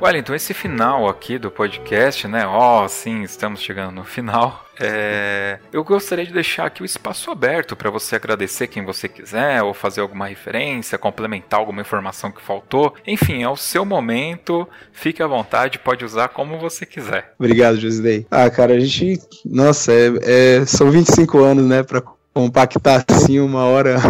Wellington, 0.00 0.34
esse 0.34 0.54
final 0.54 1.08
aqui 1.08 1.38
do 1.38 1.50
podcast, 1.50 2.28
né? 2.28 2.46
Ó, 2.46 2.84
oh, 2.84 2.88
sim, 2.88 3.22
estamos 3.22 3.60
chegando 3.60 3.96
no 3.96 4.04
final. 4.04 4.64
É... 4.78 5.58
Eu 5.72 5.82
gostaria 5.82 6.24
de 6.24 6.32
deixar 6.32 6.66
aqui 6.66 6.82
o 6.82 6.84
espaço 6.84 7.32
aberto 7.32 7.74
para 7.74 7.90
você 7.90 8.14
agradecer 8.14 8.68
quem 8.68 8.84
você 8.84 9.08
quiser, 9.08 9.60
ou 9.60 9.74
fazer 9.74 10.00
alguma 10.00 10.28
referência, 10.28 10.96
complementar 10.96 11.58
alguma 11.58 11.80
informação 11.80 12.30
que 12.30 12.40
faltou. 12.40 12.94
Enfim, 13.04 13.42
é 13.42 13.48
o 13.48 13.56
seu 13.56 13.84
momento, 13.84 14.68
fique 14.92 15.20
à 15.20 15.26
vontade, 15.26 15.80
pode 15.80 16.04
usar 16.04 16.28
como 16.28 16.60
você 16.60 16.86
quiser. 16.86 17.34
Obrigado, 17.36 17.76
Josidei. 17.80 18.24
Ah, 18.30 18.48
cara, 18.48 18.74
a 18.74 18.80
gente. 18.80 19.20
Nossa, 19.44 19.92
é, 19.92 20.60
é... 20.60 20.64
são 20.64 20.92
25 20.92 21.42
anos, 21.42 21.64
né, 21.64 21.82
para 21.82 22.00
compactar 22.32 23.04
assim 23.08 23.40
uma 23.40 23.64
hora. 23.64 23.96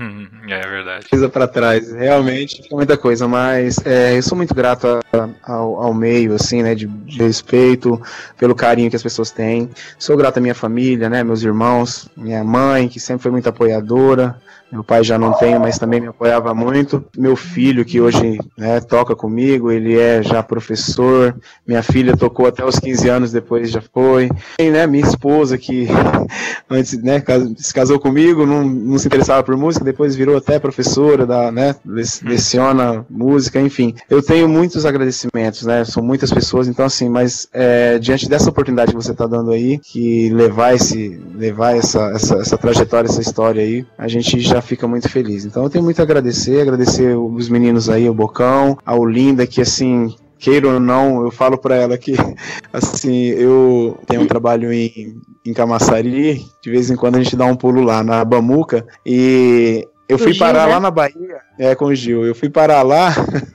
é 0.56 0.66
verdade. 0.66 1.08
Coisa 1.08 1.28
para 1.28 1.46
trás. 1.46 1.92
Realmente 1.92 2.62
fica 2.62 2.74
muita 2.74 2.96
coisa, 2.96 3.28
mas 3.28 3.78
é, 3.84 4.16
eu 4.16 4.22
sou 4.22 4.36
muito 4.36 4.54
grato 4.54 4.86
a, 4.86 5.28
ao, 5.42 5.82
ao, 5.82 5.94
meio, 5.94 6.34
assim, 6.34 6.62
né? 6.62 6.74
De, 6.74 6.86
de, 6.86 7.18
respeito, 7.18 8.00
pelo 8.38 8.54
carinho 8.54 8.90
que 8.90 8.96
as 8.96 9.02
pessoas 9.02 9.30
têm. 9.30 9.70
Sou 9.98 10.16
grato 10.16 10.38
à 10.38 10.40
minha 10.40 10.54
família, 10.54 11.08
né? 11.08 11.22
Meus 11.22 11.42
irmãos, 11.42 12.08
minha 12.16 12.42
mãe, 12.42 12.88
que 12.88 12.98
sempre 12.98 13.22
foi 13.22 13.30
muito 13.30 13.48
apoiadora. 13.48 14.40
Meu 14.72 14.84
pai 14.84 15.02
já 15.02 15.18
não 15.18 15.32
tem, 15.32 15.58
mas 15.58 15.78
também 15.78 16.00
me 16.00 16.06
apoiava 16.06 16.54
muito. 16.54 17.04
Meu 17.16 17.34
filho, 17.34 17.84
que 17.84 18.00
hoje 18.00 18.38
né, 18.56 18.80
toca 18.80 19.16
comigo, 19.16 19.70
ele 19.70 19.98
é 19.98 20.22
já 20.22 20.42
professor. 20.42 21.34
Minha 21.66 21.82
filha 21.82 22.16
tocou 22.16 22.46
até 22.46 22.64
os 22.64 22.78
15 22.78 23.08
anos, 23.08 23.32
depois 23.32 23.70
já 23.70 23.80
foi. 23.80 24.30
E, 24.58 24.70
né, 24.70 24.86
minha 24.86 25.04
esposa, 25.04 25.58
que 25.58 25.88
antes 26.70 26.96
né, 27.02 27.22
se 27.56 27.74
casou 27.74 27.98
comigo, 27.98 28.46
não, 28.46 28.64
não 28.64 28.98
se 28.98 29.08
interessava 29.08 29.42
por 29.42 29.56
música, 29.56 29.84
depois 29.84 30.14
virou 30.14 30.36
até 30.36 30.58
professora, 30.58 31.26
da, 31.26 31.50
né, 31.50 31.74
leciona 31.84 33.04
música, 33.10 33.60
enfim. 33.60 33.94
Eu 34.08 34.22
tenho 34.22 34.48
muitos 34.48 34.86
agradecimentos, 34.86 35.64
né? 35.64 35.84
São 35.84 36.02
muitas 36.02 36.32
pessoas, 36.32 36.68
então 36.68 36.84
assim, 36.84 37.08
mas 37.08 37.48
é, 37.52 37.98
diante 37.98 38.28
dessa 38.28 38.50
oportunidade 38.50 38.92
que 38.92 39.02
você 39.02 39.12
está 39.12 39.26
dando 39.26 39.50
aí, 39.50 39.78
que 39.78 40.30
levar 40.30 40.74
esse, 40.74 41.20
levar 41.34 41.76
essa, 41.76 42.10
essa, 42.10 42.36
essa 42.36 42.58
trajetória, 42.58 43.08
essa 43.08 43.20
história 43.20 43.62
aí, 43.62 43.84
a 43.98 44.06
gente 44.06 44.38
já 44.40 44.59
fica 44.60 44.86
muito 44.86 45.08
feliz. 45.08 45.44
Então 45.44 45.64
eu 45.64 45.70
tenho 45.70 45.84
muito 45.84 46.00
a 46.00 46.02
agradecer, 46.02 46.60
agradecer 46.60 47.16
os 47.16 47.48
meninos 47.48 47.88
aí, 47.88 48.08
o 48.08 48.14
Bocão, 48.14 48.76
a 48.84 48.94
Olinda, 48.94 49.46
que 49.46 49.60
assim, 49.60 50.14
queira 50.40 50.68
ou 50.68 50.80
não, 50.80 51.22
eu 51.22 51.30
falo 51.30 51.58
para 51.58 51.76
ela 51.76 51.98
que, 51.98 52.14
assim, 52.72 53.26
eu 53.26 53.98
tenho 54.06 54.22
um 54.22 54.26
trabalho 54.26 54.72
em, 54.72 55.20
em 55.44 55.52
Camaçari, 55.52 56.42
de 56.62 56.70
vez 56.70 56.90
em 56.90 56.96
quando 56.96 57.16
a 57.16 57.22
gente 57.22 57.36
dá 57.36 57.44
um 57.44 57.54
pulo 57.54 57.82
lá 57.82 58.02
na 58.02 58.24
Bamuca, 58.24 58.86
e 59.04 59.86
eu 60.10 60.18
fui 60.18 60.32
Gil, 60.32 60.40
parar 60.40 60.66
né? 60.66 60.74
lá 60.74 60.80
na 60.80 60.90
Bahia, 60.90 61.40
é, 61.58 61.74
com 61.74 61.86
o 61.86 61.94
Gil. 61.94 62.24
Eu 62.24 62.34
fui 62.34 62.48
parar 62.48 62.82
lá 62.82 63.14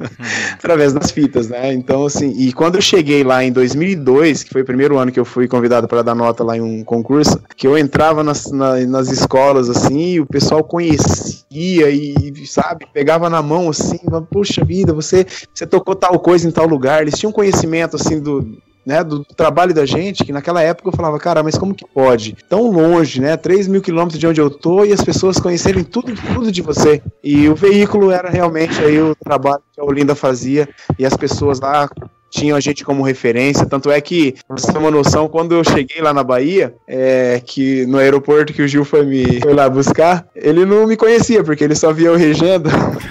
através 0.56 0.94
das 0.94 1.12
fitas, 1.12 1.50
né? 1.50 1.74
Então, 1.74 2.06
assim, 2.06 2.34
e 2.38 2.54
quando 2.54 2.76
eu 2.76 2.82
cheguei 2.82 3.24
lá 3.24 3.44
em 3.44 3.52
2002, 3.52 4.44
que 4.44 4.50
foi 4.52 4.62
o 4.62 4.66
primeiro 4.66 4.98
ano 4.98 5.12
que 5.12 5.20
eu 5.20 5.26
fui 5.26 5.48
convidado 5.48 5.88
para 5.88 6.02
dar 6.02 6.16
nota 6.16 6.44
lá 6.44 6.58
em 6.58 6.62
um 6.62 6.84
concurso, 6.84 7.42
que 7.56 7.68
eu 7.68 7.78
entrava 7.78 8.24
nas, 8.24 8.52
na, 8.52 8.78
nas 8.86 9.10
escolas, 9.10 9.70
assim, 9.70 10.14
e 10.14 10.20
o 10.22 10.26
pessoal 10.26 10.64
conhecia 10.64 11.90
e, 11.90 12.46
sabe, 12.46 12.88
pegava 12.94 13.30
na 13.30 13.42
mão, 13.42 13.70
assim, 13.70 14.00
puxa 14.32 14.64
vida, 14.64 14.94
você, 14.94 15.26
você 15.54 15.68
tocou 15.68 15.96
tal 15.96 16.20
coisa 16.20 16.48
em 16.48 16.52
tal 16.52 16.66
lugar. 16.66 17.02
Eles 17.02 17.20
tinham 17.20 17.32
conhecimento, 17.32 17.96
assim, 17.96 18.20
do, 18.20 18.58
né, 18.86 19.04
do 19.04 19.24
trabalho 19.24 19.74
da 19.74 19.86
gente, 19.86 20.24
que 20.24 20.32
naquela 20.32 20.62
época 20.62 20.90
eu 20.90 20.96
falava, 20.96 21.18
cara, 21.20 21.42
mas 21.42 21.58
como 21.58 21.74
que 21.74 21.86
pode? 21.88 22.38
Tão 22.48 22.70
longe, 22.72 23.20
né? 23.20 23.36
3 23.36 23.68
mil 23.68 23.82
quilômetros 23.82 24.20
de 24.20 24.28
onde 24.28 24.40
eu 24.40 24.50
tô 24.50 24.86
e 24.86 24.94
as 24.94 25.04
pessoas 25.04 25.40
conhecerem 25.40 25.84
tudo, 25.84 26.14
tudo 26.34 26.52
de 26.52 26.62
você. 26.62 27.02
E 27.24 27.50
o 27.50 27.56
veículo 27.56 28.12
era 28.12 28.30
realmente 28.30 28.80
aí 28.84 29.02
o 29.02 29.16
trabalho 29.16 29.64
que 29.74 29.82
a 29.82 29.84
Olinda 29.84 30.14
fazia 30.14 30.70
e 31.00 31.06
as 31.06 31.18
pessoas 31.18 31.60
lá 31.60 31.90
tinham 32.30 32.58
a 32.58 32.60
gente 32.60 32.84
como 32.84 33.02
referência, 33.02 33.66
tanto 33.66 33.90
é 33.90 34.00
que, 34.02 34.36
pra 34.46 34.58
você 34.58 34.72
ter 34.72 34.78
uma 34.78 34.92
noção, 34.92 35.30
quando 35.30 35.54
eu 35.54 35.64
cheguei 35.64 36.02
lá 36.02 36.14
na 36.14 36.24
Bahia, 36.24 36.76
é, 36.86 37.42
que 37.44 37.86
no 37.86 37.98
aeroporto 37.98 38.52
que 38.52 38.62
o 38.62 38.68
Gil 38.68 38.84
foi 38.84 39.06
me 39.06 39.40
foi 39.40 39.54
lá 39.54 39.70
buscar, 39.70 40.28
ele 40.36 40.66
não 40.66 40.86
me 40.86 40.98
conhecia, 40.98 41.44
porque 41.44 41.64
ele 41.64 41.76
só 41.76 41.94
via 41.94 42.12
o 42.12 42.18
Regenda. 42.18 42.70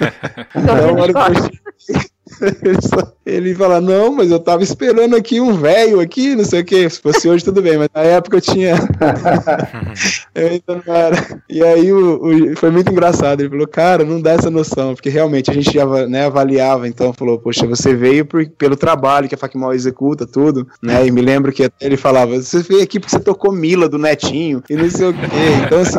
então, 0.55 0.97
hora 0.97 1.13
que 1.13 1.59
eu 1.89 2.14
ele, 2.41 2.81
só, 2.81 3.13
ele 3.27 3.55
fala, 3.55 3.81
não, 3.81 4.15
mas 4.15 4.31
eu 4.31 4.39
tava 4.39 4.63
esperando 4.63 5.15
aqui 5.15 5.41
um 5.41 5.53
velho 5.55 6.01
aqui, 6.01 6.35
não 6.35 6.45
sei 6.45 6.61
o 6.61 6.65
que. 6.65 6.89
Se 6.89 7.01
fosse 7.01 7.29
hoje, 7.29 7.45
tudo 7.45 7.61
bem, 7.61 7.77
mas 7.77 7.89
na 7.95 8.01
época 8.01 8.39
eu 8.39 8.41
tinha. 8.41 8.75
eu 10.35 10.49
ainda 10.49 10.83
não 10.87 10.95
era. 10.95 11.43
E 11.49 11.63
aí 11.63 11.93
o, 11.93 12.21
o, 12.23 12.57
foi 12.57 12.71
muito 12.71 12.91
engraçado. 12.91 13.41
Ele 13.41 13.51
falou, 13.51 13.69
cara, 13.69 14.05
não 14.05 14.21
dá 14.21 14.33
essa 14.33 14.51
noção, 14.51 14.95
porque 14.95 15.11
realmente 15.11 15.51
a 15.51 15.55
gente 15.55 15.77
né, 16.09 16.25
avaliava, 16.25 16.89
então 16.89 17.13
falou, 17.13 17.39
poxa, 17.39 17.67
você 17.67 17.95
veio 17.95 18.25
por, 18.25 18.49
pelo 18.51 18.77
trabalho 18.77 19.29
que 19.29 19.35
a 19.35 19.39
Facmal 19.39 19.75
executa, 19.75 20.27
tudo, 20.27 20.67
né? 20.83 21.07
E 21.07 21.11
me 21.11 21.21
lembro 21.21 21.53
que 21.53 21.65
até 21.65 21.87
ele 21.87 21.97
falava, 21.97 22.41
você 22.41 22.63
veio 22.63 22.83
aqui 22.83 22.99
porque 22.99 23.15
você 23.15 23.23
tocou 23.23 23.53
Mila 23.53 23.89
do 23.89 23.99
Netinho, 23.99 24.63
e 24.69 24.77
não 24.77 24.89
sei 24.91 25.09
o 25.09 25.13
quê. 25.13 25.19
Então, 25.67 25.81
assim, 25.81 25.99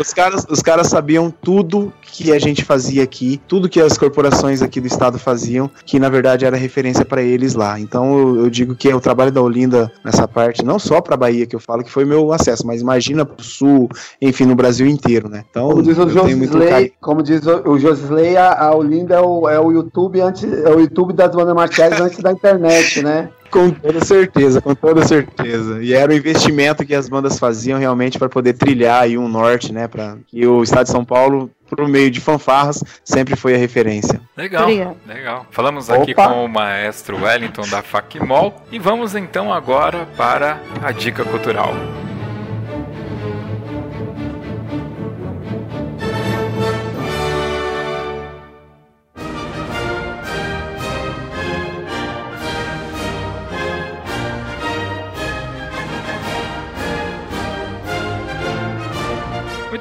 os 0.00 0.12
caras, 0.12 0.46
os 0.48 0.60
caras 0.60 0.88
sabiam 0.88 1.30
tudo 1.30 1.92
que 2.02 2.32
a 2.32 2.38
gente 2.38 2.64
fazia 2.64 3.04
aqui, 3.04 3.40
tudo 3.46 3.68
que 3.68 3.80
as 3.80 3.96
corporações 3.96 4.62
aqui 4.62 4.80
do 4.80 4.95
estado 4.96 5.18
faziam, 5.18 5.70
que 5.84 6.00
na 6.00 6.08
verdade 6.08 6.44
era 6.44 6.56
referência 6.56 7.04
para 7.04 7.22
eles 7.22 7.54
lá. 7.54 7.78
Então 7.78 8.18
eu, 8.18 8.36
eu, 8.44 8.50
digo 8.50 8.74
que 8.74 8.88
é 8.88 8.94
o 8.94 9.00
trabalho 9.00 9.30
da 9.30 9.42
Olinda 9.42 9.92
nessa 10.02 10.26
parte, 10.26 10.64
não 10.64 10.78
só 10.78 11.00
para 11.00 11.16
Bahia 11.16 11.46
que 11.46 11.54
eu 11.54 11.60
falo 11.60 11.84
que 11.84 11.90
foi 11.90 12.04
meu 12.04 12.32
acesso, 12.32 12.66
mas 12.66 12.80
imagina 12.80 13.24
para 13.24 13.40
o 13.40 13.44
Sul, 13.44 13.88
enfim, 14.20 14.44
no 14.46 14.54
Brasil 14.54 14.86
inteiro, 14.86 15.28
né? 15.28 15.44
Então, 15.48 15.68
como 15.70 15.82
diz 15.82 15.98
o 15.98 16.08
Josley, 16.08 16.92
como 17.00 17.22
diz 17.22 17.42
o 17.46 17.78
Josley, 17.78 18.36
a, 18.36 18.66
a 18.66 18.74
Olinda 18.74 19.14
é 19.14 19.20
o, 19.20 19.48
é 19.48 19.60
o 19.60 19.70
YouTube 19.70 20.20
antes, 20.20 20.44
é 20.44 20.70
o 20.70 20.80
YouTube 20.80 21.12
das 21.12 21.34
bandas 21.34 21.54
marciais 21.54 22.00
antes 22.00 22.18
da 22.20 22.32
internet, 22.32 23.02
né? 23.02 23.28
Com 23.56 23.70
toda 23.70 24.04
certeza, 24.04 24.60
com 24.60 24.74
toda 24.74 25.06
certeza. 25.06 25.82
E 25.82 25.94
era 25.94 26.12
o 26.12 26.14
investimento 26.14 26.84
que 26.84 26.94
as 26.94 27.08
bandas 27.08 27.38
faziam 27.38 27.78
realmente 27.78 28.18
para 28.18 28.28
poder 28.28 28.52
trilhar 28.52 29.02
aí 29.02 29.16
um 29.16 29.26
norte, 29.26 29.72
né? 29.72 29.88
Para 29.88 30.18
que 30.26 30.46
o 30.46 30.62
estado 30.62 30.84
de 30.84 30.90
São 30.90 31.04
Paulo 31.04 31.50
por 31.68 31.88
meio 31.88 32.10
de 32.10 32.20
fanfarras, 32.20 32.84
sempre 33.02 33.34
foi 33.34 33.54
a 33.54 33.58
referência. 33.58 34.20
Legal, 34.36 34.64
Obrigado. 34.64 34.96
legal. 35.06 35.46
Falamos 35.50 35.90
aqui 35.90 36.12
Opa. 36.12 36.28
com 36.28 36.44
o 36.44 36.48
maestro 36.48 37.24
Wellington 37.24 37.66
da 37.68 37.82
Facmol 37.82 38.54
e 38.70 38.78
vamos 38.78 39.16
então 39.16 39.52
agora 39.52 40.06
para 40.16 40.60
a 40.82 40.92
dica 40.92 41.24
cultural. 41.24 41.74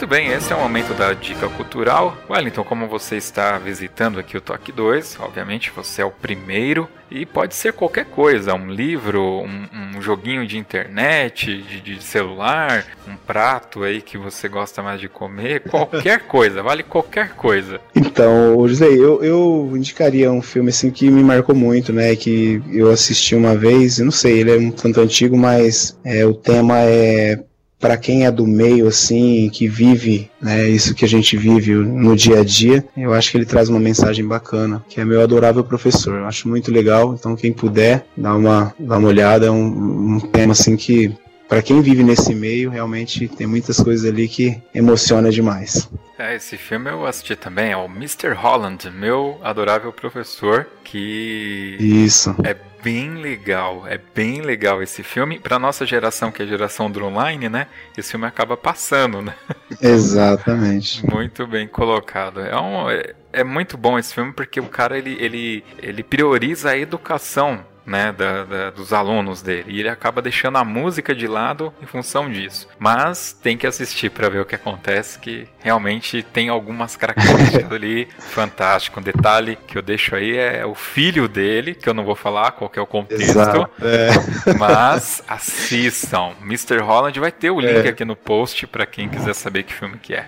Muito 0.06 0.14
bem, 0.18 0.28
esse 0.34 0.54
é 0.54 0.56
o 0.56 0.60
momento 0.60 0.94
da 0.94 1.14
dica 1.14 1.50
cultural. 1.50 2.16
Wellington, 2.30 2.64
como 2.64 2.88
você 2.88 3.16
está 3.16 3.58
visitando 3.58 4.20
aqui 4.20 4.38
o 4.38 4.42
Toque 4.42 4.72
2, 4.72 5.18
obviamente 5.20 5.72
você 5.76 6.04
é 6.04 6.06
o 6.06 6.12
primeiro 6.12 6.88
e 7.10 7.26
pode 7.26 7.56
ser 7.56 7.74
qualquer 7.74 8.06
coisa, 8.06 8.54
um 8.54 8.70
livro, 8.70 9.24
um, 9.24 9.96
um 9.98 10.00
joguinho 10.00 10.46
de 10.46 10.60
internet, 10.60 11.60
de, 11.60 11.82
de, 11.82 12.04
celular, 12.04 12.86
um 13.08 13.16
prato 13.16 13.82
aí 13.82 14.00
que 14.00 14.16
você 14.16 14.48
gosta 14.48 14.84
mais 14.84 15.02
de 15.02 15.10
comer, 15.10 15.62
qualquer 15.62 16.20
coisa, 16.30 16.62
vale 16.62 16.84
qualquer 16.84 17.30
coisa. 17.30 17.82
Então, 17.96 18.64
José, 18.68 18.86
eu, 18.86 19.24
eu 19.24 19.72
indicaria 19.74 20.32
um 20.32 20.42
filme 20.42 20.70
assim 20.70 20.92
que 20.92 21.10
me 21.10 21.24
marcou 21.24 21.56
muito, 21.56 21.92
né, 21.92 22.16
que 22.16 22.62
eu 22.72 22.92
assisti 22.92 23.34
uma 23.34 23.56
vez, 23.56 23.98
não 23.98 24.12
sei, 24.12 24.42
ele 24.42 24.52
é 24.52 24.58
um 24.60 24.70
tanto 24.70 25.02
antigo, 25.02 25.36
mas 25.36 26.00
é, 26.06 26.24
o 26.28 26.36
tema 26.36 26.78
é 26.82 27.44
para 27.86 27.98
quem 27.98 28.26
é 28.26 28.32
do 28.32 28.48
meio 28.48 28.88
assim, 28.88 29.48
que 29.54 29.68
vive, 29.68 30.32
né, 30.42 30.68
isso 30.68 30.96
que 30.96 31.06
a 31.06 31.08
gente 31.08 31.38
vive 31.38 31.76
no 31.76 32.16
dia 32.16 32.40
a 32.40 32.44
dia, 32.44 32.84
eu 32.98 33.14
acho 33.14 33.30
que 33.30 33.38
ele 33.38 33.46
traz 33.46 33.70
uma 33.70 33.80
mensagem 33.80 34.28
bacana, 34.28 34.84
que 34.90 35.00
é 35.00 35.06
meu 35.06 35.22
adorável 35.22 35.64
professor. 35.64 36.18
Eu 36.18 36.26
acho 36.26 36.50
muito 36.50 36.72
legal, 36.72 37.14
então 37.14 37.36
quem 37.36 37.54
puder 37.54 38.04
dar 38.18 38.36
uma, 38.36 38.74
dar 38.80 38.98
uma 38.98 39.08
olhada, 39.08 39.46
é 39.46 39.52
um, 39.52 40.16
um 40.16 40.20
tema 40.20 40.54
assim 40.54 40.76
que 40.76 41.16
para 41.48 41.62
quem 41.62 41.80
vive 41.80 42.04
nesse 42.04 42.34
meio, 42.34 42.72
realmente 42.72 43.28
tem 43.28 43.46
muitas 43.46 43.78
coisas 43.78 44.10
ali 44.10 44.28
que 44.28 44.60
emociona 44.74 45.30
demais. 45.30 45.88
É, 46.18 46.36
esse 46.36 46.58
filme 46.58 46.90
eu 46.90 47.06
assisti 47.06 47.36
também, 47.36 47.72
é 47.72 47.78
o 47.78 47.86
Mr. 47.86 48.34
Holland, 48.34 48.90
meu 48.90 49.38
adorável 49.44 49.94
professor, 49.94 50.68
que 50.84 51.78
Isso. 51.80 52.36
é 52.44 52.56
bem 52.86 53.16
legal, 53.16 53.88
é 53.88 54.00
bem 54.14 54.42
legal 54.42 54.84
esse 54.84 55.02
filme. 55.02 55.40
Para 55.40 55.58
nossa 55.58 55.88
geração, 55.88 56.32
que 56.32 56.44
é 56.44 56.46
a 56.46 56.48
geração 56.48 56.90
do 56.90 57.04
online, 57.04 57.50
né? 57.50 57.66
Esse 57.98 58.12
filme 58.12 58.28
acaba 58.28 58.56
passando, 58.56 59.24
né? 59.24 59.34
Exatamente. 59.82 61.04
muito 61.04 61.48
bem 61.48 61.68
colocado. 61.68 62.42
É, 62.42 62.56
um, 62.56 62.88
é, 62.88 63.16
é 63.34 63.44
muito 63.44 63.76
bom 63.76 63.98
esse 63.98 64.14
filme 64.14 64.32
porque 64.32 64.60
o 64.60 64.68
cara 64.68 65.00
ele, 65.00 65.18
ele, 65.20 65.64
ele 65.80 66.04
prioriza 66.04 66.70
a 66.70 66.78
educação 66.78 67.66
né, 67.86 68.12
da, 68.12 68.44
da, 68.44 68.70
dos 68.72 68.92
alunos 68.92 69.42
dele. 69.42 69.66
E 69.68 69.80
ele 69.80 69.90
acaba 69.90 70.22
deixando 70.22 70.58
a 70.58 70.64
música 70.64 71.14
de 71.14 71.28
lado 71.28 71.74
em 71.82 71.86
função 71.86 72.30
disso. 72.30 72.68
Mas 72.80 73.34
tem 73.34 73.58
que 73.58 73.68
assistir 73.68 74.10
para 74.10 74.30
ver 74.30 74.40
o 74.40 74.46
que 74.46 74.56
acontece, 74.56 75.20
que 75.20 75.48
realmente 75.60 76.24
tem 76.24 76.50
algumas 76.50 76.96
características 76.96 77.72
ali 77.72 78.08
fantástico. 78.20 79.00
Um 79.00 79.04
detalhe 79.04 79.58
que 79.68 79.78
eu 79.78 79.82
deixo 79.82 80.16
aí 80.16 80.36
é 80.36 80.66
o 80.66 80.76
filho 80.76 81.28
dele, 81.28 81.76
que 81.76 81.88
eu 81.88 81.94
não 81.94 82.04
vou 82.04 82.16
falar 82.16 82.52
qual 82.52 82.72
é 82.76 82.82
o 82.82 82.88
contexto, 82.88 83.24
Exato, 83.24 83.70
é. 83.82 84.54
mas 84.58 85.24
assistam. 85.28 86.32
Mr. 86.42 86.80
Holland 86.80 87.20
vai 87.20 87.32
ter 87.32 87.52
o 87.52 87.60
link 87.60 87.86
é. 87.86 87.90
aqui 87.90 88.04
no 88.04 88.16
post 88.16 88.68
para 88.68 88.86
quem 88.86 89.08
quiser 89.10 89.34
saber 89.34 89.64
que 89.64 89.74
filme 89.74 89.98
que 89.98 90.14
é. 90.14 90.28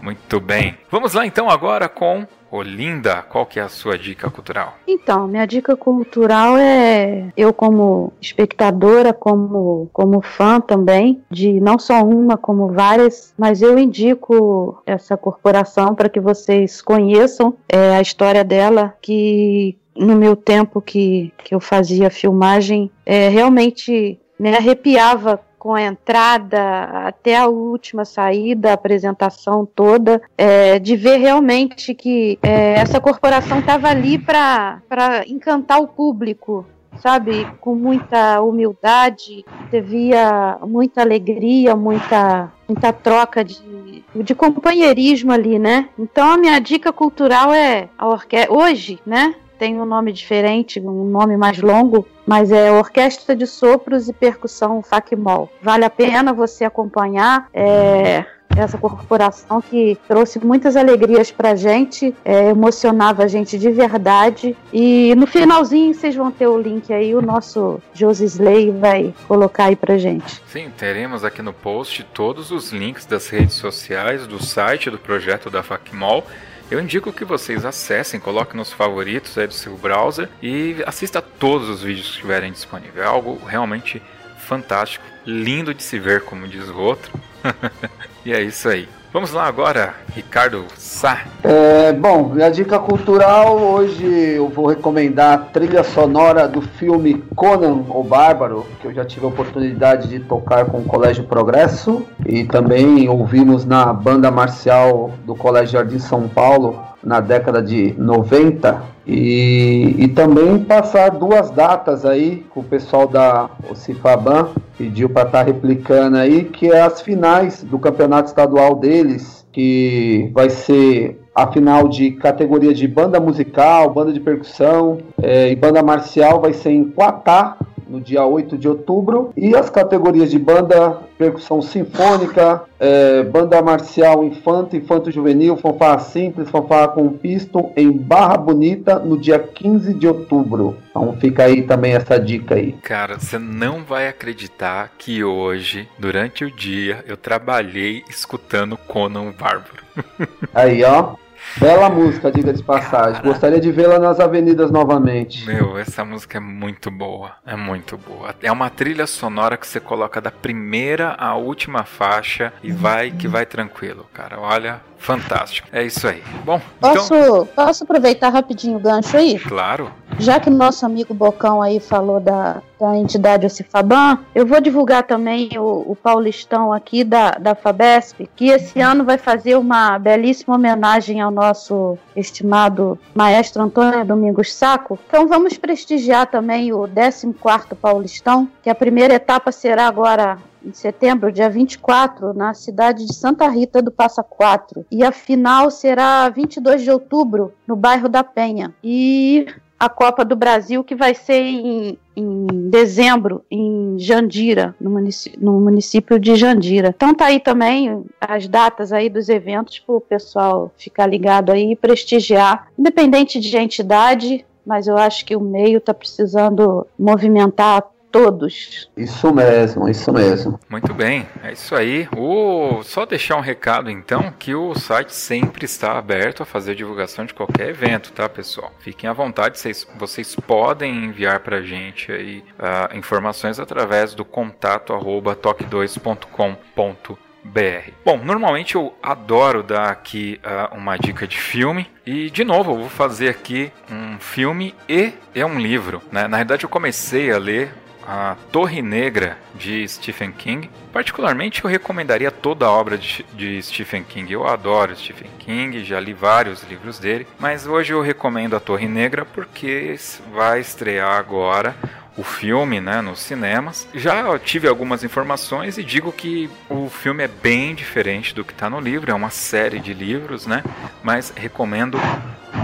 Muito 0.00 0.38
bem. 0.38 0.76
Vamos 0.90 1.14
lá 1.14 1.26
então 1.26 1.48
agora 1.48 1.88
com 1.88 2.26
Olinda, 2.54 3.20
qual 3.20 3.44
que 3.44 3.58
é 3.58 3.62
a 3.62 3.68
sua 3.68 3.98
dica 3.98 4.30
cultural? 4.30 4.78
Então, 4.86 5.26
minha 5.26 5.44
dica 5.44 5.76
cultural 5.76 6.56
é 6.56 7.32
eu 7.36 7.52
como 7.52 8.12
espectadora, 8.20 9.12
como, 9.12 9.90
como 9.92 10.22
fã 10.22 10.60
também, 10.60 11.20
de 11.28 11.60
não 11.60 11.80
só 11.80 12.00
uma, 12.04 12.36
como 12.36 12.68
várias, 12.68 13.34
mas 13.36 13.60
eu 13.60 13.76
indico 13.76 14.80
essa 14.86 15.16
corporação 15.16 15.96
para 15.96 16.08
que 16.08 16.20
vocês 16.20 16.80
conheçam 16.80 17.56
é, 17.68 17.96
a 17.96 18.00
história 18.00 18.44
dela, 18.44 18.94
que 19.02 19.76
no 19.96 20.14
meu 20.14 20.36
tempo 20.36 20.80
que, 20.80 21.32
que 21.38 21.56
eu 21.56 21.60
fazia 21.60 22.08
filmagem, 22.08 22.88
é, 23.04 23.28
realmente 23.30 24.20
me 24.38 24.54
arrepiava 24.54 25.40
com 25.64 25.72
a 25.72 25.80
entrada 25.80 27.06
até 27.06 27.38
a 27.38 27.46
última 27.46 28.04
saída, 28.04 28.68
a 28.68 28.74
apresentação 28.74 29.64
toda, 29.64 30.20
é, 30.36 30.78
de 30.78 30.94
ver 30.94 31.16
realmente 31.16 31.94
que 31.94 32.38
é, 32.42 32.74
essa 32.74 33.00
corporação 33.00 33.60
estava 33.60 33.88
ali 33.88 34.18
para 34.18 34.82
encantar 35.26 35.80
o 35.80 35.88
público, 35.88 36.66
sabe, 36.98 37.46
com 37.62 37.74
muita 37.74 38.42
humildade, 38.42 39.42
devia 39.70 40.58
muita 40.66 41.00
alegria, 41.00 41.74
muita, 41.74 42.52
muita 42.68 42.92
troca 42.92 43.42
de, 43.42 44.04
de 44.14 44.34
companheirismo 44.34 45.32
ali, 45.32 45.58
né? 45.58 45.88
Então 45.98 46.30
a 46.30 46.36
minha 46.36 46.58
dica 46.58 46.92
cultural 46.92 47.54
é 47.54 47.88
a 47.96 48.06
orquestra 48.06 48.52
hoje, 48.52 49.00
né? 49.06 49.34
Tem 49.58 49.80
um 49.80 49.84
nome 49.84 50.12
diferente, 50.12 50.80
um 50.80 51.04
nome 51.04 51.36
mais 51.36 51.60
longo, 51.60 52.06
mas 52.26 52.50
é 52.50 52.70
Orquestra 52.72 53.34
de 53.34 53.46
Sopros 53.46 54.08
e 54.08 54.12
Percussão 54.12 54.82
FACMOL. 54.82 55.50
Vale 55.60 55.84
a 55.84 55.90
pena 55.90 56.32
você 56.32 56.64
acompanhar. 56.64 57.48
É, 57.52 58.24
essa 58.56 58.78
corporação 58.78 59.60
que 59.60 59.98
trouxe 60.06 60.38
muitas 60.38 60.76
alegrias 60.76 61.30
pra 61.30 61.54
gente, 61.54 62.14
é, 62.24 62.50
emocionava 62.50 63.24
a 63.24 63.26
gente 63.26 63.58
de 63.58 63.70
verdade. 63.70 64.56
E 64.72 65.14
no 65.16 65.26
finalzinho 65.26 65.94
vocês 65.94 66.14
vão 66.14 66.30
ter 66.30 66.46
o 66.46 66.58
link 66.58 66.92
aí, 66.92 67.14
o 67.14 67.22
nosso 67.22 67.80
Josi 67.92 68.24
Slay 68.24 68.70
vai 68.70 69.14
colocar 69.26 69.66
aí 69.66 69.76
pra 69.76 69.98
gente. 69.98 70.40
Sim, 70.46 70.70
teremos 70.76 71.24
aqui 71.24 71.42
no 71.42 71.52
post 71.52 72.04
todos 72.14 72.50
os 72.50 72.70
links 72.70 73.06
das 73.06 73.28
redes 73.28 73.54
sociais, 73.54 74.26
do 74.26 74.42
site 74.42 74.90
do 74.90 74.98
projeto 74.98 75.50
da 75.50 75.62
FACMOL 75.62 76.24
eu 76.70 76.80
indico 76.80 77.12
que 77.12 77.24
vocês 77.24 77.64
acessem, 77.64 78.18
coloquem 78.18 78.56
nos 78.56 78.72
favoritos 78.72 79.36
aí 79.36 79.46
do 79.46 79.54
seu 79.54 79.76
browser 79.76 80.28
e 80.42 80.76
assista 80.86 81.18
a 81.18 81.22
todos 81.22 81.68
os 81.68 81.82
vídeos 81.82 82.06
que 82.06 82.12
estiverem 82.14 82.52
disponíveis. 82.52 82.96
É 82.96 83.04
algo 83.04 83.42
realmente 83.44 84.02
fantástico, 84.38 85.04
lindo 85.26 85.74
de 85.74 85.82
se 85.82 85.98
ver, 85.98 86.22
como 86.22 86.48
diz 86.48 86.68
o 86.68 86.76
outro. 86.76 87.12
e 88.24 88.32
é 88.32 88.42
isso 88.42 88.68
aí. 88.68 88.88
Vamos 89.14 89.32
lá 89.32 89.44
agora, 89.44 89.94
Ricardo 90.12 90.64
Sá. 90.76 91.24
É, 91.44 91.92
bom, 91.92 92.30
minha 92.30 92.50
dica 92.50 92.80
cultural, 92.80 93.56
hoje 93.56 94.04
eu 94.04 94.48
vou 94.48 94.66
recomendar 94.66 95.34
a 95.34 95.38
trilha 95.38 95.84
sonora 95.84 96.48
do 96.48 96.60
filme 96.60 97.22
Conan 97.36 97.84
o 97.90 98.02
Bárbaro, 98.02 98.66
que 98.80 98.88
eu 98.88 98.92
já 98.92 99.04
tive 99.04 99.24
a 99.24 99.28
oportunidade 99.28 100.08
de 100.08 100.18
tocar 100.18 100.64
com 100.64 100.78
o 100.78 100.84
Colégio 100.84 101.22
Progresso 101.22 102.04
e 102.26 102.42
também 102.42 103.08
ouvimos 103.08 103.64
na 103.64 103.92
banda 103.92 104.32
marcial 104.32 105.12
do 105.24 105.36
Colégio 105.36 105.74
Jardim 105.74 106.00
São 106.00 106.26
Paulo 106.26 106.93
na 107.04 107.20
década 107.20 107.62
de 107.62 107.94
90 107.98 108.82
e, 109.06 109.94
e 109.98 110.08
também 110.08 110.58
passar 110.58 111.10
duas 111.10 111.50
datas 111.50 112.04
aí 112.04 112.44
com 112.50 112.60
o 112.60 112.64
pessoal 112.64 113.06
da 113.06 113.50
Cifaban 113.74 114.48
pediu 114.78 115.08
para 115.08 115.26
estar 115.26 115.38
tá 115.40 115.44
replicando 115.44 116.16
aí 116.16 116.44
que 116.44 116.70
é 116.70 116.80
as 116.80 117.02
finais 117.02 117.62
do 117.62 117.78
campeonato 117.78 118.28
estadual 118.28 118.74
deles 118.74 119.44
que 119.52 120.30
vai 120.34 120.50
ser 120.50 121.20
a 121.34 121.50
final 121.50 121.88
de 121.88 122.12
categoria 122.12 122.72
de 122.72 122.86
banda 122.86 123.18
musical, 123.18 123.90
banda 123.90 124.12
de 124.12 124.20
percussão 124.20 124.98
é, 125.20 125.50
e 125.50 125.56
banda 125.56 125.82
marcial 125.82 126.40
vai 126.40 126.52
ser 126.52 126.70
em 126.70 126.84
Quatá, 126.84 127.56
no 127.94 128.00
dia 128.00 128.24
8 128.24 128.58
de 128.58 128.68
outubro. 128.68 129.32
E 129.36 129.54
as 129.54 129.70
categorias 129.70 130.30
de 130.30 130.38
banda, 130.38 130.98
percussão 131.16 131.62
sinfônica, 131.62 132.62
é, 132.80 133.22
banda 133.22 133.62
marcial 133.62 134.24
infanto, 134.24 134.76
infanto 134.76 135.10
juvenil, 135.10 135.56
fanfarra 135.56 136.00
simples, 136.00 136.50
fanfarra 136.50 136.88
com 136.88 137.08
pisto, 137.10 137.70
em 137.76 137.90
Barra 137.90 138.36
Bonita, 138.36 138.98
no 138.98 139.16
dia 139.16 139.38
15 139.38 139.94
de 139.94 140.08
outubro. 140.08 140.76
Então 140.90 141.16
fica 141.20 141.44
aí 141.44 141.62
também 141.62 141.92
essa 141.92 142.18
dica 142.18 142.56
aí. 142.56 142.72
Cara, 142.82 143.18
você 143.18 143.38
não 143.38 143.84
vai 143.84 144.08
acreditar 144.08 144.90
que 144.98 145.22
hoje, 145.22 145.88
durante 145.98 146.44
o 146.44 146.50
dia, 146.50 147.04
eu 147.06 147.16
trabalhei 147.16 148.02
escutando 148.08 148.76
Conan 148.76 149.32
Bárbaro. 149.32 149.84
Aí, 150.52 150.82
ó. 150.82 151.14
Bela 151.56 151.88
música, 151.88 152.30
diga 152.30 152.52
de 152.52 152.62
passagem. 152.62 153.14
Cara... 153.14 153.28
Gostaria 153.28 153.60
de 153.60 153.70
vê-la 153.70 153.98
nas 153.98 154.18
avenidas 154.20 154.70
novamente. 154.70 155.46
Meu, 155.46 155.78
essa 155.78 156.04
música 156.04 156.38
é 156.38 156.40
muito 156.40 156.90
boa. 156.90 157.32
É 157.46 157.56
muito 157.56 157.96
boa. 157.96 158.34
É 158.42 158.50
uma 158.50 158.70
trilha 158.70 159.06
sonora 159.06 159.56
que 159.56 159.66
você 159.66 159.78
coloca 159.78 160.20
da 160.20 160.30
primeira 160.30 161.14
à 161.18 161.34
última 161.36 161.84
faixa 161.84 162.52
e 162.62 162.72
vai 162.72 163.10
que 163.10 163.28
vai 163.28 163.46
tranquilo, 163.46 164.06
cara. 164.12 164.40
Olha, 164.40 164.80
Fantástico. 165.04 165.68
É 165.70 165.84
isso 165.84 166.08
aí. 166.08 166.22
Bom, 166.46 166.58
posso, 166.80 167.14
então... 167.14 167.46
posso 167.54 167.84
aproveitar 167.84 168.30
rapidinho 168.30 168.78
o 168.78 168.80
gancho 168.80 169.14
aí? 169.14 169.38
Claro. 169.38 169.92
Já 170.18 170.40
que 170.40 170.48
o 170.48 170.52
nosso 170.52 170.86
amigo 170.86 171.12
Bocão 171.12 171.60
aí 171.60 171.78
falou 171.78 172.18
da, 172.20 172.62
da 172.80 172.96
entidade 172.96 173.44
Ocifaban, 173.44 174.20
eu 174.34 174.46
vou 174.46 174.62
divulgar 174.62 175.02
também 175.02 175.50
o, 175.58 175.84
o 175.90 175.94
Paulistão 175.94 176.72
aqui 176.72 177.04
da, 177.04 177.32
da 177.32 177.54
Fabesp, 177.54 178.26
que 178.34 178.46
esse 178.48 178.80
ano 178.80 179.04
vai 179.04 179.18
fazer 179.18 179.56
uma 179.58 179.98
belíssima 179.98 180.54
homenagem 180.54 181.20
ao 181.20 181.30
nosso 181.30 181.98
estimado 182.16 182.98
maestro 183.14 183.62
Antônio 183.62 184.06
Domingos 184.06 184.54
Saco. 184.54 184.98
Então 185.06 185.28
vamos 185.28 185.58
prestigiar 185.58 186.28
também 186.28 186.72
o 186.72 186.88
14º 186.88 187.74
Paulistão, 187.74 188.48
que 188.62 188.70
a 188.70 188.74
primeira 188.74 189.12
etapa 189.12 189.52
será 189.52 189.86
agora 189.86 190.38
em 190.64 190.72
setembro, 190.72 191.30
dia 191.30 191.48
24, 191.48 192.32
na 192.32 192.54
cidade 192.54 193.04
de 193.04 193.14
Santa 193.14 193.48
Rita 193.48 193.82
do 193.82 193.90
Passa 193.90 194.22
Quatro. 194.22 194.84
E 194.90 195.04
a 195.04 195.12
final 195.12 195.70
será 195.70 196.28
22 196.28 196.82
de 196.82 196.90
outubro, 196.90 197.52
no 197.66 197.76
bairro 197.76 198.08
da 198.08 198.24
Penha. 198.24 198.74
E 198.82 199.46
a 199.78 199.88
Copa 199.88 200.24
do 200.24 200.34
Brasil, 200.34 200.82
que 200.82 200.94
vai 200.94 201.14
ser 201.14 201.40
em, 201.40 201.98
em 202.16 202.46
dezembro, 202.70 203.44
em 203.50 203.98
Jandira, 203.98 204.74
no 204.80 204.90
município, 204.90 205.38
no 205.42 205.60
município, 205.60 206.18
de 206.18 206.36
Jandira. 206.36 206.94
Então 206.96 207.14
tá 207.14 207.26
aí 207.26 207.38
também 207.38 208.04
as 208.20 208.48
datas 208.48 208.92
aí 208.92 209.10
dos 209.10 209.28
eventos 209.28 209.78
para 209.80 209.94
o 209.94 210.00
pessoal 210.00 210.72
ficar 210.78 211.06
ligado 211.06 211.52
aí 211.52 211.72
e 211.72 211.76
prestigiar, 211.76 212.68
independente 212.78 213.38
de 213.38 213.56
entidade, 213.56 214.44
mas 214.64 214.86
eu 214.86 214.96
acho 214.96 215.26
que 215.26 215.36
o 215.36 215.40
meio 215.40 215.78
está 215.78 215.92
precisando 215.92 216.86
movimentar 216.98 217.84
todos. 218.14 218.88
Isso 218.96 219.34
mesmo, 219.34 219.88
isso 219.88 220.12
mesmo. 220.12 220.60
Muito 220.70 220.94
bem, 220.94 221.26
é 221.42 221.52
isso 221.52 221.74
aí. 221.74 222.08
O... 222.16 222.80
Só 222.84 223.04
deixar 223.04 223.36
um 223.36 223.40
recado 223.40 223.90
então 223.90 224.32
que 224.38 224.54
o 224.54 224.72
site 224.76 225.12
sempre 225.12 225.64
está 225.64 225.98
aberto 225.98 226.40
a 226.40 226.46
fazer 226.46 226.76
divulgação 226.76 227.26
de 227.26 227.34
qualquer 227.34 227.70
evento, 227.70 228.12
tá, 228.12 228.28
pessoal? 228.28 228.72
Fiquem 228.78 229.10
à 229.10 229.12
vontade, 229.12 229.58
vocês, 229.58 229.84
vocês 229.98 230.36
podem 230.36 231.06
enviar 231.06 231.40
para 231.40 231.56
a 231.56 231.62
gente 231.62 232.12
aí 232.12 232.44
uh, 232.56 232.96
informações 232.96 233.58
através 233.58 234.14
do 234.14 234.24
contato 234.24 234.92
arroba 234.92 235.34
toque2.com.br. 235.34 237.18
BR. 237.46 237.92
Bom, 238.02 238.16
normalmente 238.24 238.74
eu 238.74 238.94
adoro 239.02 239.62
dar 239.62 239.90
aqui 239.90 240.40
uh, 240.42 240.74
uma 240.74 240.96
dica 240.96 241.26
de 241.26 241.36
filme 241.36 241.86
e 242.06 242.30
de 242.30 242.42
novo 242.42 242.72
eu 242.72 242.78
vou 242.78 242.88
fazer 242.88 243.28
aqui 243.28 243.70
um 243.90 244.18
filme 244.18 244.74
e 244.88 245.12
é 245.34 245.44
um 245.44 245.60
livro. 245.60 246.00
Né? 246.10 246.26
Na 246.26 246.38
verdade 246.38 246.64
eu 246.64 246.70
comecei 246.70 247.30
a 247.30 247.36
ler 247.36 247.83
a 248.06 248.36
Torre 248.52 248.82
Negra 248.82 249.38
de 249.54 249.86
Stephen 249.88 250.32
King. 250.32 250.70
Particularmente, 250.92 251.64
eu 251.64 251.70
recomendaria 251.70 252.30
toda 252.30 252.66
a 252.66 252.70
obra 252.70 252.98
de, 252.98 253.62
Stephen 253.62 254.04
King. 254.04 254.32
Eu 254.32 254.46
adoro 254.46 254.96
Stephen 254.96 255.30
King, 255.38 255.84
já 255.84 255.98
li 255.98 256.12
vários 256.12 256.62
livros 256.64 256.98
dele, 256.98 257.26
mas 257.38 257.66
hoje 257.66 257.92
eu 257.92 258.00
recomendo 258.00 258.54
a 258.54 258.60
Torre 258.60 258.86
Negra 258.86 259.24
porque 259.24 259.96
vai 260.32 260.60
estrear 260.60 261.18
agora 261.18 261.74
o 262.16 262.22
filme 262.22 262.80
né, 262.80 263.00
nos 263.00 263.20
cinemas. 263.20 263.88
Já 263.94 264.38
tive 264.38 264.68
algumas 264.68 265.02
informações 265.02 265.78
e 265.78 265.82
digo 265.82 266.12
que 266.12 266.48
o 266.68 266.88
filme 266.88 267.24
é 267.24 267.28
bem 267.28 267.74
diferente 267.74 268.34
do 268.34 268.44
que 268.44 268.52
está 268.52 268.70
no 268.70 268.78
livro, 268.78 269.10
é 269.10 269.14
uma 269.14 269.30
série 269.30 269.80
de 269.80 269.92
livros, 269.92 270.46
né? 270.46 270.62
Mas 271.02 271.32
recomendo 271.34 271.98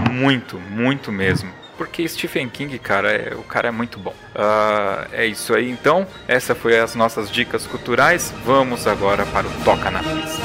muito, 0.09 0.57
muito 0.57 1.11
mesmo 1.11 1.60
porque 1.81 2.07
Stephen 2.07 2.47
King, 2.47 2.77
cara, 2.77 3.11
é, 3.11 3.33
o 3.33 3.41
cara 3.41 3.69
é 3.69 3.71
muito 3.71 3.97
bom. 3.97 4.13
Uh, 4.35 5.09
é 5.11 5.25
isso 5.25 5.51
aí, 5.51 5.67
então. 5.67 6.05
Essa 6.27 6.53
foi 6.53 6.77
as 6.77 6.93
nossas 6.93 7.31
dicas 7.31 7.65
culturais. 7.65 8.31
Vamos 8.45 8.85
agora 8.85 9.25
para 9.25 9.47
o 9.47 9.51
Toca 9.63 9.89
na 9.89 10.03
Pista. 10.03 10.43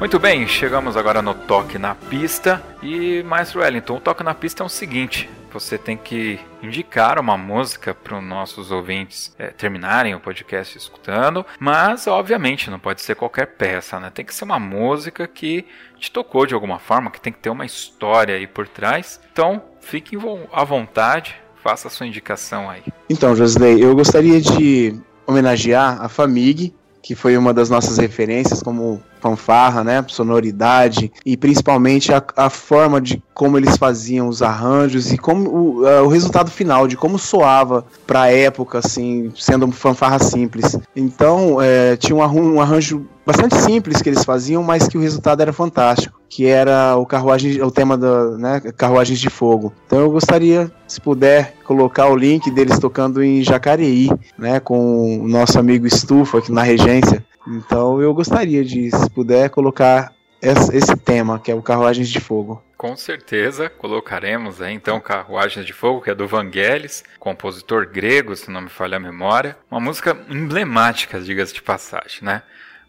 Muito 0.00 0.18
bem, 0.18 0.48
chegamos 0.48 0.96
agora 0.96 1.22
no 1.22 1.32
Toque 1.32 1.78
na 1.78 1.94
Pista. 1.94 2.60
E, 2.82 3.22
Maestro 3.22 3.60
Wellington, 3.60 3.98
o 3.98 4.00
Toque 4.00 4.24
na 4.24 4.34
Pista 4.34 4.64
é 4.64 4.66
o 4.66 4.68
seguinte: 4.68 5.30
você 5.52 5.78
tem 5.78 5.96
que 5.96 6.38
indicar 6.62 7.18
uma 7.18 7.36
música 7.36 7.94
para 7.94 8.18
os 8.18 8.24
nossos 8.24 8.70
ouvintes 8.70 9.34
é, 9.38 9.48
terminarem 9.48 10.14
o 10.14 10.20
podcast 10.20 10.76
escutando, 10.76 11.44
mas 11.58 12.06
obviamente 12.06 12.70
não 12.70 12.78
pode 12.78 13.00
ser 13.02 13.14
qualquer 13.14 13.46
peça, 13.56 13.98
né? 13.98 14.10
Tem 14.12 14.24
que 14.24 14.34
ser 14.34 14.44
uma 14.44 14.58
música 14.58 15.26
que 15.26 15.64
te 15.98 16.10
tocou 16.10 16.46
de 16.46 16.54
alguma 16.54 16.78
forma, 16.78 17.10
que 17.10 17.20
tem 17.20 17.32
que 17.32 17.38
ter 17.38 17.50
uma 17.50 17.66
história 17.66 18.34
aí 18.34 18.46
por 18.46 18.68
trás. 18.68 19.20
Então, 19.32 19.62
fique 19.80 20.16
à 20.52 20.64
vontade, 20.64 21.36
faça 21.62 21.88
a 21.88 21.90
sua 21.90 22.06
indicação 22.06 22.68
aí. 22.68 22.82
Então, 23.08 23.34
Josley, 23.34 23.80
eu 23.80 23.94
gostaria 23.94 24.40
de 24.40 25.00
homenagear 25.26 26.02
a 26.02 26.08
Famig, 26.08 26.74
que 27.02 27.14
foi 27.14 27.36
uma 27.36 27.52
das 27.54 27.70
nossas 27.70 27.98
referências 27.98 28.62
como 28.62 29.02
fanfarra, 29.28 29.84
né, 29.84 30.04
sonoridade 30.08 31.12
e 31.24 31.36
principalmente 31.36 32.12
a, 32.12 32.22
a 32.36 32.48
forma 32.48 33.00
de 33.00 33.22
como 33.34 33.58
eles 33.58 33.76
faziam 33.76 34.28
os 34.28 34.42
arranjos 34.42 35.12
e 35.12 35.18
como 35.18 35.48
o, 35.48 35.84
uh, 35.84 36.04
o 36.04 36.08
resultado 36.08 36.50
final 36.50 36.88
de 36.88 36.96
como 36.96 37.18
soava 37.18 37.84
para 38.06 38.22
a 38.22 38.32
época, 38.32 38.78
assim, 38.78 39.30
sendo 39.36 39.64
uma 39.64 39.72
fanfarra 39.72 40.18
simples. 40.18 40.76
Então 40.96 41.60
é, 41.60 41.96
tinha 41.96 42.16
um, 42.16 42.54
um 42.54 42.60
arranjo 42.60 43.06
bastante 43.24 43.56
simples 43.56 44.00
que 44.00 44.08
eles 44.08 44.24
faziam, 44.24 44.62
mas 44.62 44.88
que 44.88 44.96
o 44.96 45.00
resultado 45.00 45.42
era 45.42 45.52
fantástico, 45.52 46.18
que 46.30 46.46
era 46.46 46.96
o 46.96 47.04
carruagem, 47.04 47.62
o 47.62 47.70
tema 47.70 47.96
da, 47.98 48.30
né, 48.38 48.60
carruagens 48.74 49.20
de 49.20 49.28
fogo. 49.28 49.72
Então 49.86 50.00
eu 50.00 50.10
gostaria, 50.10 50.72
se 50.86 50.98
puder, 50.98 51.54
colocar 51.62 52.08
o 52.08 52.16
link 52.16 52.50
deles 52.50 52.78
tocando 52.78 53.22
em 53.22 53.42
Jacareí, 53.42 54.08
né, 54.38 54.58
com 54.58 55.20
o 55.20 55.28
nosso 55.28 55.58
amigo 55.58 55.86
Estufa 55.86 56.38
aqui 56.38 56.50
na 56.50 56.62
regência. 56.62 57.22
Então 57.48 58.00
eu 58.00 58.12
gostaria 58.12 58.64
de, 58.64 58.90
se 58.90 59.10
puder, 59.10 59.48
colocar 59.50 60.12
esse 60.40 60.96
tema, 60.96 61.38
que 61.38 61.50
é 61.50 61.54
o 61.54 61.62
Carruagens 61.62 62.08
de 62.08 62.20
Fogo. 62.20 62.62
Com 62.76 62.96
certeza 62.96 63.68
colocaremos 63.68 64.62
aí 64.62 64.72
então 64.72 65.00
Carruagens 65.00 65.66
de 65.66 65.72
Fogo, 65.72 66.00
que 66.00 66.10
é 66.10 66.14
do 66.14 66.28
Vangelis, 66.28 67.02
compositor 67.18 67.88
grego, 67.90 68.36
se 68.36 68.50
não 68.50 68.60
me 68.60 68.68
falha 68.68 68.98
a 68.98 69.00
memória. 69.00 69.56
Uma 69.70 69.80
música 69.80 70.16
emblemática, 70.28 71.20
diga-se 71.20 71.54
de 71.54 71.62
passagem, 71.62 72.20
né? 72.22 72.42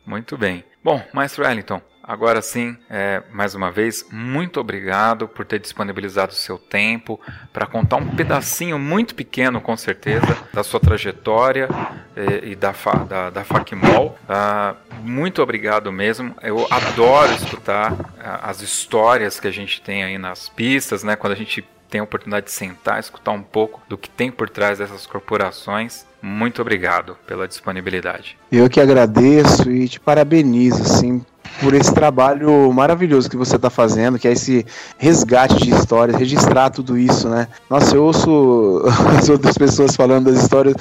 Muito 0.05 0.37
bem. 0.37 0.63
Bom, 0.83 1.03
Maestro 1.11 1.43
Wellington, 1.43 1.81
Agora 2.09 2.41
sim, 2.41 2.75
é, 2.89 3.21
mais 3.31 3.53
uma 3.53 3.69
vez, 3.69 4.03
muito 4.11 4.59
obrigado 4.59 5.27
por 5.27 5.45
ter 5.45 5.59
disponibilizado 5.59 6.31
o 6.31 6.35
seu 6.35 6.57
tempo 6.57 7.21
para 7.53 7.67
contar 7.67 7.97
um 7.97 8.15
pedacinho 8.15 8.79
muito 8.79 9.13
pequeno, 9.13 9.61
com 9.61 9.77
certeza, 9.77 10.35
da 10.51 10.63
sua 10.63 10.79
trajetória 10.79 11.69
é, 12.15 12.47
e 12.47 12.55
da, 12.55 12.73
da, 13.07 13.29
da 13.29 13.43
Facmol. 13.43 14.17
Ah, 14.27 14.73
muito 15.03 15.39
obrigado 15.43 15.91
mesmo. 15.91 16.35
Eu 16.41 16.65
adoro 16.71 17.31
escutar 17.31 17.95
ah, 18.19 18.49
as 18.49 18.63
histórias 18.63 19.39
que 19.39 19.47
a 19.47 19.51
gente 19.51 19.79
tem 19.79 20.03
aí 20.03 20.17
nas 20.17 20.49
pistas, 20.49 21.03
né? 21.03 21.15
Quando 21.15 21.33
a 21.33 21.35
gente 21.35 21.63
tem 21.89 22.01
a 22.01 22.03
oportunidade 22.03 22.45
de 22.45 22.51
sentar, 22.51 22.99
escutar 22.99 23.31
um 23.31 23.41
pouco 23.41 23.81
do 23.89 23.97
que 23.97 24.09
tem 24.09 24.31
por 24.31 24.49
trás 24.49 24.77
dessas 24.77 25.05
corporações. 25.05 26.05
Muito 26.21 26.61
obrigado 26.61 27.17
pela 27.25 27.47
disponibilidade. 27.47 28.37
Eu 28.51 28.69
que 28.69 28.79
agradeço 28.79 29.71
e 29.71 29.87
te 29.87 29.99
parabenizo, 29.99 30.81
assim, 30.81 31.25
por 31.61 31.73
esse 31.73 31.93
trabalho 31.93 32.71
maravilhoso 32.71 33.29
que 33.29 33.37
você 33.37 33.55
está 33.55 33.69
fazendo, 33.69 34.19
que 34.19 34.27
é 34.27 34.33
esse 34.33 34.65
resgate 34.97 35.55
de 35.55 35.71
histórias, 35.71 36.17
registrar 36.17 36.69
tudo 36.69 36.97
isso, 36.97 37.27
né? 37.29 37.47
Nossa, 37.69 37.95
eu 37.95 38.03
ouço 38.03 38.83
as 39.17 39.29
outras 39.29 39.57
pessoas 39.57 39.95
falando 39.95 40.31
das 40.31 40.43
histórias 40.43 40.75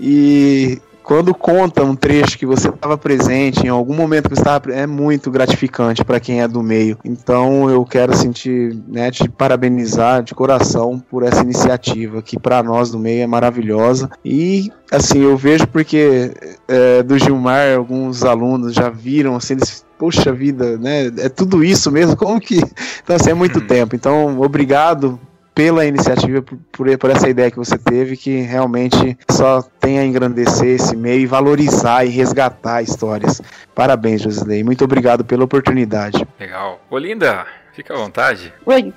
e 0.00 0.80
quando 1.04 1.34
conta 1.34 1.84
um 1.84 1.94
trecho 1.94 2.38
que 2.38 2.46
você 2.46 2.68
estava 2.68 2.96
presente 2.96 3.66
em 3.66 3.68
algum 3.68 3.94
momento 3.94 4.28
que 4.28 4.34
você 4.34 4.40
estava 4.40 4.72
é 4.72 4.86
muito 4.86 5.30
gratificante 5.30 6.02
para 6.02 6.18
quem 6.18 6.40
é 6.40 6.48
do 6.48 6.62
meio. 6.62 6.98
Então 7.04 7.68
eu 7.68 7.84
quero 7.84 8.16
sentir, 8.16 8.76
né, 8.88 9.10
te 9.10 9.28
parabenizar 9.28 10.22
de 10.22 10.34
coração 10.34 10.98
por 10.98 11.22
essa 11.22 11.42
iniciativa 11.42 12.22
que 12.22 12.38
para 12.38 12.62
nós 12.62 12.90
do 12.90 12.98
meio 12.98 13.22
é 13.22 13.26
maravilhosa 13.26 14.10
e 14.24 14.72
assim 14.90 15.20
eu 15.20 15.36
vejo 15.36 15.66
porque 15.68 16.32
é, 16.66 17.02
do 17.02 17.18
Gilmar 17.18 17.76
alguns 17.76 18.24
alunos 18.24 18.72
já 18.72 18.88
viram 18.88 19.36
assim 19.36 19.54
eles 19.54 19.84
poxa 19.98 20.32
vida, 20.32 20.76
né? 20.78 21.06
É 21.18 21.28
tudo 21.28 21.62
isso 21.62 21.90
mesmo? 21.90 22.16
Como 22.16 22.40
que. 22.40 22.56
Então, 23.02 23.14
assim, 23.14 23.30
é 23.30 23.34
muito 23.34 23.60
uhum. 23.60 23.66
tempo. 23.66 23.94
Então, 23.94 24.40
obrigado 24.40 25.20
pela 25.54 25.86
iniciativa, 25.86 26.42
por, 26.42 26.98
por 26.98 27.10
essa 27.10 27.28
ideia 27.28 27.50
que 27.50 27.56
você 27.56 27.78
teve, 27.78 28.16
que 28.16 28.40
realmente 28.40 29.16
só 29.30 29.62
tem 29.78 29.98
a 29.98 30.04
engrandecer 30.04 30.74
esse 30.74 30.96
meio 30.96 31.20
e 31.20 31.26
valorizar 31.26 32.04
e 32.04 32.08
resgatar 32.08 32.82
histórias. 32.82 33.40
Parabéns, 33.74 34.22
Josilei. 34.22 34.64
Muito 34.64 34.84
obrigado 34.84 35.24
pela 35.24 35.44
oportunidade. 35.44 36.26
Legal. 36.40 36.80
Olinda, 36.90 37.46
fica 37.72 37.94
à 37.94 37.96
vontade. 37.96 38.52
Oi. 38.66 38.92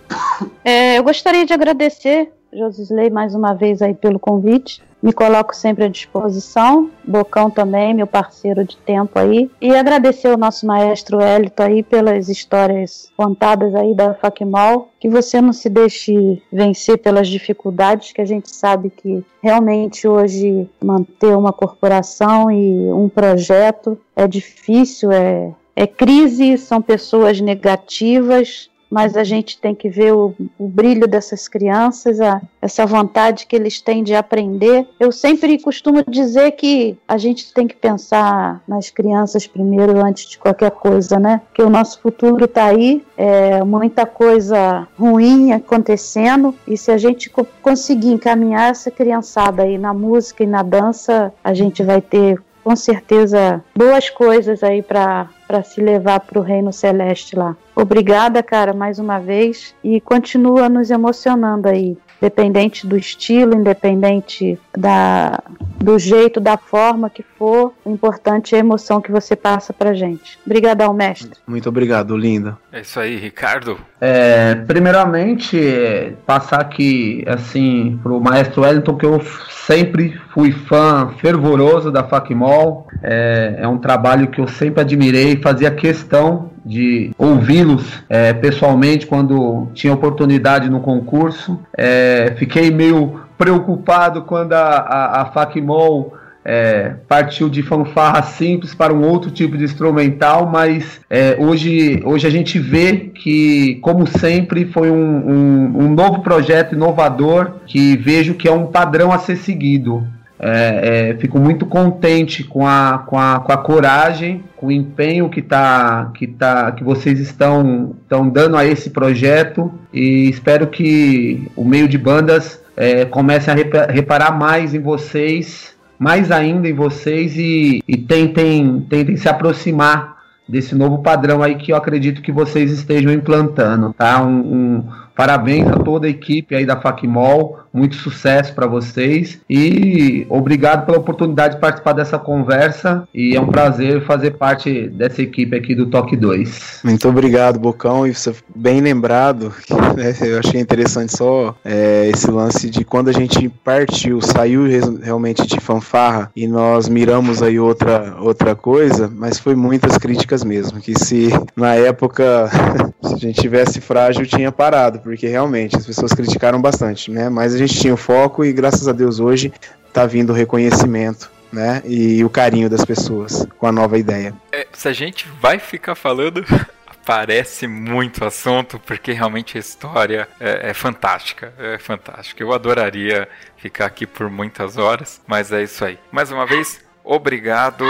É, 0.63 0.97
eu 0.97 1.03
gostaria 1.03 1.45
de 1.45 1.53
agradecer 1.53 2.31
Josisley, 2.53 3.09
mais 3.09 3.35
uma 3.35 3.53
vez 3.53 3.81
aí 3.81 3.93
pelo 3.93 4.19
convite. 4.19 4.81
Me 5.01 5.13
coloco 5.13 5.55
sempre 5.55 5.85
à 5.85 5.87
disposição. 5.87 6.89
Bocão 7.03 7.49
também, 7.49 7.93
meu 7.93 8.07
parceiro 8.07 8.63
de 8.63 8.75
tempo 8.77 9.17
aí. 9.19 9.49
E 9.61 9.75
agradecer 9.75 10.29
ao 10.29 10.37
nosso 10.37 10.65
maestro 10.65 11.21
Elito 11.21 11.61
aí 11.61 11.83
pelas 11.83 12.29
histórias 12.29 13.11
contadas 13.15 13.73
aí 13.75 13.93
da 13.93 14.13
Facmol. 14.15 14.89
Que 14.99 15.09
você 15.09 15.39
não 15.39 15.53
se 15.53 15.69
deixe 15.69 16.41
vencer 16.51 16.97
pelas 16.97 17.27
dificuldades, 17.27 18.11
que 18.11 18.21
a 18.21 18.25
gente 18.25 18.49
sabe 18.53 18.89
que 18.89 19.23
realmente 19.41 20.07
hoje 20.07 20.67
manter 20.83 21.37
uma 21.37 21.53
corporação 21.53 22.49
e 22.51 22.91
um 22.91 23.07
projeto 23.07 23.97
é 24.15 24.27
difícil, 24.27 25.11
é, 25.11 25.53
é 25.75 25.85
crise, 25.85 26.57
são 26.57 26.81
pessoas 26.81 27.39
negativas, 27.39 28.69
mas 28.89 29.17
a 29.17 29.23
gente 29.23 29.59
tem 29.59 29.75
que 29.75 29.89
ver 29.89 30.13
o, 30.13 30.33
o 30.57 30.67
brilho 30.67 31.07
dessas 31.07 31.47
crianças, 31.47 32.19
a, 32.19 32.41
essa 32.61 32.85
vontade 32.85 33.45
que 33.45 33.55
eles 33.55 33.81
têm 33.81 34.03
de 34.03 34.15
aprender. 34.15 34.87
Eu 34.99 35.11
sempre 35.11 35.59
costumo 35.59 36.03
dizer 36.07 36.51
que 36.51 36.97
a 37.07 37.17
gente 37.17 37.53
tem 37.53 37.67
que 37.67 37.75
pensar 37.75 38.61
nas 38.67 38.89
crianças 38.89 39.47
primeiro 39.47 40.03
antes 40.03 40.27
de 40.29 40.37
qualquer 40.37 40.71
coisa, 40.71 41.19
né? 41.19 41.41
Que 41.53 41.61
o 41.61 41.69
nosso 41.69 41.99
futuro 42.01 42.45
está 42.45 42.65
aí, 42.65 43.03
é, 43.17 43.63
muita 43.63 44.05
coisa 44.05 44.87
ruim 44.97 45.51
acontecendo, 45.51 46.53
e 46.67 46.77
se 46.77 46.91
a 46.91 46.97
gente 46.97 47.31
conseguir 47.61 48.11
encaminhar 48.11 48.71
essa 48.71 48.91
criançada 48.91 49.63
aí 49.63 49.77
na 49.77 49.93
música 49.93 50.43
e 50.43 50.47
na 50.47 50.63
dança, 50.63 51.33
a 51.43 51.53
gente 51.53 51.83
vai 51.83 52.01
ter 52.01 52.37
com 52.67 52.75
certeza 52.75 53.63
boas 53.73 54.09
coisas 54.09 54.61
aí 54.61 54.83
para 54.83 55.29
se 55.63 55.79
levar 55.79 56.19
para 56.19 56.37
o 56.37 56.41
reino 56.41 56.73
celeste 56.73 57.33
lá. 57.33 57.55
Obrigada, 57.73 58.43
cara, 58.43 58.73
mais 58.73 58.99
uma 58.99 59.19
vez 59.19 59.73
e 59.81 60.01
continua 60.01 60.67
nos 60.67 60.91
emocionando 60.91 61.69
aí 61.69 61.97
independente 62.21 62.85
do 62.85 62.97
estilo, 62.97 63.55
independente 63.55 64.59
da, 64.75 65.39
do 65.77 65.97
jeito, 65.97 66.39
da 66.39 66.57
forma 66.57 67.09
que 67.09 67.23
for, 67.23 67.73
o 67.85 67.91
importante 67.91 68.55
é 68.55 68.57
a 68.57 68.61
emoção 68.61 69.01
que 69.01 69.11
você 69.11 69.35
passa 69.35 69.71
pra 69.73 69.93
gente. 69.93 70.39
Obrigadão, 70.45 70.93
mestre. 70.93 71.39
Muito 71.45 71.69
obrigado, 71.69 72.17
linda. 72.17 72.57
É 72.71 72.81
isso 72.81 72.99
aí, 72.99 73.15
Ricardo. 73.15 73.77
É, 74.01 74.55
primeiramente, 74.55 76.15
passar 76.25 76.61
aqui, 76.61 77.23
assim, 77.27 77.99
pro 78.01 78.19
maestro 78.19 78.61
Wellington, 78.63 78.95
que 78.95 79.05
eu 79.05 79.21
sempre 79.65 80.19
fui 80.33 80.51
fã 80.51 81.13
fervoroso 81.19 81.91
da 81.91 82.03
Facmol. 82.03 82.87
É, 83.03 83.57
é 83.59 83.67
um 83.67 83.77
trabalho 83.77 84.27
que 84.27 84.41
eu 84.41 84.47
sempre 84.47 84.81
admirei, 84.81 85.41
fazia 85.41 85.71
questão 85.71 86.51
de 86.67 87.11
ouvi-los 87.17 88.03
é, 88.09 88.33
pessoalmente 88.33 89.07
quando 89.07 89.67
tinha 89.73 89.93
oportunidade 89.93 90.69
no 90.69 90.81
concurso. 90.81 91.59
É, 91.75 92.33
fiquei 92.37 92.69
meio 92.69 93.21
preocupado 93.37 94.23
quando 94.23 94.53
a, 94.53 94.59
a, 94.59 95.21
a 95.21 95.25
Facmol 95.27 96.13
é, 96.43 96.95
partiu 97.09 97.49
de 97.49 97.61
fanfarra 97.61 98.23
simples 98.23 98.73
para 98.73 98.93
um 98.93 99.05
outro 99.05 99.29
tipo 99.29 99.57
de 99.57 99.65
instrumental, 99.65 100.47
mas 100.47 101.01
é, 101.09 101.35
hoje, 101.37 102.01
hoje 102.05 102.25
a 102.25 102.29
gente 102.29 102.57
vê 102.57 103.11
que, 103.13 103.75
como 103.81 104.07
sempre, 104.07 104.65
foi 104.65 104.89
um, 104.89 104.95
um, 104.95 105.83
um 105.83 105.93
novo 105.93 106.21
projeto 106.21 106.73
inovador 106.73 107.55
que 107.65 107.97
vejo 107.97 108.33
que 108.33 108.47
é 108.47 108.51
um 108.51 108.67
padrão 108.67 109.11
a 109.11 109.19
ser 109.19 109.35
seguido. 109.35 110.07
É, 110.39 111.09
é, 111.09 111.17
fico 111.17 111.39
muito 111.39 111.65
contente 111.65 112.43
com 112.43 112.65
a, 112.67 113.03
com, 113.07 113.17
a, 113.17 113.39
com 113.39 113.51
a 113.51 113.57
coragem, 113.57 114.43
com 114.55 114.67
o 114.67 114.71
empenho 114.71 115.29
que, 115.29 115.41
tá, 115.41 116.11
que, 116.13 116.27
tá, 116.27 116.71
que 116.71 116.83
vocês 116.83 117.19
estão, 117.19 117.95
estão 118.03 118.29
dando 118.29 118.55
a 118.55 118.65
esse 118.65 118.91
projeto 118.91 119.71
e 119.91 120.29
espero 120.29 120.67
que 120.67 121.49
o 121.55 121.65
meio 121.65 121.87
de 121.87 121.97
bandas 121.97 122.61
é, 122.75 123.05
comece 123.05 123.49
a 123.49 123.55
reparar 123.89 124.31
mais 124.37 124.75
em 124.75 124.79
vocês 124.79 125.75
mais 125.99 126.31
ainda 126.31 126.67
em 126.67 126.73
vocês 126.73 127.35
e, 127.37 127.83
e 127.87 127.97
tentem, 127.97 128.85
tentem 128.89 129.17
se 129.17 129.27
aproximar 129.27 130.17
desse 130.47 130.75
novo 130.75 130.99
padrão 130.99 131.41
aí 131.41 131.55
que 131.55 131.71
eu 131.71 131.75
acredito 131.75 132.21
que 132.21 132.31
vocês 132.31 132.71
estejam 132.71 133.11
implantando, 133.11 133.93
tá? 133.93 134.23
Um, 134.23 134.37
um 134.39 134.83
parabéns 135.17 135.67
a 135.67 135.73
toda 135.73 136.05
a 136.05 136.09
equipe 136.09 136.55
aí 136.55 136.63
da 136.63 136.79
Facmol, 136.79 137.57
muito 137.73 137.95
sucesso 137.95 138.53
para 138.53 138.67
vocês 138.67 139.39
e 139.49 140.25
obrigado 140.29 140.85
pela 140.85 140.99
oportunidade 140.99 141.55
de 141.55 141.61
participar 141.61 141.93
dessa 141.93 142.19
conversa 142.19 143.07
e 143.13 143.35
é 143.35 143.41
um 143.41 143.47
prazer 143.47 144.05
fazer 144.05 144.31
parte 144.31 144.87
dessa 144.89 145.21
equipe 145.23 145.55
aqui 145.55 145.73
do 145.73 145.87
Toque 145.87 146.15
2. 146.15 146.81
Muito 146.83 147.09
obrigado, 147.09 147.59
Bocão, 147.59 148.05
e 148.05 148.13
você 148.13 148.33
bem 148.55 148.79
lembrado, 148.79 149.51
né, 149.97 150.13
eu 150.21 150.37
achei 150.39 150.61
interessante 150.61 151.17
só 151.17 151.55
é, 151.65 152.09
esse 152.13 152.29
lance 152.29 152.69
de 152.69 152.85
quando 152.85 153.09
a 153.09 153.13
gente 153.13 153.49
partiu, 153.49 154.21
saiu 154.21 154.65
realmente 155.01 155.47
de 155.47 155.59
fanfarra 155.59 156.31
e 156.35 156.47
nós 156.47 156.87
miramos 156.87 157.41
aí 157.41 157.59
outra, 157.59 158.17
outra 158.19 158.55
coisa, 158.55 159.11
mas 159.11 159.39
foi 159.39 159.55
muitas 159.55 159.97
críticas 159.97 160.43
mesmo, 160.43 160.79
que 160.79 160.93
se 160.97 161.29
na 161.55 161.73
época 161.73 162.49
se 163.01 163.15
a 163.15 163.17
gente 163.17 163.41
tivesse 163.41 163.81
frágil 163.81 164.25
tinha 164.25 164.51
parado, 164.51 164.99
porque 165.07 165.25
realmente 165.25 165.77
as 165.77 165.85
pessoas 165.85 166.11
criticaram 166.11 166.61
bastante, 166.61 167.09
né, 167.09 167.29
mas 167.29 167.55
a 167.55 167.57
gente 167.57 167.79
tinha 167.79 167.93
o 167.93 167.97
foco 167.97 168.43
e 168.43 168.51
graças 168.51 168.87
a 168.89 168.91
Deus 168.91 169.21
hoje 169.21 169.53
está 169.87 170.05
vindo 170.05 170.31
o 170.31 170.33
reconhecimento. 170.33 171.31
Né? 171.49 171.81
E 171.85 172.25
o 172.25 172.29
carinho 172.29 172.69
das 172.69 172.83
pessoas 172.83 173.47
com 173.57 173.65
a 173.65 173.71
nova 173.71 173.97
ideia. 173.97 174.33
É, 174.51 174.67
se 174.73 174.89
a 174.89 174.91
gente 174.91 175.25
vai 175.39 175.59
ficar 175.59 175.95
falando, 175.95 176.43
parece 177.05 177.67
muito 177.67 178.25
assunto, 178.25 178.77
porque 178.85 179.13
realmente 179.13 179.55
a 179.55 179.61
história 179.61 180.27
é, 180.41 180.71
é, 180.71 180.73
fantástica. 180.73 181.53
É 181.57 181.77
fantástica. 181.77 182.43
Eu 182.43 182.51
adoraria 182.51 183.29
ficar 183.55 183.85
aqui 183.85 184.05
por 184.05 184.29
muitas 184.29 184.75
horas, 184.75 185.21
mas 185.25 185.53
é 185.53 185.63
isso 185.63 185.85
aí. 185.85 185.97
Mais 186.11 186.33
uma 186.33 186.45
vez, 186.45 186.81
obrigado 187.01 187.85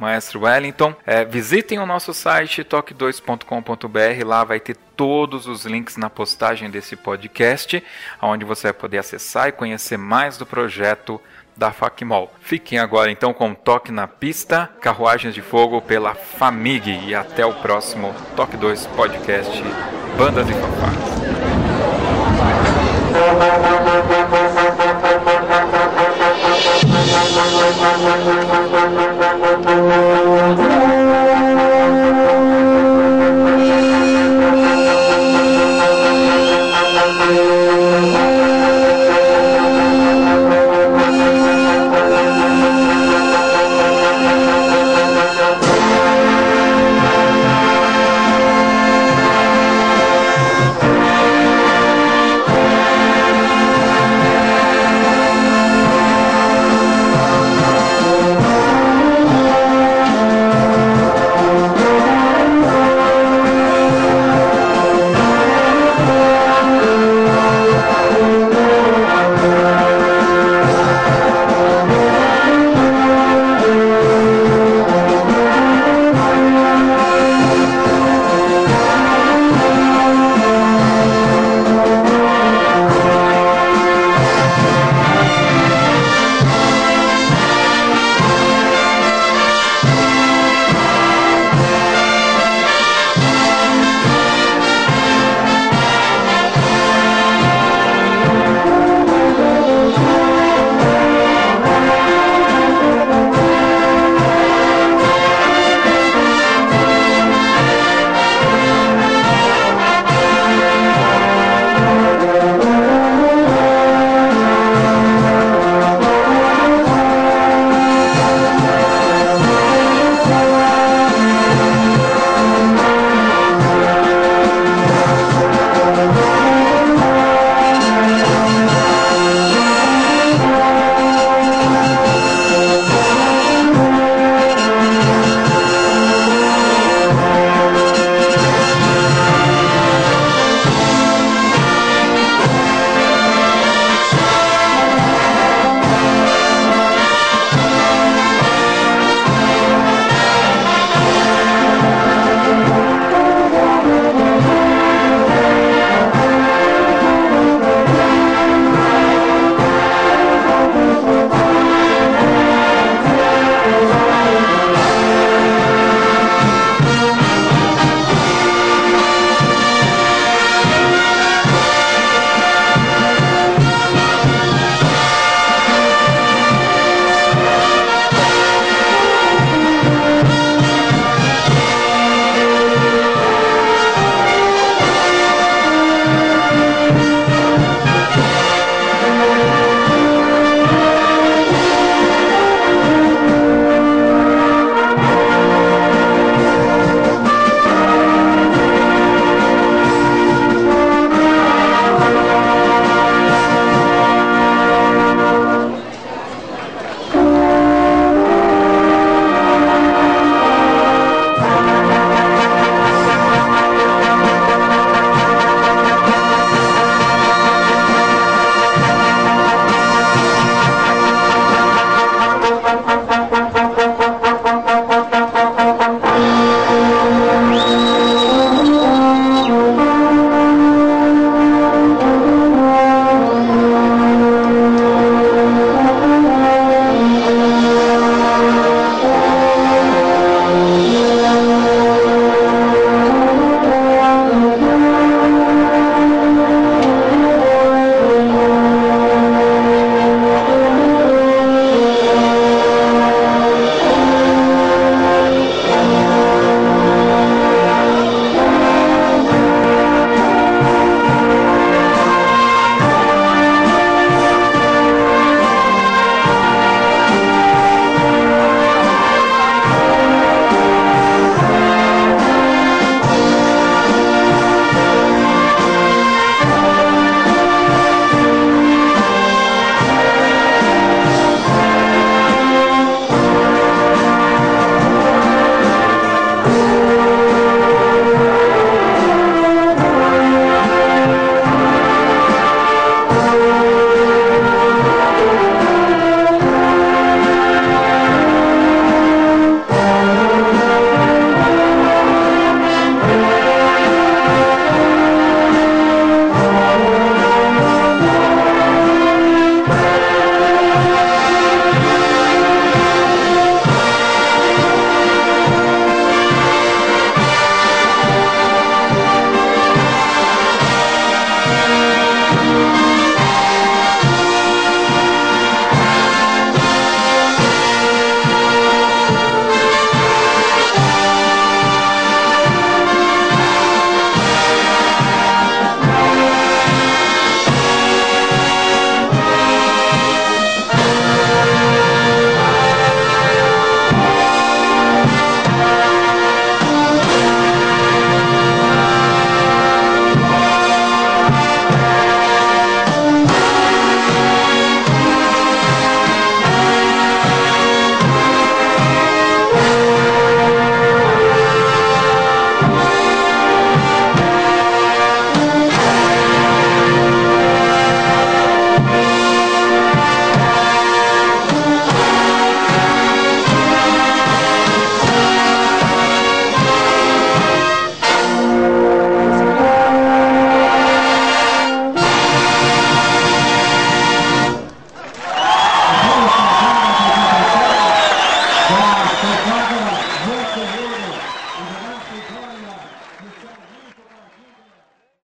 maestro 0.00 0.40
Wellington. 0.40 0.94
É, 1.06 1.24
visitem 1.24 1.78
o 1.78 1.86
nosso 1.86 2.14
site 2.14 2.64
toque2.com.br, 2.64 4.24
lá 4.26 4.42
vai 4.42 4.58
ter 4.58 4.76
todos 4.96 5.46
os 5.46 5.64
links 5.66 5.96
na 5.96 6.08
postagem 6.10 6.70
desse 6.70 6.96
podcast, 6.96 7.82
onde 8.20 8.44
você 8.44 8.68
vai 8.68 8.72
poder 8.72 8.98
acessar 8.98 9.48
e 9.48 9.52
conhecer 9.52 9.96
mais 9.96 10.36
do 10.36 10.46
projeto 10.46 11.20
da 11.56 11.70
Facmol. 11.70 12.32
Fiquem 12.40 12.78
agora 12.78 13.10
então 13.10 13.34
com 13.34 13.54
Toque 13.54 13.92
na 13.92 14.08
Pista, 14.08 14.70
Carruagens 14.80 15.34
de 15.34 15.42
Fogo 15.42 15.82
pela 15.82 16.14
Famig 16.14 16.90
e 17.06 17.14
até 17.14 17.44
o 17.44 17.52
próximo 17.54 18.14
Toque 18.34 18.56
2 18.56 18.86
Podcast 18.88 19.62
Bandas 20.16 20.48
e 20.48 20.54
Fanfarras. 20.54 21.10